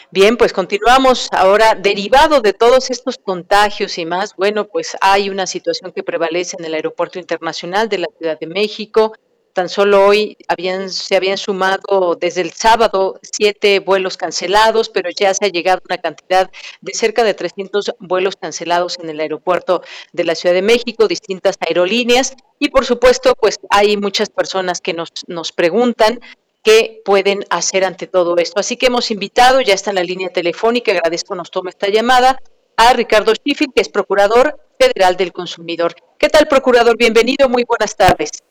Bien, 0.10 0.38
pues 0.38 0.54
continuamos 0.54 1.28
ahora. 1.32 1.76
Derivado 1.76 2.40
de 2.40 2.54
todos 2.54 2.90
estos 2.90 3.18
contagios 3.18 3.98
y 3.98 4.06
más, 4.06 4.38
bueno, 4.38 4.66
pues 4.66 4.96
hay 5.02 5.30
una 5.30 5.46
situación 5.46 5.92
que 5.92 6.02
prevalece 6.02 6.56
en 6.58 6.64
el 6.64 6.76
Aeropuerto 6.76 7.20
Internacional 7.20 7.90
de 7.90 7.98
la 7.98 8.08
Ciudad 8.18 8.40
de 8.40 8.48
México. 8.48 9.12
Tan 9.52 9.68
solo 9.68 10.06
hoy 10.06 10.38
habían, 10.48 10.90
se 10.92 11.18
habían 11.18 11.38
sumado 11.38 12.16
desde 12.16 12.40
el 12.40 12.54
sábado 12.54 13.20
siete 13.22 13.80
vuelos 13.80 14.16
cancelados, 14.16 14.88
pero 14.88 15.10
ya 15.10 15.34
se 15.34 15.44
ha 15.44 15.50
llegado 15.50 15.82
una 15.90 15.98
cantidad 15.98 16.50
de 16.80 16.94
cerca 16.94 17.26
de 17.26 17.34
300 17.34 17.96
vuelos 18.00 18.38
cancelados 18.38 18.98
en 19.00 19.10
el 19.10 19.20
aeropuerto 19.20 19.82
de 20.14 20.24
la 20.24 20.36
Ciudad 20.36 20.56
de 20.56 20.62
México, 20.62 21.10
distintas 21.10 21.58
aerolíneas. 21.60 22.34
Y 22.60 22.70
por 22.70 22.86
supuesto, 22.86 23.34
pues 23.38 23.58
hay 23.70 23.98
muchas 23.98 24.30
personas 24.30 24.80
que 24.80 24.94
nos, 24.94 25.10
nos 25.28 25.52
preguntan 25.52 26.22
qué 26.68 27.02
pueden 27.06 27.46
hacer 27.50 27.86
ante 27.86 28.08
todo 28.08 28.36
esto. 28.36 28.60
Así 28.60 28.76
que 28.76 28.88
hemos 28.88 29.10
invitado, 29.10 29.62
ya 29.62 29.74
está 29.74 29.92
en 29.92 29.96
la 29.96 30.04
línea 30.04 30.28
telefónica, 30.28 30.92
agradezco 30.92 31.34
nos 31.34 31.50
tome 31.50 31.70
esta 31.70 31.88
llamada, 31.88 32.38
a 32.76 32.92
Ricardo 32.92 33.34
Schiffel, 33.34 33.70
que 33.74 33.82
es 33.82 33.88
Procurador 33.88 34.60
Federal 34.78 35.16
del 35.16 35.32
Consumidor. 35.32 35.96
¿Qué 36.20 36.28
tal, 36.28 36.46
Procurador? 36.50 36.98
Bienvenido, 36.98 37.48
muy 37.48 37.64
buenas 37.64 37.96
tardes. 37.96 38.44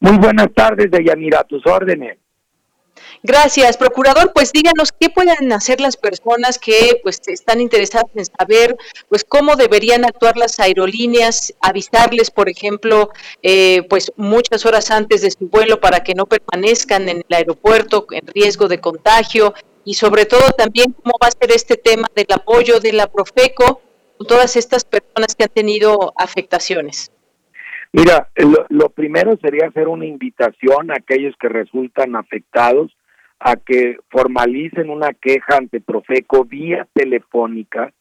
Muy 0.00 0.16
buenas 0.16 0.48
tardes, 0.54 0.90
Deyanira, 0.90 1.40
a 1.40 1.44
tus 1.44 1.66
órdenes. 1.66 2.16
Gracias, 3.24 3.76
procurador. 3.76 4.32
Pues 4.34 4.52
díganos 4.52 4.90
qué 4.90 5.08
pueden 5.08 5.52
hacer 5.52 5.80
las 5.80 5.96
personas 5.96 6.58
que 6.58 6.98
pues 7.04 7.20
están 7.28 7.60
interesadas 7.60 8.10
en 8.16 8.24
saber 8.24 8.76
pues 9.08 9.22
cómo 9.22 9.54
deberían 9.54 10.04
actuar 10.04 10.36
las 10.36 10.58
aerolíneas, 10.58 11.54
avisarles, 11.60 12.32
por 12.32 12.48
ejemplo, 12.48 13.10
eh, 13.42 13.82
pues 13.88 14.12
muchas 14.16 14.66
horas 14.66 14.90
antes 14.90 15.22
de 15.22 15.30
su 15.30 15.48
vuelo 15.48 15.80
para 15.80 16.02
que 16.02 16.14
no 16.14 16.26
permanezcan 16.26 17.08
en 17.08 17.18
el 17.18 17.36
aeropuerto 17.36 18.06
en 18.10 18.26
riesgo 18.26 18.66
de 18.66 18.80
contagio 18.80 19.54
y 19.84 19.94
sobre 19.94 20.26
todo 20.26 20.50
también 20.50 20.92
cómo 20.92 21.14
va 21.22 21.28
a 21.28 21.30
ser 21.30 21.52
este 21.52 21.76
tema 21.76 22.08
del 22.16 22.26
apoyo 22.34 22.80
de 22.80 22.92
la 22.92 23.06
Profeco 23.06 23.82
con 24.18 24.26
todas 24.26 24.56
estas 24.56 24.84
personas 24.84 25.36
que 25.36 25.44
han 25.44 25.50
tenido 25.50 26.12
afectaciones. 26.16 27.12
Mira, 27.92 28.30
lo, 28.70 28.88
primero 28.88 29.36
sería 29.40 29.68
hacer 29.68 29.86
una 29.86 30.06
invitación 30.06 30.90
a 30.90 30.94
aquellos 30.94 31.34
que 31.38 31.48
resultan 31.48 32.16
afectados 32.16 32.90
a 33.44 33.56
que 33.56 33.98
formalicen 34.08 34.88
una 34.88 35.12
queja 35.14 35.56
ante 35.56 35.80
Profeco 35.80 36.44
vía 36.44 36.86
telefónica. 36.92 37.92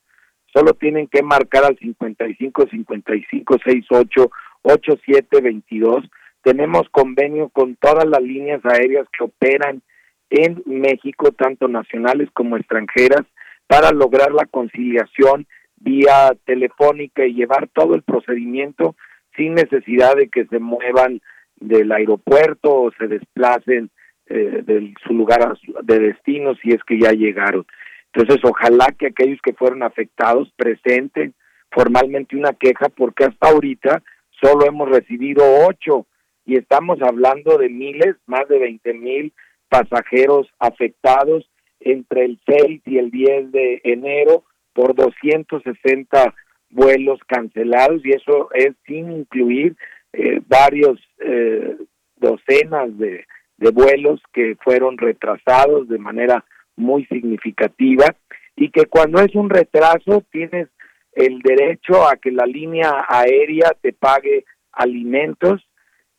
Solo 0.53 0.73
tienen 0.73 1.07
que 1.07 1.23
marcar 1.23 1.63
al 1.63 1.77
55 1.79 2.67
55 2.69 3.57
68 3.63 4.31
87 4.61 5.41
22. 5.41 6.05
Tenemos 6.43 6.87
convenio 6.91 7.49
con 7.49 7.75
todas 7.75 8.05
las 8.05 8.21
líneas 8.21 8.63
aéreas 8.65 9.07
que 9.17 9.23
operan 9.23 9.81
en 10.29 10.61
México, 10.65 11.31
tanto 11.31 11.67
nacionales 11.67 12.29
como 12.33 12.57
extranjeras, 12.57 13.25
para 13.67 13.91
lograr 13.91 14.31
la 14.31 14.45
conciliación 14.45 15.47
vía 15.77 16.35
telefónica 16.45 17.25
y 17.25 17.33
llevar 17.33 17.67
todo 17.73 17.95
el 17.95 18.03
procedimiento 18.03 18.95
sin 19.35 19.55
necesidad 19.55 20.15
de 20.15 20.29
que 20.29 20.45
se 20.45 20.59
muevan 20.59 21.21
del 21.55 21.91
aeropuerto 21.91 22.73
o 22.73 22.91
se 22.99 23.07
desplacen 23.07 23.89
eh, 24.33 24.61
de 24.63 24.93
su 25.05 25.13
lugar 25.13 25.57
de 25.83 25.99
destino 25.99 26.55
si 26.55 26.69
es 26.69 26.83
que 26.83 26.99
ya 26.99 27.11
llegaron. 27.11 27.65
Entonces, 28.13 28.43
ojalá 28.43 28.87
que 28.97 29.07
aquellos 29.07 29.39
que 29.41 29.53
fueron 29.53 29.83
afectados 29.83 30.51
presenten 30.55 31.33
formalmente 31.71 32.35
una 32.35 32.53
queja 32.53 32.89
porque 32.89 33.25
hasta 33.25 33.49
ahorita 33.49 34.03
solo 34.41 34.65
hemos 34.65 34.89
recibido 34.89 35.43
ocho 35.67 36.07
y 36.45 36.57
estamos 36.57 37.01
hablando 37.01 37.57
de 37.57 37.69
miles, 37.69 38.15
más 38.25 38.47
de 38.47 38.59
veinte 38.59 38.93
mil 38.93 39.33
pasajeros 39.69 40.47
afectados 40.59 41.49
entre 41.79 42.25
el 42.25 42.39
6 42.45 42.81
y 42.85 42.97
el 42.97 43.11
10 43.11 43.51
de 43.51 43.81
enero 43.83 44.43
por 44.73 44.95
260 44.95 46.33
vuelos 46.69 47.19
cancelados 47.27 48.01
y 48.05 48.11
eso 48.11 48.49
es 48.53 48.71
sin 48.85 49.11
incluir 49.11 49.75
eh, 50.13 50.41
varios 50.45 50.99
eh, 51.19 51.77
docenas 52.17 52.97
de, 52.97 53.25
de 53.61 53.69
vuelos 53.69 54.19
que 54.33 54.57
fueron 54.63 54.97
retrasados 54.97 55.87
de 55.87 55.99
manera 55.99 56.43
muy 56.75 57.05
significativa 57.05 58.07
y 58.55 58.71
que 58.71 58.87
cuando 58.87 59.21
es 59.21 59.33
un 59.35 59.49
retraso 59.49 60.23
tienes 60.31 60.67
el 61.13 61.39
derecho 61.39 62.07
a 62.07 62.15
que 62.15 62.31
la 62.31 62.45
línea 62.45 63.05
aérea 63.07 63.71
te 63.79 63.93
pague 63.93 64.45
alimentos 64.71 65.61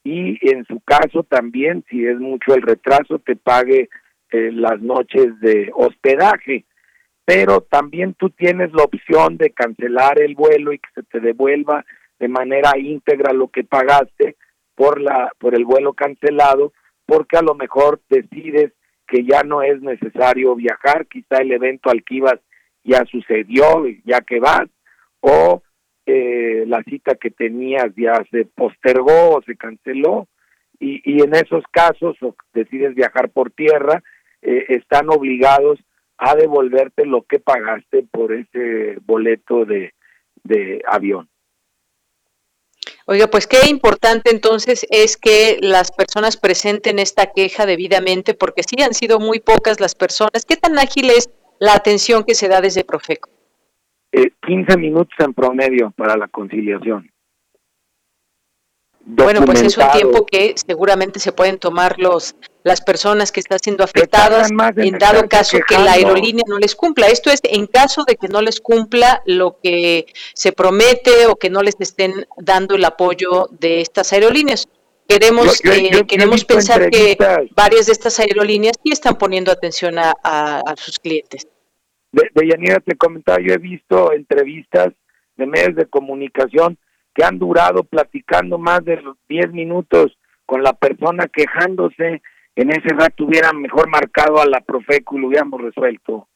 y 0.04 0.38
en 0.50 0.64
su 0.66 0.80
caso 0.80 1.24
también 1.24 1.84
si 1.90 2.06
es 2.06 2.18
mucho 2.18 2.54
el 2.54 2.62
retraso 2.62 3.18
te 3.18 3.34
pague 3.34 3.88
eh, 4.30 4.50
las 4.52 4.80
noches 4.80 5.38
de 5.40 5.70
hospedaje. 5.74 6.64
Pero 7.24 7.60
también 7.62 8.14
tú 8.14 8.30
tienes 8.30 8.72
la 8.72 8.84
opción 8.84 9.36
de 9.36 9.50
cancelar 9.50 10.20
el 10.20 10.34
vuelo 10.34 10.72
y 10.72 10.78
que 10.78 10.88
se 10.94 11.02
te 11.04 11.20
devuelva 11.20 11.84
de 12.18 12.28
manera 12.28 12.78
íntegra 12.78 13.32
lo 13.32 13.48
que 13.48 13.64
pagaste 13.64 14.36
por 14.74 15.00
la 15.00 15.32
por 15.38 15.54
el 15.54 15.64
vuelo 15.64 15.92
cancelado 15.92 16.72
porque 17.06 17.36
a 17.36 17.42
lo 17.42 17.54
mejor 17.54 18.00
decides 18.08 18.72
que 19.06 19.24
ya 19.24 19.42
no 19.42 19.62
es 19.62 19.80
necesario 19.82 20.54
viajar 20.54 21.06
quizá 21.06 21.38
el 21.38 21.52
evento 21.52 21.90
al 21.90 22.02
que 22.04 22.16
ibas 22.16 22.38
ya 22.84 23.04
sucedió 23.10 23.84
ya 24.04 24.20
que 24.20 24.40
vas 24.40 24.68
o 25.20 25.62
eh, 26.06 26.64
la 26.66 26.82
cita 26.82 27.14
que 27.14 27.30
tenías 27.30 27.88
ya 27.96 28.14
se 28.30 28.44
postergó 28.44 29.36
o 29.36 29.42
se 29.42 29.56
canceló 29.56 30.28
y, 30.80 31.22
en 31.22 31.32
esos 31.34 31.62
casos 31.70 32.16
o 32.22 32.34
decides 32.52 32.96
viajar 32.96 33.30
por 33.30 33.52
tierra 33.52 34.02
eh, 34.40 34.66
están 34.68 35.10
obligados 35.10 35.78
a 36.18 36.34
devolverte 36.34 37.06
lo 37.06 37.22
que 37.22 37.38
pagaste 37.38 38.04
por 38.10 38.32
ese 38.32 38.98
boleto 39.04 39.64
de 39.64 39.92
avión. 40.86 41.28
Oiga, 43.12 43.26
pues 43.26 43.46
qué 43.46 43.68
importante 43.68 44.30
entonces 44.30 44.86
es 44.88 45.18
que 45.18 45.58
las 45.60 45.92
personas 45.92 46.38
presenten 46.38 46.98
esta 46.98 47.26
queja 47.26 47.66
debidamente, 47.66 48.32
porque 48.32 48.62
sí 48.62 48.82
han 48.82 48.94
sido 48.94 49.20
muy 49.20 49.38
pocas 49.38 49.80
las 49.80 49.94
personas. 49.94 50.46
¿Qué 50.48 50.56
tan 50.56 50.78
ágil 50.78 51.10
es 51.10 51.28
la 51.60 51.74
atención 51.74 52.24
que 52.24 52.34
se 52.34 52.48
da 52.48 52.62
desde 52.62 52.84
Profeco? 52.84 53.28
Eh, 54.12 54.30
15 54.46 54.78
minutos 54.78 55.14
en 55.18 55.34
promedio 55.34 55.92
para 55.94 56.16
la 56.16 56.26
conciliación. 56.26 57.11
Bueno, 59.04 59.44
pues 59.44 59.62
es 59.62 59.76
un 59.76 59.90
tiempo 59.90 60.24
que 60.26 60.54
seguramente 60.56 61.18
se 61.18 61.32
pueden 61.32 61.58
tomar 61.58 61.98
los 61.98 62.36
las 62.64 62.80
personas 62.80 63.32
que 63.32 63.40
están 63.40 63.58
siendo 63.58 63.84
afectadas 63.84 64.50
en 64.76 64.98
dado 64.98 65.28
caso 65.28 65.58
que 65.66 65.78
la 65.78 65.92
aerolínea 65.92 66.44
no 66.46 66.58
les 66.58 66.74
cumpla. 66.74 67.08
Esto 67.08 67.30
es 67.30 67.40
en 67.44 67.66
caso 67.66 68.04
de 68.06 68.16
que 68.16 68.28
no 68.28 68.40
les 68.40 68.60
cumpla 68.60 69.22
lo 69.26 69.58
que 69.62 70.06
se 70.34 70.52
promete 70.52 71.26
o 71.26 71.36
que 71.36 71.50
no 71.50 71.62
les 71.62 71.74
estén 71.80 72.26
dando 72.36 72.76
el 72.76 72.84
apoyo 72.84 73.48
de 73.50 73.80
estas 73.80 74.12
aerolíneas. 74.12 74.68
Queremos, 75.08 75.60
eh, 75.64 76.04
queremos 76.06 76.44
pensar 76.44 76.88
que 76.88 77.16
varias 77.54 77.86
de 77.86 77.92
estas 77.92 78.18
aerolíneas 78.20 78.76
sí 78.82 78.92
están 78.92 79.16
poniendo 79.16 79.50
atención 79.50 79.96
a, 79.98 80.74
sus 80.76 80.98
clientes. 80.98 81.48
De, 82.12 82.30
de 82.34 82.48
Yanira 82.48 82.78
te 82.80 82.94
comentaba, 82.94 83.38
yo 83.40 83.54
he 83.54 83.58
visto 83.58 84.12
entrevistas 84.12 84.92
de 85.36 85.46
medios 85.46 85.74
de 85.74 85.86
comunicación 85.86 86.78
que 87.14 87.24
han 87.24 87.38
durado 87.38 87.84
platicando 87.84 88.58
más 88.58 88.84
de 88.84 89.02
10 89.28 89.52
minutos 89.52 90.16
con 90.46 90.62
la 90.62 90.72
persona 90.72 91.26
quejándose, 91.28 92.22
en 92.56 92.70
ese 92.70 92.88
rato 92.94 93.24
hubieran 93.24 93.60
mejor 93.60 93.88
marcado 93.88 94.40
a 94.40 94.46
la 94.46 94.60
Profeco 94.60 95.16
y 95.16 95.20
lo 95.20 95.28
hubiéramos 95.28 95.60
resuelto. 95.60 96.28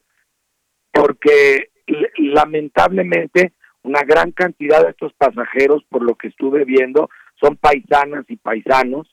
Porque 0.92 1.70
lamentablemente 2.16 3.52
una 3.82 4.02
gran 4.02 4.32
cantidad 4.32 4.82
de 4.82 4.90
estos 4.90 5.12
pasajeros, 5.14 5.84
por 5.88 6.02
lo 6.02 6.14
que 6.16 6.28
estuve 6.28 6.64
viendo, 6.64 7.08
son 7.40 7.56
paisanas 7.56 8.24
y 8.28 8.36
paisanos 8.36 9.06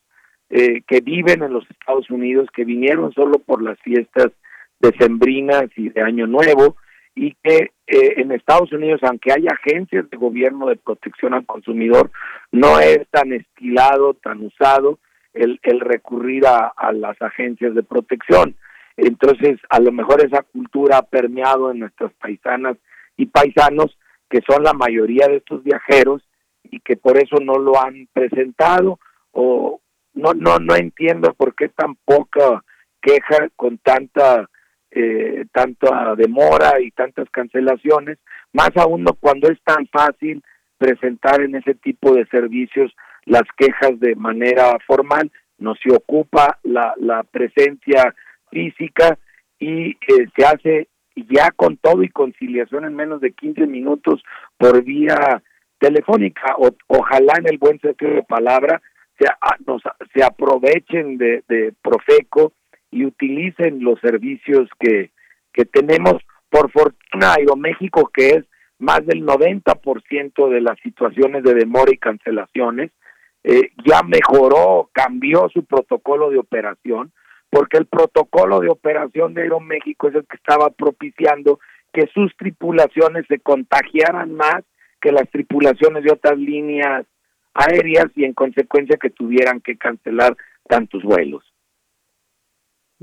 eh, 0.49 0.81
que 0.87 1.01
viven 1.01 1.43
en 1.43 1.53
los 1.53 1.69
Estados 1.69 2.09
Unidos, 2.09 2.47
que 2.55 2.65
vinieron 2.65 3.13
solo 3.13 3.39
por 3.39 3.61
las 3.61 3.79
fiestas 3.81 4.31
decembrinas 4.79 5.65
y 5.75 5.89
de 5.89 6.01
Año 6.01 6.27
Nuevo, 6.27 6.77
y 7.15 7.35
que 7.43 7.71
eh, 7.87 8.13
en 8.17 8.31
Estados 8.31 8.71
Unidos, 8.71 9.01
aunque 9.03 9.31
hay 9.31 9.45
agencias 9.47 10.09
de 10.09 10.17
gobierno 10.17 10.67
de 10.67 10.75
protección 10.75 11.33
al 11.33 11.45
consumidor, 11.45 12.11
no 12.51 12.79
es 12.79 13.07
tan 13.09 13.33
estilado, 13.33 14.15
tan 14.15 14.43
usado 14.45 14.99
el, 15.33 15.59
el 15.63 15.79
recurrir 15.79 16.45
a, 16.47 16.73
a 16.75 16.91
las 16.91 17.21
agencias 17.21 17.75
de 17.75 17.83
protección. 17.83 18.55
Entonces, 18.97 19.59
a 19.69 19.79
lo 19.79 19.91
mejor 19.91 20.23
esa 20.23 20.43
cultura 20.43 20.97
ha 20.97 21.03
permeado 21.03 21.71
en 21.71 21.79
nuestras 21.79 22.11
paisanas 22.13 22.77
y 23.17 23.25
paisanos, 23.27 23.97
que 24.29 24.41
son 24.47 24.63
la 24.63 24.73
mayoría 24.73 25.27
de 25.27 25.37
estos 25.37 25.63
viajeros, 25.63 26.23
y 26.63 26.79
que 26.79 26.95
por 26.95 27.17
eso 27.17 27.37
no 27.41 27.57
lo 27.59 27.79
han 27.79 28.07
presentado, 28.13 28.99
o 29.31 29.79
no, 30.13 30.33
no, 30.33 30.59
no 30.59 30.75
entiendo 30.75 31.33
por 31.33 31.53
qué 31.55 31.69
tan 31.69 31.95
poca 32.05 32.63
queja 33.01 33.49
con 33.55 33.77
tanta 33.79 34.49
eh, 34.95 35.45
tanta 35.51 36.15
demora 36.15 36.79
y 36.81 36.91
tantas 36.91 37.29
cancelaciones, 37.29 38.17
más 38.51 38.71
aún 38.75 39.05
cuando 39.19 39.49
es 39.49 39.61
tan 39.63 39.87
fácil 39.87 40.43
presentar 40.77 41.41
en 41.41 41.55
ese 41.55 41.75
tipo 41.75 42.13
de 42.13 42.25
servicios 42.27 42.93
las 43.25 43.43
quejas 43.57 43.99
de 43.99 44.15
manera 44.15 44.77
formal, 44.85 45.31
no 45.57 45.75
se 45.75 45.95
ocupa 45.95 46.59
la, 46.63 46.93
la 46.97 47.23
presencia 47.23 48.13
física 48.51 49.17
y 49.59 49.91
eh, 49.91 50.27
se 50.35 50.45
hace 50.45 50.87
ya 51.15 51.51
con 51.51 51.77
todo 51.77 52.03
y 52.03 52.09
conciliación 52.09 52.85
en 52.85 52.95
menos 52.95 53.21
de 53.21 53.31
15 53.31 53.65
minutos 53.67 54.23
por 54.57 54.83
vía 54.83 55.41
telefónica. 55.79 56.55
O, 56.57 56.69
ojalá 56.87 57.33
en 57.37 57.47
el 57.47 57.57
buen 57.57 57.79
sentido 57.79 58.13
de 58.13 58.23
palabra 58.23 58.81
se, 59.17 59.25
nos, 59.65 59.81
se 60.13 60.23
aprovechen 60.23 61.17
de, 61.17 61.43
de 61.47 61.73
Profeco 61.81 62.53
y 62.93 63.05
utilicen 63.05 63.83
los 63.83 63.99
servicios 63.99 64.69
que, 64.79 65.11
que 65.51 65.65
tenemos. 65.65 66.15
Por 66.49 66.71
fortuna, 66.71 67.33
Aeroméxico, 67.33 68.09
que 68.13 68.29
es 68.29 68.45
más 68.77 69.05
del 69.05 69.25
90% 69.25 70.49
de 70.49 70.61
las 70.61 70.79
situaciones 70.81 71.43
de 71.43 71.55
demora 71.55 71.91
y 71.91 71.97
cancelaciones, 71.97 72.91
eh, 73.43 73.71
ya 73.85 74.03
mejoró, 74.03 74.89
cambió 74.93 75.49
su 75.49 75.65
protocolo 75.65 76.29
de 76.29 76.37
operación, 76.37 77.11
porque 77.49 77.77
el 77.77 77.87
protocolo 77.87 78.59
de 78.59 78.69
operación 78.69 79.33
de 79.33 79.43
Aeroméxico 79.43 80.09
es 80.09 80.15
el 80.15 80.25
que 80.25 80.37
estaba 80.37 80.69
propiciando 80.69 81.59
que 81.91 82.07
sus 82.13 82.35
tripulaciones 82.37 83.25
se 83.27 83.39
contagiaran 83.39 84.33
más 84.33 84.63
que 84.99 85.11
las 85.11 85.29
tripulaciones 85.29 86.03
de 86.03 86.11
otras 86.11 86.37
líneas 86.37 87.05
aéreas 87.53 88.07
y 88.15 88.25
en 88.25 88.33
consecuencia 88.33 88.97
que 88.97 89.09
tuvieran 89.09 89.61
que 89.61 89.77
cancelar 89.77 90.35
tantos 90.67 91.03
vuelos. 91.03 91.52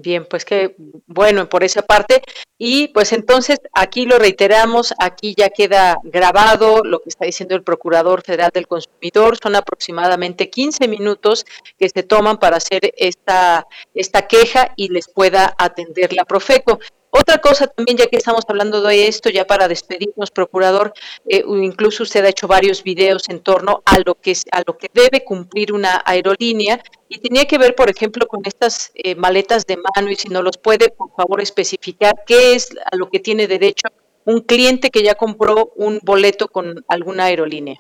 Bien, 0.03 0.25
pues 0.25 0.47
que 0.47 0.77
bueno 1.07 1.49
por 1.49 1.63
esa 1.63 1.83
parte. 1.83 2.23
Y 2.57 2.89
pues 2.89 3.13
entonces 3.13 3.59
aquí 3.75 4.07
lo 4.07 4.19
reiteramos, 4.19 4.95
aquí 4.99 5.35
ya 5.37 5.51
queda 5.51 5.99
grabado 6.05 6.83
lo 6.85 7.01
que 7.01 7.11
está 7.11 7.27
diciendo 7.27 7.55
el 7.55 7.63
Procurador 7.63 8.23
Federal 8.23 8.51
del 8.53 8.67
Consumidor. 8.67 9.37
Son 9.43 9.57
aproximadamente 9.57 10.49
15 10.49 10.89
minutos 10.89 11.45
que 11.79 11.89
se 11.91 12.03
toman 12.03 12.39
para 12.39 12.57
hacer 12.57 12.95
esta, 12.97 13.67
esta 13.95 14.27
queja 14.27 14.73
y 14.77 14.89
les 14.89 15.09
pueda 15.09 15.55
atender 15.59 16.15
la 16.15 16.25
Profeco. 16.25 16.79
Otra 17.13 17.39
cosa 17.39 17.67
también, 17.67 17.99
ya 17.99 18.07
que 18.07 18.17
estamos 18.17 18.45
hablando 18.47 18.81
de 18.83 19.09
esto, 19.09 19.31
ya 19.31 19.45
para 19.45 19.67
despedirnos, 19.67 20.31
procurador, 20.31 20.93
eh, 21.29 21.43
incluso 21.47 22.05
usted 22.05 22.25
ha 22.25 22.29
hecho 22.29 22.47
varios 22.47 22.85
videos 22.85 23.29
en 23.29 23.41
torno 23.41 23.83
a 23.85 23.99
lo 24.05 24.15
que 24.15 24.35
a 24.53 24.63
lo 24.65 24.79
que 24.79 24.89
debe 24.95 25.25
cumplir 25.25 25.73
una 25.73 26.03
aerolínea 26.05 26.81
y 27.09 27.19
tenía 27.19 27.47
que 27.47 27.59
ver, 27.59 27.75
por 27.75 27.91
ejemplo, 27.91 28.27
con 28.29 28.43
estas 28.45 28.93
eh, 28.95 29.17
maletas 29.17 29.67
de 29.67 29.77
mano 29.77 30.11
y 30.11 30.15
si 30.15 30.29
no 30.29 30.43
los 30.43 30.57
puede, 30.57 30.91
por 30.91 31.11
favor, 31.17 31.41
especificar 31.41 32.15
qué 32.27 32.55
es 32.55 32.71
a 32.91 32.95
lo 32.97 33.11
que 33.11 33.19
tiene 33.19 33.49
derecho 33.49 33.89
un 34.25 34.41
cliente 34.41 34.91
que 34.91 35.03
ya 35.03 35.15
compró 35.15 35.73
un 35.77 35.99
boleto 36.03 36.49
con 36.49 36.85
alguna 36.89 37.25
aerolínea. 37.25 37.79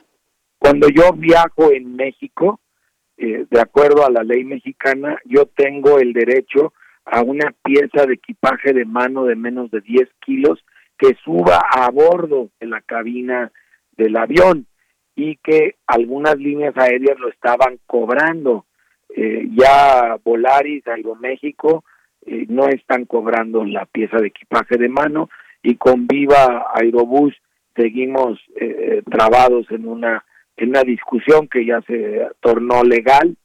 Cuando 0.59 0.89
yo 0.89 1.13
viajo 1.13 1.71
en 1.71 1.95
México, 1.95 2.61
eh, 3.17 3.47
de 3.49 3.61
acuerdo 3.61 4.05
a 4.05 4.11
la 4.11 4.23
ley 4.23 4.45
mexicana, 4.45 5.19
yo 5.25 5.47
tengo 5.47 5.99
el 5.99 6.13
derecho 6.13 6.73
a 7.05 7.23
una 7.23 7.53
pieza 7.63 8.07
de 8.07 8.15
equipaje 8.15 8.73
de 8.73 8.85
mano 8.85 9.25
de 9.25 9.37
menos 9.37 9.71
de 9.71 9.81
10 9.81 10.09
kilos 10.21 10.65
que 10.99 11.17
suba 11.25 11.61
a 11.71 11.91
bordo 11.91 12.51
de 12.61 12.67
la 12.67 12.81
cabina 12.83 13.51
del 13.97 14.17
avión 14.17 14.67
y 15.17 15.37
que 15.37 15.77
algunas 15.87 16.37
líneas 16.37 16.77
aéreas 16.77 17.19
lo 17.19 17.29
estaban 17.29 17.79
cobrando. 17.87 18.67
Eh, 19.15 19.49
ya 19.53 20.17
Volaris, 20.23 20.87
Aeroméxico, 20.87 21.85
eh, 22.27 22.47
no 22.49 22.69
están 22.69 23.07
cobrando 23.07 23.65
la 23.65 23.87
pieza 23.87 24.19
de 24.19 24.29
equipaje 24.29 24.77
de 24.77 24.89
mano 24.89 25.31
y 25.63 25.77
con 25.77 26.07
Viva 26.07 26.67
Aerobús 26.75 27.35
seguimos 27.75 28.39
eh, 28.57 29.03
trabados 29.11 29.67
en 29.71 29.89
una 29.89 30.25
en 30.57 30.71
una 30.71 30.83
discusión 30.83 31.49
que 31.49 31.65
ya 31.65 31.81
se 31.83 32.29
tornó 32.41 32.83
legal 32.83 33.37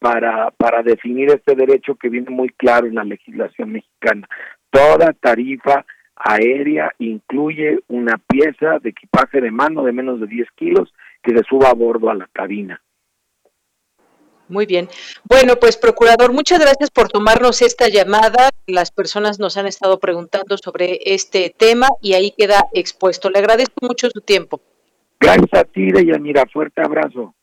para, 0.00 0.50
para 0.52 0.82
definir 0.82 1.30
este 1.30 1.54
derecho 1.54 1.94
que 1.94 2.08
viene 2.08 2.30
muy 2.30 2.48
claro 2.48 2.86
en 2.86 2.96
la 2.96 3.04
legislación 3.04 3.70
mexicana. 3.70 4.26
Toda 4.70 5.12
tarifa 5.12 5.84
aérea 6.16 6.92
incluye 6.98 7.80
una 7.88 8.18
pieza 8.18 8.78
de 8.80 8.90
equipaje 8.90 9.40
de 9.40 9.50
mano 9.50 9.84
de 9.84 9.92
menos 9.92 10.20
de 10.20 10.26
10 10.26 10.48
kilos 10.56 10.92
que 11.22 11.36
se 11.36 11.44
suba 11.44 11.68
a 11.68 11.74
bordo 11.74 12.10
a 12.10 12.14
la 12.14 12.28
cabina. 12.32 12.82
Muy 14.48 14.66
bien. 14.66 14.88
Bueno, 15.24 15.56
pues 15.56 15.76
procurador, 15.76 16.32
muchas 16.32 16.58
gracias 16.58 16.90
por 16.90 17.08
tomarnos 17.08 17.62
esta 17.62 17.88
llamada. 17.88 18.50
Las 18.66 18.90
personas 18.90 19.38
nos 19.38 19.56
han 19.56 19.66
estado 19.66 20.00
preguntando 20.00 20.56
sobre 20.58 20.98
este 21.04 21.54
tema 21.56 21.86
y 22.02 22.14
ahí 22.14 22.32
queda 22.36 22.64
expuesto. 22.74 23.30
Le 23.30 23.38
agradezco 23.38 23.86
mucho 23.86 24.10
su 24.10 24.20
tiempo. 24.20 24.60
Gracias 25.20 25.54
a 25.54 25.64
ti, 25.64 25.92
Deyanira. 25.92 26.44
Fuerte 26.52 26.82
abrazo. 26.82 27.34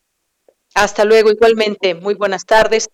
Hasta 0.73 1.05
luego, 1.05 1.31
igualmente. 1.31 1.95
Muy 1.95 2.13
buenas 2.13 2.45
tardes. 2.45 2.89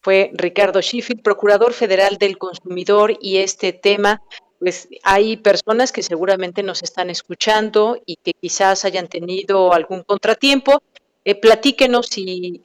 Fue 0.00 0.30
Ricardo 0.34 0.80
Sheffield, 0.80 1.22
Procurador 1.22 1.72
Federal 1.72 2.18
del 2.18 2.36
Consumidor, 2.36 3.16
y 3.20 3.38
este 3.38 3.72
tema, 3.72 4.20
pues 4.58 4.88
hay 5.04 5.36
personas 5.36 5.92
que 5.92 6.02
seguramente 6.02 6.62
nos 6.62 6.82
están 6.82 7.08
escuchando 7.08 8.00
y 8.04 8.16
que 8.16 8.32
quizás 8.32 8.84
hayan 8.84 9.08
tenido 9.08 9.72
algún 9.72 10.02
contratiempo. 10.02 10.82
Eh, 11.24 11.36
platíquenos 11.36 12.06
si, 12.06 12.62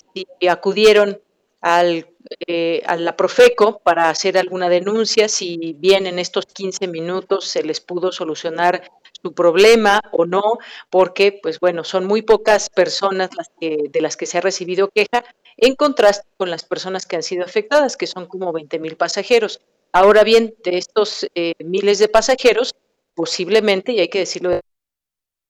acudieron 0.49 1.21
al, 1.61 2.07
eh, 2.47 2.81
a 2.87 2.95
la 2.95 3.15
Profeco 3.15 3.79
para 3.83 4.09
hacer 4.09 4.35
alguna 4.37 4.67
denuncia, 4.67 5.29
si 5.29 5.75
bien 5.77 6.07
en 6.07 6.17
estos 6.17 6.47
15 6.47 6.87
minutos 6.87 7.45
se 7.45 7.61
les 7.61 7.81
pudo 7.81 8.11
solucionar 8.11 8.89
problema 9.33 10.01
o 10.11 10.25
no, 10.25 10.57
porque 10.89 11.39
pues 11.41 11.59
bueno, 11.59 11.83
son 11.83 12.05
muy 12.05 12.21
pocas 12.21 12.69
personas 12.69 13.29
las 13.35 13.49
que, 13.59 13.89
de 13.89 14.01
las 14.01 14.17
que 14.17 14.25
se 14.25 14.37
ha 14.37 14.41
recibido 14.41 14.89
queja, 14.89 15.23
en 15.57 15.75
contraste 15.75 16.27
con 16.37 16.49
las 16.49 16.63
personas 16.63 17.05
que 17.05 17.15
han 17.15 17.23
sido 17.23 17.43
afectadas, 17.43 17.97
que 17.97 18.07
son 18.07 18.27
como 18.27 18.51
20 18.53 18.79
mil 18.79 18.95
pasajeros. 18.95 19.61
Ahora 19.91 20.23
bien, 20.23 20.55
de 20.63 20.77
estos 20.77 21.27
eh, 21.35 21.53
miles 21.59 21.99
de 21.99 22.07
pasajeros, 22.07 22.75
posiblemente, 23.15 23.93
y 23.93 23.99
hay 23.99 24.09
que 24.09 24.19
decirlo, 24.19 24.59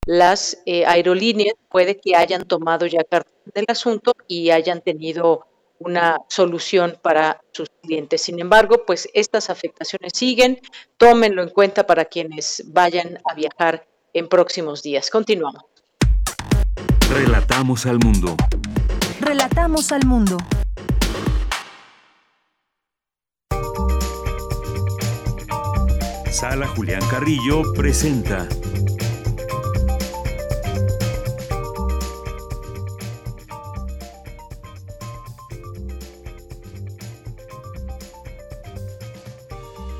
las 0.06 0.62
eh, 0.66 0.86
aerolíneas 0.86 1.56
puede 1.70 2.00
que 2.00 2.16
hayan 2.16 2.48
tomado 2.48 2.86
ya 2.86 3.04
carta 3.04 3.30
del 3.54 3.66
asunto 3.68 4.14
y 4.28 4.52
hayan 4.52 4.82
tenido 4.82 5.46
una 5.80 6.18
solución 6.28 6.98
para 7.02 7.42
sus 7.52 7.70
clientes. 7.82 8.22
Sin 8.22 8.40
embargo, 8.40 8.84
pues 8.86 9.10
estas 9.14 9.50
afectaciones 9.50 10.14
siguen, 10.16 10.60
tómenlo 10.98 11.44
en 11.44 11.50
cuenta 11.50 11.86
para 11.86 12.06
quienes 12.06 12.64
vayan 12.68 13.20
a 13.30 13.36
viajar 13.36 13.88
en 14.14 14.28
próximos 14.28 14.84
días. 14.84 15.10
Continuamos. 15.10 15.64
Relatamos 17.10 17.86
al 17.86 18.00
mundo. 18.00 18.36
Relatamos 19.20 19.92
al 19.92 20.06
mundo. 20.06 20.38
Sala 26.32 26.68
Julián 26.68 27.02
Carrillo 27.10 27.64
presenta 27.74 28.48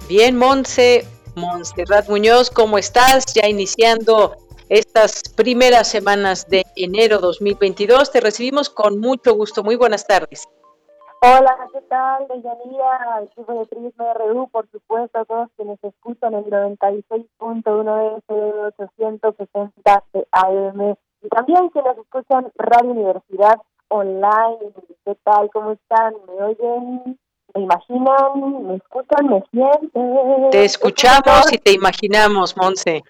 Bien, 0.08 0.38
Monse, 0.38 1.04
Montserrat 1.36 2.08
Muñoz, 2.08 2.50
¿cómo 2.50 2.78
estás? 2.78 3.26
Ya 3.34 3.50
iniciando 3.50 4.38
estas 4.70 5.22
primeras 5.36 5.90
semanas 5.90 6.48
de 6.48 6.64
enero 6.78 7.20
2022. 7.20 8.10
Te 8.14 8.22
recibimos 8.22 8.70
con 8.70 9.02
mucho 9.02 9.36
gusto. 9.36 9.66
Muy 9.66 9.76
buenas 9.76 10.08
tardes. 10.08 10.48
Hola, 11.22 11.58
¿qué 11.74 11.82
tal? 11.90 12.26
Deyanira, 12.30 13.22
equipo 13.26 13.54
de 13.54 13.66
Prisma 13.66 14.14
RU, 14.14 14.48
por 14.48 14.70
supuesto, 14.72 15.20
a 15.20 15.26
todos 15.26 15.50
quienes 15.58 15.84
escuchan 15.84 16.36
el 16.36 16.46
96.1 16.46 18.22
de 18.30 18.64
860 18.80 20.04
de 20.14 20.28
AM 20.32 20.96
y 21.22 21.28
también 21.28 21.68
quienes 21.72 21.98
escuchan 21.98 22.50
Radio 22.56 22.92
Universidad 22.92 23.58
Online. 23.90 24.72
¿Qué 25.04 25.16
tal? 25.26 25.50
¿Cómo 25.52 25.74
están? 25.74 26.14
¿Me 26.28 26.44
oyen? 26.46 27.20
¿Me 27.58 27.64
imaginan? 27.64 28.68
¿Me 28.68 28.76
escuchan? 28.76 29.28
¿Me 29.28 29.44
sienten? 29.52 30.50
Te 30.52 30.64
escuchamos 30.64 31.52
y 31.52 31.58
te 31.58 31.72
imaginamos, 31.74 32.56
Monse. 32.56 33.04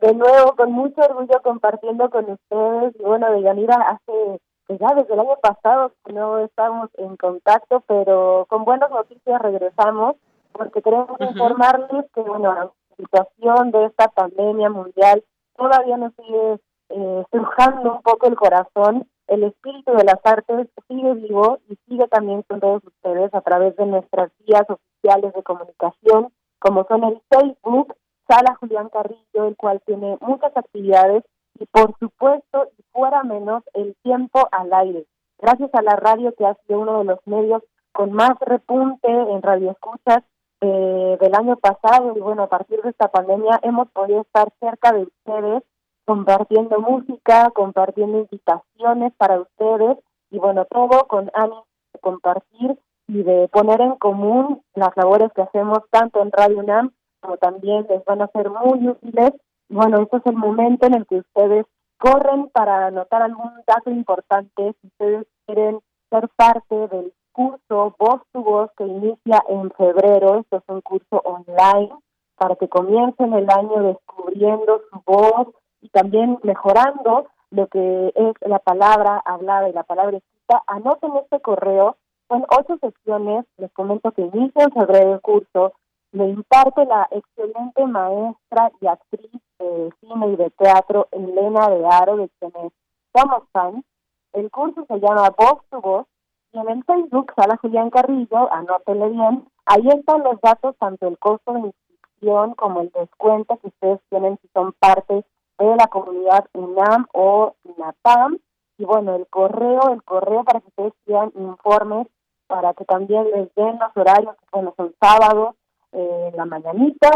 De 0.00 0.14
nuevo, 0.14 0.56
con 0.56 0.72
mucho 0.72 1.02
orgullo 1.02 1.42
compartiendo 1.42 2.08
con 2.08 2.30
ustedes. 2.30 2.94
Y 2.98 3.02
bueno, 3.02 3.30
Deyanira, 3.32 3.74
hace 3.74 4.40
pues 4.66 4.78
ya 4.78 4.94
desde 4.94 5.12
el 5.12 5.20
año 5.20 5.36
pasado 5.42 5.92
no 6.10 6.38
estamos 6.38 6.88
en 6.96 7.16
contacto, 7.16 7.82
pero 7.86 8.46
con 8.48 8.64
buenas 8.64 8.90
noticias 8.90 9.42
regresamos 9.42 10.16
porque 10.52 10.80
queremos 10.80 11.20
informarles 11.20 12.06
que, 12.14 12.22
bueno, 12.22 12.54
la 12.54 12.70
situación 12.96 13.72
de 13.72 13.86
esta 13.86 14.08
pandemia 14.08 14.70
mundial 14.70 15.22
todavía 15.56 15.98
nos 15.98 16.14
sigue 16.14 16.60
eh, 16.90 17.24
un 17.32 18.02
poco 18.02 18.26
el 18.26 18.36
corazón 18.36 19.06
el 19.30 19.44
espíritu 19.44 19.92
de 19.92 20.02
las 20.02 20.18
artes 20.24 20.66
sigue 20.88 21.14
vivo 21.14 21.58
y 21.68 21.76
sigue 21.88 22.08
también 22.08 22.42
con 22.42 22.58
todos 22.58 22.82
ustedes 22.84 23.32
a 23.32 23.40
través 23.42 23.76
de 23.76 23.86
nuestras 23.86 24.32
vías 24.44 24.64
oficiales 24.68 25.32
de 25.32 25.42
comunicación, 25.44 26.32
como 26.58 26.84
son 26.88 27.04
el 27.04 27.22
Facebook, 27.30 27.94
Sala 28.28 28.56
Julián 28.56 28.88
Carrillo, 28.88 29.46
el 29.46 29.56
cual 29.56 29.80
tiene 29.86 30.18
muchas 30.20 30.56
actividades 30.56 31.22
y 31.60 31.66
por 31.66 31.96
supuesto, 32.00 32.70
y 32.76 32.82
fuera 32.90 33.22
menos, 33.22 33.62
el 33.74 33.94
tiempo 34.02 34.48
al 34.50 34.72
aire. 34.72 35.06
Gracias 35.38 35.70
a 35.74 35.82
la 35.82 35.94
radio 35.94 36.34
que 36.34 36.46
ha 36.46 36.54
sido 36.66 36.80
uno 36.80 36.98
de 36.98 37.04
los 37.04 37.20
medios 37.24 37.62
con 37.92 38.12
más 38.12 38.36
repunte 38.40 39.08
en 39.08 39.42
radioescuchas 39.42 40.24
eh, 40.60 41.18
del 41.20 41.34
año 41.36 41.56
pasado 41.56 42.14
y 42.16 42.20
bueno, 42.20 42.42
a 42.42 42.48
partir 42.48 42.82
de 42.82 42.90
esta 42.90 43.08
pandemia 43.08 43.60
hemos 43.62 43.88
podido 43.92 44.22
estar 44.22 44.52
cerca 44.58 44.92
de 44.92 45.04
ustedes 45.04 45.62
compartiendo 46.10 46.80
música, 46.80 47.52
compartiendo 47.54 48.18
invitaciones 48.18 49.12
para 49.16 49.42
ustedes 49.42 49.96
y 50.32 50.40
bueno, 50.40 50.64
todo 50.64 51.06
con 51.06 51.30
ánimo 51.34 51.66
de 51.92 52.00
compartir 52.00 52.76
y 53.06 53.22
de 53.22 53.46
poner 53.46 53.80
en 53.80 53.94
común 53.94 54.60
las 54.74 54.90
labores 54.96 55.30
que 55.36 55.42
hacemos 55.42 55.78
tanto 55.90 56.20
en 56.20 56.32
Radio 56.32 56.58
UNAM 56.58 56.90
como 57.20 57.36
también 57.36 57.86
les 57.88 58.04
van 58.04 58.22
a 58.22 58.26
ser 58.32 58.50
muy 58.50 58.88
útiles. 58.88 59.34
Bueno, 59.68 60.00
este 60.02 60.16
es 60.16 60.26
el 60.26 60.34
momento 60.34 60.88
en 60.88 60.94
el 60.94 61.06
que 61.06 61.18
ustedes 61.18 61.66
corren 61.96 62.48
para 62.48 62.86
anotar 62.86 63.22
algún 63.22 63.52
dato 63.64 63.90
importante 63.90 64.74
si 64.80 64.88
ustedes 64.88 65.26
quieren 65.46 65.78
ser 66.10 66.28
parte 66.34 66.88
del 66.88 67.12
curso 67.30 67.94
Voz 68.00 68.22
tu 68.32 68.42
Voz 68.42 68.68
que 68.76 68.84
inicia 68.84 69.44
en 69.48 69.70
febrero. 69.70 70.40
Esto 70.40 70.56
es 70.56 70.64
un 70.66 70.80
curso 70.80 71.22
online 71.24 71.92
para 72.36 72.56
que 72.56 72.68
comiencen 72.68 73.32
el 73.34 73.48
año 73.48 73.82
descubriendo 73.82 74.80
su 74.90 75.02
voz, 75.04 75.48
y 75.80 75.88
también 75.88 76.38
mejorando 76.42 77.26
lo 77.50 77.66
que 77.66 78.12
es 78.14 78.34
la 78.48 78.58
palabra 78.58 79.20
hablada 79.24 79.68
y 79.68 79.72
la 79.72 79.82
palabra 79.82 80.18
escrita, 80.18 80.62
anoten 80.66 81.16
este 81.16 81.40
correo. 81.40 81.96
Son 82.28 82.44
ocho 82.56 82.78
secciones, 82.80 83.44
les 83.56 83.72
comento 83.72 84.12
que 84.12 84.22
inicia 84.22 84.64
en 84.64 84.72
febrero 84.72 85.14
el 85.14 85.20
curso, 85.20 85.72
me 86.12 86.28
imparte 86.28 86.84
la 86.86 87.08
excelente 87.10 87.86
maestra 87.86 88.70
y 88.80 88.86
actriz 88.86 89.30
de 89.58 89.92
cine 90.00 90.28
y 90.28 90.36
de 90.36 90.50
teatro 90.50 91.08
Elena 91.10 91.68
de 91.68 91.86
Aro, 91.86 92.16
de 92.16 92.30
quienes 92.38 92.72
somos 93.14 93.42
fans. 93.52 93.84
El 94.32 94.50
curso 94.50 94.84
se 94.86 95.00
llama 95.00 95.30
Voz 95.36 95.62
tu 95.70 95.80
Voz 95.80 96.06
y 96.52 96.58
en 96.58 96.68
el 96.68 96.84
Facebook, 96.84 97.32
Sala 97.36 97.56
Julián 97.56 97.90
Carrillo, 97.90 98.52
anótenle 98.52 99.08
bien, 99.08 99.48
ahí 99.66 99.88
están 99.88 100.22
los 100.22 100.40
datos, 100.40 100.76
tanto 100.78 101.06
el 101.08 101.18
costo 101.18 101.52
de 101.52 101.60
inscripción 101.60 102.54
como 102.54 102.80
el 102.80 102.90
descuento 102.90 103.56
que 103.58 103.68
ustedes 103.68 104.00
tienen 104.08 104.38
si 104.42 104.48
son 104.48 104.72
parte 104.78 105.24
de 105.64 105.76
la 105.76 105.86
comunidad 105.86 106.46
UNAM 106.54 107.06
o 107.12 107.54
NAPAM. 107.76 108.38
Y 108.78 108.84
bueno, 108.84 109.16
el 109.16 109.26
correo, 109.26 109.90
el 109.92 110.02
correo 110.02 110.42
para 110.44 110.60
que 110.60 110.68
ustedes 110.68 110.92
pidan 111.04 111.32
informes, 111.34 112.06
para 112.46 112.72
que 112.74 112.84
también 112.84 113.30
les 113.30 113.54
den 113.54 113.78
los 113.78 113.94
horarios, 113.94 114.36
bueno, 114.50 114.72
son 114.76 114.94
sábados, 115.00 115.54
eh, 115.92 116.32
la 116.34 116.46
mañanita, 116.46 117.10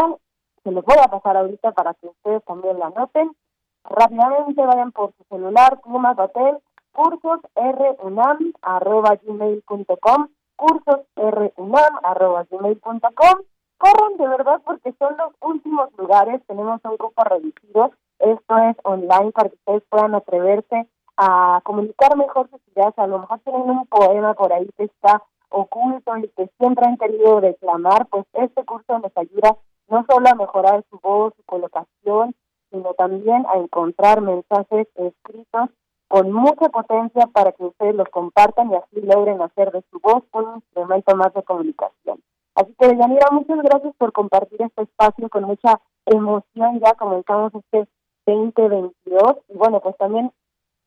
se 0.63 0.71
los 0.71 0.83
voy 0.85 0.97
a 1.01 1.07
pasar 1.07 1.37
ahorita 1.37 1.71
para 1.71 1.93
que 1.95 2.07
ustedes 2.07 2.43
también 2.45 2.79
la 2.79 2.87
anoten. 2.87 3.35
Rápidamente 3.83 4.65
vayan 4.65 4.91
por 4.91 5.13
su 5.17 5.23
celular, 5.25 5.79
pluma, 5.81 6.15
papel, 6.15 6.57
cursos 6.91 7.41
runam 7.55 8.53
arroba 8.61 9.15
gmail.com, 9.21 10.27
cursos 10.55 11.01
runam 11.15 11.99
arroba 12.03 12.45
gmail.com. 12.49 13.41
Corran 13.77 14.17
de 14.17 14.27
verdad 14.27 14.61
porque 14.65 14.93
son 14.93 15.17
los 15.17 15.33
últimos 15.41 15.89
lugares, 15.97 16.41
tenemos 16.47 16.79
un 16.83 16.95
grupo 16.95 17.23
reducido 17.23 17.91
esto 18.19 18.57
es 18.57 18.75
online 18.83 19.31
para 19.31 19.49
que 19.49 19.55
ustedes 19.55 19.83
puedan 19.89 20.15
atreverse 20.15 20.87
a 21.17 21.61
comunicar 21.63 22.17
mejor 22.17 22.49
sus 22.49 22.61
ideas. 22.75 22.93
A 22.97 23.07
lo 23.07 23.19
mejor 23.19 23.39
tienen 23.39 23.69
un 23.69 23.85
poema 23.87 24.33
por 24.33 24.51
ahí 24.53 24.69
que 24.77 24.85
está 24.85 25.23
oculto 25.49 26.17
y 26.17 26.27
que 26.29 26.49
siempre 26.57 26.85
han 26.85 26.97
querido 26.97 27.41
declamar, 27.41 28.07
pues 28.07 28.25
este 28.33 28.65
curso 28.65 28.99
les 28.99 29.15
ayuda 29.17 29.57
no 29.87 30.05
solo 30.09 30.27
a 30.29 30.35
mejorar 30.35 30.83
su 30.89 30.99
voz, 30.99 31.33
su 31.37 31.43
colocación, 31.43 32.35
sino 32.71 32.93
también 32.95 33.45
a 33.47 33.57
encontrar 33.57 34.21
mensajes 34.21 34.87
escritos 34.95 35.69
con 36.07 36.31
mucha 36.31 36.69
potencia 36.69 37.27
para 37.27 37.51
que 37.51 37.63
ustedes 37.63 37.95
los 37.95 38.09
compartan 38.09 38.71
y 38.71 38.75
así 38.75 39.01
logren 39.01 39.41
hacer 39.41 39.71
de 39.71 39.83
su 39.91 39.99
voz 39.99 40.23
un 40.33 40.55
instrumento 40.55 41.15
más 41.15 41.33
de 41.33 41.43
comunicación. 41.43 42.19
Así 42.55 42.73
que, 42.79 42.95
Yanira, 42.95 43.27
muchas 43.31 43.61
gracias 43.61 43.93
por 43.97 44.13
compartir 44.13 44.61
este 44.61 44.83
espacio 44.83 45.29
con 45.29 45.43
mucha 45.43 45.81
emoción. 46.05 46.79
Ya 46.79 46.93
comenzamos 46.93 47.53
este 47.53 47.87
2022. 48.25 49.37
Y 49.49 49.57
bueno, 49.57 49.79
pues 49.79 49.95
también 49.97 50.31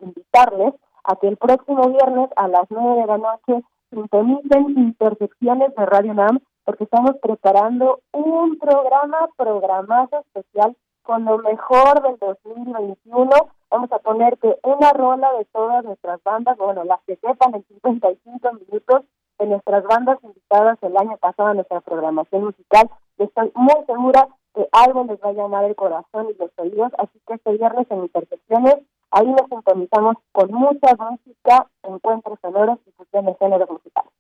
invitarles 0.00 0.74
a 1.04 1.16
que 1.16 1.28
el 1.28 1.36
próximo 1.36 1.88
viernes 1.88 2.30
a 2.36 2.48
las 2.48 2.64
9 2.68 3.00
de 3.00 3.06
la 3.06 3.18
noche 3.18 3.64
sintonicen 3.90 4.78
Intersecciones 4.78 5.74
de 5.74 5.86
Radio 5.86 6.14
NAM, 6.14 6.40
porque 6.64 6.84
estamos 6.84 7.12
preparando 7.22 8.00
un 8.12 8.58
programa, 8.58 9.28
programazo 9.36 10.18
especial 10.18 10.76
con 11.02 11.24
lo 11.24 11.38
mejor 11.38 12.02
del 12.02 12.18
2021. 12.18 13.30
Vamos 13.70 13.92
a 13.92 13.98
poner 13.98 14.36
que 14.38 14.58
una 14.62 14.92
rola 14.92 15.32
de 15.38 15.46
todas 15.46 15.82
nuestras 15.84 16.22
bandas, 16.22 16.58
bueno, 16.58 16.84
las 16.84 17.00
que 17.06 17.16
sepan 17.16 17.54
en 17.54 17.64
55 17.64 18.52
minutos 18.52 19.04
de 19.38 19.46
nuestras 19.46 19.84
bandas 19.84 20.18
invitadas 20.22 20.78
el 20.82 20.96
año 20.96 21.16
pasado 21.16 21.48
a 21.48 21.54
nuestra 21.54 21.80
programación 21.80 22.44
musical. 22.44 22.90
Estoy 23.16 23.50
muy 23.54 23.84
segura 23.86 24.28
algo 24.72 25.04
les 25.04 25.20
va 25.22 25.30
a 25.30 25.32
llamar 25.32 25.64
el 25.64 25.76
corazón 25.76 26.28
y 26.30 26.38
los 26.38 26.50
oídos, 26.56 26.92
así 26.98 27.20
que 27.26 27.34
este 27.34 27.52
viernes 27.52 27.86
en 27.90 28.02
Intersecciones, 28.02 28.76
ahí 29.10 29.26
nos 29.26 29.48
sintonizamos 29.48 30.16
con 30.32 30.52
mucha 30.52 30.94
música, 30.96 31.66
encuentros 31.82 32.38
sonoros 32.40 32.78
y 32.86 32.90
fusiones 32.92 33.36
géneros 33.38 33.70
musicales. 33.70 34.12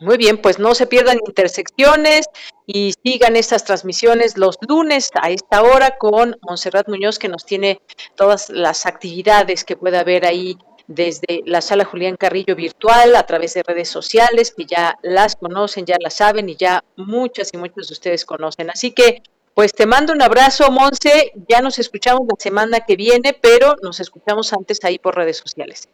Muy 0.00 0.16
bien, 0.16 0.38
pues 0.38 0.60
no 0.60 0.76
se 0.76 0.86
pierdan 0.86 1.18
intersecciones 1.26 2.26
y 2.66 2.92
sigan 3.02 3.34
estas 3.34 3.64
transmisiones 3.64 4.38
los 4.38 4.56
lunes 4.68 5.10
a 5.20 5.30
esta 5.30 5.62
hora 5.62 5.96
con 5.98 6.36
Monserrat 6.42 6.88
Muñoz 6.88 7.18
que 7.18 7.28
nos 7.28 7.44
tiene 7.44 7.80
todas 8.14 8.48
las 8.48 8.86
actividades 8.86 9.64
que 9.64 9.76
pueda 9.76 10.00
haber 10.00 10.24
ahí 10.24 10.56
desde 10.88 11.42
la 11.44 11.60
sala 11.60 11.84
Julián 11.84 12.16
Carrillo 12.16 12.56
virtual 12.56 13.14
a 13.14 13.22
través 13.24 13.54
de 13.54 13.62
redes 13.62 13.88
sociales, 13.88 14.52
que 14.56 14.64
ya 14.64 14.98
las 15.02 15.36
conocen, 15.36 15.86
ya 15.86 15.96
las 16.00 16.14
saben 16.14 16.48
y 16.48 16.56
ya 16.56 16.82
muchas 16.96 17.52
y 17.54 17.58
muchos 17.58 17.88
de 17.88 17.92
ustedes 17.92 18.24
conocen. 18.24 18.70
Así 18.70 18.90
que, 18.90 19.22
pues 19.54 19.72
te 19.72 19.86
mando 19.86 20.12
un 20.12 20.22
abrazo, 20.22 20.70
Monse. 20.72 21.32
Ya 21.48 21.60
nos 21.60 21.78
escuchamos 21.78 22.22
la 22.22 22.36
semana 22.38 22.80
que 22.80 22.96
viene, 22.96 23.38
pero 23.40 23.76
nos 23.82 24.00
escuchamos 24.00 24.52
antes 24.52 24.82
ahí 24.82 24.98
por 24.98 25.14
redes 25.14 25.36
sociales. 25.36 25.88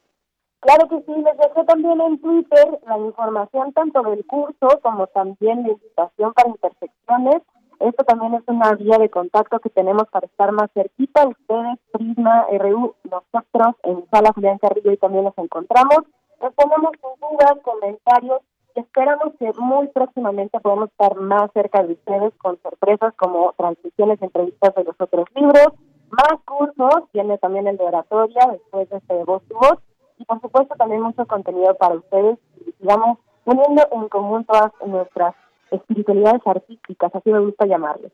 Claro 0.60 0.88
que 0.88 0.96
sí, 1.04 1.12
les 1.12 1.36
dejé 1.36 1.64
también 1.66 2.00
en 2.00 2.18
Twitter 2.20 2.80
la 2.86 2.96
información 2.96 3.72
tanto 3.74 4.02
del 4.02 4.24
curso 4.24 4.80
como 4.82 5.06
también 5.08 5.62
la 5.62 5.72
invitación 5.72 6.32
para 6.32 6.48
intersecciones 6.48 7.42
esto 7.80 8.04
también 8.04 8.34
es 8.34 8.42
una 8.46 8.72
vía 8.74 8.98
de 8.98 9.10
contacto 9.10 9.58
que 9.60 9.70
tenemos 9.70 10.08
para 10.10 10.26
estar 10.26 10.52
más 10.52 10.70
cerquita. 10.72 11.26
Ustedes, 11.26 11.78
Prisma, 11.92 12.46
RU, 12.58 12.94
nosotros 13.04 13.76
en 13.82 14.04
Sala 14.10 14.32
Julián 14.34 14.58
Carrillo 14.58 14.92
y 14.92 14.96
también 14.96 15.24
nos 15.24 15.38
encontramos. 15.38 15.98
Respondemos 16.40 16.92
sus 17.00 17.20
dudas, 17.20 17.54
comentarios 17.62 18.40
y 18.74 18.80
esperamos 18.80 19.34
que 19.38 19.52
muy 19.58 19.88
próximamente 19.88 20.60
podamos 20.60 20.90
estar 20.90 21.14
más 21.16 21.50
cerca 21.52 21.82
de 21.82 21.92
ustedes 21.92 22.34
con 22.38 22.60
sorpresas 22.62 23.14
como 23.14 23.52
transmisiones, 23.56 24.20
entrevistas 24.20 24.74
de 24.74 24.84
los 24.84 24.96
otros 24.98 25.26
libros, 25.34 25.68
más 26.10 26.40
cursos, 26.44 27.08
tiene 27.12 27.38
también 27.38 27.66
el 27.66 27.76
de 27.76 27.84
oratoria 27.84 28.46
después 28.50 28.88
de 28.90 28.96
este 28.98 29.24
voz 29.24 29.42
y 29.50 29.54
voz 29.54 29.78
y 30.18 30.24
por 30.24 30.40
supuesto 30.40 30.74
también 30.76 31.02
mucho 31.02 31.26
contenido 31.26 31.74
para 31.74 31.96
ustedes 31.96 32.38
y 32.66 32.72
sigamos 32.72 33.18
poniendo 33.44 33.82
en 33.92 34.08
común 34.08 34.44
todas 34.44 34.72
nuestras 34.86 35.34
espiritualidades 35.70 36.42
artísticas, 36.44 37.14
así 37.14 37.30
me 37.30 37.40
gusta 37.40 37.66
llamarles. 37.66 38.12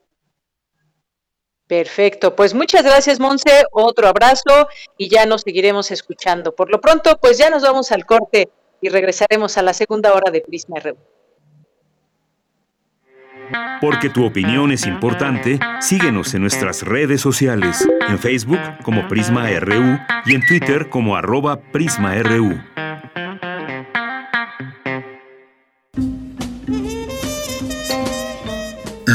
Perfecto, 1.67 2.35
pues 2.35 2.53
muchas 2.53 2.83
gracias 2.83 3.21
Monse, 3.21 3.63
otro 3.71 4.09
abrazo 4.09 4.69
y 4.99 5.09
ya 5.09 5.25
nos 5.25 5.43
seguiremos 5.43 5.93
escuchando. 5.93 6.53
Por 6.55 6.69
lo 6.69 6.81
pronto, 6.81 7.17
pues 7.21 7.39
ya 7.39 7.49
nos 7.49 7.63
vamos 7.63 7.93
al 7.93 8.07
corte 8.07 8.51
y 8.81 8.89
regresaremos 8.89 9.57
a 9.57 9.63
la 9.63 9.73
segunda 9.73 10.13
hora 10.13 10.33
de 10.33 10.41
Prisma 10.41 10.81
RU. 10.81 10.97
Porque 13.81 14.11
tu 14.11 14.27
opinión 14.27 14.73
es 14.73 14.87
importante, 14.87 15.59
síguenos 15.81 16.35
en 16.35 16.43
nuestras 16.43 16.83
redes 16.83 17.21
sociales, 17.21 17.89
en 18.09 18.19
Facebook 18.19 18.61
como 18.83 19.09
Prisma 19.09 19.49
RU 19.61 19.99
y 20.27 20.35
en 20.35 20.47
Twitter 20.47 20.89
como 20.89 21.17
arroba 21.17 21.61
PrismaRU. 21.73 22.61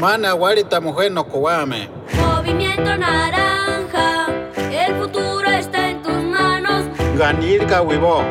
Mana 0.00 0.32
guarita 0.32 0.78
mujer 0.80 1.10
no 1.10 1.24
cobame. 1.24 1.88
Movimiento 2.14 2.96
naranja, 2.96 4.26
el 4.70 4.94
futuro 4.96 5.48
está 5.50 5.88
en 5.88 6.02
tus 6.02 6.22
manos. 6.22 6.84
Ganirga 7.16 7.80
huivo. 7.80 8.22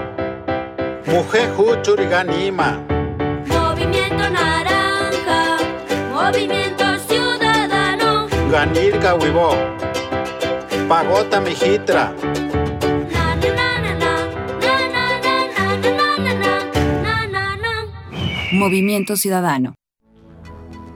Mujer 1.07 1.49
huchuri 1.57 2.05
ganima. 2.05 2.79
Movimiento 3.47 4.29
naranja, 4.29 5.57
movimiento 6.13 6.85
ciudadano. 7.07 8.27
Ganirga 8.51 9.15
huivo. 9.15 9.55
Pagota 10.87 11.41
mijitra. 11.41 12.13
Movimiento 18.51 19.17
Ciudadano. 19.17 19.75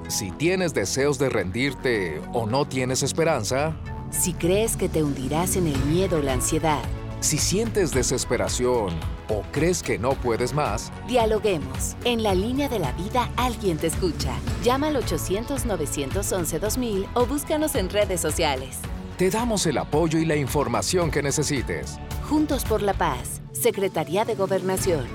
Si 0.09 0.31
tienes 0.31 0.73
deseos 0.73 1.19
de 1.19 1.29
rendirte 1.29 2.19
o 2.33 2.47
no 2.47 2.65
tienes 2.65 3.03
esperanza. 3.03 3.75
Si 4.09 4.33
crees 4.33 4.75
que 4.75 4.89
te 4.89 5.03
hundirás 5.03 5.55
en 5.55 5.67
el 5.67 5.77
miedo 5.85 6.17
o 6.17 6.21
la 6.23 6.33
ansiedad. 6.33 6.81
Si 7.19 7.37
sientes 7.37 7.91
desesperación 7.91 8.99
o 9.29 9.43
crees 9.51 9.83
que 9.83 9.99
no 9.99 10.13
puedes 10.13 10.51
más. 10.51 10.91
Dialoguemos. 11.07 11.95
En 12.05 12.23
la 12.23 12.33
línea 12.33 12.67
de 12.67 12.79
la 12.79 12.91
vida 12.93 13.29
alguien 13.37 13.77
te 13.77 13.85
escucha. 13.85 14.33
Llama 14.63 14.87
al 14.87 14.95
800-911-2000 14.95 17.09
o 17.13 17.27
búscanos 17.27 17.75
en 17.75 17.91
redes 17.91 18.19
sociales. 18.19 18.79
Te 19.15 19.29
damos 19.29 19.67
el 19.67 19.77
apoyo 19.77 20.17
y 20.17 20.25
la 20.25 20.37
información 20.37 21.11
que 21.11 21.21
necesites. 21.21 21.99
Juntos 22.27 22.65
por 22.65 22.81
la 22.81 22.95
Paz. 22.95 23.43
Secretaría 23.51 24.25
de 24.25 24.33
Gobernación. 24.33 25.05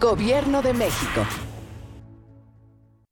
Gobierno 0.00 0.62
de 0.62 0.72
México. 0.72 1.26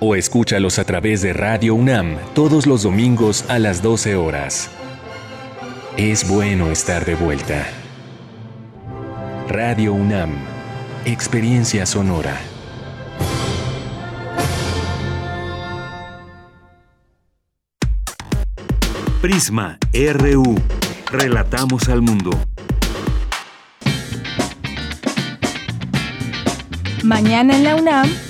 o 0.00 0.14
escúchalos 0.14 0.78
a 0.78 0.84
través 0.84 1.20
de 1.20 1.32
Radio 1.32 1.74
UNAM 1.74 2.16
todos 2.34 2.66
los 2.66 2.82
domingos 2.82 3.44
a 3.48 3.58
las 3.58 3.82
12 3.82 4.16
horas. 4.16 4.70
Es 5.96 6.26
bueno 6.26 6.70
estar 6.70 7.04
de 7.04 7.14
vuelta. 7.14 7.66
Radio 9.48 9.92
UNAM, 9.92 10.30
Experiencia 11.04 11.84
Sonora. 11.84 12.40
Prisma 19.20 19.78
RU. 19.92 20.54
Relatamos 21.12 21.88
al 21.90 22.00
mundo. 22.00 22.30
Mañana 27.02 27.56
en 27.56 27.64
la 27.64 27.76
UNAM 27.76 28.29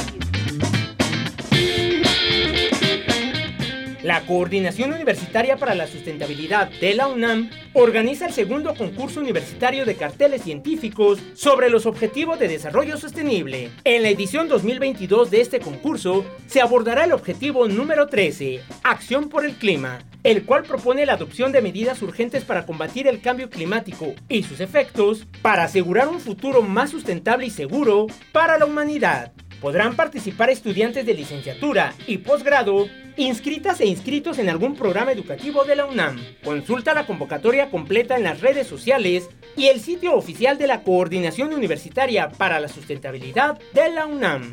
La 4.03 4.25
Coordinación 4.25 4.93
Universitaria 4.93 5.57
para 5.57 5.75
la 5.75 5.85
Sustentabilidad 5.85 6.71
de 6.79 6.95
la 6.95 7.05
UNAM 7.05 7.51
organiza 7.73 8.25
el 8.25 8.33
segundo 8.33 8.73
concurso 8.73 9.19
universitario 9.19 9.85
de 9.85 9.95
carteles 9.95 10.41
científicos 10.41 11.19
sobre 11.35 11.69
los 11.69 11.85
objetivos 11.85 12.39
de 12.39 12.47
desarrollo 12.47 12.97
sostenible. 12.97 13.69
En 13.83 14.01
la 14.01 14.09
edición 14.09 14.47
2022 14.47 15.29
de 15.29 15.41
este 15.41 15.59
concurso 15.59 16.25
se 16.47 16.61
abordará 16.61 17.03
el 17.03 17.11
objetivo 17.11 17.67
número 17.67 18.07
13, 18.07 18.61
Acción 18.81 19.29
por 19.29 19.45
el 19.45 19.53
Clima, 19.53 19.99
el 20.23 20.45
cual 20.45 20.63
propone 20.63 21.05
la 21.05 21.13
adopción 21.13 21.51
de 21.51 21.61
medidas 21.61 22.01
urgentes 22.01 22.43
para 22.43 22.65
combatir 22.65 23.07
el 23.07 23.21
cambio 23.21 23.51
climático 23.51 24.15
y 24.27 24.41
sus 24.41 24.61
efectos 24.61 25.27
para 25.43 25.65
asegurar 25.65 26.07
un 26.07 26.19
futuro 26.19 26.63
más 26.63 26.89
sustentable 26.89 27.45
y 27.45 27.51
seguro 27.51 28.07
para 28.31 28.57
la 28.57 28.65
humanidad. 28.65 29.31
Podrán 29.61 29.95
participar 29.95 30.49
estudiantes 30.49 31.05
de 31.05 31.13
licenciatura 31.13 31.93
y 32.07 32.17
posgrado 32.17 32.87
inscritas 33.17 33.81
e 33.81 33.85
inscritos 33.85 34.39
en 34.39 34.49
algún 34.49 34.75
programa 34.75 35.11
educativo 35.11 35.63
de 35.63 35.75
la 35.75 35.85
UNAM. 35.85 36.19
Consulta 36.43 36.93
la 36.93 37.05
convocatoria 37.05 37.69
completa 37.69 38.17
en 38.17 38.23
las 38.23 38.41
redes 38.41 38.67
sociales 38.67 39.29
y 39.55 39.67
el 39.67 39.79
sitio 39.79 40.15
oficial 40.15 40.57
de 40.57 40.67
la 40.67 40.83
Coordinación 40.83 41.53
Universitaria 41.53 42.29
para 42.29 42.59
la 42.59 42.67
Sustentabilidad 42.67 43.59
de 43.73 43.91
la 43.91 44.05
UNAM. 44.05 44.51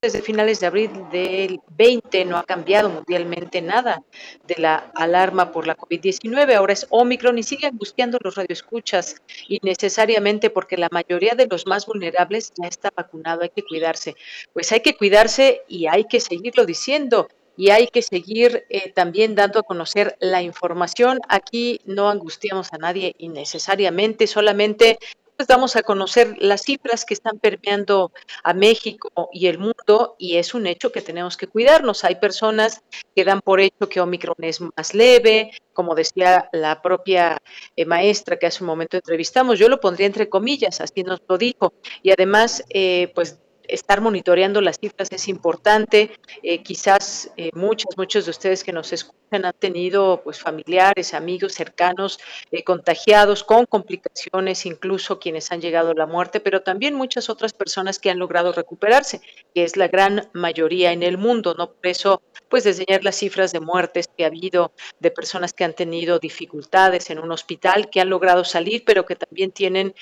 desde 0.01 0.21
finales 0.21 0.59
de 0.59 0.67
abril 0.67 0.91
del 1.11 1.59
20 1.77 2.25
no 2.25 2.37
ha 2.37 2.43
cambiado 2.43 2.89
mundialmente 2.89 3.61
nada 3.61 4.03
de 4.45 4.55
la 4.59 4.91
alarma 4.93 5.51
por 5.51 5.65
la 5.65 5.75
COVID-19. 5.75 6.53
Ahora 6.53 6.73
es 6.73 6.85
Omicron 6.89 7.37
y 7.39 7.43
sigue 7.43 7.67
angustiando 7.67 8.19
los 8.21 8.35
radioescuchas 8.35 9.15
innecesariamente 9.47 10.51
porque 10.51 10.77
la 10.77 10.89
mayoría 10.91 11.33
de 11.33 11.47
los 11.47 11.65
más 11.65 11.87
vulnerables 11.87 12.53
ya 12.61 12.67
está 12.67 12.91
vacunado. 12.95 13.41
Hay 13.41 13.49
que 13.49 13.63
cuidarse. 13.63 14.15
Pues 14.53 14.71
hay 14.71 14.81
que 14.81 14.95
cuidarse 14.95 15.61
y 15.67 15.87
hay 15.87 16.05
que 16.05 16.19
seguirlo 16.19 16.65
diciendo 16.65 17.27
y 17.57 17.69
hay 17.69 17.87
que 17.87 18.01
seguir 18.01 18.65
eh, 18.69 18.91
también 18.91 19.33
dando 19.33 19.59
a 19.59 19.63
conocer 19.63 20.17
la 20.19 20.43
información. 20.43 21.19
Aquí 21.29 21.79
no 21.85 22.09
angustiamos 22.09 22.73
a 22.73 22.77
nadie 22.77 23.15
innecesariamente, 23.17 24.27
solamente 24.27 24.99
pues 25.35 25.47
damos 25.47 25.75
a 25.75 25.83
conocer 25.83 26.35
las 26.39 26.63
cifras 26.63 27.05
que 27.05 27.13
están 27.13 27.39
permeando 27.39 28.11
a 28.43 28.53
México 28.53 29.29
y 29.33 29.47
el 29.47 29.57
mundo 29.57 30.15
y 30.17 30.37
es 30.37 30.53
un 30.53 30.67
hecho 30.67 30.91
que 30.91 31.01
tenemos 31.01 31.37
que 31.37 31.47
cuidarnos. 31.47 32.03
Hay 32.03 32.15
personas 32.15 32.81
que 33.15 33.23
dan 33.23 33.41
por 33.41 33.59
hecho 33.59 33.89
que 33.89 33.99
Omicron 33.99 34.35
es 34.39 34.61
más 34.61 34.93
leve, 34.93 35.51
como 35.73 35.95
decía 35.95 36.49
la 36.51 36.81
propia 36.81 37.37
eh, 37.75 37.85
maestra 37.85 38.37
que 38.37 38.47
hace 38.47 38.63
un 38.63 38.67
momento 38.67 38.97
entrevistamos, 38.97 39.59
yo 39.59 39.69
lo 39.69 39.79
pondría 39.79 40.07
entre 40.07 40.29
comillas, 40.29 40.81
así 40.81 41.03
nos 41.03 41.21
lo 41.27 41.37
dijo. 41.37 41.73
Y 42.01 42.11
además, 42.11 42.63
eh, 42.69 43.11
pues 43.13 43.39
estar 43.67 44.01
monitoreando 44.01 44.61
las 44.61 44.79
cifras 44.79 45.11
es 45.11 45.27
importante. 45.27 46.11
Eh, 46.43 46.63
quizás 46.63 47.31
eh, 47.37 47.51
muchos, 47.53 47.97
muchos 47.97 48.25
de 48.25 48.31
ustedes 48.31 48.63
que 48.63 48.73
nos 48.73 48.91
escuchan 48.93 49.15
han 49.31 49.53
tenido 49.57 50.21
pues 50.23 50.39
familiares, 50.39 51.13
amigos 51.13 51.53
cercanos 51.53 52.19
eh, 52.51 52.63
contagiados 52.63 53.43
con 53.43 53.65
complicaciones, 53.65 54.65
incluso 54.65 55.19
quienes 55.19 55.51
han 55.51 55.61
llegado 55.61 55.91
a 55.91 55.95
la 55.95 56.05
muerte, 56.05 56.39
pero 56.39 56.61
también 56.61 56.93
muchas 56.93 57.29
otras 57.29 57.51
personas 57.51 57.99
que 57.99 58.09
han 58.09 58.19
logrado 58.19 58.53
recuperarse, 58.53 59.21
que 59.53 59.63
es 59.63 59.77
la 59.77 59.87
gran 59.87 60.29
mayoría 60.33 60.91
en 60.91 61.03
el 61.03 61.17
mundo. 61.17 61.55
No 61.57 61.71
por 61.71 61.87
eso, 61.87 62.21
pues 62.49 62.63
desdeñar 62.63 63.03
las 63.03 63.15
cifras 63.15 63.51
de 63.51 63.59
muertes 63.59 64.07
que 64.15 64.23
ha 64.23 64.27
habido 64.27 64.71
de 64.99 65.11
personas 65.11 65.53
que 65.53 65.63
han 65.63 65.73
tenido 65.73 66.19
dificultades 66.19 67.09
en 67.09 67.19
un 67.19 67.31
hospital, 67.31 67.89
que 67.89 68.01
han 68.01 68.09
logrado 68.09 68.43
salir, 68.43 68.83
pero 68.85 69.05
que 69.05 69.15
también 69.15 69.51
tienen, 69.51 69.93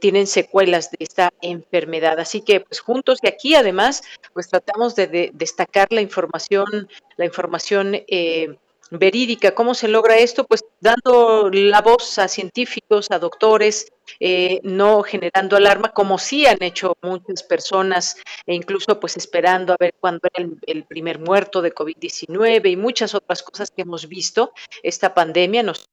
tienen 0.00 0.26
secuelas 0.26 0.90
de 0.90 0.98
esta 1.00 1.32
enfermedad. 1.42 2.18
Así 2.20 2.40
que 2.40 2.64
juntos 2.80 3.18
y 3.22 3.28
aquí 3.28 3.54
además 3.54 4.02
pues 4.32 4.48
tratamos 4.48 4.94
de, 4.94 5.30
destacar 5.32 5.88
la 5.90 6.00
información, 6.00 6.88
la 7.16 7.24
información 7.24 7.94
eh, 7.94 8.56
verídica. 8.90 9.54
¿Cómo 9.54 9.74
se 9.74 9.88
logra 9.88 10.16
esto? 10.18 10.44
Pues 10.44 10.64
dando 10.80 11.50
la 11.50 11.82
voz 11.82 12.18
a 12.18 12.28
científicos, 12.28 13.10
a 13.10 13.18
doctores, 13.18 13.92
eh, 14.20 14.60
no 14.62 15.02
generando 15.02 15.56
alarma, 15.56 15.92
como 15.92 16.18
sí 16.18 16.46
han 16.46 16.62
hecho 16.62 16.96
muchas 17.02 17.42
personas, 17.42 18.16
e 18.46 18.54
incluso 18.54 18.98
pues 19.00 19.16
esperando 19.16 19.72
a 19.72 19.76
ver 19.78 19.94
cuándo 19.98 20.20
era 20.32 20.46
el, 20.46 20.58
el 20.66 20.84
primer 20.84 21.18
muerto 21.18 21.62
de 21.62 21.74
COVID-19 21.74 22.70
y 22.70 22.76
muchas 22.76 23.14
otras 23.14 23.42
cosas 23.42 23.70
que 23.70 23.82
hemos 23.82 24.08
visto. 24.08 24.52
Esta 24.82 25.14
pandemia 25.14 25.62
nos 25.62 25.86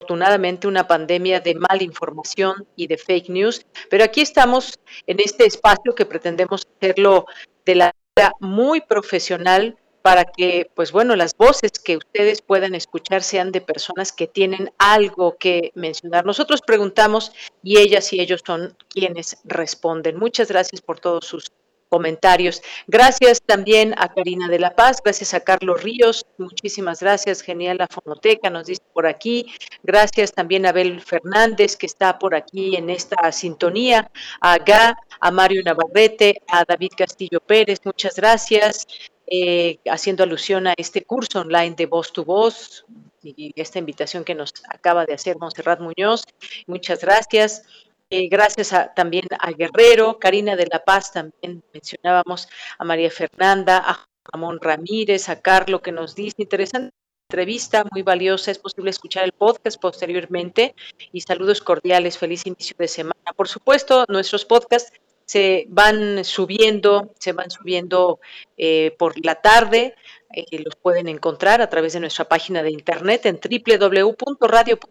afortunadamente 0.00 0.68
una 0.68 0.86
pandemia 0.86 1.40
de 1.40 1.56
mala 1.56 1.82
información 1.82 2.66
y 2.76 2.86
de 2.86 2.96
fake 2.96 3.30
news, 3.30 3.66
pero 3.90 4.04
aquí 4.04 4.20
estamos 4.20 4.78
en 5.08 5.18
este 5.18 5.44
espacio 5.44 5.94
que 5.94 6.06
pretendemos 6.06 6.62
hacerlo 6.76 7.26
de 7.66 7.74
la 7.74 7.92
manera 8.16 8.32
muy 8.38 8.80
profesional 8.80 9.76
para 10.02 10.24
que, 10.24 10.70
pues 10.74 10.92
bueno, 10.92 11.16
las 11.16 11.36
voces 11.36 11.72
que 11.84 11.96
ustedes 11.96 12.42
puedan 12.42 12.76
escuchar 12.76 13.24
sean 13.24 13.50
de 13.50 13.60
personas 13.60 14.12
que 14.12 14.28
tienen 14.28 14.72
algo 14.78 15.36
que 15.36 15.72
mencionar. 15.74 16.24
Nosotros 16.24 16.62
preguntamos 16.62 17.32
y 17.64 17.78
ellas 17.78 18.12
y 18.12 18.20
ellos 18.20 18.40
son 18.46 18.76
quienes 18.88 19.38
responden. 19.44 20.16
Muchas 20.16 20.48
gracias 20.48 20.80
por 20.80 21.00
todos 21.00 21.26
sus 21.26 21.50
comentarios. 21.88 22.62
Gracias 22.86 23.40
también 23.42 23.94
a 23.98 24.12
Karina 24.12 24.48
de 24.48 24.58
la 24.58 24.74
Paz, 24.74 24.98
gracias 25.02 25.34
a 25.34 25.40
Carlos 25.40 25.82
Ríos, 25.82 26.26
muchísimas 26.38 27.00
gracias, 27.00 27.42
genial 27.42 27.78
la 27.78 27.86
fonoteca, 27.86 28.50
nos 28.50 28.66
dice 28.66 28.82
por 28.92 29.06
aquí. 29.06 29.46
Gracias 29.82 30.32
también 30.32 30.66
a 30.66 30.70
Abel 30.70 31.00
Fernández, 31.00 31.76
que 31.76 31.86
está 31.86 32.18
por 32.18 32.34
aquí 32.34 32.76
en 32.76 32.90
esta 32.90 33.32
sintonía, 33.32 34.10
a 34.40 34.58
Gá, 34.58 34.96
a 35.20 35.30
Mario 35.30 35.62
Navarrete, 35.64 36.42
a 36.48 36.64
David 36.64 36.92
Castillo 36.96 37.40
Pérez, 37.40 37.80
muchas 37.84 38.16
gracias. 38.16 38.86
Eh, 39.30 39.78
haciendo 39.90 40.22
alusión 40.22 40.66
a 40.68 40.74
este 40.78 41.04
curso 41.04 41.40
online 41.40 41.74
de 41.76 41.84
voz 41.84 42.14
to 42.14 42.24
voz 42.24 42.86
y 43.22 43.52
esta 43.56 43.78
invitación 43.78 44.24
que 44.24 44.34
nos 44.34 44.54
acaba 44.70 45.04
de 45.04 45.12
hacer 45.12 45.36
Monserrat 45.38 45.80
Muñoz. 45.80 46.24
Muchas 46.66 47.00
gracias. 47.00 47.62
Eh, 48.10 48.28
gracias 48.28 48.74
también 48.96 49.26
a 49.38 49.50
Guerrero, 49.50 50.18
Karina 50.18 50.56
de 50.56 50.66
la 50.70 50.82
Paz, 50.82 51.12
también 51.12 51.62
mencionábamos 51.74 52.48
a 52.78 52.84
María 52.84 53.10
Fernanda, 53.10 53.78
a 53.78 54.06
Ramón 54.32 54.58
Ramírez, 54.60 55.28
a 55.28 55.40
Carlos 55.40 55.82
que 55.82 55.92
nos 55.92 56.14
dice 56.14 56.36
interesante 56.38 56.94
entrevista, 57.30 57.84
muy 57.92 58.02
valiosa. 58.02 58.50
Es 58.50 58.58
posible 58.58 58.88
escuchar 58.88 59.24
el 59.24 59.32
podcast 59.32 59.78
posteriormente 59.78 60.74
y 61.12 61.20
saludos 61.20 61.60
cordiales. 61.60 62.16
Feliz 62.16 62.46
inicio 62.46 62.74
de 62.78 62.88
semana. 62.88 63.34
Por 63.36 63.48
supuesto, 63.48 64.06
nuestros 64.08 64.46
podcasts 64.46 64.98
se 65.26 65.66
van 65.68 66.24
subiendo, 66.24 67.12
se 67.18 67.32
van 67.32 67.50
subiendo 67.50 68.18
eh, 68.56 68.96
por 68.98 69.22
la 69.22 69.34
tarde. 69.34 69.94
Eh, 70.34 70.62
los 70.64 70.74
pueden 70.76 71.06
encontrar 71.08 71.60
a 71.60 71.68
través 71.68 71.92
de 71.92 72.00
nuestra 72.00 72.24
página 72.24 72.62
de 72.62 72.70
internet 72.70 73.26
en 73.26 73.38
www.radio.mx. 73.38 74.82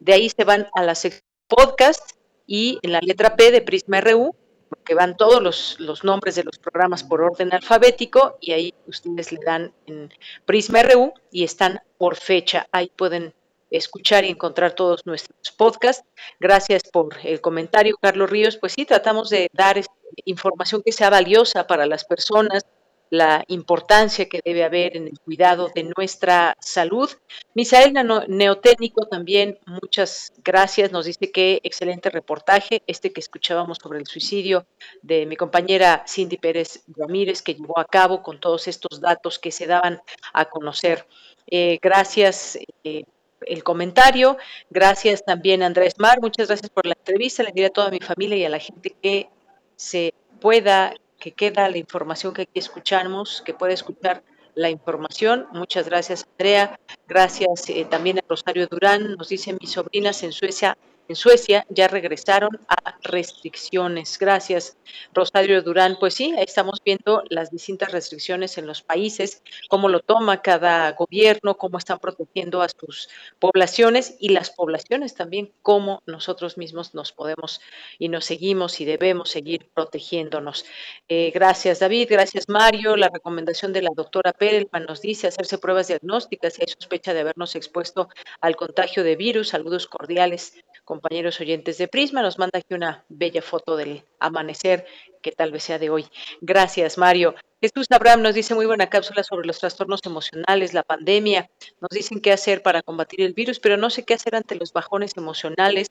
De 0.00 0.12
ahí 0.12 0.28
se 0.28 0.44
van 0.44 0.68
a 0.74 0.82
la 0.82 0.94
sección 0.94 1.29
podcast 1.50 2.12
y 2.46 2.78
en 2.82 2.92
la 2.92 3.00
letra 3.02 3.36
P 3.36 3.50
de 3.50 3.60
Prisma 3.60 4.00
RU 4.00 4.34
porque 4.70 4.94
van 4.94 5.16
todos 5.16 5.42
los, 5.42 5.76
los 5.80 6.04
nombres 6.04 6.36
de 6.36 6.44
los 6.44 6.58
programas 6.58 7.02
por 7.02 7.20
orden 7.20 7.52
alfabético 7.52 8.38
y 8.40 8.52
ahí 8.52 8.74
ustedes 8.86 9.32
le 9.32 9.40
dan 9.44 9.74
en 9.86 10.10
Prisma 10.46 10.82
RU 10.84 11.12
y 11.30 11.44
están 11.44 11.80
por 11.98 12.16
fecha. 12.16 12.66
Ahí 12.70 12.90
pueden 12.96 13.34
escuchar 13.70 14.24
y 14.24 14.28
encontrar 14.28 14.72
todos 14.72 15.04
nuestros 15.06 15.50
podcasts. 15.52 16.04
Gracias 16.38 16.82
por 16.92 17.08
el 17.24 17.40
comentario, 17.40 17.96
Carlos 18.00 18.30
Ríos. 18.30 18.56
Pues 18.56 18.72
sí, 18.72 18.84
tratamos 18.84 19.28
de 19.28 19.48
dar 19.52 19.80
información 20.24 20.82
que 20.84 20.92
sea 20.92 21.10
valiosa 21.10 21.66
para 21.66 21.86
las 21.86 22.04
personas, 22.04 22.64
la 23.10 23.44
importancia 23.48 24.28
que 24.28 24.40
debe 24.44 24.64
haber 24.64 24.96
en 24.96 25.08
el 25.08 25.18
cuidado 25.18 25.70
de 25.74 25.82
nuestra 25.96 26.56
salud. 26.60 27.10
Misael 27.54 27.92
Neotécnico 28.28 29.06
también, 29.06 29.58
muchas 29.66 30.32
gracias, 30.44 30.92
nos 30.92 31.06
dice 31.06 31.30
que 31.30 31.60
excelente 31.64 32.08
reportaje, 32.08 32.82
este 32.86 33.12
que 33.12 33.20
escuchábamos 33.20 33.78
sobre 33.82 33.98
el 33.98 34.06
suicidio 34.06 34.64
de 35.02 35.26
mi 35.26 35.36
compañera 35.36 36.04
Cindy 36.06 36.36
Pérez 36.36 36.84
Ramírez, 36.96 37.42
que 37.42 37.54
llevó 37.54 37.78
a 37.78 37.84
cabo 37.84 38.22
con 38.22 38.38
todos 38.38 38.68
estos 38.68 39.00
datos 39.00 39.38
que 39.38 39.50
se 39.50 39.66
daban 39.66 40.00
a 40.32 40.44
conocer. 40.44 41.06
Eh, 41.48 41.78
gracias. 41.82 42.58
Eh, 42.84 43.04
el 43.46 43.64
comentario. 43.64 44.36
Gracias 44.68 45.24
también 45.24 45.62
Andrés 45.62 45.98
Mar, 45.98 46.20
muchas 46.20 46.48
gracias 46.48 46.68
por 46.68 46.84
la 46.86 46.92
entrevista. 46.92 47.42
Le 47.42 47.52
diré 47.52 47.68
a 47.68 47.70
toda 47.70 47.90
mi 47.90 47.98
familia 47.98 48.36
y 48.36 48.44
a 48.44 48.50
la 48.50 48.58
gente 48.58 48.94
que 49.02 49.30
se 49.76 50.12
pueda 50.40 50.94
que 51.20 51.32
queda 51.32 51.68
la 51.68 51.78
información 51.78 52.34
que 52.34 52.42
aquí 52.42 52.58
escuchamos, 52.58 53.42
que 53.44 53.54
puede 53.54 53.74
escuchar 53.74 54.24
la 54.54 54.70
información. 54.70 55.46
Muchas 55.52 55.86
gracias, 55.86 56.26
Andrea. 56.32 56.80
Gracias 57.06 57.68
eh, 57.68 57.86
también 57.88 58.18
a 58.18 58.24
Rosario 58.28 58.66
Durán. 58.66 59.14
Nos 59.16 59.28
dicen 59.28 59.58
mis 59.60 59.70
sobrinas 59.70 60.22
en 60.24 60.32
Suecia 60.32 60.76
en 61.10 61.16
Suecia 61.16 61.66
ya 61.68 61.88
regresaron 61.88 62.60
a 62.68 62.96
restricciones. 63.02 64.16
Gracias, 64.16 64.78
Rosario 65.12 65.60
Durán. 65.60 65.96
Pues 65.98 66.14
sí, 66.14 66.32
estamos 66.38 66.80
viendo 66.84 67.24
las 67.28 67.50
distintas 67.50 67.90
restricciones 67.90 68.58
en 68.58 68.68
los 68.68 68.82
países, 68.82 69.42
cómo 69.68 69.88
lo 69.88 70.00
toma 70.00 70.40
cada 70.40 70.92
gobierno, 70.92 71.56
cómo 71.56 71.78
están 71.78 71.98
protegiendo 71.98 72.62
a 72.62 72.68
sus 72.68 73.08
poblaciones 73.40 74.16
y 74.20 74.28
las 74.28 74.50
poblaciones 74.50 75.16
también, 75.16 75.52
cómo 75.62 76.00
nosotros 76.06 76.56
mismos 76.56 76.94
nos 76.94 77.10
podemos 77.10 77.60
y 77.98 78.08
nos 78.08 78.24
seguimos 78.24 78.80
y 78.80 78.84
debemos 78.84 79.30
seguir 79.30 79.68
protegiéndonos. 79.74 80.64
Eh, 81.08 81.32
gracias, 81.34 81.80
David. 81.80 82.06
Gracias, 82.08 82.48
Mario. 82.48 82.96
La 82.96 83.08
recomendación 83.08 83.72
de 83.72 83.82
la 83.82 83.90
doctora 83.96 84.32
Perelman 84.32 84.84
nos 84.84 85.02
dice 85.02 85.26
hacerse 85.26 85.58
pruebas 85.58 85.88
diagnósticas 85.88 86.54
si 86.54 86.62
hay 86.62 86.68
sospecha 86.68 87.14
de 87.14 87.20
habernos 87.20 87.56
expuesto 87.56 88.08
al 88.40 88.54
contagio 88.54 89.02
de 89.02 89.16
virus. 89.16 89.48
Saludos 89.48 89.88
cordiales 89.88 90.54
compañeros 90.90 91.40
oyentes 91.40 91.78
de 91.78 91.86
Prisma. 91.86 92.20
Nos 92.20 92.36
manda 92.36 92.58
aquí 92.58 92.74
una 92.74 93.04
bella 93.08 93.42
foto 93.42 93.76
del 93.76 94.02
amanecer 94.18 94.84
que 95.22 95.30
tal 95.30 95.52
vez 95.52 95.62
sea 95.62 95.78
de 95.78 95.88
hoy. 95.88 96.04
Gracias, 96.40 96.98
Mario. 96.98 97.36
Jesús 97.60 97.86
Abraham 97.90 98.22
nos 98.22 98.34
dice 98.34 98.56
muy 98.56 98.66
buena 98.66 98.90
cápsula 98.90 99.22
sobre 99.22 99.46
los 99.46 99.60
trastornos 99.60 100.00
emocionales, 100.04 100.74
la 100.74 100.82
pandemia. 100.82 101.48
Nos 101.80 101.90
dicen 101.90 102.20
qué 102.20 102.32
hacer 102.32 102.62
para 102.62 102.82
combatir 102.82 103.20
el 103.20 103.34
virus, 103.34 103.60
pero 103.60 103.76
no 103.76 103.88
sé 103.88 104.04
qué 104.04 104.14
hacer 104.14 104.34
ante 104.34 104.56
los 104.56 104.72
bajones 104.72 105.16
emocionales 105.16 105.86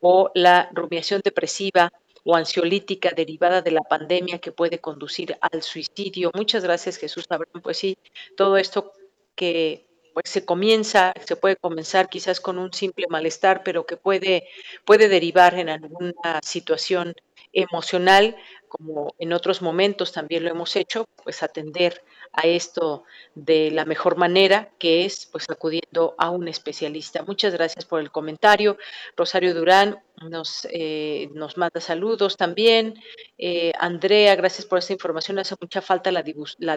o 0.00 0.30
la 0.34 0.70
rumiación 0.72 1.20
depresiva 1.22 1.92
o 2.24 2.34
ansiolítica 2.34 3.10
derivada 3.14 3.60
de 3.60 3.72
la 3.72 3.82
pandemia 3.82 4.38
que 4.38 4.52
puede 4.52 4.78
conducir 4.78 5.36
al 5.42 5.60
suicidio. 5.60 6.30
Muchas 6.34 6.64
gracias, 6.64 6.96
Jesús 6.96 7.26
Abraham. 7.28 7.60
Pues 7.62 7.76
sí, 7.76 7.98
todo 8.34 8.56
esto 8.56 8.94
que 9.34 9.87
pues 10.14 10.28
se 10.28 10.44
comienza, 10.44 11.12
se 11.24 11.36
puede 11.36 11.56
comenzar 11.56 12.08
quizás 12.08 12.40
con 12.40 12.58
un 12.58 12.72
simple 12.72 13.06
malestar, 13.08 13.62
pero 13.64 13.86
que 13.86 13.96
puede, 13.96 14.48
puede 14.84 15.08
derivar 15.08 15.54
en 15.58 15.68
alguna 15.68 16.40
situación 16.42 17.14
emocional, 17.52 18.36
como 18.68 19.14
en 19.18 19.32
otros 19.32 19.62
momentos 19.62 20.12
también 20.12 20.44
lo 20.44 20.50
hemos 20.50 20.76
hecho, 20.76 21.06
pues 21.24 21.42
atender 21.42 22.02
a 22.32 22.46
esto 22.46 23.04
de 23.34 23.70
la 23.70 23.84
mejor 23.84 24.16
manera, 24.16 24.70
que 24.78 25.04
es 25.04 25.26
pues 25.26 25.46
acudiendo 25.48 26.14
a 26.18 26.30
un 26.30 26.48
especialista. 26.48 27.22
Muchas 27.22 27.52
gracias 27.54 27.84
por 27.84 28.00
el 28.00 28.10
comentario. 28.10 28.76
Rosario 29.16 29.54
Durán 29.54 30.02
nos, 30.28 30.66
eh, 30.70 31.28
nos 31.34 31.56
manda 31.56 31.80
saludos 31.80 32.36
también. 32.36 32.94
Eh, 33.38 33.72
Andrea, 33.78 34.34
gracias 34.36 34.66
por 34.66 34.78
esta 34.78 34.92
información. 34.92 35.38
Hace 35.38 35.54
mucha 35.60 35.80
falta 35.80 36.10
la, 36.12 36.22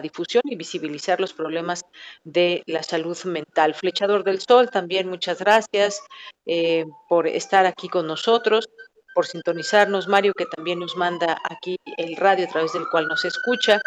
difusión 0.00 0.42
y 0.44 0.56
visibilizar 0.56 1.20
los 1.20 1.32
problemas 1.32 1.82
de 2.24 2.62
la 2.66 2.82
salud 2.82 3.18
mental. 3.24 3.74
Flechador 3.74 4.24
del 4.24 4.40
Sol, 4.40 4.70
también 4.70 5.08
muchas 5.08 5.38
gracias 5.38 6.00
eh, 6.46 6.84
por 7.08 7.26
estar 7.26 7.66
aquí 7.66 7.88
con 7.88 8.06
nosotros 8.06 8.68
por 9.14 9.26
sintonizarnos, 9.26 10.08
Mario, 10.08 10.32
que 10.34 10.46
también 10.46 10.80
nos 10.80 10.96
manda 10.96 11.38
aquí 11.50 11.76
el 11.96 12.16
radio 12.16 12.46
a 12.46 12.48
través 12.48 12.72
del 12.72 12.88
cual 12.90 13.08
nos 13.08 13.24
escucha. 13.24 13.80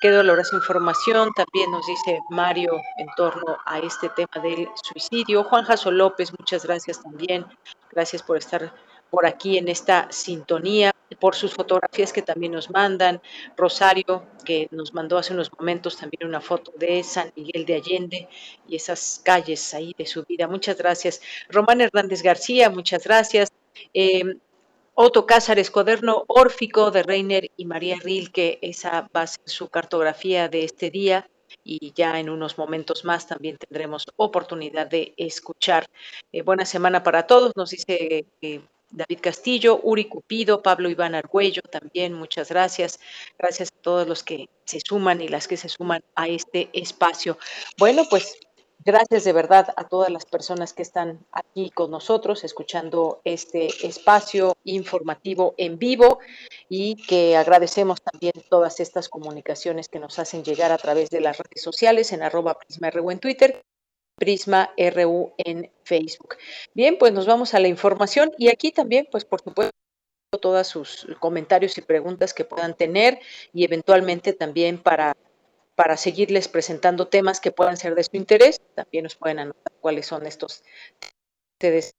Qué 0.00 0.10
dolorosa 0.10 0.56
información, 0.56 1.30
también 1.34 1.70
nos 1.70 1.86
dice 1.86 2.20
Mario 2.30 2.72
en 2.96 3.06
torno 3.16 3.58
a 3.66 3.78
este 3.80 4.08
tema 4.08 4.42
del 4.42 4.68
suicidio. 4.82 5.44
Juan 5.44 5.64
Jaso 5.64 5.90
López, 5.90 6.32
muchas 6.38 6.64
gracias 6.64 7.02
también. 7.02 7.44
Gracias 7.90 8.22
por 8.22 8.38
estar 8.38 8.72
por 9.10 9.26
aquí 9.26 9.58
en 9.58 9.68
esta 9.68 10.10
sintonía, 10.10 10.92
por 11.18 11.34
sus 11.34 11.52
fotografías 11.52 12.12
que 12.12 12.22
también 12.22 12.52
nos 12.52 12.70
mandan. 12.70 13.20
Rosario, 13.56 14.24
que 14.44 14.68
nos 14.70 14.94
mandó 14.94 15.18
hace 15.18 15.34
unos 15.34 15.50
momentos 15.58 15.96
también 15.96 16.28
una 16.28 16.40
foto 16.40 16.72
de 16.78 17.02
San 17.02 17.32
Miguel 17.36 17.66
de 17.66 17.74
Allende 17.74 18.28
y 18.66 18.76
esas 18.76 19.20
calles 19.24 19.74
ahí 19.74 19.94
de 19.98 20.06
su 20.06 20.24
vida. 20.24 20.46
Muchas 20.46 20.78
gracias. 20.78 21.20
Román 21.48 21.80
Hernández 21.80 22.22
García, 22.22 22.70
muchas 22.70 23.04
gracias. 23.04 23.52
Eh, 23.92 24.36
Otto 25.02 25.24
Cázares, 25.24 25.70
Cuaderno 25.70 26.24
Órfico 26.26 26.90
de 26.90 27.02
Reiner 27.02 27.50
y 27.56 27.64
María 27.64 27.96
Rilke, 28.02 28.58
esa 28.60 29.08
va 29.16 29.22
a 29.22 29.26
ser 29.26 29.40
su 29.46 29.70
cartografía 29.70 30.50
de 30.50 30.64
este 30.64 30.90
día 30.90 31.26
y 31.64 31.94
ya 31.94 32.20
en 32.20 32.28
unos 32.28 32.58
momentos 32.58 33.02
más 33.06 33.26
también 33.26 33.56
tendremos 33.56 34.04
oportunidad 34.16 34.88
de 34.88 35.14
escuchar. 35.16 35.86
Eh, 36.32 36.42
buena 36.42 36.66
semana 36.66 37.02
para 37.02 37.26
todos, 37.26 37.56
nos 37.56 37.70
dice 37.70 38.26
eh, 38.42 38.60
David 38.90 39.20
Castillo, 39.22 39.80
Uri 39.82 40.04
Cupido, 40.04 40.62
Pablo 40.62 40.90
Iván 40.90 41.14
Argüello 41.14 41.62
también, 41.62 42.12
muchas 42.12 42.50
gracias. 42.50 43.00
Gracias 43.38 43.70
a 43.70 43.80
todos 43.80 44.06
los 44.06 44.22
que 44.22 44.50
se 44.66 44.80
suman 44.80 45.22
y 45.22 45.28
las 45.28 45.48
que 45.48 45.56
se 45.56 45.70
suman 45.70 46.02
a 46.14 46.28
este 46.28 46.68
espacio. 46.74 47.38
Bueno, 47.78 48.02
pues 48.10 48.38
Gracias 48.82 49.24
de 49.24 49.34
verdad 49.34 49.74
a 49.76 49.88
todas 49.88 50.08
las 50.08 50.24
personas 50.24 50.72
que 50.72 50.80
están 50.80 51.26
aquí 51.32 51.68
con 51.68 51.90
nosotros 51.90 52.44
escuchando 52.44 53.20
este 53.24 53.66
espacio 53.86 54.56
informativo 54.64 55.54
en 55.58 55.78
vivo 55.78 56.18
y 56.70 56.96
que 56.96 57.36
agradecemos 57.36 58.00
también 58.00 58.32
todas 58.48 58.80
estas 58.80 59.10
comunicaciones 59.10 59.90
que 59.90 59.98
nos 59.98 60.18
hacen 60.18 60.44
llegar 60.44 60.72
a 60.72 60.78
través 60.78 61.10
de 61.10 61.20
las 61.20 61.36
redes 61.36 61.62
sociales 61.62 62.10
en 62.12 62.22
arroba 62.22 62.58
Prisma 62.58 62.88
RU 62.88 63.10
en 63.10 63.18
Twitter, 63.18 63.60
Prisma 64.16 64.70
RU 64.78 65.34
en 65.36 65.70
Facebook. 65.84 66.36
Bien, 66.72 66.96
pues 66.98 67.12
nos 67.12 67.26
vamos 67.26 67.52
a 67.52 67.60
la 67.60 67.68
información 67.68 68.32
y 68.38 68.48
aquí 68.48 68.72
también, 68.72 69.06
pues 69.10 69.26
por 69.26 69.42
supuesto, 69.42 69.76
todos 70.40 70.66
sus 70.66 71.06
comentarios 71.18 71.76
y 71.76 71.82
preguntas 71.82 72.32
que 72.32 72.46
puedan 72.46 72.74
tener 72.74 73.18
y 73.52 73.64
eventualmente 73.64 74.32
también 74.32 74.78
para 74.78 75.14
para 75.80 75.96
seguirles 75.96 76.46
presentando 76.46 77.08
temas 77.08 77.40
que 77.40 77.52
puedan 77.52 77.78
ser 77.78 77.94
de 77.94 78.04
su 78.04 78.14
interés. 78.14 78.60
También 78.74 79.04
nos 79.04 79.16
pueden 79.16 79.38
anotar 79.38 79.72
cuáles 79.80 80.04
son 80.04 80.26
estos 80.26 80.62
ustedes 81.54 81.94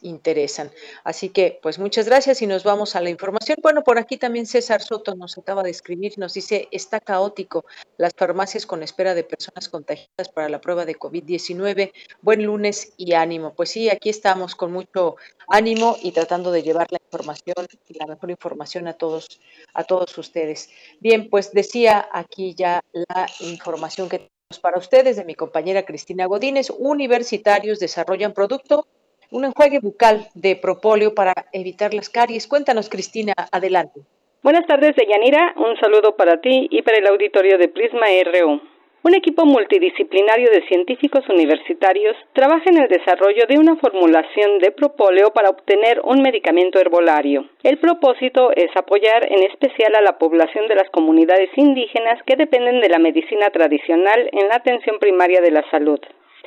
interesan. 0.00 0.70
Así 1.04 1.28
que, 1.28 1.58
pues 1.62 1.78
muchas 1.78 2.06
gracias 2.06 2.42
y 2.42 2.46
nos 2.46 2.64
vamos 2.64 2.96
a 2.96 3.00
la 3.00 3.10
información. 3.10 3.58
Bueno, 3.62 3.84
por 3.84 3.98
aquí 3.98 4.16
también 4.16 4.46
César 4.46 4.82
Soto 4.82 5.14
nos 5.14 5.36
acaba 5.38 5.62
de 5.62 5.70
escribir, 5.70 6.18
nos 6.18 6.34
dice, 6.34 6.68
está 6.70 7.00
caótico 7.00 7.64
las 7.98 8.12
farmacias 8.14 8.66
con 8.66 8.82
espera 8.82 9.14
de 9.14 9.24
personas 9.24 9.68
contagiadas 9.68 10.28
para 10.32 10.48
la 10.48 10.60
prueba 10.60 10.84
de 10.84 10.98
COVID-19. 10.98 11.92
Buen 12.22 12.44
lunes 12.44 12.92
y 12.96 13.12
ánimo. 13.12 13.54
Pues 13.54 13.70
sí, 13.70 13.90
aquí 13.90 14.08
estamos 14.08 14.54
con 14.54 14.72
mucho 14.72 15.16
ánimo 15.48 15.96
y 16.02 16.12
tratando 16.12 16.50
de 16.50 16.62
llevar 16.62 16.86
la 16.90 16.98
información 17.04 17.66
y 17.88 17.98
la 17.98 18.06
mejor 18.06 18.30
información 18.30 18.88
a 18.88 18.94
todos, 18.94 19.40
a 19.74 19.84
todos 19.84 20.16
ustedes. 20.18 20.70
Bien, 21.00 21.28
pues 21.28 21.52
decía 21.52 22.08
aquí 22.12 22.54
ya 22.54 22.80
la 22.92 23.26
información 23.40 24.08
que 24.08 24.18
tenemos 24.18 24.60
para 24.60 24.78
ustedes 24.78 25.16
de 25.16 25.24
mi 25.24 25.34
compañera 25.34 25.84
Cristina 25.84 26.26
Godínez. 26.26 26.70
Universitarios 26.70 27.78
desarrollan 27.78 28.32
producto 28.32 28.86
un 29.32 29.46
enjuague 29.46 29.80
bucal 29.80 30.28
de 30.34 30.56
propóleo 30.56 31.14
para 31.14 31.32
evitar 31.52 31.94
las 31.94 32.10
caries. 32.10 32.46
Cuéntanos, 32.46 32.88
Cristina, 32.90 33.32
adelante. 33.50 34.00
Buenas 34.42 34.66
tardes, 34.66 34.94
Deyanira. 34.94 35.54
Un 35.56 35.76
saludo 35.80 36.16
para 36.16 36.40
ti 36.40 36.68
y 36.70 36.82
para 36.82 36.98
el 36.98 37.06
auditorio 37.06 37.56
de 37.58 37.68
Prisma 37.68 38.06
RU. 38.24 38.60
Un 39.04 39.14
equipo 39.14 39.44
multidisciplinario 39.44 40.50
de 40.52 40.66
científicos 40.68 41.28
universitarios 41.28 42.14
trabaja 42.34 42.70
en 42.70 42.82
el 42.82 42.88
desarrollo 42.88 43.46
de 43.48 43.58
una 43.58 43.74
formulación 43.76 44.58
de 44.60 44.70
propóleo 44.70 45.32
para 45.32 45.50
obtener 45.50 46.00
un 46.04 46.22
medicamento 46.22 46.78
herbolario. 46.78 47.48
El 47.64 47.78
propósito 47.78 48.52
es 48.54 48.70
apoyar 48.76 49.26
en 49.32 49.42
especial 49.50 49.96
a 49.96 50.02
la 50.02 50.18
población 50.18 50.68
de 50.68 50.76
las 50.76 50.90
comunidades 50.90 51.50
indígenas 51.56 52.22
que 52.26 52.36
dependen 52.36 52.80
de 52.80 52.90
la 52.90 53.00
medicina 53.00 53.50
tradicional 53.50 54.28
en 54.30 54.48
la 54.48 54.56
atención 54.56 54.98
primaria 55.00 55.40
de 55.40 55.50
la 55.50 55.68
salud. 55.70 55.98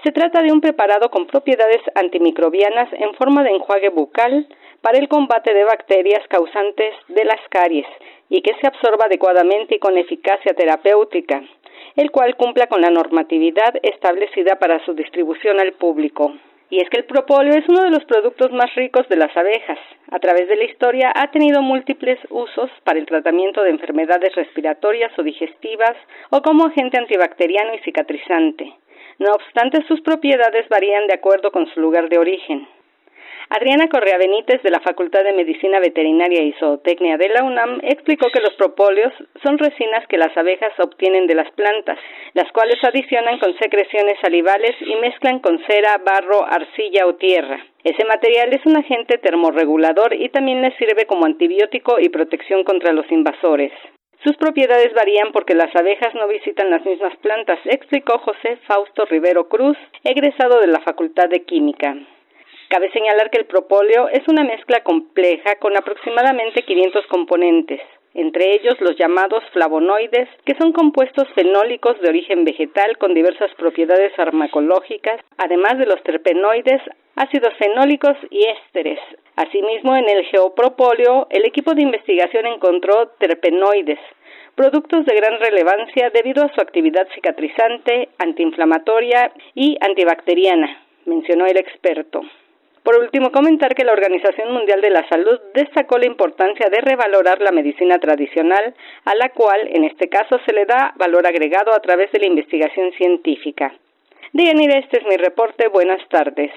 Se 0.06 0.12
trata 0.12 0.44
de 0.44 0.52
un 0.52 0.62
preparado 0.62 1.10
con 1.10 1.26
propiedades 1.26 1.82
antimicrobianas 1.96 2.94
en 2.94 3.16
forma 3.16 3.42
de 3.42 3.50
enjuague 3.50 3.90
bucal 3.90 4.46
para 4.82 5.00
el 5.00 5.08
combate 5.08 5.52
de 5.52 5.64
bacterias 5.64 6.22
causantes 6.28 6.94
de 7.08 7.26
las 7.26 7.40
caries 7.50 7.88
y 8.30 8.44
que 8.44 8.54
se 8.62 8.68
absorba 8.68 9.06
adecuadamente 9.06 9.78
y 9.78 9.80
con 9.80 9.98
eficacia 9.98 10.54
terapéutica, 10.54 11.42
el 11.96 12.12
cual 12.12 12.36
cumpla 12.36 12.68
con 12.68 12.82
la 12.82 12.92
normatividad 12.92 13.74
establecida 13.82 14.60
para 14.60 14.78
su 14.86 14.94
distribución 14.94 15.60
al 15.60 15.74
público. 15.74 16.34
Y 16.70 16.82
es 16.82 16.90
que 16.92 16.98
el 16.98 17.06
propóleo 17.06 17.56
es 17.58 17.68
uno 17.68 17.82
de 17.82 17.90
los 17.90 18.06
productos 18.06 18.52
más 18.52 18.76
ricos 18.76 19.10
de 19.10 19.18
las 19.18 19.36
abejas. 19.36 19.80
A 20.12 20.20
través 20.20 20.48
de 20.48 20.56
la 20.56 20.66
historia 20.66 21.12
ha 21.16 21.32
tenido 21.32 21.64
múltiples 21.64 22.20
usos 22.30 22.70
para 22.84 23.00
el 23.00 23.08
tratamiento 23.08 23.64
de 23.64 23.72
enfermedades 23.72 24.36
respiratorias 24.36 25.18
o 25.18 25.24
digestivas 25.24 25.96
o 26.30 26.44
como 26.44 26.68
agente 26.68 27.00
antibacteriano 27.00 27.74
y 27.74 27.80
cicatrizante. 27.80 28.72
No 29.20 29.32
obstante, 29.32 29.84
sus 29.88 30.02
propiedades 30.02 30.68
varían 30.70 31.08
de 31.08 31.16
acuerdo 31.16 31.52
con 31.52 31.68
su 31.68 31.80
lugar 31.80 32.10
de 32.10 32.18
origen. 32.18 32.68
Adriana 33.50 33.88
Correa 33.90 34.18
Benítez, 34.18 34.64
de 34.64 34.72
la 34.72 34.80
Facultad 34.80 35.24
de 35.24 35.34
Medicina 35.34 35.80
Veterinaria 35.80 36.42
y 36.42 36.54
Zootecnia 36.54 37.18
de 37.18 37.30
la 37.30 37.44
UNAM, 37.44 37.80
explicó 37.84 38.28
que 38.34 38.42
los 38.42 38.56
propóleos 38.56 39.14
son 39.44 39.60
resinas 39.60 40.08
que 40.08 40.18
las 40.18 40.36
abejas 40.36 40.74
obtienen 40.80 41.28
de 41.28 41.36
las 41.36 41.52
plantas, 41.52 42.00
las 42.34 42.52
cuales 42.52 42.84
adicionan 42.84 43.38
con 43.38 43.56
secreciones 43.58 44.18
salivales 44.20 44.76
y 44.82 44.96
mezclan 44.96 45.40
con 45.40 45.60
cera, 45.68 46.02
barro, 46.04 46.44
arcilla 46.44 47.06
o 47.06 47.16
tierra. 47.16 47.64
Ese 47.84 48.04
material 48.06 48.52
es 48.52 48.66
un 48.66 48.78
agente 48.78 49.20
termorregulador 49.20 50.16
y 50.16 50.30
también 50.30 50.64
les 50.64 50.76
sirve 50.78 51.06
como 51.06 51.26
antibiótico 51.26 52.00
y 52.00 52.10
protección 52.10 52.64
contra 52.64 52.94
los 52.94 53.10
invasores. 53.12 53.72
Sus 54.26 54.38
propiedades 54.38 54.92
varían 54.96 55.32
porque 55.32 55.54
las 55.54 55.74
abejas 55.76 56.16
no 56.16 56.28
visitan 56.28 56.72
las 56.72 56.84
mismas 56.84 57.16
plantas, 57.18 57.60
explicó 57.66 58.18
José 58.18 58.58
Fausto 58.66 59.06
Rivero 59.06 59.48
Cruz, 59.48 59.78
egresado 60.04 60.60
de 60.62 60.66
la 60.66 60.80
Facultad 60.80 61.30
de 61.30 61.44
Química. 61.44 61.96
Cabe 62.70 62.92
señalar 62.92 63.30
que 63.30 63.38
el 63.38 63.46
propóleo 63.46 64.10
es 64.10 64.28
una 64.28 64.44
mezcla 64.44 64.82
compleja 64.82 65.58
con 65.60 65.78
aproximadamente 65.78 66.64
500 66.64 67.06
componentes, 67.06 67.82
entre 68.16 68.56
ellos 68.56 68.80
los 68.80 68.98
llamados 68.98 69.44
flavonoides, 69.52 70.30
que 70.46 70.56
son 70.56 70.72
compuestos 70.72 71.28
fenólicos 71.36 72.00
de 72.02 72.10
origen 72.10 72.46
vegetal 72.46 72.98
con 72.98 73.14
diversas 73.14 73.54
propiedades 73.56 74.16
farmacológicas, 74.16 75.20
además 75.38 75.78
de 75.78 75.86
los 75.86 76.02
terpenoides, 76.04 76.82
ácidos 77.16 77.54
fenólicos 77.58 78.16
y 78.30 78.46
ésteres. 78.46 79.00
Asimismo, 79.36 79.96
en 79.96 80.10
el 80.10 80.26
geopropóleo, 80.26 81.28
el 81.30 81.46
equipo 81.46 81.74
de 81.74 81.82
investigación 81.82 82.48
encontró 82.48 83.10
terpenoides, 83.20 84.00
productos 84.56 85.06
de 85.06 85.16
gran 85.16 85.38
relevancia 85.40 86.10
debido 86.12 86.44
a 86.44 86.54
su 86.54 86.62
actividad 86.62 87.08
cicatrizante, 87.14 88.10
antiinflamatoria 88.18 89.34
y 89.54 89.78
antibacteriana, 89.82 90.82
mencionó 91.06 91.46
el 91.46 91.58
experto. 91.58 92.22
Por 92.86 93.00
último, 93.00 93.32
comentar 93.32 93.74
que 93.74 93.84
la 93.84 93.94
Organización 93.94 94.54
Mundial 94.54 94.80
de 94.80 94.92
la 94.92 95.10
Salud 95.10 95.40
destacó 95.56 95.98
la 95.98 96.06
importancia 96.06 96.70
de 96.70 96.82
revalorar 96.82 97.42
la 97.42 97.52
medicina 97.52 97.98
tradicional, 97.98 98.76
a 99.06 99.16
la 99.16 99.30
cual, 99.30 99.68
en 99.74 99.86
este 99.86 100.08
caso, 100.08 100.38
se 100.46 100.54
le 100.54 100.68
da 100.68 100.94
valor 100.96 101.26
agregado 101.26 101.74
a 101.74 101.80
través 101.80 102.12
de 102.12 102.20
la 102.20 102.28
investigación 102.28 102.92
científica. 102.92 103.74
Deyanira, 104.34 104.78
este 104.78 105.00
es 105.00 105.06
mi 105.08 105.18
reporte. 105.18 105.68
Buenas 105.68 106.08
tardes. 106.10 106.52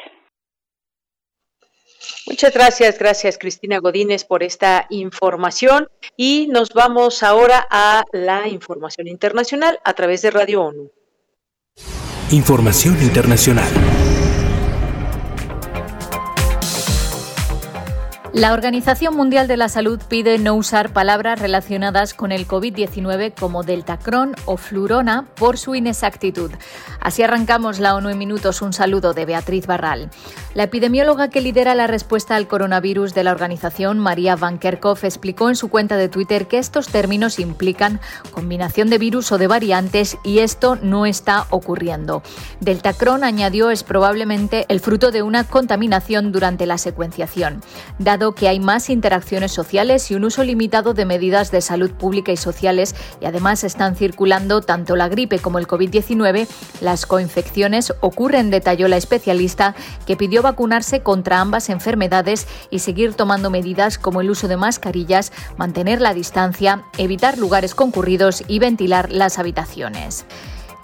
Muchas 2.27 2.53
gracias, 2.53 2.99
gracias 2.99 3.39
Cristina 3.39 3.79
Godínez 3.79 4.25
por 4.25 4.43
esta 4.43 4.87
información 4.91 5.89
y 6.17 6.49
nos 6.51 6.69
vamos 6.75 7.23
ahora 7.23 7.67
a 7.71 8.05
la 8.13 8.47
información 8.49 9.09
internacional 9.09 9.81
a 9.83 9.95
través 9.95 10.21
de 10.23 10.31
Radio 10.31 10.63
ONU. 10.63 10.91
Información 12.31 12.99
internacional. 13.03 14.28
La 18.35 18.53
Organización 18.53 19.17
Mundial 19.17 19.49
de 19.49 19.57
la 19.57 19.71
Salud 19.71 20.01
pide 20.07 20.39
no 20.39 20.55
usar 20.55 20.93
palabras 20.93 21.41
relacionadas 21.41 22.13
con 22.13 22.31
el 22.31 22.47
COVID-19 22.47 23.33
como 23.35 23.63
deltacrón 23.63 24.37
o 24.45 24.59
flurona 24.59 25.25
por 25.35 25.57
su 25.57 25.75
inexactitud. 25.75 26.51
Así 27.01 27.23
arrancamos 27.23 27.79
la 27.79 27.95
ONU 27.95 28.11
en 28.11 28.19
minutos. 28.19 28.61
Un 28.61 28.75
saludo 28.75 29.15
de 29.15 29.25
Beatriz 29.25 29.67
Barral. 29.67 30.11
La 30.53 30.65
epidemióloga 30.65 31.31
que 31.31 31.41
lidera 31.41 31.75
la 31.75 31.87
respuesta 31.87 32.37
al 32.37 32.49
coronavirus 32.49 33.15
de 33.15 33.25
la 33.25 33.33
organización, 33.33 33.99
María 33.99 34.37
Van 34.37 34.59
Kerkhoff, 34.59 35.05
explicó 35.05 35.49
en 35.49 35.57
su 35.57 35.69
cuenta 35.69 35.97
de 35.97 36.09
Twitter 36.09 36.49
que 36.49 36.59
estos 36.59 36.89
términos 36.89 37.39
implican 37.39 37.99
combinación 38.31 38.91
de 38.91 38.99
virus 38.99 39.33
o 39.33 39.39
de 39.39 39.47
variantes 39.47 40.19
y 40.23 40.41
esto 40.41 40.77
no 40.77 41.07
está 41.07 41.47
ocurriendo. 41.51 42.23
Deltacrón, 42.61 43.25
añadió, 43.25 43.71
es 43.71 43.85
probablemente 43.85 44.67
el 44.69 44.81
fruto 44.81 45.13
de 45.13 45.23
una 45.23 45.45
contaminación 45.45 46.31
durante 46.31 46.67
la 46.67 46.77
secuenciación. 46.77 47.63
Que 48.19 48.49
hay 48.49 48.59
más 48.59 48.91
interacciones 48.91 49.53
sociales 49.53 50.11
y 50.11 50.17
un 50.17 50.25
uso 50.25 50.43
limitado 50.43 50.93
de 50.93 51.05
medidas 51.05 51.53
de 51.53 51.61
salud 51.61 51.93
pública 51.93 52.33
y 52.33 52.37
sociales 52.37 52.97
y 53.21 53.27
además 53.27 53.63
están 53.63 53.95
circulando 53.95 54.61
tanto 54.61 54.97
la 54.97 55.09
gripe 55.09 55.39
como 55.39 55.61
el 55.61 55.69
COVID-19, 55.69 56.49
las 56.81 57.07
coinfecciones 57.07 57.95
ocurren, 58.01 58.51
detalló 58.51 58.89
la 58.89 58.97
especialista, 58.97 59.77
que 60.05 60.17
pidió 60.17 60.43
vacunarse 60.43 61.01
contra 61.01 61.41
ambas 61.41 61.69
enfermedades 61.69 62.49
y 62.71 62.81
seguir 62.81 63.15
tomando 63.15 63.51
medidas 63.51 63.99
como 63.99 64.21
el 64.21 64.31
uso 64.31 64.49
de 64.49 64.57
mascarillas, 64.57 65.33
mantener 65.57 66.01
la 66.01 66.13
distancia, 66.13 66.85
evitar 66.99 67.39
lugares 67.39 67.77
concurridos 67.77 68.43
y 68.49 68.59
ventilar 68.59 69.13
las 69.13 69.39
habitaciones. 69.39 70.27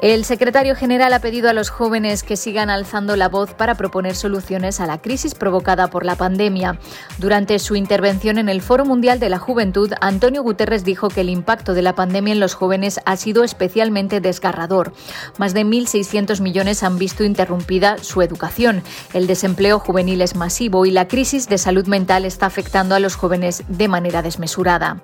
El 0.04 0.26
secretario 0.26 0.76
general 0.76 1.14
ha 1.14 1.20
pedido 1.20 1.48
a 1.48 1.54
los 1.54 1.70
jóvenes 1.70 2.24
que 2.24 2.36
sigan 2.36 2.68
alzando 2.68 3.16
la 3.16 3.30
voz 3.30 3.54
para 3.54 3.74
proponer 3.74 4.14
soluciones 4.14 4.78
a 4.78 4.86
la 4.86 5.00
crisis 5.00 5.34
provocada 5.34 5.88
por 5.88 6.04
la 6.04 6.14
pandemia. 6.14 6.78
Durante 7.16 7.58
su 7.58 7.74
intervención 7.74 8.36
en 8.36 8.50
el 8.50 8.60
Foro 8.60 8.84
Mundial 8.84 9.18
de 9.18 9.30
la 9.30 9.38
Juventud, 9.38 9.94
Antonio 10.02 10.42
Guterres 10.42 10.84
dijo 10.84 11.08
que 11.08 11.22
el 11.22 11.30
impacto 11.30 11.72
de 11.72 11.80
la 11.80 11.94
pandemia 11.94 12.34
en 12.34 12.40
los 12.40 12.52
jóvenes 12.52 13.00
ha 13.06 13.16
sido 13.16 13.44
especialmente 13.44 14.20
desgarrador. 14.20 14.92
Más 15.38 15.54
de 15.54 15.64
1.600 15.64 16.42
millones 16.42 16.82
han 16.82 16.98
visto 16.98 17.24
interrumpida 17.24 17.96
su 17.96 18.20
educación. 18.20 18.82
El 19.14 19.26
desempleo 19.26 19.78
juvenil 19.78 20.20
es 20.20 20.36
masivo 20.36 20.84
y 20.84 20.90
la 20.90 21.08
crisis 21.08 21.48
de 21.48 21.56
salud 21.56 21.86
mental 21.86 22.26
está 22.26 22.44
afectando 22.44 22.94
a 22.94 23.00
los 23.00 23.16
jóvenes 23.16 23.64
de 23.68 23.88
manera 23.88 24.20
desmesurada. 24.20 25.02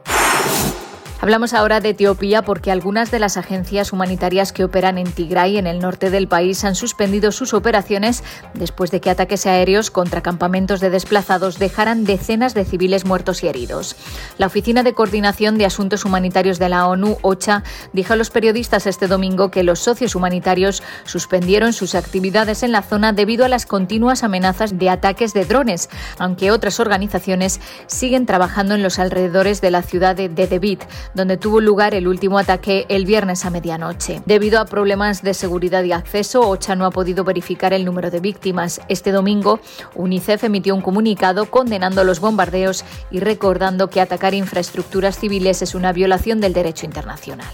Hablamos 1.22 1.52
ahora 1.52 1.80
de 1.80 1.90
Etiopía 1.90 2.40
porque 2.40 2.70
algunas 2.70 3.10
de 3.10 3.18
las 3.18 3.36
agencias 3.36 3.92
humanitarias 3.92 4.54
que 4.54 4.64
operan 4.64 4.96
en 4.96 5.12
Tigray, 5.12 5.58
en 5.58 5.66
el 5.66 5.78
norte 5.78 6.08
del 6.08 6.28
país, 6.28 6.64
han 6.64 6.74
suspendido 6.74 7.30
sus 7.30 7.52
operaciones 7.52 8.24
después 8.54 8.90
de 8.90 9.02
que 9.02 9.10
ataques 9.10 9.44
aéreos 9.44 9.90
contra 9.90 10.22
campamentos 10.22 10.80
de 10.80 10.88
desplazados 10.88 11.58
dejaran 11.58 12.04
decenas 12.04 12.54
de 12.54 12.64
civiles 12.64 13.04
muertos 13.04 13.44
y 13.44 13.48
heridos. 13.48 13.96
La 14.38 14.46
Oficina 14.46 14.82
de 14.82 14.94
Coordinación 14.94 15.58
de 15.58 15.66
Asuntos 15.66 16.06
Humanitarios 16.06 16.58
de 16.58 16.70
la 16.70 16.86
ONU, 16.86 17.18
OCHA, 17.20 17.64
dijo 17.92 18.14
a 18.14 18.16
los 18.16 18.30
periodistas 18.30 18.86
este 18.86 19.06
domingo 19.06 19.50
que 19.50 19.62
los 19.62 19.80
socios 19.80 20.14
humanitarios 20.14 20.82
suspendieron 21.04 21.74
sus 21.74 21.94
actividades 21.94 22.62
en 22.62 22.72
la 22.72 22.80
zona 22.80 23.12
debido 23.12 23.44
a 23.44 23.50
las 23.50 23.66
continuas 23.66 24.24
amenazas 24.24 24.78
de 24.78 24.88
ataques 24.88 25.34
de 25.34 25.44
drones, 25.44 25.90
aunque 26.16 26.50
otras 26.50 26.80
organizaciones 26.80 27.60
siguen 27.88 28.24
trabajando 28.24 28.74
en 28.74 28.82
los 28.82 28.98
alrededores 28.98 29.60
de 29.60 29.70
la 29.70 29.82
ciudad 29.82 30.16
de 30.16 30.30
Dedebit, 30.30 30.84
donde 31.14 31.36
tuvo 31.36 31.60
lugar 31.60 31.94
el 31.94 32.08
último 32.08 32.38
ataque 32.38 32.86
el 32.88 33.06
viernes 33.06 33.44
a 33.44 33.50
medianoche. 33.50 34.22
Debido 34.26 34.60
a 34.60 34.64
problemas 34.64 35.22
de 35.22 35.34
seguridad 35.34 35.82
y 35.84 35.92
acceso, 35.92 36.40
OCHA 36.48 36.76
no 36.76 36.86
ha 36.86 36.90
podido 36.90 37.24
verificar 37.24 37.72
el 37.72 37.84
número 37.84 38.10
de 38.10 38.20
víctimas. 38.20 38.80
Este 38.88 39.12
domingo, 39.12 39.60
UNICEF 39.94 40.44
emitió 40.44 40.74
un 40.74 40.82
comunicado 40.82 41.46
condenando 41.46 42.04
los 42.04 42.20
bombardeos 42.20 42.84
y 43.10 43.20
recordando 43.20 43.90
que 43.90 44.00
atacar 44.00 44.34
infraestructuras 44.34 45.18
civiles 45.18 45.62
es 45.62 45.74
una 45.74 45.92
violación 45.92 46.40
del 46.40 46.52
derecho 46.52 46.86
internacional. 46.86 47.52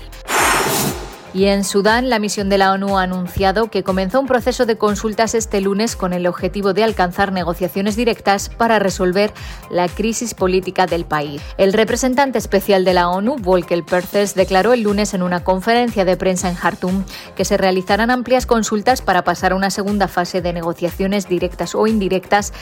Y 1.36 1.48
en 1.48 1.64
Sudán, 1.64 2.08
la 2.08 2.18
misión 2.18 2.48
de 2.48 2.56
la 2.56 2.72
ONU 2.72 2.96
ha 2.96 3.02
anunciado 3.02 3.70
que 3.70 3.82
comenzó 3.82 4.20
un 4.20 4.26
proceso 4.26 4.64
de 4.64 4.78
consultas 4.78 5.34
este 5.34 5.60
lunes 5.60 5.94
con 5.94 6.14
el 6.14 6.26
objetivo 6.26 6.72
de 6.72 6.82
alcanzar 6.82 7.30
negociaciones 7.30 7.94
directas 7.94 8.48
para 8.48 8.78
resolver 8.78 9.34
la 9.68 9.86
crisis 9.86 10.32
política 10.32 10.86
del 10.86 11.04
país. 11.04 11.42
El 11.58 11.74
representante 11.74 12.38
especial 12.38 12.86
de 12.86 12.94
la 12.94 13.10
ONU, 13.10 13.36
Volker 13.36 13.84
Perthes, 13.84 14.34
declaró 14.34 14.72
el 14.72 14.80
lunes 14.80 15.12
en 15.12 15.22
una 15.22 15.44
conferencia 15.44 16.06
de 16.06 16.16
prensa 16.16 16.48
en 16.48 16.54
Jartum 16.54 17.04
que 17.36 17.44
se 17.44 17.58
realizarán 17.58 18.10
amplias 18.10 18.46
consultas 18.46 19.02
para 19.02 19.22
pasar 19.22 19.52
a 19.52 19.56
una 19.56 19.68
segunda 19.68 20.08
fase 20.08 20.40
de 20.40 20.54
negociaciones 20.54 21.28
directas 21.28 21.74
o 21.74 21.86
indirectas 21.86 22.54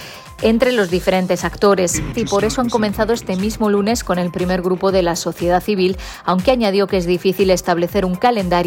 entre 0.42 0.72
los 0.72 0.90
diferentes 0.90 1.44
actores. 1.44 2.02
Y 2.16 2.24
por 2.24 2.44
eso 2.44 2.60
han 2.60 2.70
comenzado 2.70 3.12
este 3.12 3.36
mismo 3.36 3.70
lunes 3.70 4.02
con 4.02 4.18
el 4.18 4.32
primer 4.32 4.62
grupo 4.62 4.90
de 4.90 5.02
la 5.04 5.14
sociedad 5.14 5.62
civil, 5.62 5.96
aunque 6.24 6.50
añadió 6.50 6.88
que 6.88 6.96
es 6.96 7.06
difícil 7.06 7.50
establecer 7.50 8.04
un 8.04 8.16
calendario 8.16 8.63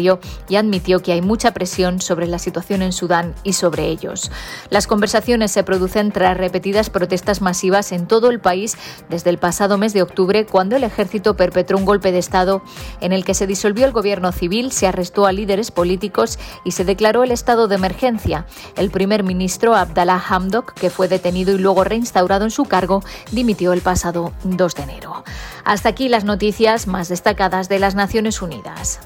y 0.48 0.56
admitió 0.56 1.00
que 1.00 1.12
hay 1.12 1.20
mucha 1.20 1.52
presión 1.52 2.00
sobre 2.00 2.26
la 2.26 2.38
situación 2.38 2.82
en 2.82 2.92
Sudán 2.92 3.34
y 3.42 3.54
sobre 3.54 3.88
ellos. 3.88 4.30
Las 4.70 4.86
conversaciones 4.86 5.50
se 5.50 5.64
producen 5.64 6.12
tras 6.12 6.36
repetidas 6.36 6.90
protestas 6.90 7.40
masivas 7.40 7.92
en 7.92 8.06
todo 8.06 8.30
el 8.30 8.40
país 8.40 8.76
desde 9.08 9.30
el 9.30 9.38
pasado 9.38 9.78
mes 9.78 9.92
de 9.92 10.02
octubre, 10.02 10.46
cuando 10.46 10.76
el 10.76 10.84
ejército 10.84 11.36
perpetró 11.36 11.76
un 11.76 11.84
golpe 11.84 12.12
de 12.12 12.18
Estado 12.18 12.62
en 13.00 13.12
el 13.12 13.24
que 13.24 13.34
se 13.34 13.46
disolvió 13.46 13.86
el 13.86 13.92
gobierno 13.92 14.32
civil, 14.32 14.72
se 14.72 14.86
arrestó 14.86 15.26
a 15.26 15.32
líderes 15.32 15.70
políticos 15.70 16.38
y 16.64 16.72
se 16.72 16.84
declaró 16.84 17.22
el 17.24 17.32
estado 17.32 17.68
de 17.68 17.74
emergencia. 17.74 18.46
El 18.76 18.90
primer 18.90 19.24
ministro 19.24 19.74
Abdallah 19.74 20.22
Hamdok, 20.28 20.74
que 20.74 20.90
fue 20.90 21.08
detenido 21.08 21.54
y 21.54 21.58
luego 21.58 21.84
reinstaurado 21.84 22.44
en 22.44 22.50
su 22.50 22.64
cargo, 22.64 23.02
dimitió 23.32 23.72
el 23.72 23.80
pasado 23.80 24.32
2 24.44 24.74
de 24.74 24.82
enero. 24.82 25.24
Hasta 25.64 25.88
aquí 25.88 26.08
las 26.08 26.24
noticias 26.24 26.86
más 26.86 27.08
destacadas 27.08 27.68
de 27.68 27.78
las 27.78 27.94
Naciones 27.94 28.42
Unidas. 28.42 29.00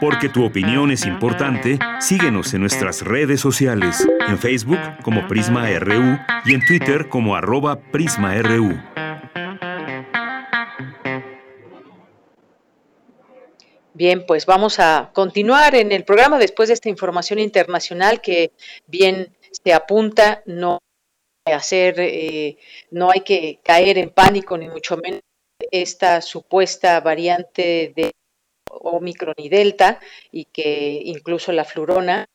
Porque 0.00 0.28
tu 0.28 0.44
opinión 0.44 0.90
es 0.90 1.06
importante, 1.06 1.78
síguenos 2.00 2.54
en 2.54 2.62
nuestras 2.62 3.02
redes 3.02 3.40
sociales, 3.40 4.06
en 4.28 4.38
Facebook 4.38 4.78
como 5.02 5.26
Prisma 5.28 5.68
RU 5.78 6.18
y 6.44 6.54
en 6.54 6.64
Twitter 6.64 7.08
como 7.08 7.36
arroba 7.36 7.80
PrismaRU. 7.80 8.80
Bien, 13.92 14.24
pues 14.26 14.46
vamos 14.46 14.78
a 14.78 15.10
continuar 15.12 15.74
en 15.74 15.92
el 15.92 16.04
programa 16.04 16.38
después 16.38 16.68
de 16.68 16.74
esta 16.74 16.88
información 16.88 17.38
internacional 17.38 18.22
que 18.22 18.52
bien 18.86 19.36
se 19.50 19.74
apunta, 19.74 20.42
no 20.46 20.78
hacer, 21.44 21.96
eh, 21.98 22.56
no 22.90 23.10
hay 23.10 23.20
que 23.20 23.60
caer 23.62 23.98
en 23.98 24.10
pánico 24.10 24.56
ni 24.56 24.68
mucho 24.68 24.96
menos 24.96 25.20
esta 25.70 26.22
supuesta 26.22 27.00
variante 27.00 27.92
de 27.94 28.12
Omicron 28.70 29.34
y 29.36 29.48
Delta 29.48 30.00
y 30.30 30.46
que 30.46 31.00
incluso 31.04 31.52
la 31.52 31.64
flurona, 31.64 32.26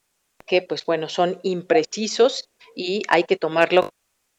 que 0.45 0.62
pues 0.62 0.86
bueno, 0.86 1.10
son 1.10 1.40
imprecisos 1.44 2.49
y 2.76 3.02
hay 3.07 3.24
que 3.24 3.38
tomarlo 3.38 3.90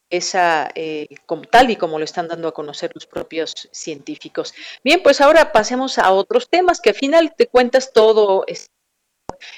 esa 0.08 0.70
eh, 0.74 1.08
como 1.26 1.42
tal 1.42 1.70
y 1.70 1.76
como 1.76 1.98
lo 1.98 2.04
están 2.04 2.28
dando 2.28 2.48
a 2.48 2.54
conocer 2.54 2.92
los 2.94 3.06
propios 3.06 3.68
científicos. 3.72 4.54
Bien, 4.84 5.02
pues 5.02 5.20
ahora 5.20 5.52
pasemos 5.52 5.98
a 5.98 6.12
otros 6.12 6.48
temas 6.48 6.80
que 6.80 6.90
al 6.90 6.96
final 6.96 7.34
de 7.36 7.46
cuentas 7.48 7.92
todo 7.92 8.44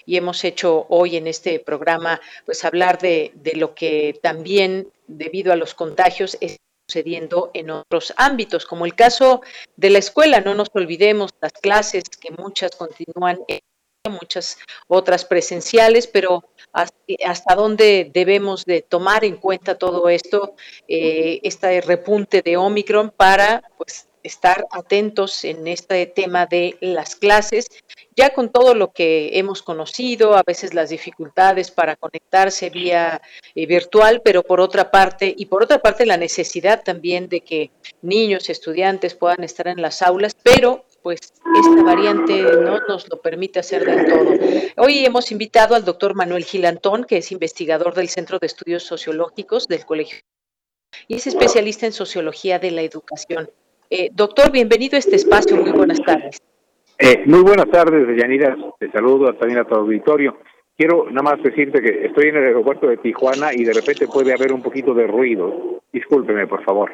y 0.06 0.16
hemos 0.16 0.44
hecho 0.44 0.86
hoy 0.88 1.16
en 1.16 1.26
este 1.26 1.60
programa 1.60 2.20
pues 2.46 2.64
hablar 2.64 2.98
de, 2.98 3.32
de 3.34 3.52
lo 3.56 3.74
que 3.74 4.18
también 4.22 4.90
debido 5.06 5.52
a 5.52 5.56
los 5.56 5.74
contagios 5.74 6.36
es 6.40 6.58
sucediendo 6.88 7.50
en 7.52 7.70
otros 7.70 8.14
ámbitos, 8.16 8.64
como 8.64 8.86
el 8.86 8.94
caso 8.94 9.42
de 9.76 9.90
la 9.90 9.98
escuela. 9.98 10.40
No 10.40 10.54
nos 10.54 10.68
olvidemos 10.72 11.30
las 11.40 11.52
clases 11.52 12.04
que 12.04 12.30
muchas 12.30 12.72
continúan, 12.76 13.38
muchas 14.10 14.58
otras 14.86 15.24
presenciales, 15.24 16.06
pero 16.06 16.44
hasta, 16.72 17.54
dónde 17.54 18.10
debemos 18.12 18.64
de 18.64 18.80
tomar 18.80 19.24
en 19.24 19.36
cuenta 19.36 19.76
todo 19.76 20.08
esto, 20.08 20.54
eh, 20.86 21.40
este 21.42 21.80
repunte 21.82 22.40
de 22.40 22.56
Omicron 22.56 23.10
para 23.10 23.62
pues 23.76 24.07
estar 24.28 24.66
atentos 24.70 25.44
en 25.44 25.66
este 25.66 26.06
tema 26.06 26.46
de 26.46 26.76
las 26.80 27.16
clases, 27.16 27.66
ya 28.14 28.30
con 28.34 28.50
todo 28.50 28.74
lo 28.74 28.92
que 28.92 29.38
hemos 29.38 29.62
conocido, 29.62 30.36
a 30.36 30.42
veces 30.42 30.74
las 30.74 30.90
dificultades 30.90 31.70
para 31.70 31.96
conectarse 31.96 32.70
vía 32.70 33.20
eh, 33.54 33.66
virtual, 33.66 34.20
pero 34.22 34.42
por 34.42 34.60
otra 34.60 34.90
parte, 34.90 35.34
y 35.36 35.46
por 35.46 35.62
otra 35.62 35.80
parte 35.80 36.06
la 36.06 36.16
necesidad 36.16 36.82
también 36.84 37.28
de 37.28 37.40
que 37.40 37.70
niños, 38.02 38.50
estudiantes 38.50 39.14
puedan 39.14 39.42
estar 39.42 39.66
en 39.66 39.82
las 39.82 40.02
aulas, 40.02 40.36
pero 40.42 40.84
pues 41.02 41.20
esta 41.20 41.82
variante 41.82 42.42
no 42.42 42.80
nos 42.86 43.08
lo 43.08 43.20
permite 43.20 43.60
hacer 43.60 43.84
del 43.84 44.06
todo. 44.06 44.84
Hoy 44.84 45.04
hemos 45.04 45.32
invitado 45.32 45.74
al 45.74 45.84
doctor 45.84 46.14
Manuel 46.14 46.44
Gilantón, 46.44 47.04
que 47.04 47.18
es 47.18 47.32
investigador 47.32 47.94
del 47.94 48.08
Centro 48.08 48.38
de 48.38 48.46
Estudios 48.46 48.82
Sociológicos 48.82 49.68
del 49.68 49.86
Colegio 49.86 50.18
y 51.06 51.16
es 51.16 51.26
especialista 51.26 51.86
en 51.86 51.92
sociología 51.92 52.58
de 52.58 52.70
la 52.70 52.82
educación. 52.82 53.50
Eh, 53.90 54.10
doctor, 54.12 54.50
bienvenido 54.50 54.96
a 54.96 54.98
este 54.98 55.16
espacio. 55.16 55.56
Muy 55.56 55.72
buenas 55.72 56.00
tardes. 56.02 56.42
Eh, 56.98 57.22
muy 57.26 57.40
buenas 57.40 57.70
tardes, 57.70 58.06
Yanira. 58.20 58.56
Te 58.78 58.90
saludo 58.90 59.32
también 59.34 59.60
a 59.60 59.64
tu 59.64 59.74
auditorio. 59.74 60.36
Quiero 60.76 61.06
nada 61.10 61.22
más 61.22 61.42
decirte 61.42 61.80
que 61.80 62.06
estoy 62.06 62.28
en 62.28 62.36
el 62.36 62.44
aeropuerto 62.44 62.86
de 62.86 62.98
Tijuana 62.98 63.54
y 63.54 63.64
de 63.64 63.72
repente 63.72 64.06
puede 64.06 64.32
haber 64.32 64.52
un 64.52 64.62
poquito 64.62 64.92
de 64.92 65.06
ruido. 65.06 65.80
Discúlpeme, 65.92 66.46
por 66.46 66.62
favor. 66.64 66.92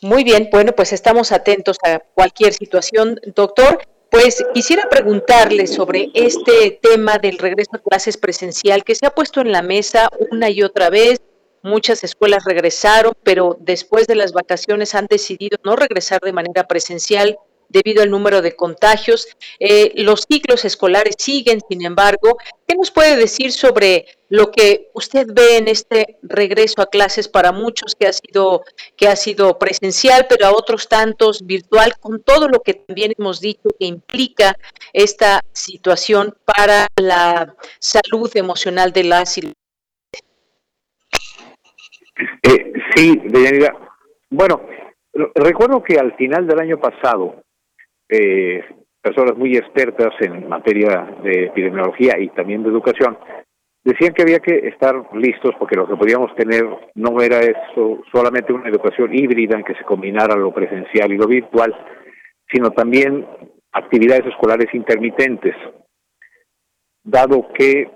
Muy 0.00 0.24
bien, 0.24 0.48
bueno, 0.50 0.72
pues 0.72 0.92
estamos 0.92 1.30
atentos 1.30 1.76
a 1.84 1.98
cualquier 1.98 2.54
situación. 2.54 3.20
Doctor, 3.34 3.78
pues 4.10 4.44
quisiera 4.54 4.88
preguntarle 4.88 5.66
sobre 5.66 6.10
este 6.14 6.78
tema 6.80 7.18
del 7.18 7.38
regreso 7.38 7.70
a 7.74 7.78
clases 7.78 8.16
presencial 8.16 8.82
que 8.82 8.94
se 8.94 9.06
ha 9.06 9.10
puesto 9.10 9.40
en 9.40 9.52
la 9.52 9.62
mesa 9.62 10.08
una 10.30 10.48
y 10.48 10.62
otra 10.62 10.88
vez 10.88 11.20
Muchas 11.64 12.04
escuelas 12.04 12.44
regresaron, 12.44 13.14
pero 13.22 13.56
después 13.58 14.06
de 14.06 14.16
las 14.16 14.34
vacaciones 14.34 14.94
han 14.94 15.06
decidido 15.08 15.56
no 15.64 15.76
regresar 15.76 16.20
de 16.20 16.34
manera 16.34 16.68
presencial 16.68 17.38
debido 17.70 18.02
al 18.02 18.10
número 18.10 18.42
de 18.42 18.54
contagios. 18.54 19.26
Eh, 19.58 19.92
los 19.96 20.26
ciclos 20.28 20.66
escolares 20.66 21.14
siguen, 21.18 21.60
sin 21.66 21.82
embargo. 21.82 22.36
¿Qué 22.68 22.74
nos 22.74 22.90
puede 22.90 23.16
decir 23.16 23.50
sobre 23.50 24.04
lo 24.28 24.50
que 24.50 24.90
usted 24.92 25.26
ve 25.32 25.56
en 25.56 25.68
este 25.68 26.18
regreso 26.22 26.82
a 26.82 26.90
clases 26.90 27.28
para 27.28 27.50
muchos 27.50 27.94
que 27.98 28.08
ha 28.08 28.12
sido 28.12 28.62
que 28.94 29.08
ha 29.08 29.16
sido 29.16 29.58
presencial, 29.58 30.26
pero 30.28 30.46
a 30.46 30.52
otros 30.52 30.86
tantos 30.86 31.46
virtual, 31.46 31.94
con 31.98 32.22
todo 32.22 32.46
lo 32.46 32.60
que 32.60 32.74
también 32.74 33.14
hemos 33.18 33.40
dicho 33.40 33.70
que 33.78 33.86
implica 33.86 34.58
esta 34.92 35.42
situación 35.54 36.36
para 36.44 36.88
la 36.96 37.56
salud 37.78 38.30
emocional 38.34 38.92
de 38.92 39.04
las 39.04 39.38
y 39.38 39.54
eh, 42.16 42.72
sí, 42.94 43.20
Deyanira. 43.24 43.76
Bueno, 44.30 44.62
recuerdo 45.34 45.82
que 45.82 45.98
al 45.98 46.14
final 46.16 46.46
del 46.46 46.60
año 46.60 46.78
pasado, 46.78 47.42
eh, 48.08 48.64
personas 49.00 49.36
muy 49.36 49.56
expertas 49.56 50.14
en 50.20 50.48
materia 50.48 51.06
de 51.22 51.46
epidemiología 51.46 52.18
y 52.18 52.28
también 52.30 52.62
de 52.62 52.70
educación 52.70 53.18
decían 53.84 54.14
que 54.14 54.22
había 54.22 54.40
que 54.40 54.66
estar 54.68 54.94
listos 55.14 55.54
porque 55.58 55.76
lo 55.76 55.86
que 55.86 55.96
podíamos 55.96 56.34
tener 56.36 56.64
no 56.94 57.20
era 57.20 57.40
eso 57.40 58.02
solamente 58.10 58.52
una 58.52 58.70
educación 58.70 59.14
híbrida 59.14 59.56
en 59.56 59.64
que 59.64 59.74
se 59.74 59.84
combinara 59.84 60.36
lo 60.36 60.52
presencial 60.52 61.12
y 61.12 61.18
lo 61.18 61.26
virtual, 61.26 61.74
sino 62.50 62.70
también 62.70 63.26
actividades 63.72 64.26
escolares 64.26 64.72
intermitentes, 64.74 65.54
dado 67.02 67.52
que, 67.52 67.90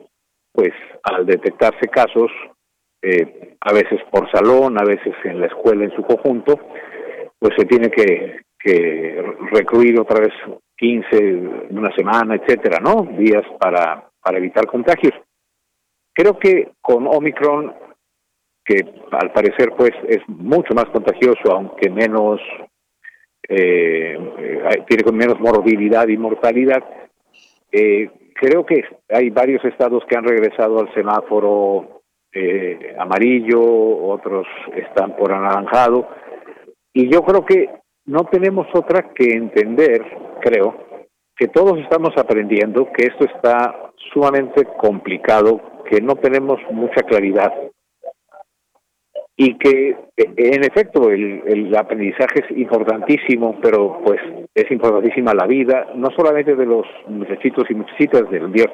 pues, 0.53 0.74
al 1.05 1.24
detectarse 1.24 1.89
casos, 1.89 2.31
eh, 3.03 3.57
a 3.61 3.73
veces 3.73 4.01
por 4.11 4.31
salón, 4.31 4.79
a 4.81 4.85
veces 4.85 5.15
en 5.25 5.41
la 5.41 5.47
escuela 5.47 5.85
en 5.85 5.95
su 5.95 6.03
conjunto, 6.03 6.59
pues 7.39 7.55
se 7.57 7.65
tiene 7.65 7.91
que, 7.91 8.41
que 8.59 9.23
recluir 9.53 10.01
otra 10.01 10.20
vez 10.20 10.33
15, 10.77 11.16
una 11.70 11.95
semana, 11.95 12.37
etcétera, 12.37 12.79
¿no? 12.81 13.03
Días 13.16 13.45
para, 13.59 14.09
para 14.23 14.39
evitar 14.39 14.66
contagios. 14.66 15.12
Creo 16.12 16.39
que 16.39 16.73
con 16.81 17.07
Omicron, 17.07 17.75
que 18.65 18.85
al 19.12 19.33
parecer 19.33 19.73
pues 19.77 19.93
es 20.09 20.20
mucho 20.29 20.75
más 20.75 20.87
contagioso, 20.87 21.53
aunque 21.53 21.91
menos, 21.91 22.41
eh, 23.49 24.19
eh 24.19 24.85
tiene 24.89 25.12
menos 25.12 25.41
morbilidad 25.41 26.09
y 26.09 26.16
mortalidad, 26.16 26.85
eh, 27.70 28.11
creo 28.35 28.66
que 28.66 28.85
hay 29.09 29.31
varios 29.31 29.65
estados 29.65 30.05
que 30.09 30.16
han 30.16 30.25
regresado 30.25 30.81
al 30.81 30.93
semáforo 30.95 31.98
eh, 32.33 32.95
amarillo, 32.99 33.61
otros 33.61 34.47
están 34.75 35.17
por 35.17 35.33
anaranjado. 35.33 36.09
Y 36.93 37.11
yo 37.11 37.23
creo 37.23 37.45
que 37.45 37.71
no 38.07 38.25
tenemos 38.25 38.67
otra 38.75 39.11
que 39.15 39.33
entender, 39.33 40.03
creo, 40.41 40.75
que 41.37 41.49
todos 41.49 41.79
estamos 41.79 42.11
aprendiendo 42.17 42.91
que 42.93 43.07
esto 43.07 43.25
está 43.25 43.93
sumamente 44.13 44.65
complicado, 44.79 45.61
que 45.89 46.01
no 46.01 46.17
tenemos 46.17 46.59
mucha 46.71 47.03
claridad 47.03 47.53
y 49.41 49.57
que 49.57 49.97
en 50.17 50.65
efecto 50.65 51.11
el, 51.11 51.43
el, 51.47 51.77
aprendizaje 51.77 52.41
es 52.41 52.59
importantísimo, 52.59 53.57
pero 53.63 54.01
pues 54.05 54.21
es 54.53 54.69
importantísima 54.69 55.33
la 55.33 55.47
vida, 55.47 55.93
no 55.95 56.09
solamente 56.11 56.57
de 56.57 56.67
los 56.67 56.85
muchachitos 57.07 57.71
y 57.71 57.75
muchachitas 57.75 58.29
del 58.31 58.53
día, 58.53 58.67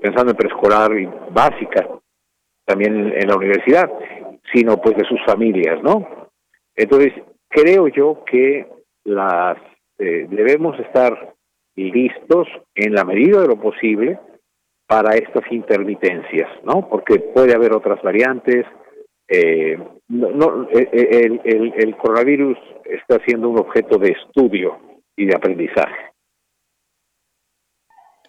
pensando 0.00 0.30
en 0.30 0.36
preescolar 0.36 0.98
y 0.98 1.06
básica, 1.30 1.86
también 2.66 3.12
en 3.16 3.28
la 3.28 3.36
universidad, 3.36 3.90
sino 4.52 4.76
pues 4.80 4.96
de 4.96 5.04
sus 5.04 5.24
familias, 5.24 5.82
¿no? 5.82 6.28
Entonces, 6.74 7.12
creo 7.48 7.88
yo 7.88 8.24
que 8.30 8.66
las 9.04 9.56
eh, 9.98 10.26
debemos 10.28 10.78
estar 10.80 11.34
listos 11.76 12.48
en 12.74 12.94
la 12.94 13.04
medida 13.04 13.40
de 13.40 13.48
lo 13.48 13.60
posible 13.60 14.18
para 14.86 15.14
estas 15.16 15.50
intermitencias, 15.50 16.48
¿no? 16.64 16.88
Porque 16.88 17.18
puede 17.18 17.54
haber 17.54 17.72
otras 17.72 18.02
variantes, 18.02 18.66
eh, 19.28 19.78
no, 20.08 20.68
eh, 20.70 20.88
eh, 20.92 21.40
el, 21.44 21.72
el, 21.76 21.96
coronavirus 21.96 22.56
está 22.84 23.18
siendo 23.24 23.48
un 23.48 23.58
objeto 23.58 23.98
de 23.98 24.10
estudio 24.10 24.78
y 25.16 25.26
de 25.26 25.34
aprendizaje. 25.34 26.12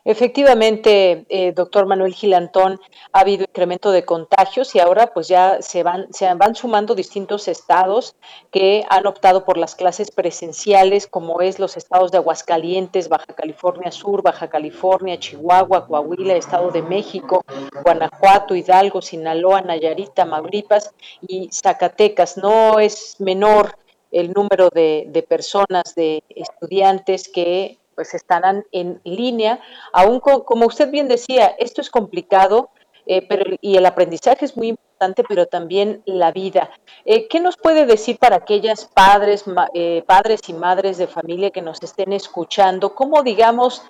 Efectivamente, 0.09 1.25
eh, 1.27 1.51
doctor 1.51 1.85
Manuel 1.85 2.13
Gilantón, 2.13 2.79
ha 3.11 3.19
habido 3.19 3.43
incremento 3.43 3.91
de 3.91 4.05
contagios 4.05 4.73
y 4.73 4.79
ahora 4.79 5.07
pues 5.07 5.27
ya 5.27 5.61
se 5.61 5.83
van, 5.83 6.07
se 6.13 6.33
van 6.33 6.55
sumando 6.55 6.95
distintos 6.95 7.49
estados 7.49 8.15
que 8.49 8.85
han 8.89 9.05
optado 9.05 9.43
por 9.43 9.57
las 9.57 9.75
clases 9.75 10.11
presenciales, 10.11 11.07
como 11.07 11.41
es 11.41 11.59
los 11.59 11.75
estados 11.75 12.13
de 12.13 12.19
Aguascalientes, 12.19 13.09
Baja 13.09 13.33
California 13.35 13.91
Sur, 13.91 14.23
Baja 14.23 14.47
California, 14.47 15.19
Chihuahua, 15.19 15.85
Coahuila, 15.87 16.35
Estado 16.37 16.71
de 16.71 16.83
México, 16.83 17.43
Guanajuato, 17.83 18.55
Hidalgo, 18.55 19.01
Sinaloa, 19.01 19.59
Nayarita, 19.59 20.23
Mauripas 20.23 20.93
y 21.27 21.49
Zacatecas. 21.51 22.37
No 22.37 22.79
es 22.79 23.17
menor 23.19 23.77
el 24.11 24.31
número 24.31 24.69
de 24.69 25.25
personas, 25.27 25.95
de 25.95 26.23
estudiantes 26.29 27.27
que 27.27 27.77
pues 27.97 28.13
estarán 28.13 28.63
en 28.71 29.01
línea, 29.03 29.59
aún 29.91 30.19
como 30.19 30.67
usted 30.67 30.91
bien 30.91 31.07
decía, 31.07 31.55
esto 31.57 31.81
es 31.81 31.89
complicado, 31.89 32.69
eh, 33.07 33.25
pero, 33.27 33.55
y 33.59 33.75
el 33.75 33.87
aprendizaje 33.87 34.45
es 34.45 34.55
muy 34.55 34.67
importante, 34.67 35.23
pero 35.27 35.47
también 35.47 36.03
la 36.05 36.31
vida. 36.31 36.69
Eh, 37.05 37.27
¿Qué 37.27 37.39
nos 37.39 37.57
puede 37.57 37.87
decir 37.87 38.19
para 38.19 38.35
aquellas 38.35 38.85
padres, 38.85 39.45
eh, 39.73 40.03
padres 40.05 40.41
y 40.47 40.53
madres 40.53 40.99
de 40.99 41.07
familia 41.07 41.49
que 41.49 41.63
nos 41.63 41.81
estén 41.81 42.13
escuchando? 42.13 42.93
¿Cómo, 42.93 43.23
digamos, 43.23 43.81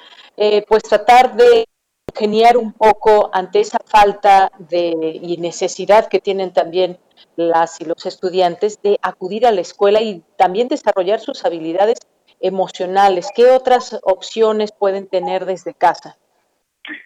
pues 0.70 0.84
tratar 0.84 1.36
de 1.36 1.68
geniar 2.16 2.56
un 2.56 2.72
poco 2.72 3.30
ante 3.34 3.60
esa 3.60 3.80
falta 3.84 4.50
de 4.58 5.20
y 5.22 5.36
necesidad 5.38 6.08
que 6.08 6.20
tienen 6.20 6.54
también 6.54 6.98
las 7.36 7.82
y 7.82 7.86
los 7.86 8.06
estudiantes 8.06 8.82
de 8.82 8.98
acudir 9.02 9.46
a 9.46 9.52
la 9.52 9.62
escuela 9.62 10.02
y 10.02 10.24
también 10.38 10.70
desarrollar 10.70 11.20
sus 11.20 11.44
habilidades 11.44 11.98
emocionales? 12.40 13.32
¿Qué 13.36 13.46
otras 13.52 14.00
opciones 14.04 14.72
pueden 14.72 15.08
tener 15.08 15.46
desde 15.46 15.74
casa? 15.74 16.18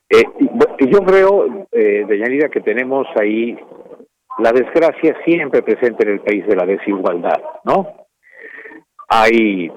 Eh, 0.09 0.23
yo 0.89 0.99
creo, 0.99 1.67
eh, 1.71 2.05
Deyanira, 2.07 2.49
que 2.49 2.61
tenemos 2.61 3.07
ahí 3.19 3.57
la 4.39 4.51
desgracia 4.51 5.15
siempre 5.25 5.61
presente 5.61 6.03
en 6.03 6.13
el 6.13 6.19
país 6.21 6.45
de 6.47 6.55
la 6.55 6.65
desigualdad, 6.65 7.41
¿no? 7.63 8.07
Hay 9.09 9.71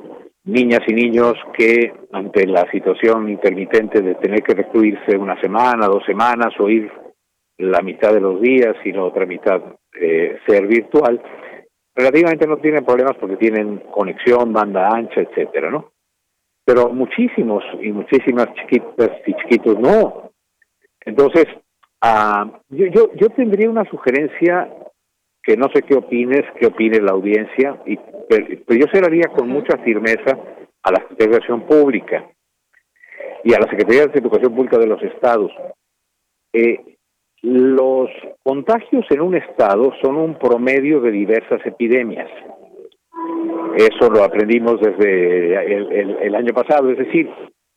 niñas 0.45 0.81
y 0.87 0.93
niños 0.93 1.35
que 1.57 1.93
ante 2.13 2.47
la 2.47 2.71
situación 2.71 3.29
intermitente 3.29 4.01
de 4.01 4.15
tener 4.17 4.43
que 4.43 4.55
recluirse 4.55 5.17
una 5.17 5.41
semana, 5.41 5.87
dos 5.87 6.05
semanas 6.05 6.53
o 6.59 6.69
ir 6.69 6.91
la 7.59 7.81
mitad 7.81 8.13
de 8.13 8.21
los 8.21 8.41
días 8.41 8.77
y 8.85 8.93
la 8.93 9.05
otra 9.05 9.27
mitad 9.27 9.61
eh, 10.01 10.39
ser 10.47 10.67
virtual, 10.67 11.23
relativamente 11.95 12.47
no 12.47 12.59
tienen 12.59 12.85
problemas 12.85 13.17
porque 13.19 13.37
tienen 13.37 13.79
conexión, 13.91 14.53
banda 14.53 14.89
ancha, 14.89 15.21
etcétera, 15.21 15.71
¿no? 15.71 15.93
Pero 16.65 16.89
muchísimos 16.91 17.63
y 17.81 17.93
muchísimas 17.93 18.49
chiquitas 18.55 19.11
y 19.27 19.35
chiquitos 19.35 19.79
no. 19.79 20.33
Entonces, 21.05 21.47
uh, 22.03 22.51
yo, 22.71 22.87
yo, 22.87 23.11
yo 23.15 23.29
tendría 23.31 23.69
una 23.69 23.85
sugerencia 23.91 24.69
que 25.43 25.57
no 25.57 25.69
sé 25.75 25.83
qué 25.83 25.95
opines, 25.95 26.43
qué 26.59 26.67
opine 26.67 27.01
la 27.01 27.13
audiencia, 27.13 27.81
y 27.85 27.99
pero, 28.29 28.79
yo 28.79 28.87
se 28.91 29.01
la 29.01 29.07
haría 29.07 29.29
con 29.29 29.49
mucha 29.49 29.77
firmeza 29.79 30.39
a 30.83 30.91
la 30.91 30.99
Secretaría 31.01 31.17
de 31.19 31.37
Educación 31.37 31.67
Pública 31.67 32.31
y 33.45 33.53
a 33.53 33.59
la 33.59 33.69
Secretaría 33.69 34.07
de 34.07 34.19
Educación 34.19 34.55
Pública 34.55 34.79
de 34.79 34.87
los 34.87 35.03
estados. 35.03 35.53
Eh, 36.53 36.94
los 37.45 38.09
contagios 38.43 39.05
en 39.11 39.21
un 39.21 39.35
estado 39.35 39.93
son 40.03 40.17
un 40.17 40.39
promedio 40.39 41.01
de 41.01 41.11
diversas 41.11 41.61
epidemias. 41.67 42.31
Eso 43.77 44.09
lo 44.09 44.25
aprendimos 44.25 44.81
desde 44.81 46.27
el, 46.27 46.35
año 46.35 46.55
pasado. 46.55 46.91
Es 46.91 46.99
decir, 46.99 47.29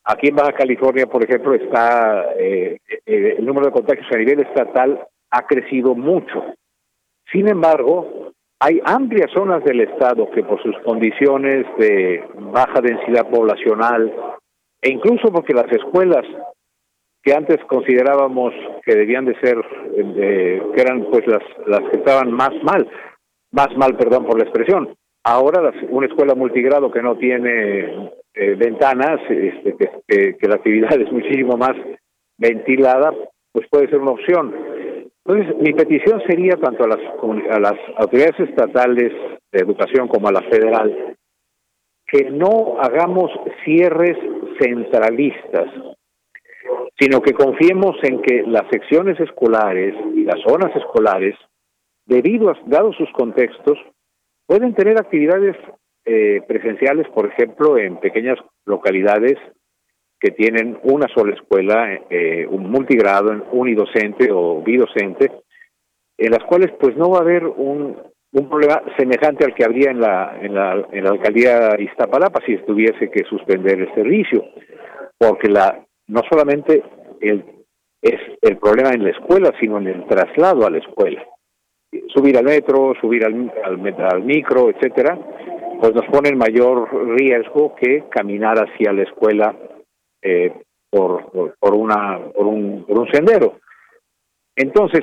aquí 0.05 0.29
en 0.29 0.35
Baja 0.37 0.53
California, 0.53 1.05
por 1.07 1.23
ejemplo, 1.23 1.53
está 1.53 2.33
eh, 2.39 2.77
eh, 3.05 3.35
el 3.37 3.45
número 3.45 3.67
de 3.67 3.73
contagios 3.73 4.07
a 4.13 4.17
nivel 4.17 4.39
estatal 4.39 5.05
ha 5.31 5.45
crecido 5.45 5.95
mucho. 5.95 6.45
Sin 7.29 7.49
embargo, 7.49 8.31
hay 8.61 8.79
amplias 8.85 9.29
zonas 9.33 9.65
del 9.65 9.81
estado 9.81 10.31
que 10.31 10.43
por 10.43 10.63
sus 10.63 10.77
condiciones 10.85 11.65
de 11.77 12.23
baja 12.53 12.79
densidad 12.81 13.29
poblacional 13.29 14.13
e 14.81 14.91
incluso 14.91 15.27
porque 15.33 15.53
las 15.53 15.69
escuelas 15.73 16.25
que 17.27 17.33
antes 17.33 17.57
considerábamos 17.65 18.53
que 18.85 18.95
debían 18.95 19.25
de 19.25 19.37
ser, 19.41 19.57
eh, 19.97 20.61
que 20.73 20.81
eran 20.81 21.07
pues 21.11 21.27
las, 21.27 21.43
las 21.65 21.81
que 21.89 21.97
estaban 21.97 22.31
más 22.31 22.51
mal, 22.63 22.89
más 23.51 23.67
mal, 23.75 23.97
perdón 23.97 24.25
por 24.25 24.37
la 24.37 24.45
expresión. 24.45 24.95
Ahora 25.25 25.61
las, 25.61 25.75
una 25.89 26.07
escuela 26.07 26.35
multigrado 26.35 26.89
que 26.89 27.01
no 27.01 27.17
tiene 27.17 28.11
eh, 28.33 28.55
ventanas, 28.55 29.19
este, 29.29 29.75
que, 30.07 30.47
la 30.47 30.55
actividad 30.55 30.93
es 31.01 31.11
muchísimo 31.11 31.57
más 31.57 31.73
ventilada, 32.37 33.13
pues 33.51 33.67
puede 33.69 33.89
ser 33.89 33.99
una 33.99 34.11
opción. 34.11 34.55
Entonces, 35.25 35.53
mi 35.57 35.73
petición 35.73 36.21
sería 36.25 36.55
tanto 36.55 36.85
a 36.85 36.87
las, 36.87 36.99
a 37.51 37.59
las 37.59 37.75
autoridades 37.97 38.39
estatales 38.39 39.11
de 39.51 39.59
educación 39.59 40.07
como 40.07 40.29
a 40.29 40.31
la 40.31 40.43
federal, 40.43 41.17
que 42.07 42.31
no 42.31 42.77
hagamos 42.79 43.29
cierres 43.65 44.17
centralistas 44.61 45.96
sino 46.99 47.21
que 47.21 47.33
confiemos 47.33 47.95
en 48.03 48.21
que 48.21 48.43
las 48.43 48.67
secciones 48.71 49.19
escolares 49.19 49.93
y 50.15 50.23
las 50.23 50.39
zonas 50.41 50.75
escolares, 50.75 51.35
debido 52.05 52.49
a 52.49 52.59
dados 52.65 52.95
sus 52.97 53.11
contextos, 53.11 53.77
pueden 54.45 54.73
tener 54.73 54.97
actividades 54.97 55.55
eh, 56.05 56.41
presenciales, 56.47 57.07
por 57.09 57.27
ejemplo, 57.27 57.77
en 57.77 57.97
pequeñas 57.97 58.39
localidades 58.65 59.37
que 60.19 60.31
tienen 60.31 60.79
una 60.83 61.07
sola 61.13 61.35
escuela, 61.35 61.99
eh, 62.09 62.47
un 62.49 62.71
multigrado, 62.71 63.45
unidocente 63.51 64.29
o 64.31 64.63
bidocente, 64.63 65.31
en 66.17 66.31
las 66.31 66.43
cuales 66.45 66.71
pues 66.79 66.95
no 66.97 67.11
va 67.11 67.19
a 67.19 67.21
haber 67.21 67.45
un, 67.45 67.95
problema 68.49 68.81
semejante 68.97 69.45
al 69.45 69.55
que 69.55 69.63
habría 69.63 69.91
en 69.91 69.99
la, 69.99 70.37
en 70.41 70.53
la, 70.53 70.87
en 70.91 71.03
la 71.03 71.09
alcaldía 71.09 71.75
Iztapalapa 71.79 72.39
si 72.45 72.55
tuviese 72.57 73.09
que 73.09 73.23
suspender 73.23 73.79
el 73.79 73.93
servicio, 73.95 74.45
porque 75.17 75.49
la 75.49 75.86
no 76.07 76.21
solamente 76.29 76.83
el, 77.21 77.43
es 78.01 78.19
el 78.41 78.57
problema 78.57 78.91
en 78.91 79.03
la 79.03 79.11
escuela, 79.11 79.51
sino 79.59 79.77
en 79.77 79.87
el 79.87 80.05
traslado 80.05 80.65
a 80.65 80.69
la 80.69 80.77
escuela. 80.77 81.23
Subir 82.13 82.37
al 82.37 82.45
metro, 82.45 82.93
subir 82.99 83.25
al, 83.25 83.51
al, 83.63 84.23
micro, 84.23 84.69
etcétera, 84.69 85.17
pues 85.79 85.93
nos 85.93 86.05
pone 86.05 86.29
en 86.29 86.37
mayor 86.37 86.89
riesgo 87.17 87.75
que 87.75 88.05
caminar 88.09 88.57
hacia 88.57 88.93
la 88.93 89.03
escuela 89.03 89.55
eh, 90.21 90.53
por, 90.89 91.55
por, 91.59 91.75
una, 91.75 92.19
por, 92.35 92.45
un, 92.45 92.85
por 92.85 92.99
un 92.99 93.11
sendero. 93.11 93.59
Entonces, 94.55 95.01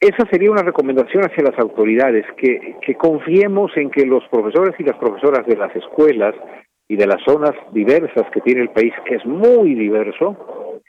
esa 0.00 0.26
sería 0.30 0.50
una 0.50 0.62
recomendación 0.62 1.24
hacia 1.24 1.44
las 1.44 1.58
autoridades, 1.58 2.26
que, 2.36 2.76
que 2.84 2.94
confiemos 2.96 3.70
en 3.76 3.90
que 3.90 4.04
los 4.04 4.24
profesores 4.28 4.74
y 4.78 4.82
las 4.82 4.96
profesoras 4.96 5.46
de 5.46 5.56
las 5.56 5.74
escuelas 5.76 6.34
y 6.88 6.96
de 6.96 7.06
las 7.06 7.22
zonas 7.24 7.52
diversas 7.72 8.30
que 8.32 8.40
tiene 8.40 8.62
el 8.62 8.70
país, 8.70 8.92
que 9.06 9.16
es 9.16 9.24
muy 9.24 9.74
diverso, 9.74 10.80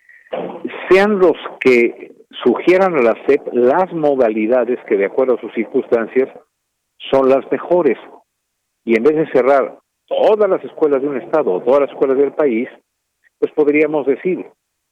sean 0.90 1.20
los 1.20 1.38
que 1.60 2.14
sugieran 2.44 2.96
a 2.96 3.02
la 3.02 3.16
SEP 3.26 3.48
las 3.54 3.92
modalidades 3.94 4.80
que 4.88 4.98
de 4.98 5.06
acuerdo 5.06 5.36
a 5.36 5.42
sus 5.42 5.54
circunstancias 5.54 6.30
son 7.12 7.30
las 7.30 7.50
mejores. 7.52 7.98
Y 8.86 8.98
en 8.98 9.04
vez 9.04 9.16
de 9.16 9.32
cerrar 9.32 9.80
todas 10.08 10.50
las 10.50 10.64
escuelas 10.64 11.02
de 11.02 11.08
un 11.08 11.22
estado 11.22 11.54
o 11.54 11.62
todas 11.62 11.82
las 11.82 11.92
escuelas 11.92 12.18
del 12.18 12.34
país, 12.34 12.68
pues 13.40 13.52
podríamos 13.54 14.06
decir, 14.06 14.46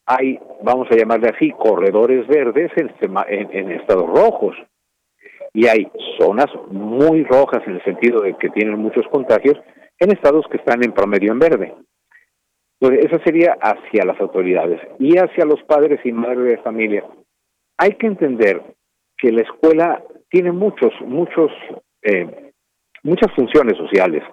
hay, 0.05 0.39
vamos 0.63 0.87
a 0.91 0.95
llamarle 0.95 1.29
así, 1.29 1.51
corredores 1.51 2.27
verdes 2.27 2.71
en, 2.75 2.91
en 3.51 3.71
estados 3.71 4.07
rojos. 4.07 4.55
Y 5.53 5.67
hay 5.67 5.91
zonas 6.17 6.47
muy 6.69 7.23
rojas 7.23 7.61
en 7.65 7.75
el 7.75 7.83
sentido 7.83 8.21
de 8.21 8.35
que 8.37 8.49
tienen 8.49 8.79
muchos 8.79 9.05
contagios 9.09 9.57
en 10.01 10.11
estados 10.11 10.45
que 10.49 10.57
están 10.57 10.83
en 10.83 10.93
promedio 10.93 11.31
en 11.31 11.39
verde. 11.39 11.75
Entonces, 12.79 13.05
eso 13.05 13.23
sería 13.23 13.55
hacia 13.61 14.03
las 14.03 14.19
autoridades 14.19 14.81
y 14.97 15.15
hacia 15.17 15.45
los 15.45 15.61
padres 15.63 15.99
y 16.03 16.11
madres 16.11 16.45
de 16.45 16.57
familia. 16.57 17.05
Hay 17.77 17.91
que 17.91 18.07
entender 18.07 18.63
que 19.15 19.31
la 19.31 19.43
escuela 19.43 20.03
tiene 20.29 20.51
muchos, 20.51 20.91
muchos, 21.01 21.51
eh, 22.01 22.51
muchas 23.03 23.31
funciones 23.35 23.77
sociales. 23.77 24.23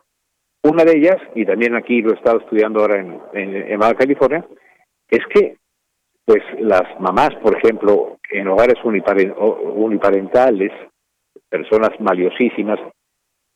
Una 0.65 0.85
de 0.85 0.97
ellas, 0.97 1.19
y 1.35 1.45
también 1.45 1.77
aquí 1.77 2.01
lo 2.01 2.13
he 2.13 2.17
estado 2.17 2.41
estudiando 2.41 2.81
ahora 2.81 3.01
en, 3.01 3.21
en, 3.35 3.79
Baja 3.79 3.95
California, 3.95 4.47
es 5.11 5.21
que 5.35 5.57
pues 6.25 6.43
las 6.61 6.99
mamás, 6.99 7.35
por 7.43 7.57
ejemplo, 7.57 8.19
en 8.31 8.49
hogares 8.49 8.77
uniparentales, 8.85 10.73
personas 11.51 11.91
valiosísimas, 11.99 12.79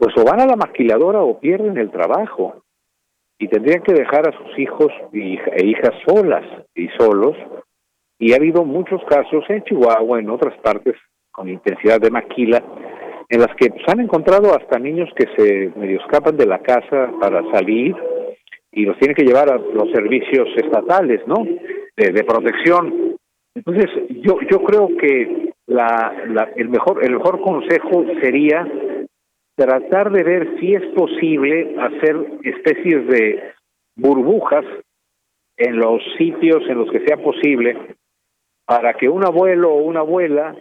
pues 0.02 0.16
o 0.16 0.24
van 0.24 0.40
a 0.40 0.46
la 0.46 0.56
maquiladora 0.56 1.20
o 1.20 1.38
pierden 1.38 1.78
el 1.78 1.92
trabajo 1.92 2.64
y 3.38 3.46
tendrían 3.46 3.84
que 3.84 3.92
dejar 3.92 4.28
a 4.28 4.36
sus 4.36 4.58
hijos 4.58 4.88
e 5.12 5.64
hijas 5.64 5.92
solas 6.04 6.44
y 6.74 6.88
solos. 6.98 7.36
Y 8.18 8.32
ha 8.32 8.36
habido 8.36 8.64
muchos 8.64 9.00
casos 9.04 9.44
en 9.48 9.62
Chihuahua, 9.62 10.18
en 10.18 10.28
otras 10.28 10.58
partes 10.58 10.96
con 11.30 11.48
intensidad 11.48 12.00
de 12.00 12.10
maquila, 12.10 12.60
en 13.28 13.40
las 13.40 13.54
que 13.54 13.66
se 13.66 13.92
han 13.92 14.00
encontrado 14.00 14.52
hasta 14.52 14.80
niños 14.80 15.08
que 15.14 15.26
se 15.36 15.72
medio 15.78 16.00
escapan 16.00 16.36
de 16.36 16.46
la 16.46 16.58
casa 16.58 17.12
para 17.20 17.48
salir 17.52 17.94
y 18.72 18.84
los 18.84 18.98
tienen 18.98 19.14
que 19.14 19.24
llevar 19.24 19.52
a 19.52 19.58
los 19.58 19.88
servicios 19.92 20.48
estatales, 20.56 21.20
¿no? 21.28 21.36
De, 21.96 22.24
protección. 22.24 23.18
Entonces, 23.54 23.86
yo 24.20 24.40
yo 24.50 24.64
creo 24.64 24.88
que 25.00 25.52
la, 25.66 26.12
la, 26.26 26.50
el 26.56 26.70
mejor 26.70 27.04
el 27.04 27.12
mejor 27.12 27.40
consejo 27.40 28.04
sería 28.20 28.66
tratar 29.56 30.10
de 30.10 30.22
ver 30.22 30.58
si 30.58 30.74
es 30.74 30.84
posible 30.94 31.76
hacer 31.78 32.16
especies 32.44 33.06
de 33.06 33.52
burbujas 33.96 34.64
en 35.56 35.76
los 35.76 36.02
sitios 36.16 36.62
en 36.68 36.78
los 36.78 36.90
que 36.90 37.04
sea 37.06 37.18
posible 37.18 37.76
para 38.64 38.94
que 38.94 39.08
un 39.08 39.24
abuelo 39.24 39.72
o 39.72 39.82
una 39.82 40.00
abuela 40.00 40.56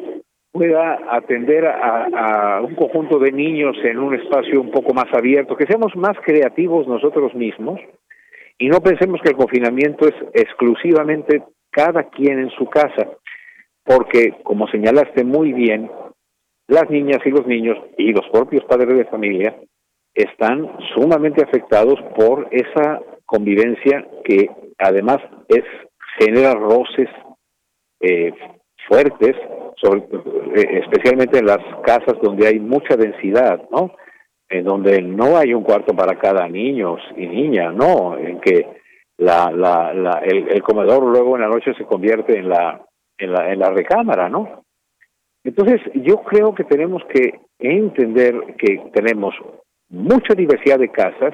pueda 0.52 1.00
atender 1.16 1.66
a, 1.66 2.58
a, 2.58 2.62
un 2.62 2.76
conjunto 2.76 3.20
de 3.20 3.32
niños 3.32 3.78
en 3.84 4.00
un 4.00 4.14
espacio 4.16 4.60
un 4.60 4.70
poco 4.70 4.94
más 4.94 5.08
abierto, 5.14 5.56
que 5.56 5.66
seamos 5.66 5.96
más 5.96 6.18
creativos 6.26 6.88
nosotros 6.88 7.34
mismos 7.34 7.80
y 8.58 8.68
no 8.68 8.82
pensemos 8.82 9.22
que 9.22 9.30
el 9.30 9.38
confinamiento 9.38 10.08
es 10.08 10.16
exclusivamente 10.34 11.42
cada 11.72 12.04
quien 12.10 12.38
en 12.38 12.50
su 12.52 12.66
casa, 12.66 13.08
porque 13.84 14.36
como 14.44 14.68
señalaste 14.68 15.24
muy 15.24 15.54
bien, 15.54 15.90
las 16.72 16.90
niñas 16.90 17.20
y 17.26 17.30
los 17.32 17.46
niños 17.46 17.78
y 17.98 18.14
los 18.14 18.26
propios 18.30 18.64
padres 18.64 18.98
de 18.98 19.04
familia 19.06 19.54
están 20.14 20.70
sumamente 20.96 21.44
afectados 21.44 22.00
por 22.16 22.48
esa 22.50 23.02
convivencia 23.26 24.08
que 24.24 24.50
además 24.78 25.18
es 25.50 25.66
genera 26.18 26.54
roces 26.54 27.10
eh, 28.00 28.34
fuertes, 28.88 29.36
eh, 29.36 30.82
especialmente 30.84 31.40
en 31.40 31.48
las 31.48 31.60
casas 31.84 32.16
donde 32.22 32.48
hay 32.48 32.60
mucha 32.60 32.96
densidad, 32.96 33.62
¿no? 33.70 33.94
En 34.48 34.64
donde 34.64 35.02
no 35.02 35.38
hay 35.38 35.54
un 35.54 35.64
cuarto 35.64 35.94
para 35.94 36.18
cada 36.18 36.48
niño 36.48 36.96
y 37.18 37.28
niña, 37.28 37.72
no, 37.72 38.18
en 38.18 38.40
que 38.40 38.66
la, 39.18 39.52
la, 39.52 39.94
la 39.94 40.20
el, 40.24 40.48
el, 40.50 40.64
comedor 40.64 41.04
luego 41.04 41.36
en 41.36 41.42
la 41.42 41.50
noche 41.50 41.74
se 41.74 41.84
convierte 41.84 42.40
en 42.40 42.48
la 42.48 42.82
en 43.18 43.34
la 43.34 43.52
en 43.52 43.60
la 43.60 43.72
recámara, 43.72 44.30
¿no? 44.30 44.64
Entonces 45.44 45.82
yo 45.96 46.18
creo 46.24 46.54
que 46.54 46.64
tenemos 46.64 47.04
que 47.06 47.40
entender 47.60 48.56
que 48.58 48.82
tenemos 48.94 49.34
mucha 49.90 50.34
diversidad 50.36 50.80
de 50.80 50.90
casas, 50.90 51.34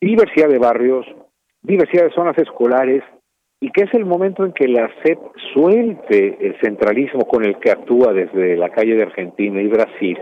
diversidad 0.00 0.48
de 0.48 0.58
barrios, 0.58 1.06
diversidad 1.62 2.04
de 2.04 2.14
zonas 2.14 2.36
escolares 2.38 3.02
y 3.60 3.70
que 3.70 3.84
es 3.84 3.94
el 3.94 4.04
momento 4.04 4.44
en 4.44 4.52
que 4.52 4.66
la 4.66 4.90
SEP 5.02 5.18
suelte 5.54 6.36
el 6.40 6.58
centralismo 6.60 7.26
con 7.28 7.44
el 7.44 7.58
que 7.60 7.70
actúa 7.70 8.12
desde 8.12 8.56
la 8.56 8.70
calle 8.70 8.96
de 8.96 9.04
Argentina 9.04 9.62
y 9.62 9.68
Brasil 9.68 10.18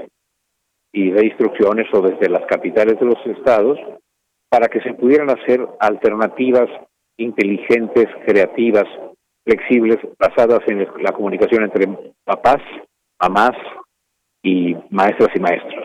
y 0.92 1.10
de 1.10 1.24
instrucciones 1.24 1.86
o 1.94 2.02
desde 2.02 2.28
las 2.28 2.44
capitales 2.46 2.98
de 3.00 3.06
los 3.06 3.24
estados 3.26 3.78
para 4.50 4.66
que 4.66 4.80
se 4.80 4.92
pudieran 4.92 5.30
hacer 5.30 5.66
alternativas 5.78 6.68
inteligentes, 7.16 8.06
creativas, 8.26 8.86
flexibles, 9.50 9.98
basadas 10.18 10.60
en 10.68 10.86
la 11.02 11.12
comunicación 11.12 11.64
entre 11.64 11.88
papás, 12.24 12.62
mamás 13.20 13.56
y 14.42 14.76
maestras 14.90 15.30
y 15.34 15.40
maestros. 15.40 15.84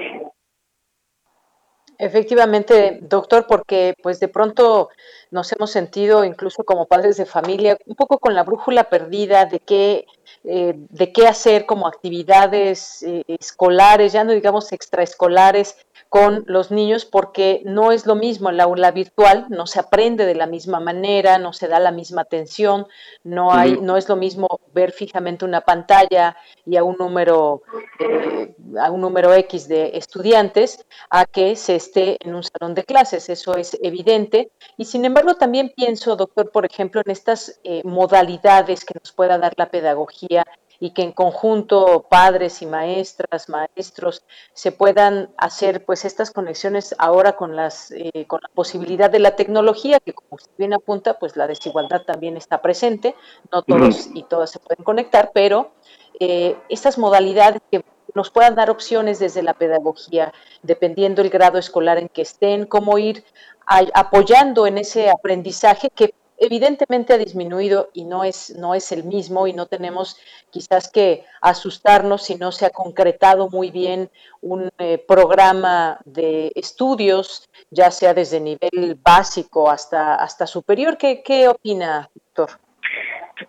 Efectivamente, 1.97 2.99
doctor, 3.01 3.45
porque 3.47 3.93
pues 4.03 4.19
de 4.19 4.27
pronto 4.27 4.89
nos 5.31 5.51
hemos 5.53 5.71
sentido, 5.71 6.25
incluso 6.25 6.63
como 6.63 6.87
padres 6.87 7.15
de 7.17 7.25
familia, 7.25 7.77
un 7.85 7.95
poco 7.95 8.19
con 8.19 8.35
la 8.35 8.43
brújula 8.43 8.89
perdida 8.89 9.45
de 9.45 9.59
qué, 9.61 10.05
eh, 10.43 10.73
de 10.75 11.13
qué 11.13 11.25
hacer 11.27 11.65
como 11.65 11.87
actividades 11.87 13.01
eh, 13.03 13.23
escolares, 13.27 14.11
ya 14.11 14.25
no 14.25 14.33
digamos 14.33 14.73
extraescolares, 14.73 15.77
con 16.09 16.43
los 16.47 16.71
niños 16.71 17.05
porque 17.05 17.61
no 17.65 17.91
es 17.91 18.05
lo 18.05 18.15
mismo 18.15 18.49
en 18.49 18.57
la 18.57 18.63
aula 18.63 18.91
virtual, 18.91 19.47
no 19.49 19.67
se 19.67 19.79
aprende 19.79 20.25
de 20.25 20.35
la 20.35 20.47
misma 20.47 20.79
manera, 20.79 21.37
no 21.37 21.53
se 21.53 21.67
da 21.67 21.79
la 21.79 21.91
misma 21.91 22.21
atención, 22.21 22.87
no 23.23 23.53
hay, 23.53 23.79
no 23.81 23.97
es 23.97 24.07
lo 24.07 24.15
mismo 24.15 24.59
ver 24.73 24.91
fijamente 24.91 25.45
una 25.45 25.61
pantalla 25.61 26.35
y 26.65 26.77
a 26.77 26.83
un 26.83 26.95
número, 26.97 27.63
eh, 27.99 28.55
a 28.79 28.91
un 28.91 29.01
número 29.01 29.33
X 29.33 29.67
de 29.67 29.91
estudiantes, 29.97 30.85
a 31.09 31.25
que 31.25 31.55
se 31.55 31.75
esté 31.75 32.17
en 32.19 32.35
un 32.35 32.43
salón 32.43 32.75
de 32.75 32.83
clases, 32.83 33.29
eso 33.29 33.55
es 33.55 33.77
evidente. 33.81 34.51
Y 34.77 34.85
sin 34.85 35.05
embargo 35.05 35.35
también 35.35 35.71
pienso, 35.75 36.15
doctor, 36.15 36.51
por 36.51 36.65
ejemplo, 36.65 37.01
en 37.03 37.11
estas 37.11 37.59
eh, 37.63 37.81
modalidades 37.83 38.85
que 38.85 38.95
nos 38.99 39.11
pueda 39.11 39.37
dar 39.37 39.53
la 39.57 39.69
pedagogía 39.69 40.45
y 40.79 40.91
que 40.91 41.03
en 41.03 41.11
conjunto 41.11 42.05
padres 42.09 42.61
y 42.61 42.65
maestras, 42.65 43.49
maestros 43.49 44.23
se 44.53 44.71
puedan 44.71 45.29
hacer 45.37 45.85
pues 45.85 46.05
estas 46.05 46.31
conexiones 46.31 46.95
ahora 46.97 47.33
con 47.33 47.55
las 47.55 47.91
eh, 47.91 48.25
con 48.27 48.39
la 48.41 48.49
posibilidad 48.49 49.09
de 49.09 49.19
la 49.19 49.35
tecnología 49.35 49.99
que 49.99 50.13
como 50.13 50.29
usted 50.31 50.51
bien 50.57 50.73
apunta 50.73 51.19
pues 51.19 51.35
la 51.35 51.47
desigualdad 51.47 52.03
también 52.03 52.37
está 52.37 52.61
presente, 52.61 53.15
no 53.51 53.61
todos 53.63 54.09
y 54.13 54.23
todas 54.23 54.51
se 54.51 54.59
pueden 54.59 54.83
conectar, 54.83 55.31
pero 55.33 55.71
eh, 56.19 56.55
estas 56.69 56.97
modalidades 56.97 57.61
que 57.71 57.83
nos 58.13 58.31
puedan 58.31 58.55
dar 58.55 58.69
opciones 58.69 59.19
desde 59.19 59.43
la 59.43 59.53
pedagogía, 59.53 60.33
dependiendo 60.63 61.21
el 61.21 61.29
grado 61.29 61.57
escolar 61.57 61.97
en 61.97 62.07
que 62.07 62.21
estén, 62.21 62.65
cómo 62.65 62.97
ir 62.97 63.25
apoyando 63.65 64.67
en 64.67 64.77
ese 64.77 65.09
aprendizaje 65.09 65.89
que 65.89 66.13
evidentemente 66.37 67.13
ha 67.13 67.17
disminuido 67.17 67.89
y 67.93 68.03
no 68.03 68.23
es, 68.23 68.55
no 68.57 68.75
es 68.75 68.91
el 68.91 69.03
mismo 69.03 69.47
y 69.47 69.53
no 69.53 69.65
tenemos 69.65 70.17
quizás 70.49 70.91
que 70.91 71.23
asustarnos 71.41 72.23
si 72.23 72.35
no 72.35 72.51
se 72.51 72.65
ha 72.65 72.69
concretado 72.69 73.49
muy 73.49 73.71
bien 73.71 74.09
un 74.41 74.69
eh, 74.77 74.97
programa 75.07 75.99
de 76.05 76.51
estudios, 76.55 77.49
ya 77.69 77.91
sea 77.91 78.13
desde 78.13 78.39
nivel 78.39 78.97
básico 79.01 79.69
hasta, 79.69 80.15
hasta 80.15 80.47
superior. 80.47 80.97
¿Qué, 80.97 81.21
qué 81.23 81.47
opina, 81.47 82.09
doctor? 82.13 82.59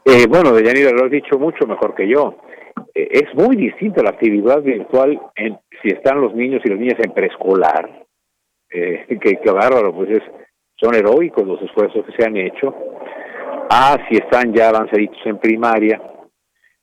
Eh, 0.04 0.26
bueno, 0.28 0.52
Deyanira 0.52 0.90
lo 0.90 1.04
has 1.04 1.10
dicho 1.10 1.38
mucho 1.38 1.66
mejor 1.66 1.94
que 1.94 2.08
yo. 2.08 2.36
Eh, 2.94 3.08
es 3.10 3.34
muy 3.34 3.56
distinta 3.56 4.02
la 4.02 4.10
actividad 4.10 4.62
virtual 4.62 5.20
en, 5.36 5.58
si 5.82 5.88
están 5.88 6.20
los 6.20 6.34
niños 6.34 6.62
y 6.64 6.70
las 6.70 6.78
niñas 6.78 6.98
en 6.98 7.12
preescolar. 7.12 8.06
Eh, 8.70 9.06
que, 9.20 9.36
que 9.36 9.50
bárbaro, 9.50 9.94
pues 9.94 10.10
es 10.10 10.22
son 10.76 10.94
heroicos 10.94 11.46
los 11.46 11.60
esfuerzos 11.62 12.04
que 12.04 12.12
se 12.12 12.26
han 12.26 12.36
hecho. 12.36 12.74
Ah, 13.70 13.96
si 14.08 14.16
están 14.16 14.52
ya 14.52 14.68
avanzaditos 14.68 15.18
en 15.24 15.38
primaria, 15.38 16.00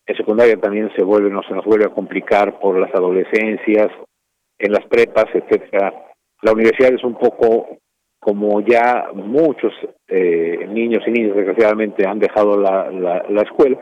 en 0.06 0.18
secundaria 0.18 0.58
también 0.58 0.92
se 0.96 1.04
vuelve, 1.04 1.30
no 1.30 1.44
se 1.44 1.54
nos 1.54 1.64
vuelve 1.66 1.86
a 1.86 1.94
complicar 1.94 2.60
por 2.60 2.78
las 2.78 2.94
adolescencias, 2.94 3.88
en 4.58 4.72
las 4.72 4.86
prepas, 4.88 5.26
etcétera. 5.34 5.94
La 6.42 6.52
universidad 6.52 6.94
es 6.94 7.04
un 7.04 7.16
poco 7.16 7.78
como 8.20 8.62
ya 8.62 9.08
muchos 9.14 9.74
eh, 10.08 10.66
niños 10.70 11.04
y 11.06 11.12
niñas 11.12 11.36
desgraciadamente 11.36 12.08
han 12.08 12.20
dejado 12.20 12.58
la, 12.58 12.90
la, 12.90 13.26
la 13.30 13.42
escuela, 13.42 13.78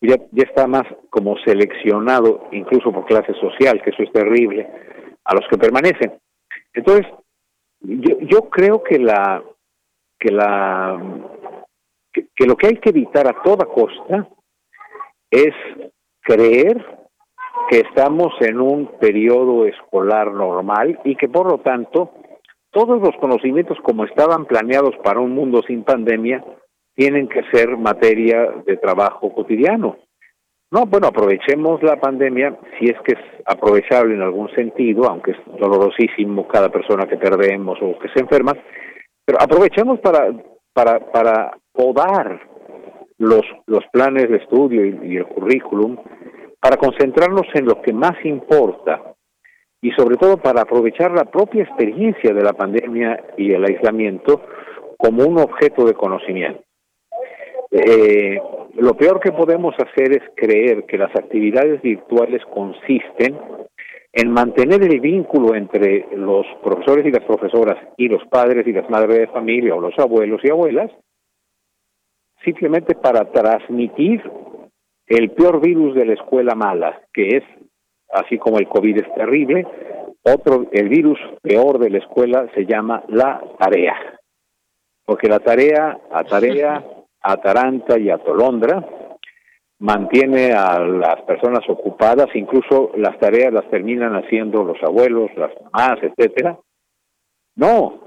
ya, 0.00 0.16
ya 0.32 0.44
está 0.46 0.66
más 0.66 0.84
como 1.10 1.36
seleccionado, 1.38 2.48
incluso 2.52 2.92
por 2.92 3.06
clase 3.06 3.32
social, 3.34 3.80
que 3.82 3.90
eso 3.90 4.02
es 4.02 4.12
terrible, 4.12 4.68
a 5.24 5.34
los 5.34 5.46
que 5.48 5.56
permanecen. 5.56 6.12
Entonces, 6.74 7.06
yo, 7.84 8.18
yo 8.20 8.50
creo 8.50 8.82
que 8.82 8.98
la 8.98 9.42
que 10.18 10.32
la 10.32 11.00
que, 12.12 12.46
lo 12.46 12.56
que 12.56 12.68
hay 12.68 12.76
que 12.76 12.90
evitar 12.90 13.28
a 13.28 13.42
toda 13.42 13.66
costa 13.66 14.28
es 15.30 15.54
creer 16.22 16.84
que 17.68 17.80
estamos 17.80 18.32
en 18.40 18.60
un 18.60 18.86
periodo 18.98 19.66
escolar 19.66 20.32
normal 20.32 20.98
y 21.04 21.16
que 21.16 21.28
por 21.28 21.50
lo 21.50 21.58
tanto 21.58 22.12
todos 22.70 23.00
los 23.00 23.14
conocimientos 23.20 23.78
como 23.82 24.04
estaban 24.04 24.46
planeados 24.46 24.96
para 25.02 25.20
un 25.20 25.32
mundo 25.32 25.62
sin 25.66 25.84
pandemia 25.84 26.44
tienen 26.94 27.28
que 27.28 27.42
ser 27.52 27.76
materia 27.76 28.50
de 28.66 28.76
trabajo 28.76 29.32
cotidiano. 29.32 29.96
No, 30.74 30.86
bueno, 30.86 31.06
aprovechemos 31.06 31.80
la 31.84 32.00
pandemia, 32.00 32.58
si 32.76 32.86
es 32.86 32.96
que 33.04 33.12
es 33.12 33.20
aprovechable 33.46 34.16
en 34.16 34.22
algún 34.22 34.50
sentido, 34.56 35.04
aunque 35.04 35.30
es 35.30 35.36
dolorosísimo 35.56 36.48
cada 36.48 36.68
persona 36.68 37.06
que 37.06 37.16
perdemos 37.16 37.78
o 37.80 37.96
que 38.00 38.08
se 38.08 38.18
enferma, 38.18 38.54
pero 39.24 39.38
aprovechemos 39.40 40.00
para, 40.00 40.32
para, 40.72 40.98
para 41.12 41.56
podar 41.72 42.40
los, 43.18 43.42
los 43.66 43.84
planes 43.92 44.28
de 44.28 44.38
estudio 44.38 44.84
y, 44.84 45.12
y 45.12 45.16
el 45.18 45.26
currículum, 45.26 45.96
para 46.58 46.76
concentrarnos 46.76 47.46
en 47.54 47.66
lo 47.66 47.80
que 47.80 47.92
más 47.92 48.16
importa 48.24 49.14
y 49.80 49.92
sobre 49.92 50.16
todo 50.16 50.38
para 50.38 50.62
aprovechar 50.62 51.12
la 51.12 51.26
propia 51.26 51.62
experiencia 51.62 52.34
de 52.34 52.42
la 52.42 52.52
pandemia 52.52 53.22
y 53.36 53.52
el 53.52 53.64
aislamiento 53.64 54.42
como 54.98 55.24
un 55.24 55.38
objeto 55.38 55.84
de 55.84 55.94
conocimiento. 55.94 56.63
Eh, 57.76 58.40
lo 58.76 58.96
peor 58.96 59.18
que 59.18 59.32
podemos 59.32 59.74
hacer 59.80 60.12
es 60.12 60.22
creer 60.36 60.84
que 60.84 60.96
las 60.96 61.10
actividades 61.16 61.82
virtuales 61.82 62.40
consisten 62.44 63.36
en 64.12 64.30
mantener 64.30 64.80
el 64.84 65.00
vínculo 65.00 65.56
entre 65.56 66.06
los 66.16 66.46
profesores 66.62 67.04
y 67.04 67.10
las 67.10 67.24
profesoras 67.24 67.76
y 67.96 68.06
los 68.06 68.24
padres 68.28 68.64
y 68.68 68.72
las 68.72 68.88
madres 68.88 69.18
de 69.18 69.26
familia 69.26 69.74
o 69.74 69.80
los 69.80 69.98
abuelos 69.98 70.40
y 70.44 70.50
abuelas, 70.50 70.92
simplemente 72.44 72.94
para 72.94 73.32
transmitir 73.32 74.22
el 75.08 75.32
peor 75.32 75.60
virus 75.60 75.96
de 75.96 76.04
la 76.04 76.12
escuela 76.14 76.54
mala, 76.54 77.02
que 77.12 77.26
es, 77.38 77.44
así 78.12 78.38
como 78.38 78.58
el 78.58 78.68
COVID 78.68 78.98
es 78.98 79.14
terrible, 79.16 79.66
otro, 80.22 80.66
el 80.70 80.88
virus 80.88 81.18
peor 81.42 81.80
de 81.80 81.90
la 81.90 81.98
escuela 81.98 82.48
se 82.54 82.66
llama 82.66 83.02
la 83.08 83.42
tarea. 83.58 83.96
Porque 85.04 85.28
la 85.28 85.40
tarea, 85.40 85.98
a 86.12 86.22
tarea, 86.22 86.84
ataranta 87.24 87.98
y 87.98 88.10
atolondra, 88.10 88.86
mantiene 89.78 90.52
a 90.52 90.78
las 90.78 91.22
personas 91.22 91.68
ocupadas, 91.68 92.28
incluso 92.34 92.92
las 92.96 93.18
tareas 93.18 93.52
las 93.52 93.68
terminan 93.70 94.14
haciendo 94.14 94.62
los 94.62 94.82
abuelos, 94.82 95.30
las 95.36 95.50
mamás, 95.62 95.98
etcétera. 96.02 96.58
No, 97.56 98.00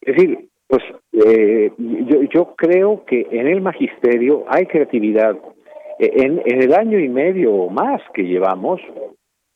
es 0.00 0.16
decir, 0.16 0.48
pues 0.66 0.82
eh, 1.12 1.72
yo, 1.78 2.22
yo 2.22 2.54
creo 2.56 3.04
que 3.04 3.26
en 3.30 3.48
el 3.48 3.60
magisterio 3.60 4.44
hay 4.48 4.66
creatividad. 4.66 5.36
E, 5.98 6.24
en, 6.24 6.42
en 6.44 6.62
el 6.62 6.72
año 6.74 6.98
y 6.98 7.08
medio 7.08 7.52
o 7.52 7.70
más 7.70 8.00
que 8.14 8.22
llevamos, 8.22 8.80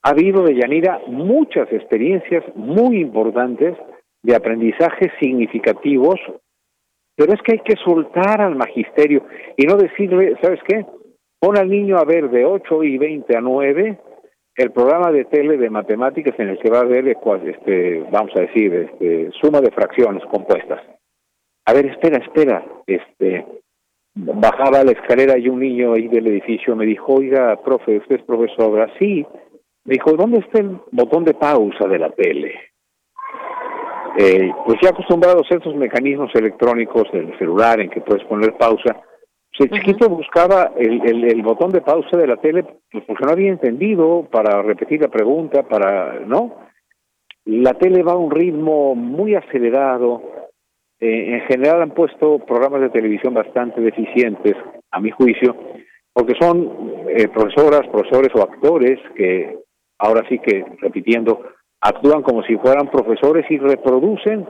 ha 0.02 0.10
habido 0.10 0.42
de 0.42 0.56
Yanira 0.56 1.00
muchas 1.06 1.72
experiencias 1.72 2.44
muy 2.54 3.00
importantes 3.00 3.74
de 4.22 4.34
aprendizajes 4.34 5.12
significativos, 5.20 6.20
pero 7.16 7.32
es 7.32 7.40
que 7.42 7.52
hay 7.52 7.60
que 7.60 7.76
soltar 7.76 8.40
al 8.40 8.56
magisterio 8.56 9.24
y 9.56 9.66
no 9.66 9.76
decirle, 9.76 10.36
¿sabes 10.42 10.60
qué? 10.66 10.84
Pon 11.38 11.58
al 11.58 11.68
niño 11.68 11.98
a 11.98 12.04
ver 12.04 12.30
de 12.30 12.44
8 12.44 12.84
y 12.84 12.98
20 12.98 13.36
a 13.36 13.40
9 13.40 13.98
el 14.56 14.70
programa 14.70 15.10
de 15.10 15.24
tele 15.24 15.56
de 15.56 15.68
matemáticas 15.68 16.38
en 16.38 16.50
el 16.50 16.58
que 16.58 16.70
va 16.70 16.80
a 16.80 16.84
ver, 16.84 17.08
este, 17.08 18.04
vamos 18.10 18.30
a 18.36 18.40
decir, 18.40 18.72
este, 18.72 19.30
suma 19.40 19.60
de 19.60 19.72
fracciones 19.72 20.22
compuestas. 20.26 20.80
A 21.66 21.72
ver, 21.72 21.86
espera, 21.86 22.18
espera, 22.18 22.64
este, 22.86 23.44
bajaba 24.14 24.84
la 24.84 24.92
escalera 24.92 25.36
y 25.38 25.48
un 25.48 25.60
niño 25.60 25.94
ahí 25.94 26.06
del 26.08 26.28
edificio 26.28 26.76
me 26.76 26.86
dijo, 26.86 27.14
oiga, 27.14 27.60
profe, 27.64 27.98
usted 27.98 28.16
es 28.16 28.22
profesora, 28.22 28.88
sí, 28.98 29.26
me 29.84 29.94
dijo, 29.94 30.12
¿dónde 30.12 30.38
está 30.38 30.60
el 30.60 30.78
botón 30.92 31.24
de 31.24 31.34
pausa 31.34 31.88
de 31.88 31.98
la 31.98 32.10
tele? 32.10 32.54
Eh, 34.16 34.52
pues 34.64 34.78
ya 34.80 34.90
acostumbrados 34.90 35.46
a 35.50 35.54
estos 35.54 35.74
mecanismos 35.74 36.30
electrónicos 36.34 37.10
del 37.12 37.36
celular 37.38 37.80
en 37.80 37.90
que 37.90 38.00
puedes 38.00 38.24
poner 38.24 38.56
pausa, 38.56 39.02
pues 39.56 39.70
el 39.70 39.78
chiquito 39.78 40.08
buscaba 40.08 40.72
el, 40.76 41.00
el, 41.04 41.24
el, 41.24 41.42
botón 41.42 41.70
de 41.70 41.80
pausa 41.80 42.16
de 42.16 42.26
la 42.26 42.36
tele 42.36 42.64
pues 42.90 43.04
porque 43.06 43.24
no 43.24 43.32
había 43.32 43.50
entendido 43.50 44.28
para 44.30 44.62
repetir 44.62 45.00
la 45.00 45.08
pregunta, 45.08 45.62
para, 45.64 46.20
¿no? 46.20 46.56
La 47.44 47.74
tele 47.74 48.02
va 48.02 48.12
a 48.12 48.16
un 48.16 48.30
ritmo 48.30 48.94
muy 48.94 49.34
acelerado. 49.34 50.22
Eh, 51.00 51.34
en 51.34 51.40
general 51.42 51.82
han 51.82 51.90
puesto 51.90 52.38
programas 52.38 52.80
de 52.80 52.90
televisión 52.90 53.34
bastante 53.34 53.80
deficientes, 53.80 54.54
a 54.90 55.00
mi 55.00 55.10
juicio, 55.10 55.56
porque 56.12 56.34
son 56.40 56.92
eh, 57.08 57.28
profesoras, 57.28 57.86
profesores 57.88 58.30
o 58.34 58.42
actores 58.42 58.98
que 59.16 59.58
ahora 59.98 60.24
sí 60.28 60.38
que, 60.38 60.64
repitiendo, 60.80 61.42
actúan 61.84 62.22
como 62.22 62.42
si 62.44 62.56
fueran 62.56 62.90
profesores 62.90 63.44
y 63.50 63.58
reproducen 63.58 64.46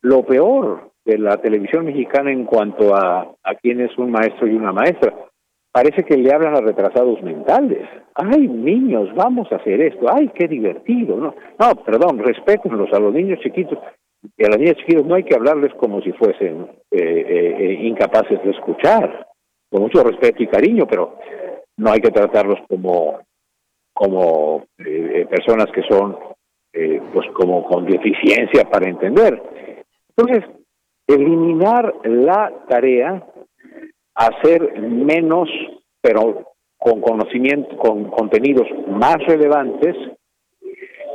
lo 0.00 0.22
peor 0.24 0.90
de 1.04 1.18
la 1.18 1.36
televisión 1.36 1.84
mexicana 1.84 2.32
en 2.32 2.44
cuanto 2.44 2.94
a, 2.96 3.30
a 3.42 3.54
quién 3.60 3.80
es 3.80 3.96
un 3.98 4.10
maestro 4.10 4.46
y 4.46 4.54
una 4.54 4.72
maestra. 4.72 5.14
Parece 5.70 6.02
que 6.02 6.16
le 6.16 6.32
hablan 6.32 6.56
a 6.56 6.60
retrasados 6.60 7.22
mentales. 7.22 7.86
Ay, 8.14 8.48
niños, 8.48 9.14
vamos 9.14 9.52
a 9.52 9.56
hacer 9.56 9.80
esto. 9.82 10.06
Ay, 10.10 10.30
qué 10.34 10.48
divertido. 10.48 11.16
No, 11.16 11.34
no 11.58 11.84
perdón, 11.84 12.18
respétenlos 12.18 12.92
a 12.92 12.98
los 12.98 13.12
niños 13.12 13.38
chiquitos. 13.40 13.78
Y 14.36 14.44
a 14.44 14.48
las 14.48 14.58
niñas 14.58 14.76
chiquitas 14.76 15.04
no 15.04 15.14
hay 15.14 15.24
que 15.24 15.34
hablarles 15.34 15.74
como 15.74 16.00
si 16.00 16.12
fuesen 16.12 16.68
eh, 16.90 16.98
eh, 16.98 17.56
eh, 17.58 17.78
incapaces 17.82 18.42
de 18.42 18.50
escuchar. 18.50 19.26
Con 19.70 19.82
mucho 19.82 20.02
respeto 20.02 20.42
y 20.42 20.46
cariño, 20.46 20.86
pero 20.88 21.18
no 21.76 21.92
hay 21.92 22.00
que 22.00 22.10
tratarlos 22.10 22.58
como 22.66 23.20
como 23.98 24.64
eh, 24.78 25.26
personas 25.28 25.66
que 25.74 25.82
son 25.82 26.16
eh, 26.72 27.00
pues 27.12 27.26
como 27.32 27.64
con 27.64 27.86
deficiencia 27.86 28.64
para 28.70 28.88
entender. 28.88 29.42
Entonces, 30.16 30.44
eliminar 31.06 31.94
la 32.04 32.52
tarea, 32.68 33.24
hacer 34.14 34.80
menos, 34.80 35.48
pero 36.00 36.52
con 36.76 37.00
conocimiento, 37.00 37.76
con 37.76 38.04
contenidos 38.10 38.68
más 38.88 39.16
relevantes, 39.26 39.96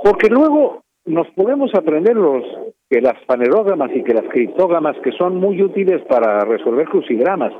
porque 0.03 0.27
luego 0.29 0.83
nos 1.05 1.27
podemos 1.31 1.73
aprender 1.75 2.15
los 2.15 2.43
que 2.89 3.01
las 3.01 3.23
panerógamas 3.25 3.91
y 3.95 4.03
que 4.03 4.13
las 4.13 4.27
criptógamas 4.29 4.95
que 5.03 5.11
son 5.13 5.37
muy 5.37 5.61
útiles 5.61 6.01
para 6.07 6.41
resolver 6.41 6.87
crucigramas, 6.87 7.53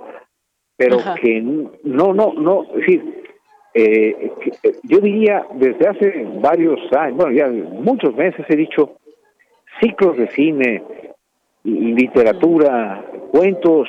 pero 0.76 0.98
que 1.22 1.42
no, 1.42 2.14
no, 2.14 2.34
no, 2.34 2.64
es 2.64 2.76
decir, 2.76 3.23
eh, 3.74 4.32
yo 4.84 5.00
diría 5.00 5.46
desde 5.54 5.88
hace 5.88 6.28
varios 6.42 6.80
años, 6.94 7.18
bueno, 7.18 7.32
ya 7.32 7.48
muchos 7.48 8.16
meses 8.16 8.46
he 8.50 8.56
dicho 8.56 8.98
ciclos 9.82 10.18
de 10.18 10.30
cine, 10.30 10.84
y, 11.64 11.94
literatura, 11.94 13.04
cuentos, 13.32 13.88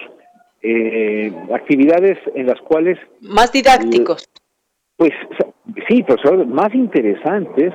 eh, 0.62 1.32
actividades 1.52 2.19
en 2.35 2.47
las 2.47 2.61
cuales... 2.61 2.98
Más 3.20 3.52
didácticos. 3.52 4.28
Pues 4.97 5.12
sí, 5.89 6.02
pues 6.05 6.20
son 6.23 6.52
más 6.52 6.74
interesantes, 6.74 7.74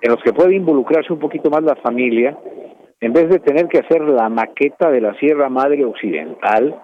en 0.00 0.10
los 0.10 0.20
que 0.22 0.32
puede 0.32 0.56
involucrarse 0.56 1.12
un 1.12 1.20
poquito 1.20 1.48
más 1.50 1.62
la 1.62 1.76
familia, 1.76 2.36
en 3.00 3.12
vez 3.12 3.28
de 3.28 3.38
tener 3.38 3.68
que 3.68 3.78
hacer 3.78 4.02
la 4.02 4.28
maqueta 4.28 4.90
de 4.90 5.00
la 5.00 5.14
Sierra 5.14 5.48
Madre 5.48 5.84
Occidental, 5.84 6.80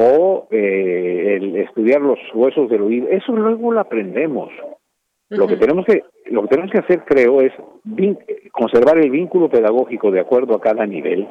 o 0.00 0.46
eh, 0.52 1.38
el 1.40 1.56
estudiar 1.56 2.00
los 2.00 2.20
huesos 2.32 2.70
del 2.70 2.82
oído, 2.82 3.08
eso 3.08 3.32
luego 3.32 3.72
lo 3.72 3.80
aprendemos. 3.80 4.48
Lo 5.28 5.48
que 5.48 5.56
tenemos 5.56 5.84
que 5.84 6.04
lo 6.26 6.42
que 6.42 6.48
tenemos 6.48 6.70
que 6.70 6.78
hacer, 6.78 7.04
creo, 7.04 7.40
es 7.40 7.52
conservar 8.52 8.98
el 8.98 9.10
vínculo 9.10 9.48
pedagógico 9.48 10.12
de 10.12 10.20
acuerdo 10.20 10.54
a 10.54 10.60
cada 10.60 10.86
nivel, 10.86 11.26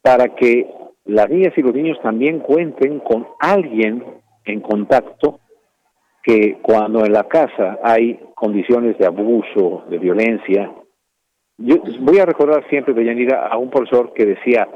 para 0.00 0.34
que 0.34 0.66
las 1.04 1.28
niñas 1.28 1.52
y 1.56 1.62
los 1.62 1.74
niños 1.74 1.98
también 2.02 2.38
cuenten 2.40 3.00
con 3.00 3.26
alguien 3.38 4.02
en 4.46 4.60
contacto 4.60 5.40
que 6.22 6.56
cuando 6.62 7.04
en 7.04 7.12
la 7.12 7.24
casa 7.24 7.78
hay 7.82 8.18
condiciones 8.34 8.96
de 8.96 9.06
abuso, 9.06 9.84
de 9.90 9.98
violencia, 9.98 10.72
yo 11.58 11.76
voy 12.00 12.18
a 12.18 12.24
recordar 12.24 12.66
siempre 12.70 12.94
de 12.94 13.04
Yanira 13.04 13.46
a 13.46 13.58
un 13.58 13.68
profesor 13.68 14.14
que 14.14 14.24
decía 14.24 14.66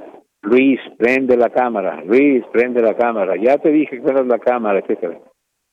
Luis, 0.42 0.80
prende 0.96 1.36
la 1.36 1.50
cámara, 1.50 2.02
Luis, 2.04 2.44
prende 2.52 2.80
la 2.80 2.94
cámara, 2.94 3.36
ya 3.36 3.58
te 3.58 3.70
dije 3.70 3.96
que 3.96 4.02
prendas 4.02 4.26
la 4.26 4.38
cámara, 4.38 4.78
etcétera. 4.78 5.18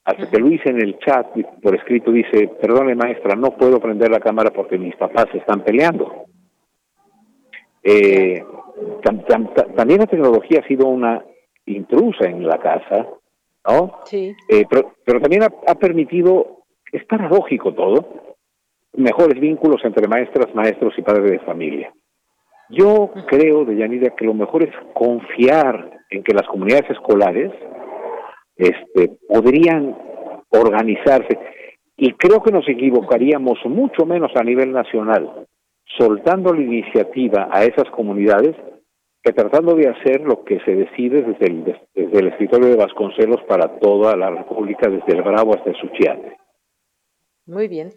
Hasta 0.04 0.30
que 0.30 0.40
Luis 0.40 0.62
en 0.66 0.82
el 0.82 0.98
chat 1.00 1.28
por 1.62 1.76
escrito 1.76 2.12
dice, 2.12 2.50
perdone 2.62 2.96
maestra, 2.96 3.36
no 3.36 3.52
puedo 3.52 3.80
prender 3.80 4.10
la 4.10 4.20
cámara 4.20 4.52
porque 4.52 4.78
mis 4.78 4.96
papás 4.96 5.28
están 5.34 5.62
peleando. 5.62 6.26
Eh, 7.84 8.44
también 9.04 10.00
la 10.00 10.08
tecnología 10.08 10.62
ha 10.64 10.68
sido 10.68 10.88
una 10.88 11.24
intrusa 11.66 12.26
en 12.26 12.46
la 12.46 12.58
casa, 12.58 13.08
¿no? 13.68 14.00
Sí. 14.06 14.34
Eh, 14.50 14.66
pero, 14.70 14.94
pero, 15.06 15.20
también 15.20 15.44
ha, 15.44 15.52
ha 15.68 15.76
permitido, 15.76 16.64
es 16.92 17.06
paradójico 17.06 17.74
todo, 17.74 18.36
mejores 18.94 19.40
vínculos 19.40 19.84
entre 19.84 20.08
maestras, 20.08 20.54
maestros 20.56 20.94
y 20.98 21.02
padres 21.02 21.32
de 21.32 21.40
familia. 21.40 21.94
Yo 22.70 23.12
creo, 23.28 23.66
Deyanira, 23.66 24.14
que 24.16 24.26
lo 24.26 24.34
mejor 24.34 24.64
es 24.64 24.74
confiar 24.94 26.00
en 26.10 26.24
que 26.24 26.34
las 26.34 26.48
comunidades 26.48 26.90
escolares 26.92 27.52
este, 28.56 29.18
podrían 29.28 29.96
organizarse 30.50 31.38
y 31.96 32.14
creo 32.14 32.42
que 32.42 32.52
nos 32.52 32.68
equivocaríamos 32.68 33.60
mucho 33.66 34.06
menos 34.06 34.32
a 34.36 34.44
nivel 34.44 34.72
nacional 34.72 35.48
soltando 35.98 36.54
la 36.54 36.62
iniciativa 36.62 37.50
a 37.52 37.64
esas 37.64 37.90
comunidades 37.92 38.56
que 39.24 39.34
tratando 39.34 39.76
de 39.76 39.90
hacer 39.90 40.22
lo 40.22 40.44
que 40.44 40.60
se 40.62 40.76
decide 40.76 41.22
desde 41.22 41.46
el, 41.48 41.64
desde 41.94 42.20
el 42.20 42.28
escritorio 42.28 42.70
de 42.70 42.76
Vasconcelos 42.76 43.42
para 43.48 43.80
toda 43.80 44.16
la 44.16 44.30
República, 44.30 44.90
desde 44.90 45.18
el 45.18 45.24
Bravo 45.24 45.56
hasta 45.56 45.70
el 45.70 45.76
Suchiate. 45.78 46.38
Muy 47.46 47.68
bien 47.68 47.90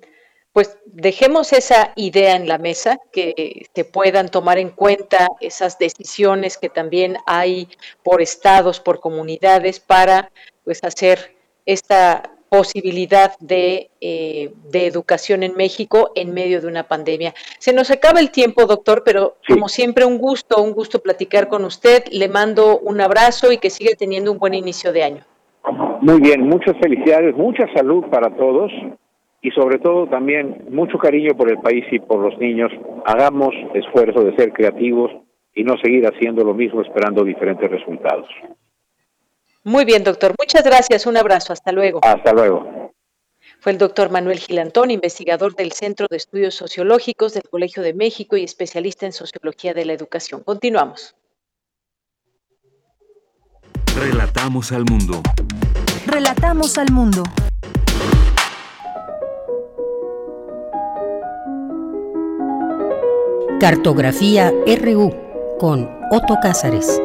pues 0.53 0.79
dejemos 0.87 1.53
esa 1.53 1.93
idea 1.95 2.35
en 2.35 2.49
la 2.49 2.59
mesa, 2.59 2.99
que 3.13 3.67
se 3.73 3.85
puedan 3.85 4.29
tomar 4.29 4.59
en 4.59 4.71
cuenta 4.71 5.29
esas 5.41 5.79
decisiones 5.79 6.59
que 6.59 6.69
también 6.69 7.17
hay 7.27 7.69
por 8.03 8.21
estados, 8.21 8.81
por 8.81 9.01
comunidades, 9.01 9.79
para 9.79 10.31
pues 10.65 10.83
hacer 10.83 11.37
esta 11.67 12.23
posibilidad 12.49 13.39
de, 13.39 13.91
eh, 14.01 14.53
de 14.73 14.87
educación 14.87 15.45
en 15.45 15.55
México 15.55 16.11
en 16.17 16.35
medio 16.35 16.61
de 16.61 16.67
una 16.67 16.83
pandemia. 16.83 17.33
Se 17.61 17.73
nos 17.73 17.93
acaba 17.93 18.19
el 18.19 18.33
tiempo, 18.33 18.67
doctor, 18.67 19.03
pero 19.05 19.37
como 19.47 19.69
siempre 19.69 20.05
un 20.05 20.19
gusto, 20.19 20.61
un 20.61 20.73
gusto 20.73 21.01
platicar 21.01 21.47
con 21.47 21.65
usted. 21.65 22.03
Le 22.11 22.29
mando 22.29 22.81
un 22.81 23.01
abrazo 23.01 23.53
y 23.53 23.59
que 23.59 23.71
siga 23.71 23.93
teniendo 23.97 24.33
un 24.33 24.39
buen 24.39 24.55
inicio 24.55 24.93
de 24.93 25.05
año. 25.05 25.25
Muy 26.01 26.21
bien, 26.21 26.49
muchas 26.49 26.77
felicidades, 26.81 27.37
mucha 27.37 27.73
salud 27.73 28.05
para 28.11 28.35
todos 28.35 28.73
y 29.43 29.51
sobre 29.53 29.79
todo 29.79 30.07
también 30.07 30.67
mucho 30.71 30.99
cariño 30.99 31.35
por 31.37 31.51
el 31.51 31.59
país 31.59 31.85
y 31.91 31.99
por 31.99 32.21
los 32.21 32.39
niños. 32.39 32.71
Hagamos 33.07 33.55
esfuerzo 33.75 34.23
de 34.25 34.37
ser 34.37 34.53
creativos 34.53 35.11
y 35.55 35.65
no 35.65 35.77
seguir 35.79 36.07
haciendo 36.07 36.45
lo 36.45 36.55
mismo 36.55 36.83
esperando 36.83 37.25
diferentes 37.25 37.71
resultados. 37.71 38.29
Muy 39.65 39.85
bien, 39.85 40.05
doctor. 40.05 40.35
Muchas 40.39 40.65
gracias. 40.65 41.07
Un 41.07 41.17
abrazo. 41.17 41.53
Hasta 41.53 41.73
luego. 41.73 42.01
Hasta 42.03 42.33
luego. 42.33 42.93
Fue 43.61 43.73
el 43.73 43.79
doctor 43.79 44.11
Manuel 44.11 44.39
Gilantón, 44.39 44.91
investigador 44.91 45.55
del 45.55 45.73
Centro 45.73 46.07
de 46.09 46.17
Estudios 46.17 46.55
Sociológicos 46.55 47.35
del 47.35 47.43
Colegio 47.43 47.83
de 47.83 47.93
México 47.93 48.37
y 48.37 48.45
especialista 48.45 49.05
en 49.05 49.13
sociología 49.13 49.75
de 49.75 49.85
la 49.85 49.93
educación. 49.93 50.43
Continuamos. 50.43 51.15
Relatamos 53.99 54.73
al 54.73 54.85
mundo. 54.85 55.21
Relatamos 56.07 56.79
al 56.79 56.91
mundo. 56.91 57.23
Cartografía 63.61 64.53
RU 64.83 65.11
con 65.59 65.87
Otto 66.11 66.37
Cázares. 66.43 66.99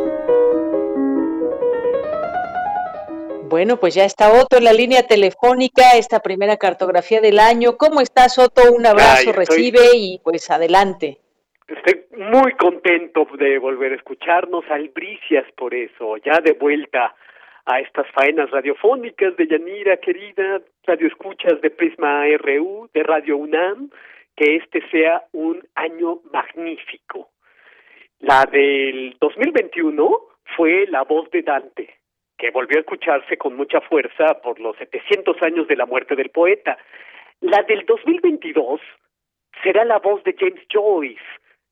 Bueno, 3.50 3.76
pues 3.76 3.94
ya 3.94 4.06
está 4.06 4.32
Otto 4.32 4.56
en 4.56 4.64
la 4.64 4.72
línea 4.72 5.04
telefónica, 5.04 5.98
esta 5.98 6.22
primera 6.22 6.56
cartografía 6.56 7.20
del 7.20 7.40
año. 7.40 7.76
¿Cómo 7.78 8.00
estás, 8.00 8.40
Otto? 8.40 8.62
Un 8.74 8.86
abrazo, 8.86 9.34
recibe 9.34 9.82
y 9.96 10.22
pues 10.24 10.50
adelante. 10.50 11.18
Estoy 11.68 12.06
muy 12.18 12.54
contento 12.54 13.28
de 13.38 13.60
volver 13.60 13.92
a 13.92 13.96
escucharnos, 13.96 14.64
albricias 14.70 15.44
por 15.58 15.74
eso, 15.74 16.16
ya 16.24 16.40
de 16.40 16.54
vuelta 16.54 17.14
a 17.66 17.82
estas 17.82 18.08
faenas 18.14 18.50
radiofónicas 18.52 19.36
de 19.36 19.48
Yanira, 19.48 19.98
querida, 19.98 20.62
radio 20.86 21.08
escuchas 21.08 21.60
de 21.60 21.70
Prisma 21.70 22.24
RU, 22.38 22.90
de 22.94 23.04
Radio 23.04 23.36
UNAM, 23.36 23.90
que 24.36 24.58
este 24.58 24.88
sea 24.90 25.24
un 25.32 25.66
año 25.76 26.20
magnífico. 26.32 27.30
La 28.20 28.46
del 28.46 29.16
2021 29.20 30.20
fue 30.56 30.86
La 30.88 31.04
voz 31.04 31.30
de 31.32 31.42
Dante, 31.42 31.96
que 32.38 32.52
volvió 32.52 32.78
a 32.78 32.82
escucharse 32.82 33.38
con 33.38 33.56
mucha 33.56 33.82
fuerza 33.82 34.42
por 34.42 34.60
los 34.60 34.76
700 34.78 35.42
años 35.42 35.68
de 35.68 35.76
la 35.76 35.86
muerte 35.86 36.16
del 36.16 36.30
poeta. 36.30 36.78
La 37.42 37.64
del 37.64 37.86
2022 37.86 38.82
será 39.64 39.86
la 39.86 40.00
voz 40.00 40.24
de 40.24 40.36
James 40.38 40.66
Joyce, 40.72 41.22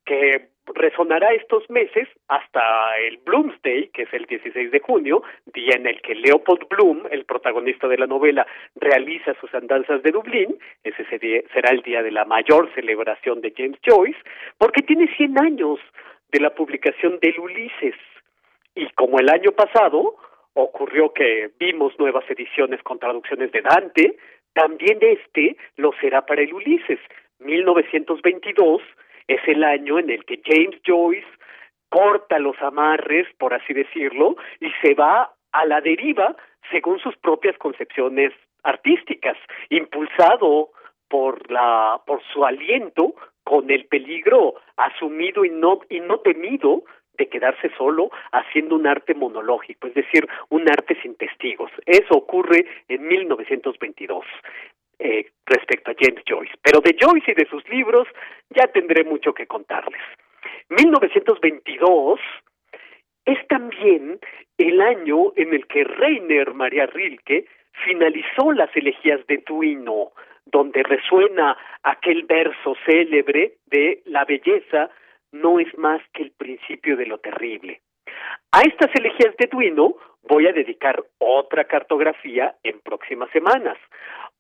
que 0.06 0.53
resonará 0.76 1.34
estos 1.34 1.70
meses 1.70 2.08
hasta 2.28 2.98
el 3.00 3.18
Bloomsday, 3.18 3.90
que 3.90 4.04
es 4.04 4.14
el 4.14 4.26
16 4.26 4.72
de 4.72 4.80
junio, 4.80 5.24
día 5.54 5.76
en 5.76 5.88
el 5.88 6.02
que 6.02 6.16
Leopold 6.16 6.68
Bloom, 6.70 7.04
el 7.12 7.26
protagonista 7.26 7.88
de 7.88 7.98
la 7.98 8.08
novela, 8.08 8.48
realiza 8.76 9.34
sus 9.40 9.54
andanzas 9.54 10.02
de 10.04 10.12
Dublín. 10.12 10.58
Ese 10.84 11.06
será 11.54 11.72
el 11.72 11.82
día 11.82 12.02
de 12.02 12.12
la 12.12 12.26
mayor 12.26 12.74
celebración 12.74 13.42
de 13.42 13.54
James 13.56 13.80
Joyce, 13.86 14.20
porque 14.58 14.82
tiene 14.82 15.14
100 15.16 15.40
años 15.40 15.80
de 16.32 16.40
la 16.40 16.52
publicación 16.52 17.20
del 17.20 17.40
Ulises. 17.40 17.96
Y 18.76 18.88
como 18.92 19.20
el 19.20 19.30
año 19.30 19.52
pasado 19.52 20.16
ocurrió 20.54 21.14
que 21.14 21.52
vimos 21.60 21.98
nuevas 22.00 22.24
ediciones 22.30 22.82
con 22.84 23.00
traducciones 23.00 23.52
de 23.52 23.62
Dante, 23.62 24.18
también 24.54 25.00
este 25.02 25.58
lo 25.78 25.92
será 26.00 26.26
para 26.26 26.42
el 26.42 26.54
Ulises. 26.54 27.00
1922 27.40 28.82
es 29.36 29.48
el 29.48 29.64
año 29.64 30.00
en 30.00 30.10
el 30.10 30.26
que 30.26 30.42
James 30.46 30.80
Joyce 30.86 31.28
corta 31.90 32.40
los 32.40 32.60
amarres, 32.62 33.28
por 33.38 33.54
así 33.54 33.74
decirlo, 33.74 34.36
y 34.60 34.72
se 34.82 34.94
va 34.96 35.32
a 35.52 35.66
la 35.66 35.82
deriva 35.82 36.36
según 36.72 37.00
sus 37.00 37.16
propias 37.18 37.58
concepciones 37.58 38.34
artísticas, 38.64 39.38
impulsado 39.70 40.70
por 41.08 41.52
la 41.52 42.02
por 42.08 42.22
su 42.34 42.46
aliento 42.46 43.14
con 43.44 43.70
el 43.70 43.86
peligro 43.86 44.56
asumido 44.78 45.46
y 45.46 45.50
no 45.50 45.82
y 45.90 46.00
no 46.00 46.20
temido 46.20 46.84
de 47.18 47.30
quedarse 47.30 47.70
solo 47.78 48.10
haciendo 48.32 48.76
un 48.76 48.88
arte 48.88 49.14
monológico, 49.14 49.88
es 49.88 49.94
decir, 49.94 50.28
un 50.50 50.64
arte 50.64 50.98
sin 51.02 51.16
testigos. 51.16 51.70
Eso 51.86 52.16
ocurre 52.16 52.66
en 52.88 53.08
1922. 53.08 54.26
Eh, 55.00 55.26
respecto 55.46 55.92
a 55.92 55.96
James 56.00 56.24
Joyce. 56.26 56.54
Pero 56.62 56.80
de 56.80 56.96
Joyce 57.00 57.32
y 57.32 57.36
de 57.36 57.50
sus 57.50 57.68
libros 57.68 58.08
ya 58.50 58.68
tendré 58.68 59.04
mucho 59.04 59.34
que 59.34 59.48
contarles. 59.48 60.02
1922 60.70 62.20
es 63.26 63.48
también 63.48 64.20
el 64.58 64.82
año 64.82 65.34
en 65.36 65.54
el 65.54 65.68
que 65.68 65.84
Reiner 65.84 66.54
María 66.54 66.86
Rilke 66.86 67.46
finalizó 67.86 68.52
las 68.52 68.76
elegías 68.76 69.26
de 69.28 69.44
Duino, 69.46 70.12
donde 70.46 70.84
resuena 70.84 71.58
aquel 71.84 72.24
verso 72.24 72.76
célebre 72.86 73.54
de 73.66 74.02
la 74.06 74.26
belleza 74.26 74.90
no 75.32 75.60
es 75.60 75.76
más 75.78 76.02
que 76.14 76.24
el 76.24 76.32
principio 76.32 76.96
de 76.96 77.08
lo 77.08 77.18
terrible. 77.18 77.82
A 78.52 78.62
estas 78.62 78.94
elegías 78.94 79.36
de 79.38 79.48
Duino 79.48 79.96
voy 80.22 80.48
a 80.48 80.54
dedicar 80.54 81.04
otra 81.18 81.66
cartografía 81.66 82.56
en 82.64 82.80
próximas 82.82 83.30
semanas. 83.32 83.78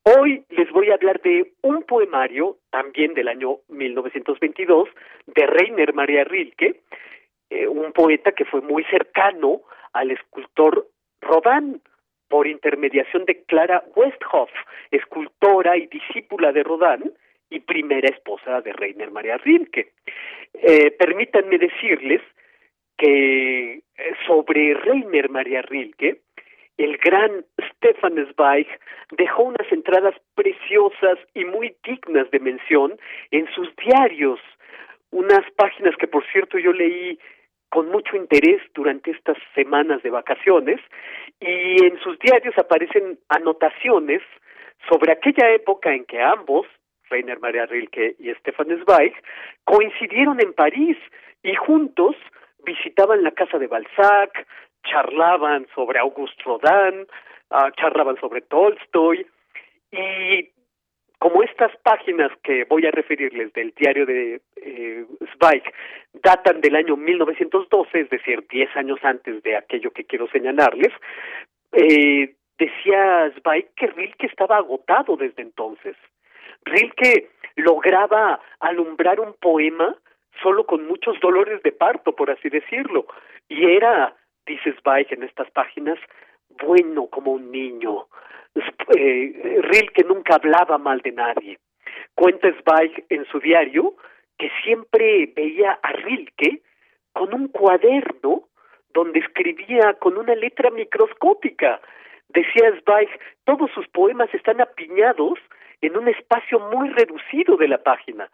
Hoy 0.05 0.43
les 0.49 0.69
voy 0.71 0.89
a 0.89 0.95
hablar 0.95 1.21
de 1.21 1.53
un 1.61 1.83
poemario, 1.83 2.57
también 2.71 3.13
del 3.13 3.29
año 3.29 3.59
1922, 3.69 4.89
de 5.27 5.47
Reiner 5.47 5.93
María 5.93 6.25
Rilke, 6.25 6.81
eh, 7.49 7.67
un 7.67 7.93
poeta 7.93 8.33
que 8.33 8.43
fue 8.43 8.59
muy 8.59 8.83
cercano 8.85 9.61
al 9.93 10.11
escultor 10.11 10.87
Rodin, 11.21 11.81
por 12.27 12.47
intermediación 12.47 13.23
de 13.25 13.43
Clara 13.43 13.83
Westhoff, 13.95 14.49
escultora 14.91 15.77
y 15.77 15.87
discípula 15.87 16.51
de 16.51 16.63
Rodin 16.63 17.13
y 17.49 17.61
primera 17.61 18.09
esposa 18.09 18.59
de 18.59 18.73
Reiner 18.73 19.11
María 19.11 19.37
Rilke. 19.37 19.93
Eh, 20.53 20.91
permítanme 20.91 21.57
decirles 21.59 22.21
que 22.97 23.75
eh, 23.75 23.81
sobre 24.27 24.73
Reiner 24.73 25.29
María 25.29 25.61
Rilke, 25.61 26.21
el 26.77 26.97
gran 26.97 27.45
Stefan 27.71 28.15
Zweig 28.33 28.67
dejó 29.11 29.43
unas 29.43 29.71
entradas 29.71 30.15
preciosas 30.35 31.19
y 31.33 31.45
muy 31.45 31.75
dignas 31.83 32.29
de 32.31 32.39
mención 32.39 32.97
en 33.31 33.47
sus 33.53 33.69
diarios, 33.75 34.39
unas 35.11 35.43
páginas 35.55 35.95
que 35.97 36.07
por 36.07 36.25
cierto 36.31 36.57
yo 36.57 36.73
leí 36.73 37.19
con 37.69 37.89
mucho 37.89 38.15
interés 38.15 38.61
durante 38.75 39.11
estas 39.11 39.37
semanas 39.55 40.03
de 40.03 40.11
vacaciones 40.11 40.79
y 41.39 41.83
en 41.85 41.99
sus 41.99 42.17
diarios 42.19 42.55
aparecen 42.57 43.17
anotaciones 43.29 44.21
sobre 44.89 45.11
aquella 45.11 45.51
época 45.51 45.93
en 45.93 46.05
que 46.05 46.21
ambos, 46.21 46.67
Reiner 47.09 47.39
Maria 47.39 47.65
Rilke 47.65 48.15
y 48.19 48.31
Stefan 48.35 48.67
Zweig, 48.83 49.13
coincidieron 49.63 50.39
en 50.41 50.53
París 50.53 50.97
y 51.41 51.55
juntos 51.55 52.15
visitaban 52.65 53.23
la 53.23 53.31
casa 53.31 53.57
de 53.57 53.67
Balzac, 53.67 54.47
charlaban 54.83 55.67
sobre 55.73 55.99
Auguste 55.99 56.43
Rodin, 56.43 57.07
uh, 57.51 57.71
charlaban 57.75 58.17
sobre 58.19 58.41
Tolstoy 58.41 59.25
y 59.91 60.49
como 61.23 61.41
estas 61.41 61.71
páginas 61.83 62.31
que 62.43 62.65
voy 62.65 62.85
a 62.85 62.91
referirles 62.91 63.53
del 63.53 63.73
diario 63.77 64.05
de 64.05 64.41
eh, 64.57 65.05
Zweig 65.37 65.63
datan 66.11 66.59
del 66.59 66.75
año 66.75 66.97
1912, 66.97 68.01
es 68.01 68.09
decir, 68.09 68.45
10 68.49 68.75
años 68.75 68.99
antes 69.03 69.41
de 69.41 69.55
aquello 69.55 69.91
que 69.91 70.03
quiero 70.03 70.27
señalarles, 70.27 70.91
eh, 71.71 72.35
decía 72.57 73.31
Zweig 73.39 73.69
que 73.73 73.87
Rilke 73.87 74.27
estaba 74.27 74.57
agotado 74.57 75.15
desde 75.15 75.43
entonces. 75.43 75.95
Rilke 76.65 77.29
lograba 77.55 78.41
alumbrar 78.59 79.21
un 79.21 79.33
poema 79.39 79.95
solo 80.41 80.65
con 80.65 80.85
muchos 80.87 81.17
dolores 81.21 81.63
de 81.63 81.71
parto, 81.71 82.13
por 82.13 82.31
así 82.31 82.49
decirlo, 82.49 83.05
y 83.47 83.65
era 83.65 84.13
dice 84.45 84.73
Zweig 84.81 85.07
en 85.11 85.23
estas 85.23 85.49
páginas, 85.51 85.97
bueno 86.61 87.07
como 87.07 87.31
un 87.31 87.51
niño. 87.51 88.07
Eh, 88.95 89.59
Rilke 89.61 90.03
nunca 90.03 90.35
hablaba 90.35 90.77
mal 90.77 91.01
de 91.01 91.11
nadie. 91.11 91.59
Cuenta 92.15 92.49
Zweig 92.61 93.05
en 93.09 93.25
su 93.25 93.39
diario 93.39 93.95
que 94.37 94.51
siempre 94.63 95.31
veía 95.35 95.79
a 95.81 95.91
Rilke 95.91 96.61
con 97.13 97.33
un 97.33 97.47
cuaderno 97.47 98.49
donde 98.93 99.19
escribía 99.19 99.93
con 99.95 100.17
una 100.17 100.35
letra 100.35 100.69
microscópica. 100.69 101.81
Decía 102.29 102.71
Zweig, 102.83 103.09
todos 103.43 103.71
sus 103.71 103.87
poemas 103.87 104.33
están 104.33 104.61
apiñados 104.61 105.39
en 105.81 105.97
un 105.97 106.07
espacio 106.07 106.59
muy 106.59 106.89
reducido 106.89 107.57
de 107.57 107.67
la 107.67 107.81
página. 107.81 108.29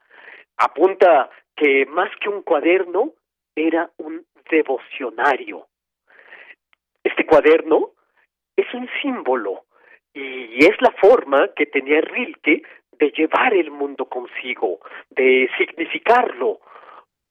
Apunta 0.57 1.29
que 1.55 1.85
más 1.85 2.09
que 2.19 2.29
un 2.29 2.41
cuaderno 2.43 3.13
era 3.55 3.89
un 3.97 4.25
devocionario. 4.49 5.68
Este 7.03 7.25
cuaderno 7.25 7.91
es 8.55 8.73
un 8.73 8.89
símbolo 9.01 9.63
y 10.13 10.65
es 10.65 10.81
la 10.81 10.91
forma 10.91 11.49
que 11.55 11.65
tenía 11.65 12.01
Rilke 12.01 12.63
de 12.99 13.11
llevar 13.11 13.53
el 13.53 13.71
mundo 13.71 14.05
consigo, 14.05 14.79
de 15.09 15.49
significarlo. 15.57 16.59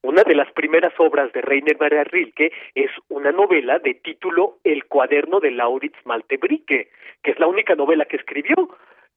Una 0.02 0.22
de 0.22 0.34
las 0.34 0.50
primeras 0.52 0.94
obras 0.98 1.32
de 1.32 1.42
Reiner 1.42 1.76
Maria 1.78 2.04
Rilke 2.04 2.52
es 2.74 2.90
una 3.08 3.32
novela 3.32 3.78
de 3.78 3.94
título 3.94 4.58
El 4.64 4.86
cuaderno 4.86 5.40
de 5.40 5.50
Lauritz 5.50 5.98
Maltebrike, 6.04 6.90
que 7.22 7.30
es 7.30 7.38
la 7.38 7.48
única 7.48 7.74
novela 7.74 8.06
que 8.06 8.16
escribió, 8.16 8.70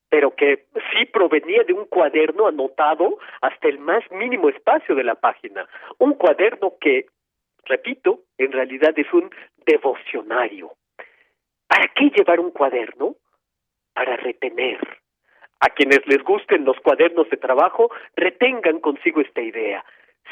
pero 0.09 0.35
que 0.35 0.65
sí 0.91 1.05
provenía 1.05 1.63
de 1.63 1.73
un 1.73 1.85
cuaderno 1.85 2.47
anotado 2.47 3.17
hasta 3.41 3.69
el 3.69 3.79
más 3.79 4.03
mínimo 4.11 4.49
espacio 4.49 4.93
de 4.95 5.05
la 5.05 5.15
página. 5.15 5.69
Un 5.99 6.15
cuaderno 6.15 6.73
que, 6.81 7.05
repito, 7.63 8.19
en 8.37 8.51
realidad 8.51 8.93
es 8.97 9.11
un 9.13 9.29
devocionario. 9.65 10.71
¿Para 11.67 11.87
qué 11.95 12.11
llevar 12.15 12.39
un 12.39 12.51
cuaderno? 12.51 13.15
Para 13.93 14.17
retener. 14.17 14.79
A 15.59 15.69
quienes 15.69 16.05
les 16.07 16.23
gusten 16.23 16.65
los 16.65 16.79
cuadernos 16.79 17.29
de 17.29 17.37
trabajo, 17.37 17.91
retengan 18.15 18.79
consigo 18.79 19.21
esta 19.21 19.41
idea. 19.41 19.85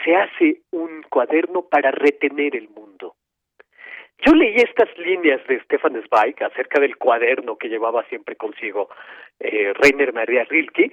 Se 0.04 0.16
hace 0.16 0.62
un 0.72 1.04
cuaderno 1.04 1.64
para 1.64 1.92
retener 1.92 2.56
el 2.56 2.70
mundo. 2.70 3.16
Yo 4.26 4.34
leí 4.34 4.56
estas 4.56 4.90
líneas 4.98 5.46
de 5.48 5.62
Stefan 5.62 6.02
Zweig 6.08 6.36
acerca 6.44 6.82
del 6.82 6.98
cuaderno 6.98 7.58
que 7.58 7.70
llevaba 7.70 8.04
siempre 8.06 8.36
consigo 8.36 8.90
eh, 9.40 9.72
Rainer 9.76 10.14
Maria 10.14 10.44
Rilke 10.44 10.92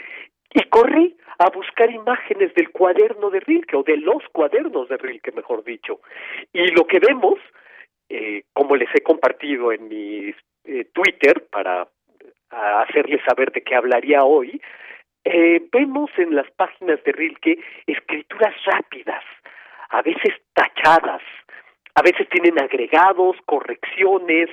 y 0.54 0.62
corrí 0.68 1.16
a 1.38 1.50
buscar 1.50 1.90
imágenes 1.90 2.54
del 2.54 2.70
cuaderno 2.70 3.30
de 3.30 3.40
Rilke 3.40 3.76
o 3.76 3.82
de 3.82 3.96
los 3.96 4.22
cuadernos 4.32 4.88
de 4.88 4.96
Rilke, 4.96 5.32
mejor 5.32 5.64
dicho. 5.64 6.00
Y 6.52 6.68
lo 6.68 6.86
que 6.86 7.00
vemos, 7.00 7.38
eh, 8.08 8.42
como 8.52 8.76
les 8.76 8.88
he 8.94 9.02
compartido 9.02 9.72
en 9.72 9.88
mi 9.88 10.34
eh, 10.64 10.84
Twitter 10.92 11.46
para 11.50 11.88
hacerles 12.50 13.20
saber 13.28 13.50
de 13.52 13.62
qué 13.62 13.74
hablaría 13.74 14.22
hoy, 14.22 14.60
eh, 15.24 15.60
vemos 15.72 16.10
en 16.18 16.36
las 16.36 16.48
páginas 16.52 17.02
de 17.02 17.10
Rilke 17.10 17.58
escrituras 17.86 18.54
rápidas, 18.64 19.24
a 19.90 20.00
veces 20.02 20.34
tachadas, 20.54 21.22
a 21.96 22.02
veces 22.02 22.28
tienen 22.28 22.60
agregados, 22.60 23.36
correcciones. 23.44 24.48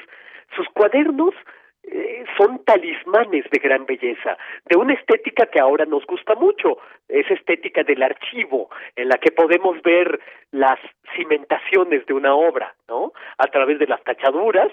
Sus 0.56 0.68
cuadernos 0.70 1.36
eh, 1.84 2.24
son 2.38 2.64
talismanes 2.64 3.46
de 3.52 3.60
gran 3.60 3.86
belleza, 3.86 4.38
de 4.66 4.78
una 4.78 4.94
estética 4.94 5.48
que 5.48 5.60
ahora 5.60 5.86
nos 5.86 6.06
gusta 6.06 6.36
mucho, 6.36 6.78
es 7.08 7.30
estética 7.30 7.84
del 7.84 8.04
archivo, 8.04 8.70
en 8.96 9.10
la 9.10 9.18
que 9.18 9.32
podemos 9.32 9.82
ver 9.82 10.20
las 10.52 10.80
cimentaciones 11.16 12.06
de 12.06 12.14
una 12.14 12.34
obra, 12.36 12.74
¿no? 12.88 13.12
A 13.38 13.48
través 13.48 13.80
de 13.80 13.88
las 13.88 14.04
tachaduras 14.04 14.72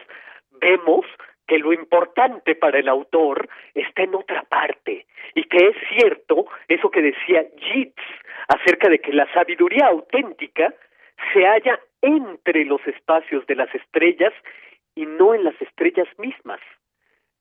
vemos 0.60 1.04
que 1.46 1.58
lo 1.58 1.72
importante 1.72 2.54
para 2.54 2.78
el 2.78 2.88
autor 2.88 3.48
está 3.74 4.02
en 4.02 4.14
otra 4.14 4.42
parte 4.42 5.06
y 5.34 5.42
que 5.44 5.66
es 5.66 5.76
cierto 5.88 6.46
eso 6.68 6.90
que 6.92 7.02
decía 7.02 7.44
Yeats 7.56 8.02
acerca 8.46 8.88
de 8.88 9.00
que 9.00 9.12
la 9.12 9.26
sabiduría 9.32 9.88
auténtica 9.88 10.72
se 11.32 11.44
halla 11.44 11.80
entre 12.02 12.64
los 12.64 12.80
espacios 12.86 13.44
de 13.46 13.56
las 13.56 13.74
estrellas 13.74 14.32
y 14.94 15.06
no 15.06 15.34
en 15.34 15.42
las 15.42 15.60
estrellas 15.60 16.08
mismas. 16.18 16.60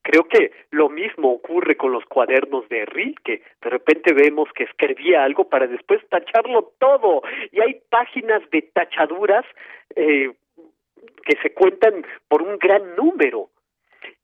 Creo 0.01 0.23
que 0.23 0.51
lo 0.71 0.89
mismo 0.89 1.31
ocurre 1.31 1.76
con 1.76 1.91
los 1.91 2.05
cuadernos 2.05 2.67
de 2.69 2.85
Rilke. 2.85 3.41
De 3.61 3.69
repente 3.69 4.13
vemos 4.13 4.49
que 4.53 4.63
escribía 4.63 5.23
algo 5.23 5.49
para 5.49 5.67
después 5.67 6.01
tacharlo 6.09 6.73
todo. 6.80 7.21
Y 7.51 7.61
hay 7.61 7.81
páginas 7.89 8.41
de 8.51 8.61
tachaduras 8.73 9.45
eh, 9.95 10.31
que 11.26 11.38
se 11.41 11.53
cuentan 11.53 12.05
por 12.27 12.41
un 12.41 12.57
gran 12.57 12.95
número. 12.95 13.49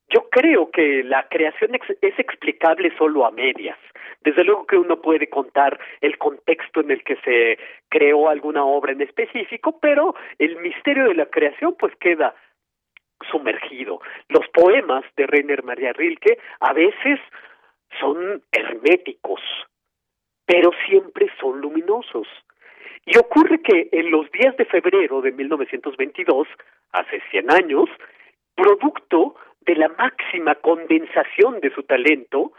Yo 0.10 0.30
creo 0.30 0.69
que 0.72 1.03
la 1.03 1.27
creación 1.27 1.72
es 2.02 2.19
explicable 2.19 2.95
solo 2.97 3.26
a 3.26 3.31
medias. 3.31 3.77
Desde 4.22 4.43
luego 4.43 4.65
que 4.65 4.77
uno 4.77 5.02
puede 5.02 5.27
contar 5.30 5.80
el 6.02 6.18
contexto 6.18 6.81
en 6.81 6.91
el 6.91 7.03
que 7.03 7.15
se 7.18 7.60
creó 7.89 8.30
alguna 8.30 8.64
obra 8.65 8.91
en 8.91 9.02
específico, 9.02 9.80
pero 9.80 10.15
el 10.39 10.57
misterio 10.57 11.06
de 11.06 11.15
la 11.15 11.26
creación 11.27 11.76
pues 11.77 11.95
queda 11.97 12.35
sumergido. 13.31 14.02
Los 14.30 14.47
poemas 14.49 15.03
de 15.15 15.27
Rainer 15.27 15.64
Maria 15.64 15.93
Rilke 15.93 16.38
a 16.60 16.73
veces 16.73 17.19
son 17.99 18.41
herméticos, 18.52 19.41
pero 20.45 20.72
siempre 20.88 21.27
son 21.39 21.61
luminosos. 21.61 22.27
Y 23.06 23.18
ocurre 23.18 23.61
que 23.61 23.89
en 23.91 24.10
los 24.10 24.31
días 24.31 24.57
de 24.57 24.65
febrero 24.65 25.22
de 25.22 25.31
1922, 25.31 26.47
hace 26.91 27.22
100 27.30 27.52
años, 27.52 27.89
producto 28.56 29.35
de 29.61 29.76
la 29.76 29.89
máxima 29.89 30.56
condensación 30.56 31.60
de 31.60 31.72
su 31.72 31.84
talento, 31.84 32.53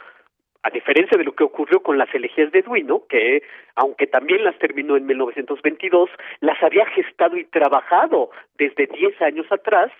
a 0.63 0.71
diferencia 0.71 1.17
de 1.17 1.25
lo 1.25 1.33
que 1.33 1.45
ocurrió 1.45 1.81
con 1.81 1.97
las 1.97 2.13
elegías 2.13 2.51
de 2.51 2.63
Duino, 2.63 3.05
que 3.09 3.43
aunque 3.77 4.07
también 4.09 4.43
las 4.43 4.59
terminó 4.59 4.97
en 4.97 5.07
1922, 5.07 6.11
las 6.41 6.61
había 6.63 6.87
gestado 6.87 7.37
y 7.37 7.45
trabajado 7.45 8.31
desde 8.57 8.87
10 8.87 9.23
años 9.23 9.47
atrás, 9.51 9.93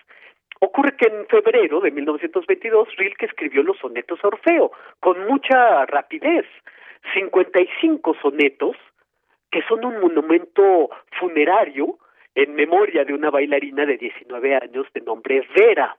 ocurre 0.59 0.95
que 0.97 1.07
en 1.07 1.25
febrero 1.27 1.79
de 1.81 1.91
1922 1.91 2.95
Rilke 2.97 3.25
escribió 3.25 3.63
los 3.63 3.77
sonetos 3.77 4.19
a 4.23 4.27
Orfeo 4.27 4.71
con 4.99 5.25
mucha 5.27 5.85
rapidez, 5.85 6.45
55 7.13 8.15
sonetos 8.21 8.75
que 9.51 9.61
son 9.63 9.85
un 9.85 9.99
monumento 9.99 10.89
funerario 11.19 11.97
en 12.35 12.53
memoria 12.53 13.05
de 13.05 13.13
una 13.13 13.29
bailarina 13.29 13.85
de 13.85 13.97
19 13.97 14.55
años 14.55 14.87
de 14.93 15.01
nombre 15.01 15.47
Vera 15.55 15.97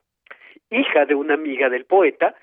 hija 0.70 1.04
de 1.06 1.14
una 1.14 1.34
amiga 1.34 1.68
del 1.68 1.84
poeta 1.84 2.34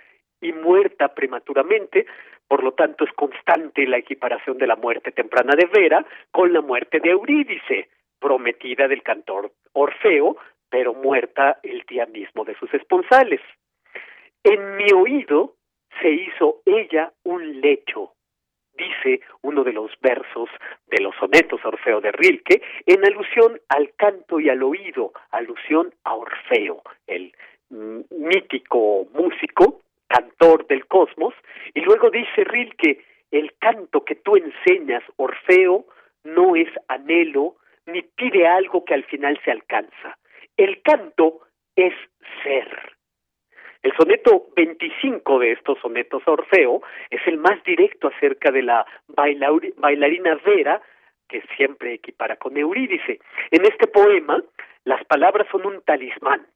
y 0.42 0.52
muerta 0.52 1.10
prematuramente, 1.14 2.06
por 2.48 2.64
lo 2.64 2.74
tanto 2.74 3.06
es 3.06 3.12
constante 3.14 3.88
la 3.88 3.98
equiparación 3.98 4.58
de 4.58 4.68
la 4.68 4.76
muerte 4.76 5.12
temprana 5.12 5.56
de 5.56 5.66
Vera 5.66 6.06
con 6.32 6.54
la 6.54 6.62
muerte 6.62 7.00
de 7.00 7.12
Eurídice, 7.12 7.90
prometida 8.20 8.88
del 8.88 9.04
cantor 9.04 9.52
Orfeo, 9.74 10.38
pero 10.76 10.93
muerta 10.93 11.57
el 11.64 11.84
día 11.88 12.06
mismo 12.06 12.43
de 12.43 12.53
sus 12.56 12.73
esponsales. 12.73 13.39
En 14.43 14.76
mi 14.76 14.91
oído 14.91 15.53
se 16.02 16.10
hizo 16.10 16.64
ella 16.65 17.14
un 17.23 17.61
lecho, 17.61 18.11
dice 18.73 19.22
uno 19.41 19.64
de 19.64 19.72
los 19.72 19.89
versos 20.02 20.49
de 20.88 21.02
los 21.02 21.15
sonetos 21.15 21.64
Orfeo 21.64 22.02
de 22.02 22.11
Rilke, 22.11 22.61
en 22.85 23.06
alusión 23.06 23.57
al 23.69 23.93
canto 23.95 24.41
y 24.41 24.49
al 24.49 24.64
oído, 24.64 25.14
alusión 25.31 25.93
a 26.03 26.14
Orfeo, 26.14 26.81
el 27.07 27.34
mítico 27.69 29.07
músico, 29.14 29.80
cantor 30.10 30.68
del 30.68 30.88
cosmos, 30.88 31.34
y 31.73 31.80
luego 31.80 32.10
dice 32.10 32.43
Rilke, 32.43 33.02
el 33.31 33.53
canto 33.60 34.03
que 34.03 34.15
tú 34.15 34.35
enseñas, 34.35 35.03
Orfeo, 35.15 35.85
no 36.26 36.57
es 36.57 36.68
anhelo 36.89 37.56
ni 37.85 38.02
pide 38.02 38.45
algo 38.45 38.84
que 38.84 38.93
al 38.93 39.06
final 39.06 39.39
se 39.45 39.52
alcanza. 39.52 40.18
El 40.57 40.82
canto 40.82 41.41
es 41.76 41.94
ser. 42.44 42.68
El 43.84 43.94
soneto 43.95 44.48
25 44.56 45.40
de 45.40 45.52
estos 45.52 45.77
sonetos 45.80 46.23
Orfeo 46.26 46.82
es 47.10 47.22
el 47.27 47.38
más 47.38 47.64
directo 47.64 48.07
acerca 48.07 48.52
de 48.52 48.64
la 48.64 48.86
bailarina 49.07 50.36
Vera, 50.44 50.82
que 51.27 51.41
siempre 51.56 51.94
equipara 51.94 52.38
con 52.38 52.57
Eurídice. 52.57 53.19
En 53.52 53.65
este 53.65 53.88
poema, 53.88 54.41
las 54.86 55.03
palabras 55.06 55.48
son 55.52 55.65
un 55.65 55.82
talismán, 55.82 56.48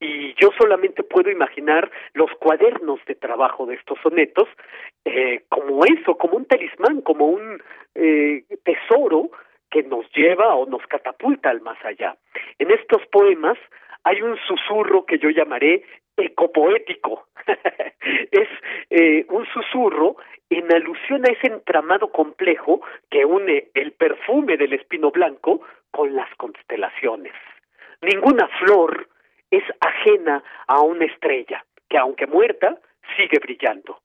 y 0.00 0.34
yo 0.34 0.50
solamente 0.58 1.02
puedo 1.02 1.30
imaginar 1.30 1.90
los 2.12 2.30
cuadernos 2.40 3.00
de 3.06 3.14
trabajo 3.14 3.66
de 3.66 3.76
estos 3.76 3.98
sonetos 4.02 4.48
eh, 5.04 5.44
como 5.48 5.84
eso, 5.84 6.16
como 6.18 6.36
un 6.36 6.46
talismán, 6.46 7.00
como 7.02 7.26
un 7.26 7.62
eh, 7.94 8.44
tesoro 8.64 9.30
que 9.74 9.82
nos 9.82 10.08
lleva 10.14 10.54
o 10.54 10.66
nos 10.66 10.86
catapulta 10.86 11.50
al 11.50 11.60
más 11.60 11.84
allá. 11.84 12.16
En 12.60 12.70
estos 12.70 13.04
poemas 13.08 13.58
hay 14.04 14.22
un 14.22 14.38
susurro 14.46 15.04
que 15.04 15.18
yo 15.18 15.30
llamaré 15.30 15.82
ecopoético. 16.16 17.26
es 18.30 18.48
eh, 18.90 19.26
un 19.30 19.44
susurro 19.46 20.14
en 20.48 20.72
alusión 20.72 21.26
a 21.26 21.32
ese 21.32 21.48
entramado 21.48 22.12
complejo 22.12 22.82
que 23.10 23.24
une 23.24 23.70
el 23.74 23.90
perfume 23.90 24.56
del 24.56 24.74
espino 24.74 25.10
blanco 25.10 25.62
con 25.90 26.14
las 26.14 26.32
constelaciones. 26.36 27.32
Ninguna 28.00 28.46
flor, 28.60 29.08
es 29.50 29.64
ajena 29.80 30.44
a 30.68 30.82
una 30.82 31.06
estrella, 31.06 31.64
que 31.88 31.98
aunque 31.98 32.28
muerta, 32.28 32.78
sigue 33.16 33.40
brillando. 33.40 33.98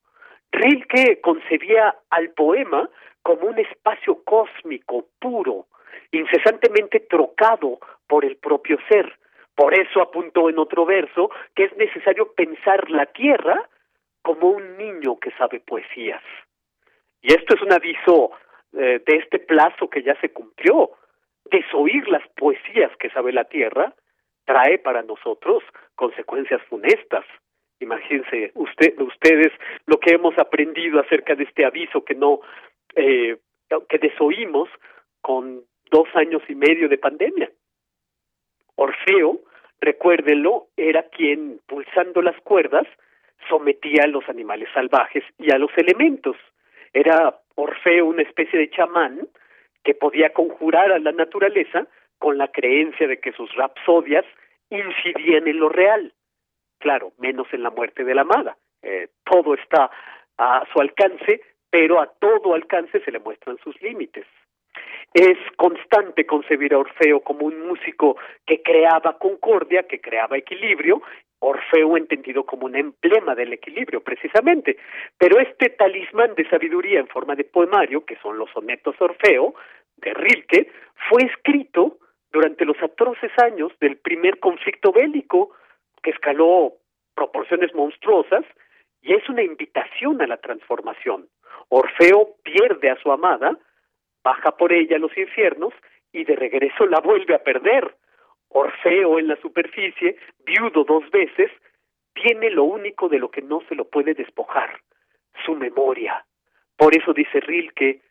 Rilke 0.51 1.21
concebía 1.21 1.95
al 2.09 2.31
poema 2.31 2.89
como 3.21 3.47
un 3.47 3.59
espacio 3.59 4.23
cósmico, 4.23 5.07
puro, 5.19 5.67
incesantemente 6.11 7.01
trocado 7.01 7.79
por 8.07 8.25
el 8.25 8.37
propio 8.37 8.77
ser. 8.89 9.17
Por 9.55 9.73
eso 9.73 10.01
apuntó 10.01 10.49
en 10.49 10.57
otro 10.57 10.85
verso 10.85 11.29
que 11.55 11.65
es 11.65 11.77
necesario 11.77 12.33
pensar 12.33 12.89
la 12.89 13.05
tierra 13.07 13.69
como 14.21 14.49
un 14.49 14.77
niño 14.77 15.19
que 15.19 15.31
sabe 15.31 15.59
poesías. 15.59 16.23
Y 17.21 17.33
esto 17.33 17.55
es 17.55 17.61
un 17.61 17.73
aviso 17.73 18.31
eh, 18.73 19.01
de 19.05 19.15
este 19.17 19.39
plazo 19.39 19.89
que 19.89 20.03
ya 20.03 20.19
se 20.21 20.31
cumplió. 20.31 20.91
Desoír 21.45 22.07
las 22.07 22.27
poesías 22.37 22.91
que 22.97 23.09
sabe 23.09 23.33
la 23.33 23.45
tierra 23.45 23.93
trae 24.45 24.79
para 24.79 25.03
nosotros 25.03 25.63
consecuencias 25.95 26.61
funestas. 26.69 27.25
Imagínense 27.79 28.51
usted, 28.55 28.99
ustedes 28.99 29.51
lo 29.85 29.99
que 29.99 30.11
hemos 30.11 30.37
aprendido 30.37 30.99
acerca 30.99 31.35
de 31.35 31.43
este 31.43 31.65
aviso 31.65 32.03
que 32.03 32.15
no, 32.15 32.41
eh, 32.95 33.37
que 33.87 33.97
desoímos 33.97 34.69
con 35.21 35.63
dos 35.91 36.07
años 36.15 36.41
y 36.47 36.55
medio 36.55 36.89
de 36.89 36.97
pandemia. 36.97 37.51
Orfeo, 38.75 39.39
recuérdenlo, 39.81 40.67
era 40.77 41.03
quien, 41.03 41.59
pulsando 41.67 42.21
las 42.21 42.39
cuerdas, 42.41 42.87
sometía 43.47 44.03
a 44.03 44.07
los 44.07 44.27
animales 44.29 44.69
salvajes 44.73 45.23
y 45.37 45.51
a 45.53 45.57
los 45.57 45.71
elementos. 45.77 46.35
Era 46.93 47.39
Orfeo 47.55 48.05
una 48.05 48.23
especie 48.23 48.57
de 48.57 48.69
chamán 48.69 49.27
que 49.83 49.93
podía 49.93 50.31
conjurar 50.31 50.91
a 50.91 50.99
la 50.99 51.11
naturaleza 51.11 51.87
con 52.17 52.37
la 52.37 52.49
creencia 52.49 53.07
de 53.07 53.19
que 53.19 53.31
sus 53.33 53.53
rapsodias 53.55 54.25
incidían 54.69 55.47
en 55.47 55.59
lo 55.59 55.69
real. 55.69 56.13
claro, 56.79 57.11
menos 57.17 57.47
en 57.51 57.63
la 57.63 57.69
muerte 57.71 58.05
de 58.05 58.15
la 58.15 58.21
amada. 58.21 58.55
Eh, 58.81 59.09
todo 59.25 59.53
está 59.55 59.91
a 60.37 60.65
su 60.71 60.79
alcance, 60.79 61.41
pero 61.69 61.99
a 61.99 62.07
todo 62.07 62.53
alcance 62.53 62.99
se 63.01 63.11
le 63.11 63.19
muestran 63.19 63.57
sus 63.63 63.79
límites. 63.81 64.25
Es 65.13 65.37
constante 65.57 66.25
concebir 66.25 66.73
a 66.73 66.79
Orfeo 66.79 67.21
como 67.21 67.45
un 67.45 67.67
músico 67.67 68.17
que 68.45 68.61
creaba 68.61 69.17
concordia, 69.17 69.83
que 69.83 69.99
creaba 69.99 70.37
equilibrio, 70.37 71.01
Orfeo 71.39 71.95
entendido 71.95 72.45
como 72.45 72.65
un 72.65 72.75
emblema 72.75 73.33
del 73.33 73.53
equilibrio, 73.53 74.01
precisamente. 74.01 74.77
Pero 75.17 75.39
este 75.39 75.69
talismán 75.69 76.35
de 76.35 76.47
sabiduría 76.49 76.99
en 76.99 77.07
forma 77.07 77.35
de 77.35 77.45
poemario, 77.45 78.05
que 78.05 78.17
son 78.17 78.37
los 78.37 78.49
sonetos 78.51 78.95
Orfeo, 78.99 79.55
de 79.97 80.13
Rilke, 80.13 80.71
fue 81.09 81.23
escrito 81.23 81.97
durante 82.31 82.65
los 82.65 82.77
atroces 82.83 83.31
años 83.41 83.71
del 83.79 83.97
primer 83.97 84.39
conflicto 84.39 84.91
bélico, 84.91 85.51
que 86.03 86.11
escaló 86.11 86.73
proporciones 87.15 87.73
monstruosas, 87.73 88.45
y 89.01 89.13
es 89.13 89.27
una 89.29 89.43
invitación 89.43 90.21
a 90.21 90.27
la 90.27 90.37
transformación. 90.37 91.27
Orfeo 91.69 92.35
pierde 92.43 92.89
a 92.89 92.99
su 93.01 93.11
amada, 93.11 93.57
baja 94.23 94.51
por 94.57 94.73
ella 94.73 94.97
a 94.97 94.99
los 94.99 95.15
infiernos 95.17 95.73
y 96.11 96.23
de 96.23 96.35
regreso 96.35 96.85
la 96.85 96.99
vuelve 96.99 97.35
a 97.35 97.43
perder. 97.43 97.95
Orfeo 98.49 99.19
en 99.19 99.27
la 99.27 99.35
superficie, 99.37 100.17
viudo 100.45 100.83
dos 100.83 101.09
veces, 101.11 101.51
tiene 102.13 102.49
lo 102.49 102.63
único 102.63 103.07
de 103.07 103.19
lo 103.19 103.29
que 103.29 103.41
no 103.41 103.61
se 103.69 103.75
lo 103.75 103.85
puede 103.85 104.13
despojar, 104.13 104.81
su 105.45 105.55
memoria. 105.55 106.25
Por 106.75 106.95
eso 106.97 107.13
dice 107.13 107.39
Rilke, 107.39 108.01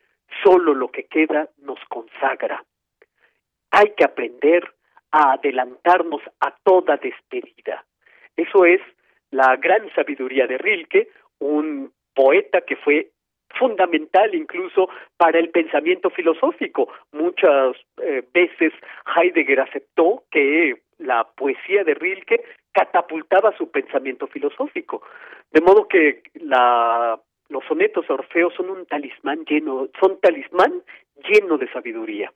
solo 0.43 0.74
lo 0.74 0.90
que 0.90 1.05
queda 1.05 1.48
nos 1.59 1.78
consagra. 1.89 2.65
Hay 3.70 3.93
que 3.97 4.05
aprender 4.05 4.73
a 5.10 5.32
adelantarnos 5.32 6.23
a 6.40 6.55
toda 6.62 6.97
despedida. 6.97 7.85
Eso 8.36 8.65
es 8.65 8.81
la 9.30 9.56
gran 9.56 9.92
sabiduría 9.94 10.46
de 10.46 10.59
Rilke, 10.59 11.09
un 11.38 11.92
poeta 12.14 12.62
que 12.62 12.76
fue 12.76 13.10
fundamental 13.59 14.34
incluso 14.34 14.88
para 15.16 15.38
el 15.38 15.50
pensamiento 15.50 16.10
filosófico. 16.10 16.88
Muchas 17.12 17.76
eh, 18.02 18.22
veces 18.32 18.72
Heidegger 19.16 19.60
aceptó 19.60 20.24
que 20.30 20.82
la 20.98 21.24
poesía 21.24 21.84
de 21.84 21.94
Rilke 21.94 22.42
catapultaba 22.72 23.56
su 23.56 23.70
pensamiento 23.70 24.26
filosófico. 24.26 25.02
De 25.50 25.60
modo 25.60 25.88
que 25.88 26.22
la, 26.34 27.18
los 27.48 27.64
sonetos 27.64 28.09
Orfeo 28.10 28.50
son 28.50 28.70
un 28.70 28.86
talismán 28.86 29.44
lleno, 29.44 29.88
son 30.00 30.20
talismán 30.20 30.82
lleno 31.28 31.56
de 31.56 31.70
sabiduría. 31.72 32.32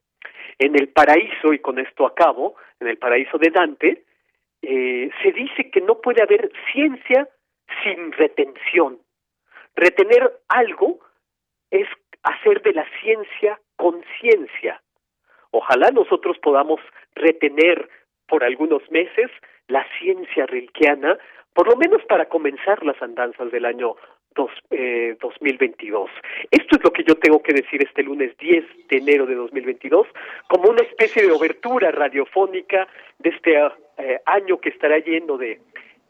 En 0.59 0.75
el 0.75 0.89
paraíso, 0.89 1.53
y 1.53 1.59
con 1.59 1.79
esto 1.79 2.07
acabo, 2.07 2.57
en 2.81 2.89
el 2.89 2.99
paraíso 2.99 3.39
de 3.39 3.51
Dante, 3.51 4.05
eh, 4.63 5.11
se 5.23 5.33
dice 5.33 5.71
que 5.71 5.81
no 5.81 6.01
puede 6.01 6.23
haber 6.23 6.51
ciencia 6.73 7.29
sin 7.83 8.13
retención. 8.13 8.99
Retener 9.75 10.33
algo 10.49 11.01
es 11.71 11.89
hacer 12.23 12.63
de 12.63 12.73
la 12.73 12.87
ciencia 13.01 13.61
conciencia. 13.77 14.81
Ojalá 15.51 15.91
nosotros 15.91 16.39
podamos 16.39 16.81
retener 17.15 17.89
por 18.27 18.45
algunos 18.45 18.89
meses 18.91 19.31
la 19.69 19.85
ciencia 19.99 20.47
rilkeana, 20.47 21.19
por 21.55 21.69
lo 21.69 21.77
menos 21.77 22.03
para 22.05 22.27
comenzar 22.27 22.85
las 22.85 23.01
andanzas 23.03 23.51
del 23.51 23.65
año 23.65 23.97
dos, 24.35 24.51
eh, 24.71 25.17
2022. 25.21 26.11
Esto 26.51 26.77
es 26.77 26.85
lo 26.85 26.93
que 26.93 27.05
yo 27.05 27.15
tengo 27.17 27.43
que 27.43 27.53
decir 27.53 27.83
este 27.83 28.03
lunes 28.03 28.37
10 28.39 28.65
de 28.89 28.97
enero 28.99 29.27
de 29.27 29.35
2022, 29.35 30.07
como 30.49 30.71
una 30.71 30.83
especie 30.83 31.23
de 31.23 31.33
obertura 31.33 31.91
radiofónica 31.91 32.87
de 33.19 33.31
este 33.31 33.57
eh, 33.57 34.21
año 34.27 34.59
que 34.59 34.71
estará 34.71 34.99
lleno 34.99 35.37
de 35.37 35.61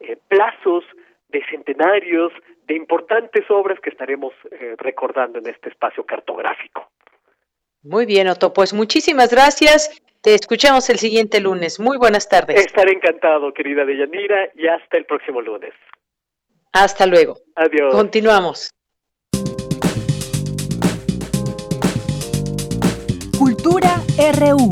eh, 0.00 0.16
plazos, 0.28 0.84
de 1.28 1.44
centenarios, 1.50 2.32
de 2.66 2.74
importantes 2.74 3.50
obras 3.50 3.78
que 3.80 3.90
estaremos 3.90 4.32
eh, 4.50 4.74
recordando 4.78 5.38
en 5.38 5.48
este 5.48 5.70
espacio 5.70 6.04
cartográfico. 6.04 6.88
Muy 7.82 8.06
bien, 8.06 8.28
Otto. 8.28 8.52
Pues 8.52 8.72
muchísimas 8.72 9.30
gracias. 9.30 10.02
Te 10.22 10.34
escuchamos 10.34 10.88
el 10.88 10.98
siguiente 10.98 11.40
lunes. 11.40 11.80
Muy 11.80 11.98
buenas 11.98 12.28
tardes. 12.28 12.64
Estaré 12.64 12.92
encantado, 12.92 13.52
querida 13.52 13.84
Deyanira, 13.84 14.50
y 14.54 14.68
hasta 14.68 14.96
el 14.96 15.04
próximo 15.04 15.40
lunes. 15.40 15.74
Hasta 16.72 17.04
luego. 17.04 17.38
Adiós. 17.54 17.92
Continuamos. 17.92 18.70
Cultura 23.38 24.00
RU. 24.38 24.70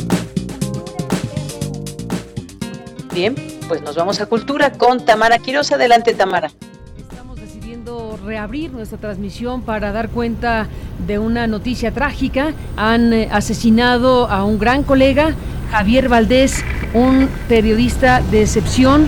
Bien, 3.13 3.35
pues 3.69 3.83
nos 3.83 3.97
vamos 3.97 4.21
a 4.23 4.27
Cultura 4.27 4.73
con 4.73 5.05
Tamara 5.05 5.39
Quiroz. 5.39 5.73
Adelante, 5.73 6.15
Tamara. 6.15 6.51
Estamos 6.97 7.39
decidiendo 7.39 8.19
reabrir 8.25 8.73
nuestra 8.73 8.97
transmisión 8.97 9.61
para 9.61 9.93
dar 9.93 10.09
cuenta 10.09 10.69
de 11.07 11.19
una 11.19 11.47
noticia 11.47 11.93
trágica. 11.93 12.55
Han 12.79 13.13
eh, 13.13 13.29
asesinado 13.31 14.27
a 14.27 14.45
un 14.45 14.59
gran 14.59 14.85
colega, 14.85 15.35
Javier 15.71 16.09
Valdés, 16.09 16.65
un 16.95 17.29
periodista 17.47 18.23
de 18.31 18.41
excepción. 18.41 19.07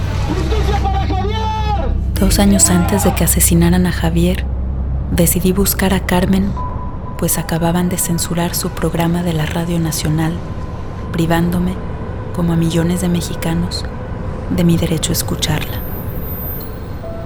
Dos 2.22 2.38
años 2.38 2.70
antes 2.70 3.02
de 3.02 3.12
que 3.16 3.24
asesinaran 3.24 3.84
a 3.84 3.90
Javier, 3.90 4.44
decidí 5.10 5.50
buscar 5.50 5.92
a 5.92 6.06
Carmen, 6.06 6.52
pues 7.18 7.36
acababan 7.36 7.88
de 7.88 7.98
censurar 7.98 8.54
su 8.54 8.70
programa 8.70 9.24
de 9.24 9.32
la 9.32 9.44
Radio 9.44 9.80
Nacional, 9.80 10.32
privándome, 11.10 11.74
como 12.32 12.52
a 12.52 12.56
millones 12.56 13.00
de 13.00 13.08
mexicanos, 13.08 13.84
de 14.50 14.62
mi 14.62 14.76
derecho 14.76 15.10
a 15.10 15.14
escucharla. 15.14 15.91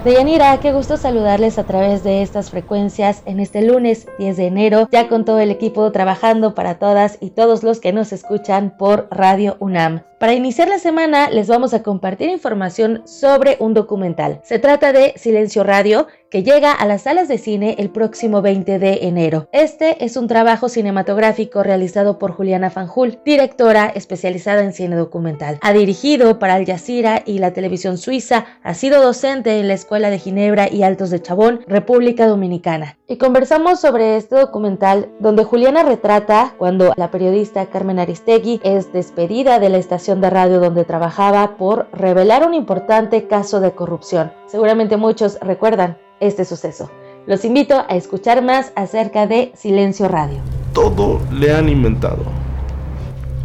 Deyanira, 0.07 0.57
qué 0.61 0.71
gusto 0.71 0.95
saludarles 0.95 1.59
a 1.59 1.65
través 1.65 2.01
de 2.01 2.21
estas 2.21 2.49
frecuencias 2.49 3.23
en 3.25 3.41
este 3.41 3.61
lunes 3.61 4.07
10 4.19 4.37
de 4.37 4.47
enero, 4.47 4.87
ya 4.89 5.09
con 5.09 5.25
todo 5.25 5.39
el 5.39 5.51
equipo 5.51 5.91
trabajando 5.91 6.55
para 6.55 6.79
todas 6.79 7.17
y 7.19 7.31
todos 7.31 7.61
los 7.61 7.81
que 7.81 7.91
nos 7.91 8.13
escuchan 8.13 8.77
por 8.77 9.09
Radio 9.11 9.57
UNAM. 9.59 10.03
Para 10.17 10.33
iniciar 10.33 10.69
la 10.69 10.79
semana 10.79 11.29
les 11.29 11.49
vamos 11.49 11.73
a 11.73 11.83
compartir 11.83 12.29
información 12.29 13.03
sobre 13.05 13.57
un 13.59 13.73
documental. 13.73 14.39
Se 14.43 14.59
trata 14.59 14.93
de 14.93 15.13
Silencio 15.17 15.65
Radio, 15.65 16.07
que 16.29 16.43
llega 16.43 16.71
a 16.71 16.85
las 16.85 17.03
salas 17.03 17.27
de 17.27 17.37
cine 17.37 17.75
el 17.79 17.89
próximo 17.89 18.41
20 18.41 18.79
de 18.79 18.99
enero. 19.03 19.47
Este 19.51 20.03
es 20.03 20.17
un 20.17 20.27
trabajo 20.27 20.67
cinematográfico 20.67 21.63
realizado 21.63 22.19
por 22.19 22.31
Juliana 22.31 22.69
Fanjul, 22.69 23.19
directora 23.23 23.87
especializada 23.87 24.63
en 24.63 24.73
cine 24.73 24.95
documental. 24.95 25.57
Ha 25.61 25.73
dirigido 25.73 26.39
para 26.39 26.55
Al 26.55 26.65
Jazeera 26.65 27.23
y 27.25 27.39
la 27.39 27.53
televisión 27.53 27.97
suiza, 27.97 28.45
ha 28.63 28.73
sido 28.73 29.01
docente 29.01 29.59
en 29.59 29.67
la 29.67 29.73
Escuela 29.73 30.09
de 30.09 30.19
Ginebra 30.19 30.71
y 30.71 30.83
Altos 30.83 31.09
de 31.09 31.21
Chabón, 31.21 31.61
República 31.67 32.27
Dominicana. 32.27 32.97
Y 33.07 33.17
conversamos 33.17 33.79
sobre 33.79 34.17
este 34.17 34.35
documental 34.35 35.09
donde 35.19 35.45
Juliana 35.45 35.83
retrata 35.83 36.55
cuando 36.57 36.93
la 36.97 37.09
periodista 37.09 37.67
Carmen 37.67 37.99
Aristegui 37.99 38.59
es 38.63 38.91
despedida 38.91 39.59
de 39.59 39.69
la 39.69 39.77
estación 39.77 40.19
de 40.19 40.29
radio 40.29 40.59
donde 40.59 40.83
trabajaba 40.83 41.55
por 41.55 41.87
revelar 41.93 42.45
un 42.45 42.53
importante 42.53 43.27
caso 43.27 43.61
de 43.61 43.71
corrupción. 43.71 44.33
Seguramente 44.47 44.97
muchos 44.97 45.39
recuerdan 45.39 45.97
este 46.19 46.45
suceso. 46.45 46.89
Los 47.25 47.43
invito 47.43 47.85
a 47.89 47.95
escuchar 47.95 48.41
más 48.41 48.71
acerca 48.75 49.27
de 49.27 49.51
Silencio 49.55 50.07
Radio. 50.07 50.39
Todo 50.73 51.19
le 51.31 51.53
han 51.53 51.67
inventado. 51.67 52.23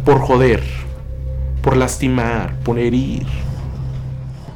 Por 0.05 0.19
joder, 0.19 0.63
por 1.61 1.75
lastimar, 1.77 2.57
por 2.63 2.79
herir. 2.79 3.25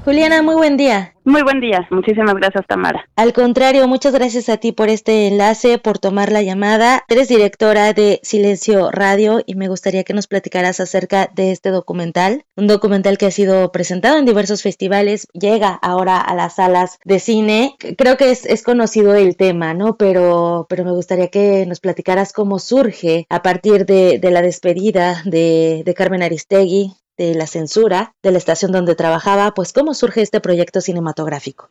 Juliana, 0.07 0.41
muy 0.41 0.55
buen 0.55 0.77
día. 0.77 1.15
Muy 1.25 1.41
buen 1.41 1.59
día, 1.59 1.85
muchísimas 1.91 2.33
gracias 2.35 2.65
Tamara. 2.65 3.09
Al 3.17 3.33
contrario, 3.33 3.89
muchas 3.89 4.13
gracias 4.13 4.47
a 4.47 4.55
ti 4.55 4.71
por 4.71 4.87
este 4.87 5.27
enlace, 5.27 5.79
por 5.79 5.99
tomar 5.99 6.31
la 6.31 6.41
llamada. 6.41 7.03
Eres 7.09 7.27
directora 7.27 7.91
de 7.91 8.21
Silencio 8.23 8.89
Radio 8.89 9.41
y 9.45 9.55
me 9.55 9.67
gustaría 9.67 10.05
que 10.05 10.13
nos 10.13 10.27
platicaras 10.27 10.79
acerca 10.79 11.29
de 11.35 11.51
este 11.51 11.71
documental, 11.71 12.45
un 12.55 12.67
documental 12.67 13.17
que 13.17 13.25
ha 13.25 13.31
sido 13.31 13.69
presentado 13.73 14.17
en 14.17 14.23
diversos 14.23 14.63
festivales, 14.63 15.27
llega 15.33 15.77
ahora 15.81 16.21
a 16.21 16.33
las 16.35 16.55
salas 16.55 16.99
de 17.03 17.19
cine. 17.19 17.75
Creo 17.97 18.15
que 18.15 18.31
es, 18.31 18.45
es 18.45 18.63
conocido 18.63 19.13
el 19.13 19.35
tema, 19.35 19.73
¿no? 19.73 19.97
Pero, 19.97 20.67
pero 20.69 20.85
me 20.85 20.91
gustaría 20.91 21.27
que 21.27 21.65
nos 21.65 21.81
platicaras 21.81 22.31
cómo 22.31 22.59
surge 22.59 23.25
a 23.29 23.41
partir 23.41 23.85
de, 23.85 24.19
de 24.19 24.31
la 24.31 24.41
despedida 24.41 25.21
de, 25.25 25.83
de 25.85 25.93
Carmen 25.93 26.23
Aristegui, 26.23 26.93
de 27.17 27.33
la 27.35 27.47
censura 27.47 28.13
de 28.23 28.31
la 28.31 28.37
estación 28.37 28.71
donde 28.71 28.95
trabajaba, 28.95 29.53
pues 29.53 29.73
cómo 29.73 29.93
surge 29.93 30.21
este 30.21 30.39
proyecto 30.39 30.81
cinematográfico. 30.81 31.69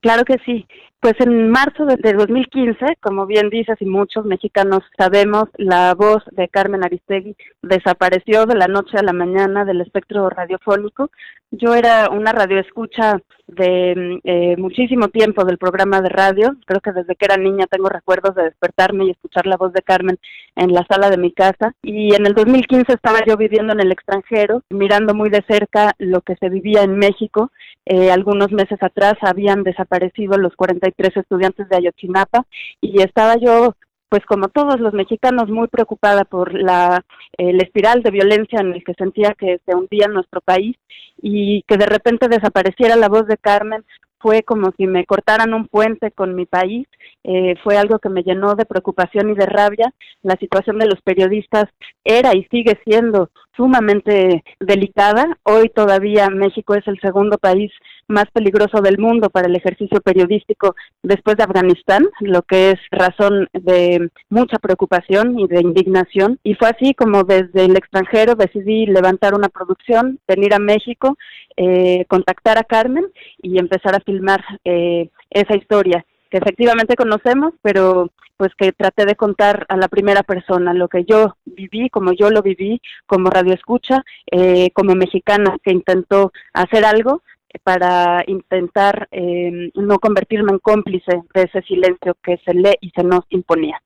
Claro 0.00 0.24
que 0.24 0.38
sí. 0.44 0.66
Pues 1.04 1.20
en 1.20 1.50
marzo 1.50 1.84
de, 1.84 2.14
2015, 2.14 2.96
como 3.02 3.26
bien 3.26 3.50
dices 3.50 3.76
y 3.78 3.84
muchos 3.84 4.24
mexicanos 4.24 4.80
sabemos, 4.96 5.50
la 5.58 5.94
voz 5.94 6.22
de 6.30 6.48
Carmen 6.48 6.82
Aristegui 6.82 7.36
desapareció 7.60 8.46
de 8.46 8.54
la 8.54 8.68
noche 8.68 8.96
a 8.96 9.02
la 9.02 9.12
mañana 9.12 9.66
del 9.66 9.82
espectro 9.82 10.30
radiofónico. 10.30 11.10
Yo 11.50 11.74
era 11.74 12.08
una 12.08 12.32
radioescucha 12.32 13.20
de 13.46 14.20
eh, 14.24 14.56
muchísimo 14.56 15.08
tiempo 15.08 15.44
del 15.44 15.58
programa 15.58 16.00
de 16.00 16.08
radio. 16.08 16.56
Creo 16.64 16.80
que 16.80 16.92
desde 16.92 17.14
que 17.16 17.26
era 17.26 17.36
niña 17.36 17.66
tengo 17.66 17.90
recuerdos 17.90 18.34
de 18.34 18.44
despertarme 18.44 19.04
y 19.04 19.10
escuchar 19.10 19.46
la 19.46 19.58
voz 19.58 19.74
de 19.74 19.82
Carmen 19.82 20.18
en 20.56 20.72
la 20.72 20.86
sala 20.88 21.10
de 21.10 21.18
mi 21.18 21.32
casa. 21.32 21.74
Y 21.82 22.14
en 22.14 22.26
el 22.26 22.34
2015 22.34 22.94
estaba 22.94 23.20
yo 23.26 23.36
viviendo 23.36 23.74
en 23.74 23.80
el 23.80 23.92
extranjero, 23.92 24.62
mirando 24.70 25.14
muy 25.14 25.28
de 25.28 25.44
cerca 25.46 25.92
lo 25.98 26.22
que 26.22 26.36
se 26.36 26.48
vivía 26.48 26.82
en 26.82 26.96
México. 26.96 27.52
Eh, 27.86 28.10
algunos 28.10 28.50
meses 28.50 28.82
atrás 28.82 29.14
habían 29.20 29.62
desaparecido 29.62 30.38
los 30.38 30.56
43 30.56 30.93
estudiantes 30.98 31.68
de 31.68 31.76
Ayotzinapa 31.76 32.46
y 32.80 33.02
estaba 33.02 33.36
yo 33.36 33.74
pues 34.08 34.24
como 34.26 34.48
todos 34.48 34.78
los 34.78 34.92
mexicanos 34.92 35.48
muy 35.48 35.66
preocupada 35.66 36.24
por 36.24 36.54
la 36.54 37.04
el 37.36 37.60
espiral 37.60 38.02
de 38.02 38.12
violencia 38.12 38.60
en 38.60 38.72
el 38.72 38.84
que 38.84 38.94
sentía 38.94 39.34
que 39.36 39.60
se 39.66 39.74
hundía 39.74 40.06
nuestro 40.06 40.40
país 40.40 40.76
y 41.20 41.62
que 41.66 41.76
de 41.76 41.86
repente 41.86 42.28
desapareciera 42.28 42.96
la 42.96 43.08
voz 43.08 43.26
de 43.26 43.36
Carmen 43.36 43.84
fue 44.24 44.42
como 44.42 44.72
si 44.78 44.86
me 44.86 45.04
cortaran 45.04 45.52
un 45.52 45.68
puente 45.68 46.10
con 46.10 46.34
mi 46.34 46.46
país, 46.46 46.88
eh, 47.24 47.56
fue 47.62 47.76
algo 47.76 47.98
que 47.98 48.08
me 48.08 48.22
llenó 48.22 48.54
de 48.54 48.64
preocupación 48.64 49.28
y 49.28 49.34
de 49.34 49.44
rabia. 49.44 49.92
La 50.22 50.36
situación 50.36 50.78
de 50.78 50.86
los 50.86 51.02
periodistas 51.02 51.66
era 52.04 52.34
y 52.34 52.44
sigue 52.44 52.80
siendo 52.86 53.28
sumamente 53.56 54.44
delicada. 54.60 55.38
Hoy 55.42 55.68
todavía 55.68 56.28
México 56.30 56.74
es 56.74 56.86
el 56.86 56.98
segundo 57.00 57.38
país 57.38 57.70
más 58.06 58.26
peligroso 58.32 58.80
del 58.80 58.98
mundo 58.98 59.30
para 59.30 59.48
el 59.48 59.56
ejercicio 59.56 60.00
periodístico 60.00 60.74
después 61.02 61.36
de 61.36 61.44
Afganistán, 61.44 62.06
lo 62.20 62.42
que 62.42 62.72
es 62.72 62.80
razón 62.90 63.48
de 63.52 64.10
mucha 64.28 64.58
preocupación 64.58 65.38
y 65.38 65.46
de 65.46 65.60
indignación. 65.60 66.38
Y 66.42 66.54
fue 66.54 66.68
así 66.68 66.94
como 66.94 67.24
desde 67.24 67.64
el 67.64 67.76
extranjero 67.76 68.34
decidí 68.34 68.86
levantar 68.86 69.34
una 69.34 69.48
producción, 69.48 70.18
venir 70.28 70.54
a 70.54 70.58
México, 70.58 71.16
eh, 71.56 72.04
contactar 72.08 72.58
a 72.58 72.64
Carmen 72.64 73.06
y 73.42 73.58
empezar 73.58 73.94
a 73.94 74.00
filmar 74.00 74.44
eh, 74.64 75.08
esa 75.30 75.56
historia 75.56 76.04
que 76.30 76.38
efectivamente 76.38 76.96
conocemos, 76.96 77.54
pero 77.62 78.10
pues 78.36 78.52
que 78.56 78.72
traté 78.72 79.06
de 79.06 79.16
contar 79.16 79.66
a 79.68 79.76
la 79.76 79.88
primera 79.88 80.22
persona 80.22 80.74
lo 80.74 80.88
que 80.88 81.04
yo 81.04 81.36
viví, 81.44 81.90
como 81.90 82.12
yo 82.12 82.30
lo 82.30 82.42
viví, 82.42 82.80
como 83.06 83.30
radioescucha, 83.30 84.04
eh, 84.30 84.70
como 84.72 84.94
mexicana 84.94 85.56
que 85.62 85.70
intentó 85.70 86.32
hacer 86.52 86.84
algo 86.84 87.22
para 87.62 88.24
intentar 88.26 89.08
eh, 89.12 89.70
no 89.74 89.98
convertirme 89.98 90.52
en 90.52 90.58
cómplice 90.58 91.22
de 91.34 91.42
ese 91.42 91.62
silencio 91.62 92.16
que 92.22 92.38
se 92.44 92.52
lee 92.54 92.76
y 92.80 92.90
se 92.90 93.04
nos 93.04 93.24
imponía. 93.30 93.80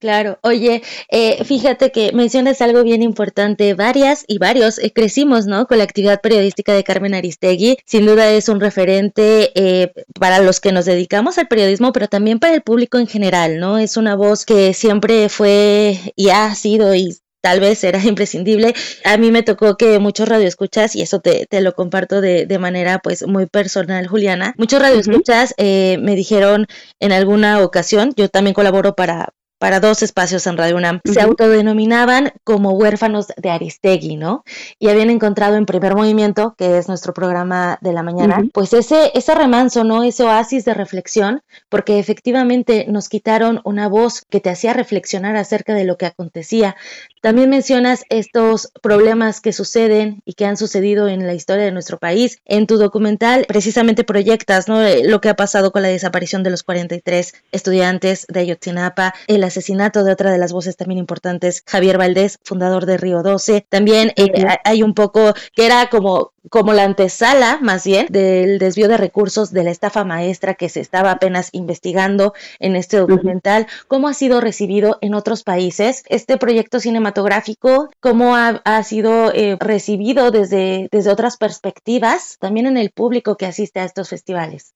Claro, 0.00 0.38
oye, 0.42 0.82
eh, 1.10 1.42
fíjate 1.44 1.90
que 1.90 2.12
mencionas 2.12 2.62
algo 2.62 2.84
bien 2.84 3.02
importante, 3.02 3.74
varias 3.74 4.24
y 4.28 4.38
varios 4.38 4.78
eh, 4.78 4.92
crecimos, 4.92 5.46
¿no? 5.46 5.66
Con 5.66 5.78
la 5.78 5.84
actividad 5.84 6.20
periodística 6.20 6.72
de 6.72 6.84
Carmen 6.84 7.14
Aristegui, 7.14 7.78
sin 7.84 8.06
duda 8.06 8.30
es 8.30 8.48
un 8.48 8.60
referente 8.60 9.50
eh, 9.56 9.92
para 10.20 10.38
los 10.38 10.60
que 10.60 10.70
nos 10.70 10.84
dedicamos 10.84 11.36
al 11.38 11.48
periodismo, 11.48 11.92
pero 11.92 12.06
también 12.06 12.38
para 12.38 12.54
el 12.54 12.62
público 12.62 12.98
en 12.98 13.08
general, 13.08 13.58
¿no? 13.58 13.76
Es 13.78 13.96
una 13.96 14.14
voz 14.14 14.44
que 14.46 14.72
siempre 14.72 15.28
fue 15.28 15.98
y 16.14 16.28
ha 16.28 16.54
sido 16.54 16.94
y 16.94 17.16
tal 17.40 17.60
vez 17.60 17.82
era 17.84 17.98
imprescindible. 18.04 18.74
A 19.04 19.16
mí 19.16 19.30
me 19.30 19.42
tocó 19.42 19.76
que 19.76 19.98
muchos 19.98 20.28
radioescuchas, 20.28 20.94
y 20.96 21.02
eso 21.02 21.20
te, 21.20 21.46
te 21.46 21.60
lo 21.60 21.74
comparto 21.74 22.20
de, 22.20 22.46
de, 22.46 22.58
manera 22.58 22.98
pues 23.00 23.26
muy 23.26 23.46
personal, 23.46 24.06
Juliana, 24.06 24.54
muchos 24.58 24.80
radioescuchas 24.80 25.54
eh, 25.56 25.98
me 26.00 26.14
dijeron 26.14 26.66
en 27.00 27.12
alguna 27.12 27.62
ocasión, 27.62 28.12
yo 28.16 28.28
también 28.28 28.54
colaboro 28.54 28.94
para, 28.94 29.30
para 29.58 29.80
dos 29.80 30.02
espacios 30.02 30.46
en 30.46 30.56
Radio 30.56 30.76
UNAM, 30.76 31.00
se 31.04 31.20
autodenominaban 31.20 32.32
como 32.44 32.70
huérfanos 32.70 33.28
de 33.36 33.50
Aristegui, 33.50 34.16
¿no? 34.16 34.44
Y 34.78 34.88
habían 34.88 35.10
encontrado 35.10 35.56
en 35.56 35.66
primer 35.66 35.94
movimiento, 35.94 36.54
que 36.56 36.78
es 36.78 36.88
nuestro 36.88 37.12
programa 37.12 37.78
de 37.80 37.92
la 37.92 38.02
mañana, 38.02 38.42
pues 38.52 38.72
ese, 38.72 39.10
ese 39.14 39.34
remanso, 39.34 39.84
¿no? 39.84 40.04
Ese 40.04 40.22
oasis 40.22 40.64
de 40.64 40.74
reflexión, 40.74 41.42
porque 41.68 41.98
efectivamente 41.98 42.86
nos 42.88 43.08
quitaron 43.08 43.60
una 43.64 43.88
voz 43.88 44.22
que 44.28 44.40
te 44.40 44.50
hacía 44.50 44.72
reflexionar 44.72 45.36
acerca 45.36 45.74
de 45.74 45.84
lo 45.84 45.96
que 45.96 46.06
acontecía. 46.06 46.76
También 47.20 47.50
mencionas 47.50 48.04
estos 48.10 48.70
problemas 48.80 49.40
que 49.40 49.52
suceden 49.52 50.22
y 50.24 50.34
que 50.34 50.46
han 50.46 50.56
sucedido 50.56 51.08
en 51.08 51.26
la 51.26 51.34
historia 51.34 51.64
de 51.64 51.72
nuestro 51.72 51.98
país. 51.98 52.40
En 52.44 52.66
tu 52.66 52.76
documental 52.76 53.44
precisamente 53.48 54.04
proyectas, 54.04 54.68
¿no? 54.68 54.82
Eh, 54.82 55.02
lo 55.04 55.20
que 55.20 55.28
ha 55.28 55.36
pasado 55.36 55.72
con 55.72 55.82
la 55.82 55.88
desaparición 55.88 56.42
de 56.42 56.50
los 56.50 56.62
43 56.62 57.34
estudiantes 57.50 58.26
de 58.28 58.40
Ayotzinapa, 58.40 59.14
el 59.26 59.42
asesinato 59.48 60.04
de 60.04 60.12
otra 60.12 60.30
de 60.30 60.38
las 60.38 60.52
voces 60.52 60.76
también 60.76 60.98
importantes, 60.98 61.62
Javier 61.66 61.98
Valdés, 61.98 62.38
fundador 62.44 62.86
de 62.86 62.96
Río 62.96 63.22
12. 63.22 63.66
También 63.68 64.12
eh, 64.16 64.30
hay 64.64 64.82
un 64.82 64.94
poco 64.94 65.34
que 65.54 65.66
era 65.66 65.88
como 65.90 66.32
como 66.50 66.72
la 66.72 66.84
antesala, 66.84 67.58
más 67.60 67.84
bien, 67.84 68.06
del 68.10 68.58
desvío 68.58 68.88
de 68.88 68.96
recursos 68.96 69.52
de 69.52 69.64
la 69.64 69.70
estafa 69.70 70.04
maestra 70.04 70.54
que 70.54 70.68
se 70.68 70.80
estaba 70.80 71.10
apenas 71.10 71.50
investigando 71.52 72.32
en 72.58 72.76
este 72.76 72.98
documental. 72.98 73.66
¿Cómo 73.86 74.08
ha 74.08 74.14
sido 74.14 74.40
recibido 74.40 74.98
en 75.00 75.14
otros 75.14 75.42
países 75.42 76.04
este 76.08 76.38
proyecto 76.38 76.80
cinematográfico? 76.80 77.90
¿Cómo 78.00 78.36
ha, 78.36 78.82
sido 78.82 79.32
eh, 79.34 79.56
recibido 79.58 80.30
desde, 80.30 80.88
desde 80.90 81.10
otras 81.10 81.36
perspectivas, 81.36 82.36
también 82.38 82.66
en 82.66 82.76
el 82.76 82.90
público 82.90 83.36
que 83.36 83.46
asiste 83.46 83.80
a 83.80 83.84
estos 83.84 84.08
festivales? 84.08 84.74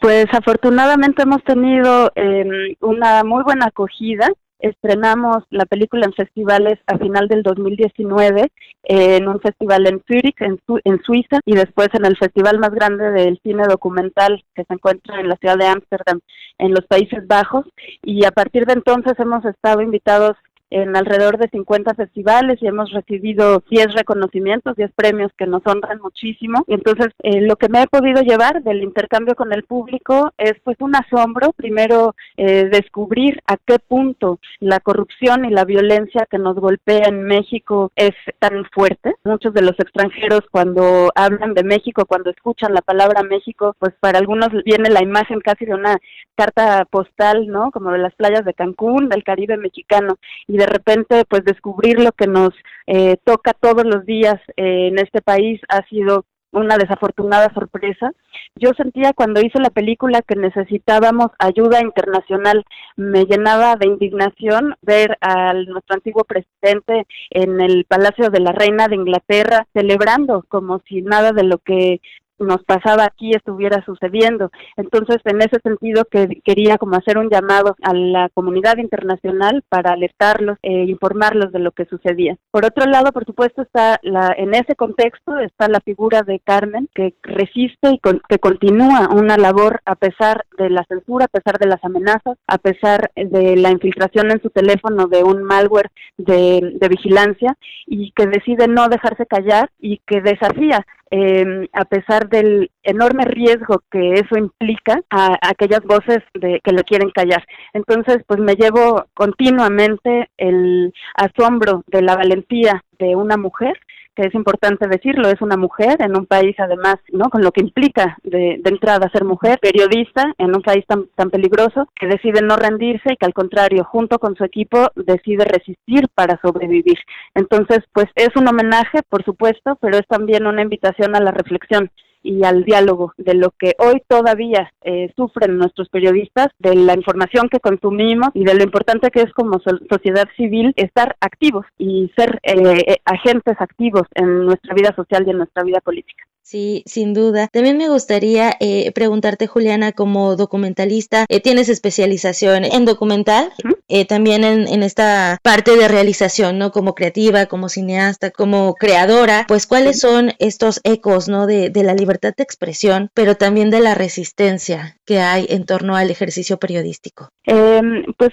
Pues 0.00 0.26
afortunadamente 0.32 1.22
hemos 1.22 1.42
tenido 1.44 2.10
em, 2.14 2.74
una 2.80 3.22
muy 3.24 3.42
buena 3.44 3.66
acogida. 3.66 4.28
Estrenamos 4.58 5.44
la 5.50 5.64
película 5.64 6.06
en 6.06 6.12
festivales 6.12 6.78
a 6.86 6.96
final 6.98 7.26
del 7.26 7.42
2019, 7.42 8.50
en 8.84 9.28
un 9.28 9.40
festival 9.40 9.86
en 9.88 10.02
Zurich, 10.06 10.40
en, 10.40 10.60
en 10.84 11.02
Suiza, 11.02 11.40
y 11.44 11.56
después 11.56 11.88
en 11.94 12.04
el 12.04 12.16
festival 12.16 12.58
más 12.60 12.70
grande 12.70 13.10
del 13.10 13.40
cine 13.42 13.64
documental 13.68 14.44
que 14.54 14.64
se 14.64 14.74
encuentra 14.74 15.20
en 15.20 15.28
la 15.28 15.36
ciudad 15.36 15.58
de 15.58 15.66
Ámsterdam, 15.66 16.20
en 16.58 16.70
los 16.70 16.86
Países 16.86 17.26
Bajos. 17.26 17.66
Y 18.02 18.24
a 18.24 18.30
partir 18.30 18.66
de 18.66 18.74
entonces 18.74 19.14
hemos 19.18 19.44
estado 19.44 19.82
invitados 19.82 20.36
en 20.72 20.96
alrededor 20.96 21.38
de 21.38 21.48
50 21.48 21.94
festivales 21.94 22.58
y 22.60 22.66
hemos 22.66 22.90
recibido 22.92 23.62
10 23.70 23.94
reconocimientos, 23.94 24.76
10 24.76 24.90
premios 24.96 25.30
que 25.36 25.46
nos 25.46 25.62
honran 25.66 26.00
muchísimo. 26.00 26.64
Y 26.66 26.74
entonces, 26.74 27.08
eh, 27.22 27.42
lo 27.42 27.56
que 27.56 27.68
me 27.68 27.82
he 27.82 27.86
podido 27.86 28.22
llevar 28.22 28.62
del 28.62 28.82
intercambio 28.82 29.34
con 29.34 29.52
el 29.52 29.64
público 29.64 30.32
es 30.38 30.54
pues 30.64 30.76
un 30.80 30.96
asombro, 30.96 31.52
primero 31.52 32.14
eh, 32.36 32.68
descubrir 32.70 33.40
a 33.46 33.56
qué 33.58 33.78
punto 33.78 34.38
la 34.60 34.80
corrupción 34.80 35.44
y 35.44 35.50
la 35.50 35.64
violencia 35.64 36.26
que 36.30 36.38
nos 36.38 36.56
golpea 36.56 37.08
en 37.08 37.24
México 37.24 37.92
es 37.96 38.12
tan 38.38 38.64
fuerte. 38.72 39.14
Muchos 39.24 39.52
de 39.54 39.62
los 39.62 39.78
extranjeros 39.78 40.42
cuando 40.50 41.10
hablan 41.14 41.54
de 41.54 41.64
México, 41.64 42.06
cuando 42.06 42.30
escuchan 42.30 42.72
la 42.72 42.82
palabra 42.82 43.22
México, 43.22 43.76
pues 43.78 43.92
para 44.00 44.18
algunos 44.18 44.48
viene 44.64 44.90
la 44.90 45.02
imagen 45.02 45.40
casi 45.40 45.66
de 45.66 45.74
una 45.74 45.98
carta 46.34 46.86
postal, 46.90 47.46
¿no? 47.46 47.70
Como 47.70 47.90
de 47.92 47.98
las 47.98 48.14
playas 48.14 48.44
de 48.44 48.54
Cancún, 48.54 49.08
del 49.08 49.24
Caribe 49.24 49.56
mexicano. 49.56 50.16
Y 50.46 50.61
de 50.62 50.66
repente 50.66 51.24
pues 51.28 51.44
descubrir 51.44 51.98
lo 51.98 52.12
que 52.12 52.28
nos 52.28 52.50
eh, 52.86 53.16
toca 53.24 53.52
todos 53.52 53.84
los 53.84 54.06
días 54.06 54.36
eh, 54.56 54.88
en 54.88 54.98
este 55.00 55.20
país 55.20 55.60
ha 55.68 55.84
sido 55.88 56.24
una 56.52 56.76
desafortunada 56.76 57.52
sorpresa. 57.54 58.12
Yo 58.54 58.72
sentía 58.76 59.12
cuando 59.14 59.40
hice 59.40 59.58
la 59.58 59.70
película 59.70 60.20
que 60.20 60.36
necesitábamos 60.36 61.28
ayuda 61.38 61.80
internacional. 61.80 62.64
Me 62.96 63.24
llenaba 63.24 63.76
de 63.76 63.86
indignación 63.86 64.76
ver 64.82 65.16
a 65.22 65.54
nuestro 65.54 65.94
antiguo 65.94 66.24
presidente 66.24 67.06
en 67.30 67.60
el 67.60 67.86
Palacio 67.86 68.28
de 68.28 68.40
la 68.40 68.52
Reina 68.52 68.86
de 68.86 68.96
Inglaterra 68.96 69.66
celebrando 69.72 70.44
como 70.48 70.80
si 70.86 71.00
nada 71.00 71.32
de 71.32 71.44
lo 71.44 71.58
que 71.58 72.00
nos 72.42 72.62
pasaba 72.64 73.04
aquí 73.04 73.32
estuviera 73.32 73.84
sucediendo. 73.84 74.50
Entonces, 74.76 75.18
en 75.24 75.38
ese 75.38 75.58
sentido, 75.62 76.04
que 76.04 76.40
quería 76.44 76.78
como 76.78 76.96
hacer 76.96 77.18
un 77.18 77.30
llamado 77.30 77.76
a 77.82 77.94
la 77.94 78.28
comunidad 78.34 78.78
internacional 78.78 79.62
para 79.68 79.92
alertarlos 79.92 80.58
e 80.62 80.84
informarlos 80.84 81.52
de 81.52 81.58
lo 81.58 81.72
que 81.72 81.86
sucedía. 81.86 82.36
Por 82.50 82.64
otro 82.64 82.86
lado, 82.86 83.12
por 83.12 83.24
supuesto, 83.24 83.62
está 83.62 83.98
la, 84.02 84.34
en 84.36 84.54
ese 84.54 84.74
contexto 84.74 85.38
está 85.38 85.68
la 85.68 85.80
figura 85.80 86.22
de 86.22 86.40
Carmen, 86.40 86.88
que 86.94 87.14
resiste 87.22 87.90
y 87.90 88.00
que 88.28 88.38
continúa 88.38 89.08
una 89.12 89.36
labor 89.36 89.80
a 89.84 89.94
pesar 89.94 90.44
de 90.58 90.70
la 90.70 90.84
censura, 90.84 91.26
a 91.26 91.28
pesar 91.28 91.58
de 91.58 91.66
las 91.66 91.82
amenazas, 91.84 92.38
a 92.46 92.58
pesar 92.58 93.10
de 93.16 93.56
la 93.56 93.70
infiltración 93.70 94.30
en 94.30 94.40
su 94.42 94.50
teléfono 94.50 95.06
de 95.06 95.24
un 95.24 95.42
malware 95.42 95.90
de, 96.16 96.76
de 96.80 96.88
vigilancia 96.88 97.56
y 97.86 98.12
que 98.12 98.26
decide 98.26 98.68
no 98.68 98.88
dejarse 98.88 99.26
callar 99.26 99.70
y 99.78 99.98
que 100.06 100.20
desafía 100.20 100.84
eh, 101.14 101.68
a 101.74 101.84
pesar 101.84 102.30
del 102.30 102.70
enorme 102.82 103.26
riesgo 103.26 103.82
que 103.90 104.14
eso 104.14 104.38
implica 104.38 104.98
a, 105.10 105.36
aquellas 105.42 105.82
voces 105.82 106.20
de, 106.32 106.58
que 106.64 106.72
lo 106.72 106.82
quieren 106.84 107.10
callar. 107.10 107.44
Entonces, 107.74 108.24
pues 108.26 108.40
me 108.40 108.54
llevo 108.54 109.04
continuamente 109.12 110.30
el 110.38 110.92
asombro 111.14 111.84
de 111.88 112.00
la 112.00 112.16
valentía 112.16 112.82
de 112.98 113.14
una 113.14 113.36
mujer 113.36 113.78
que 114.14 114.26
es 114.26 114.34
importante 114.34 114.86
decirlo, 114.88 115.28
es 115.28 115.40
una 115.40 115.56
mujer 115.56 115.96
en 116.00 116.16
un 116.16 116.26
país 116.26 116.54
además, 116.58 116.96
¿no? 117.12 117.30
Con 117.30 117.42
lo 117.42 117.52
que 117.52 117.62
implica 117.62 118.18
de, 118.22 118.60
de 118.62 118.70
entrada 118.70 119.10
ser 119.10 119.24
mujer, 119.24 119.58
periodista 119.60 120.32
en 120.38 120.54
un 120.54 120.62
país 120.62 120.84
tan, 120.86 121.06
tan 121.14 121.30
peligroso, 121.30 121.88
que 121.98 122.06
decide 122.06 122.42
no 122.42 122.56
rendirse 122.56 123.12
y 123.12 123.16
que 123.16 123.26
al 123.26 123.34
contrario, 123.34 123.84
junto 123.84 124.18
con 124.18 124.36
su 124.36 124.44
equipo, 124.44 124.88
decide 124.96 125.44
resistir 125.44 126.08
para 126.14 126.38
sobrevivir. 126.42 126.98
Entonces, 127.34 127.80
pues 127.92 128.06
es 128.14 128.30
un 128.36 128.48
homenaje, 128.48 129.00
por 129.08 129.24
supuesto, 129.24 129.76
pero 129.80 129.96
es 129.96 130.06
también 130.06 130.46
una 130.46 130.62
invitación 130.62 131.16
a 131.16 131.20
la 131.20 131.30
reflexión 131.30 131.90
y 132.22 132.44
al 132.44 132.64
diálogo 132.64 133.12
de 133.16 133.34
lo 133.34 133.50
que 133.50 133.74
hoy 133.78 134.02
todavía 134.06 134.72
eh, 134.82 135.12
sufren 135.16 135.58
nuestros 135.58 135.88
periodistas, 135.88 136.48
de 136.58 136.74
la 136.74 136.94
información 136.94 137.48
que 137.48 137.60
consumimos 137.60 138.30
y 138.34 138.44
de 138.44 138.54
lo 138.54 138.62
importante 138.62 139.10
que 139.10 139.22
es 139.22 139.32
como 139.32 139.60
sociedad 139.90 140.28
civil 140.36 140.72
estar 140.76 141.16
activos 141.20 141.66
y 141.78 142.10
ser 142.16 142.40
eh, 142.42 142.84
eh, 142.86 142.96
agentes 143.04 143.56
activos 143.58 144.02
en 144.14 144.46
nuestra 144.46 144.74
vida 144.74 144.94
social 144.94 145.24
y 145.26 145.30
en 145.30 145.38
nuestra 145.38 145.62
vida 145.64 145.80
política. 145.80 146.24
Sí, 146.42 146.82
sin 146.86 147.14
duda. 147.14 147.48
También 147.52 147.78
me 147.78 147.88
gustaría 147.88 148.52
eh, 148.58 148.90
preguntarte, 148.92 149.46
Juliana, 149.46 149.92
como 149.92 150.34
documentalista, 150.34 151.24
eh, 151.28 151.40
tienes 151.40 151.68
especialización 151.68 152.64
en 152.64 152.84
documental, 152.84 153.52
eh, 153.94 154.06
también 154.06 154.42
en, 154.42 154.66
en, 154.66 154.82
esta 154.82 155.38
parte 155.42 155.76
de 155.76 155.86
realización, 155.86 156.58
¿no? 156.58 156.72
Como 156.72 156.94
creativa, 156.94 157.44
como 157.44 157.68
cineasta, 157.68 158.30
como 158.30 158.74
creadora, 158.74 159.44
pues 159.46 159.66
cuáles 159.66 160.00
son 160.00 160.32
estos 160.38 160.80
ecos, 160.82 161.28
¿no? 161.28 161.46
De, 161.46 161.68
de 161.68 161.82
la 161.82 161.92
libertad 161.92 162.32
de 162.34 162.42
expresión, 162.42 163.10
pero 163.12 163.36
también 163.36 163.68
de 163.68 163.80
la 163.80 163.94
resistencia 163.94 164.96
que 165.04 165.20
hay 165.20 165.46
en 165.50 165.66
torno 165.66 165.94
al 165.94 166.10
ejercicio 166.10 166.56
periodístico. 166.58 167.28
Em, 167.44 168.04
pues 168.16 168.32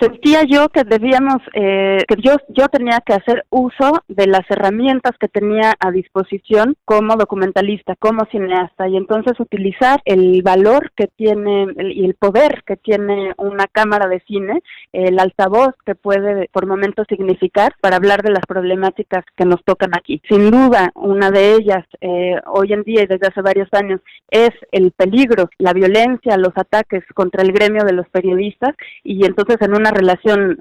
sentía 0.00 0.44
yo 0.44 0.68
que 0.68 0.84
debíamos, 0.84 1.38
eh, 1.54 1.98
que 2.08 2.16
yo, 2.22 2.36
yo 2.48 2.68
tenía 2.68 3.00
que 3.04 3.14
hacer 3.14 3.44
uso 3.50 4.02
de 4.08 4.26
las 4.26 4.48
herramientas 4.50 5.12
que 5.18 5.28
tenía 5.28 5.74
a 5.78 5.90
disposición 5.90 6.76
como 6.84 7.16
documentalista, 7.16 7.94
como 7.96 8.24
cineasta, 8.26 8.88
y 8.88 8.96
entonces 8.96 9.38
utilizar 9.38 10.00
el 10.04 10.42
valor 10.42 10.92
que 10.96 11.06
tiene 11.08 11.66
y 11.92 12.04
el, 12.04 12.14
poder 12.14 12.62
que 12.66 12.76
tiene 12.76 13.32
una 13.36 13.66
cámara 13.66 14.08
de 14.08 14.20
cine, 14.20 14.62
el 14.92 15.18
altavoz 15.18 15.74
que 15.84 15.94
puede 15.94 16.48
por 16.52 16.66
momentos 16.66 17.06
significar 17.08 17.74
para 17.80 17.96
hablar 17.96 18.22
de 18.22 18.32
las 18.32 18.46
problemáticas 18.46 19.24
que 19.36 19.44
nos 19.44 19.62
tocan 19.64 19.90
aquí. 19.96 20.20
Sin 20.28 20.50
duda, 20.50 20.90
una 20.94 21.30
de 21.30 21.54
ellas 21.54 21.84
eh, 22.00 22.36
hoy 22.46 22.72
en 22.72 22.82
día 22.82 23.02
y 23.02 23.06
desde 23.06 23.26
hace 23.26 23.42
varios 23.42 23.68
años 23.72 24.00
es 24.30 24.50
el 24.72 24.92
peligro, 24.92 25.48
la 25.58 25.72
violencia, 25.72 26.36
los 26.36 26.56
ataques 26.56 27.04
contra 27.14 27.42
el 27.42 27.52
gremio 27.52 27.84
de 27.84 27.92
los 27.92 28.08
periodistas, 28.08 28.74
y 29.02 29.24
entonces 29.26 29.56
en 29.60 29.74
una 29.84 29.90
relación, 29.90 30.56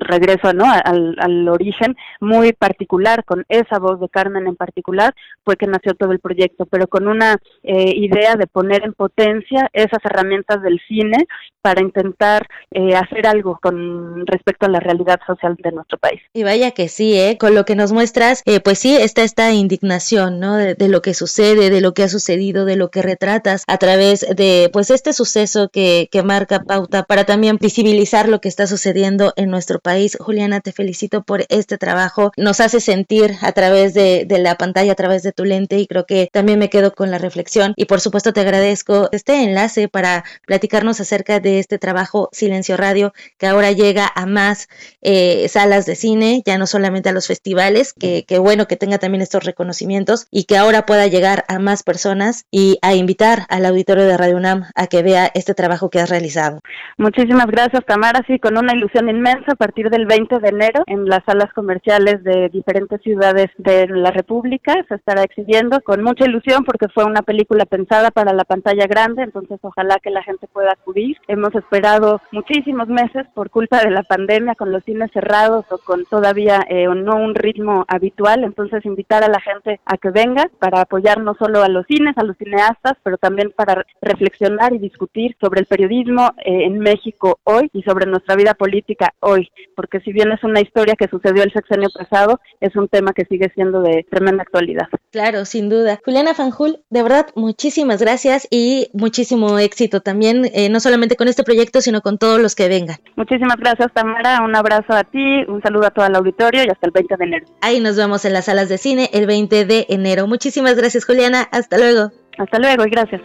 regreso 0.00 0.52
¿no? 0.52 0.66
al, 0.66 1.16
al, 1.18 1.48
origen, 1.48 1.96
muy 2.20 2.52
particular, 2.52 3.24
con 3.24 3.44
esa 3.48 3.78
voz 3.78 3.98
de 4.00 4.08
Carmen 4.10 4.46
en 4.46 4.54
particular, 4.54 5.14
fue 5.44 5.56
que 5.56 5.66
nació 5.66 5.94
todo 5.94 6.12
el 6.12 6.20
proyecto, 6.20 6.66
pero 6.66 6.86
con 6.88 7.08
una 7.08 7.38
eh, 7.62 7.92
idea 7.96 8.36
de 8.36 8.46
poner 8.46 8.84
en 8.84 8.92
potencia 8.92 9.70
esas 9.72 10.04
herramientas 10.04 10.62
del 10.62 10.78
cine 10.86 11.26
para 11.62 11.80
intentar 11.80 12.46
eh, 12.70 12.94
hacer 12.94 13.26
algo 13.26 13.58
con 13.60 14.26
respecto 14.26 14.66
a 14.66 14.68
la 14.68 14.78
realidad 14.78 15.18
social 15.26 15.56
de 15.58 15.72
nuestro 15.72 15.98
país. 15.98 16.20
Y 16.32 16.44
vaya 16.44 16.70
que 16.70 16.88
sí, 16.88 17.18
¿eh? 17.18 17.38
con 17.38 17.54
lo 17.54 17.64
que 17.64 17.74
nos 17.74 17.92
muestras, 17.92 18.42
eh, 18.44 18.60
pues 18.60 18.78
sí, 18.78 18.96
está 18.96 19.22
esta 19.22 19.52
indignación, 19.52 20.38
¿no? 20.38 20.56
De, 20.56 20.74
de, 20.74 20.88
lo 20.88 21.02
que 21.02 21.14
sucede, 21.14 21.70
de 21.70 21.80
lo 21.80 21.92
que 21.92 22.04
ha 22.04 22.08
sucedido, 22.08 22.66
de 22.66 22.76
lo 22.76 22.90
que 22.90 23.02
retratas 23.02 23.64
a 23.66 23.78
través 23.78 24.26
de, 24.36 24.70
pues, 24.72 24.90
este 24.90 25.12
suceso 25.12 25.68
que, 25.68 26.08
que 26.12 26.22
marca 26.22 26.62
pauta 26.62 27.02
para 27.02 27.24
también 27.24 27.58
visibilizar 27.60 28.28
lo 28.28 28.40
que 28.40 28.48
está 28.56 28.66
sucediendo 28.66 29.34
en 29.36 29.50
nuestro 29.50 29.80
país. 29.80 30.16
Juliana, 30.18 30.60
te 30.60 30.72
felicito 30.72 31.22
por 31.22 31.44
este 31.50 31.76
trabajo. 31.76 32.32
Nos 32.38 32.60
hace 32.60 32.80
sentir 32.80 33.34
a 33.42 33.52
través 33.52 33.92
de, 33.92 34.26
la 34.26 34.54
pantalla, 34.54 34.92
a 34.92 34.94
través 34.94 35.22
de 35.22 35.32
tu 35.32 35.44
lente 35.44 35.78
y 35.78 35.86
creo 35.86 36.06
que 36.06 36.30
también 36.32 36.58
me 36.58 36.70
quedo 36.70 36.94
con 36.94 37.10
la 37.10 37.18
reflexión 37.18 37.74
y 37.76 37.84
por 37.84 38.00
supuesto 38.00 38.32
te 38.32 38.40
agradezco 38.40 39.10
este 39.12 39.42
enlace 39.42 39.88
para 39.88 40.24
platicarnos 40.46 41.00
acerca 41.00 41.38
de 41.38 41.58
este 41.58 41.78
trabajo 41.78 42.30
Silencio 42.32 42.78
Radio 42.78 43.12
que 43.38 43.46
ahora 43.46 43.72
llega 43.72 44.10
a 44.14 44.24
más 44.24 44.68
eh, 45.02 45.48
salas 45.48 45.84
de 45.84 45.94
cine, 45.94 46.42
ya 46.46 46.56
no 46.56 46.66
solamente 46.66 47.10
a 47.10 47.12
los 47.12 47.26
festivales, 47.26 47.92
que, 47.92 48.24
que 48.26 48.38
bueno 48.38 48.66
que 48.66 48.76
tenga 48.76 48.96
también 48.98 49.20
estos 49.20 49.44
reconocimientos 49.44 50.28
y 50.30 50.44
que 50.44 50.56
ahora 50.56 50.86
pueda 50.86 51.06
llegar 51.06 51.44
a 51.48 51.58
más 51.58 51.82
personas 51.82 52.46
y 52.50 52.78
a 52.80 52.94
invitar 52.94 53.44
al 53.50 53.66
auditorio 53.66 54.06
de 54.06 54.16
Radio 54.16 54.36
UNAM 54.36 54.64
a 54.74 54.86
que 54.86 55.02
vea 55.02 55.30
este 55.34 55.54
trabajo 55.54 55.90
que 55.90 56.00
has 56.00 56.08
realizado. 56.08 56.60
Muchísimas 56.96 57.46
gracias, 57.46 57.84
Tamara. 57.84 58.22
Sí, 58.26 58.38
con 58.46 58.58
una 58.58 58.76
ilusión 58.76 59.08
inmensa 59.08 59.54
a 59.54 59.56
partir 59.56 59.90
del 59.90 60.06
20 60.06 60.38
de 60.38 60.48
enero 60.50 60.84
en 60.86 61.06
las 61.06 61.24
salas 61.24 61.52
comerciales 61.52 62.22
de 62.22 62.48
diferentes 62.48 63.02
ciudades 63.02 63.48
de 63.58 63.88
la 63.88 64.12
República 64.12 64.72
se 64.88 64.94
estará 64.94 65.24
exhibiendo 65.24 65.80
con 65.80 66.04
mucha 66.04 66.26
ilusión 66.26 66.62
porque 66.64 66.86
fue 66.88 67.02
una 67.02 67.22
película 67.22 67.66
pensada 67.66 68.12
para 68.12 68.32
la 68.32 68.44
pantalla 68.44 68.86
grande, 68.86 69.24
entonces 69.24 69.58
ojalá 69.62 69.98
que 70.00 70.10
la 70.10 70.22
gente 70.22 70.46
pueda 70.46 70.70
acudir. 70.70 71.16
Hemos 71.26 71.56
esperado 71.56 72.20
muchísimos 72.30 72.86
meses 72.86 73.26
por 73.34 73.50
culpa 73.50 73.80
de 73.80 73.90
la 73.90 74.04
pandemia 74.04 74.54
con 74.54 74.70
los 74.70 74.84
cines 74.84 75.10
cerrados 75.10 75.64
o 75.70 75.78
con 75.78 76.04
todavía 76.04 76.64
eh, 76.68 76.86
no 76.86 77.16
un 77.16 77.34
ritmo 77.34 77.84
habitual, 77.88 78.44
entonces 78.44 78.86
invitar 78.86 79.24
a 79.24 79.28
la 79.28 79.40
gente 79.40 79.80
a 79.84 79.96
que 79.96 80.10
venga 80.10 80.48
para 80.60 80.82
apoyar 80.82 81.20
no 81.20 81.34
solo 81.34 81.64
a 81.64 81.68
los 81.68 81.84
cines, 81.86 82.16
a 82.16 82.22
los 82.22 82.36
cineastas, 82.36 82.92
pero 83.02 83.18
también 83.18 83.52
para 83.56 83.84
reflexionar 84.00 84.72
y 84.72 84.78
discutir 84.78 85.36
sobre 85.40 85.58
el 85.58 85.66
periodismo 85.66 86.30
eh, 86.44 86.62
en 86.62 86.78
México 86.78 87.40
hoy 87.42 87.68
y 87.72 87.82
sobre 87.82 88.06
nuestra 88.36 88.52
vida 88.52 88.54
política 88.54 89.14
hoy, 89.20 89.50
porque 89.74 90.00
si 90.00 90.12
bien 90.12 90.30
es 90.32 90.42
una 90.44 90.60
historia 90.60 90.94
que 90.96 91.08
sucedió 91.08 91.42
el 91.42 91.52
sexenio 91.52 91.88
pasado, 91.96 92.40
es 92.60 92.74
un 92.76 92.88
tema 92.88 93.12
que 93.12 93.24
sigue 93.24 93.50
siendo 93.54 93.82
de 93.82 94.06
tremenda 94.10 94.42
actualidad. 94.42 94.88
Claro, 95.10 95.44
sin 95.44 95.68
duda. 95.68 96.00
Juliana 96.04 96.34
Fanjul, 96.34 96.80
de 96.90 97.02
verdad, 97.02 97.26
muchísimas 97.34 98.00
gracias 98.00 98.46
y 98.50 98.88
muchísimo 98.92 99.58
éxito 99.58 100.00
también, 100.00 100.50
eh, 100.54 100.68
no 100.68 100.80
solamente 100.80 101.16
con 101.16 101.28
este 101.28 101.44
proyecto, 101.44 101.80
sino 101.80 102.00
con 102.00 102.18
todos 102.18 102.40
los 102.40 102.54
que 102.54 102.68
vengan. 102.68 102.96
Muchísimas 103.16 103.56
gracias, 103.56 103.92
Tamara. 103.92 104.42
Un 104.42 104.54
abrazo 104.54 104.92
a 104.92 105.04
ti, 105.04 105.44
un 105.48 105.62
saludo 105.62 105.86
a 105.86 105.90
todo 105.90 106.06
el 106.06 106.14
auditorio 106.14 106.64
y 106.64 106.68
hasta 106.68 106.86
el 106.86 106.92
20 106.92 107.16
de 107.16 107.24
enero. 107.24 107.46
Ahí 107.60 107.80
nos 107.80 107.96
vemos 107.96 108.24
en 108.24 108.32
las 108.32 108.46
salas 108.46 108.68
de 108.68 108.78
cine 108.78 109.10
el 109.12 109.26
20 109.26 109.64
de 109.64 109.86
enero. 109.88 110.26
Muchísimas 110.26 110.76
gracias, 110.76 111.04
Juliana. 111.04 111.48
Hasta 111.50 111.78
luego. 111.78 112.10
Hasta 112.38 112.58
luego 112.58 112.84
y 112.86 112.90
gracias. 112.90 113.22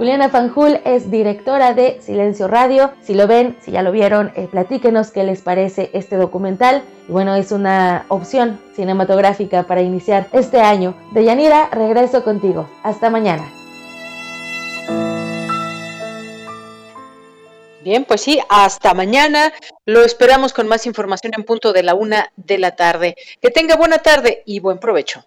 Juliana 0.00 0.30
Fanjul 0.30 0.80
es 0.86 1.10
directora 1.10 1.74
de 1.74 2.00
Silencio 2.00 2.48
Radio. 2.48 2.90
Si 3.02 3.12
lo 3.12 3.26
ven, 3.26 3.58
si 3.60 3.72
ya 3.72 3.82
lo 3.82 3.92
vieron, 3.92 4.32
eh, 4.34 4.48
platíquenos 4.50 5.10
qué 5.10 5.24
les 5.24 5.42
parece 5.42 5.90
este 5.92 6.16
documental. 6.16 6.82
Y 7.06 7.12
bueno, 7.12 7.34
es 7.34 7.52
una 7.52 8.06
opción 8.08 8.58
cinematográfica 8.74 9.64
para 9.64 9.82
iniciar 9.82 10.26
este 10.32 10.62
año. 10.62 10.94
Deyanira, 11.12 11.68
regreso 11.70 12.24
contigo. 12.24 12.66
Hasta 12.82 13.10
mañana. 13.10 13.46
Bien, 17.84 18.06
pues 18.06 18.22
sí, 18.22 18.40
hasta 18.48 18.94
mañana. 18.94 19.52
Lo 19.84 20.02
esperamos 20.02 20.54
con 20.54 20.66
más 20.66 20.86
información 20.86 21.34
en 21.36 21.44
punto 21.44 21.74
de 21.74 21.82
la 21.82 21.92
una 21.92 22.32
de 22.36 22.56
la 22.56 22.74
tarde. 22.74 23.16
Que 23.42 23.50
tenga 23.50 23.76
buena 23.76 23.98
tarde 23.98 24.44
y 24.46 24.60
buen 24.60 24.78
provecho. 24.78 25.26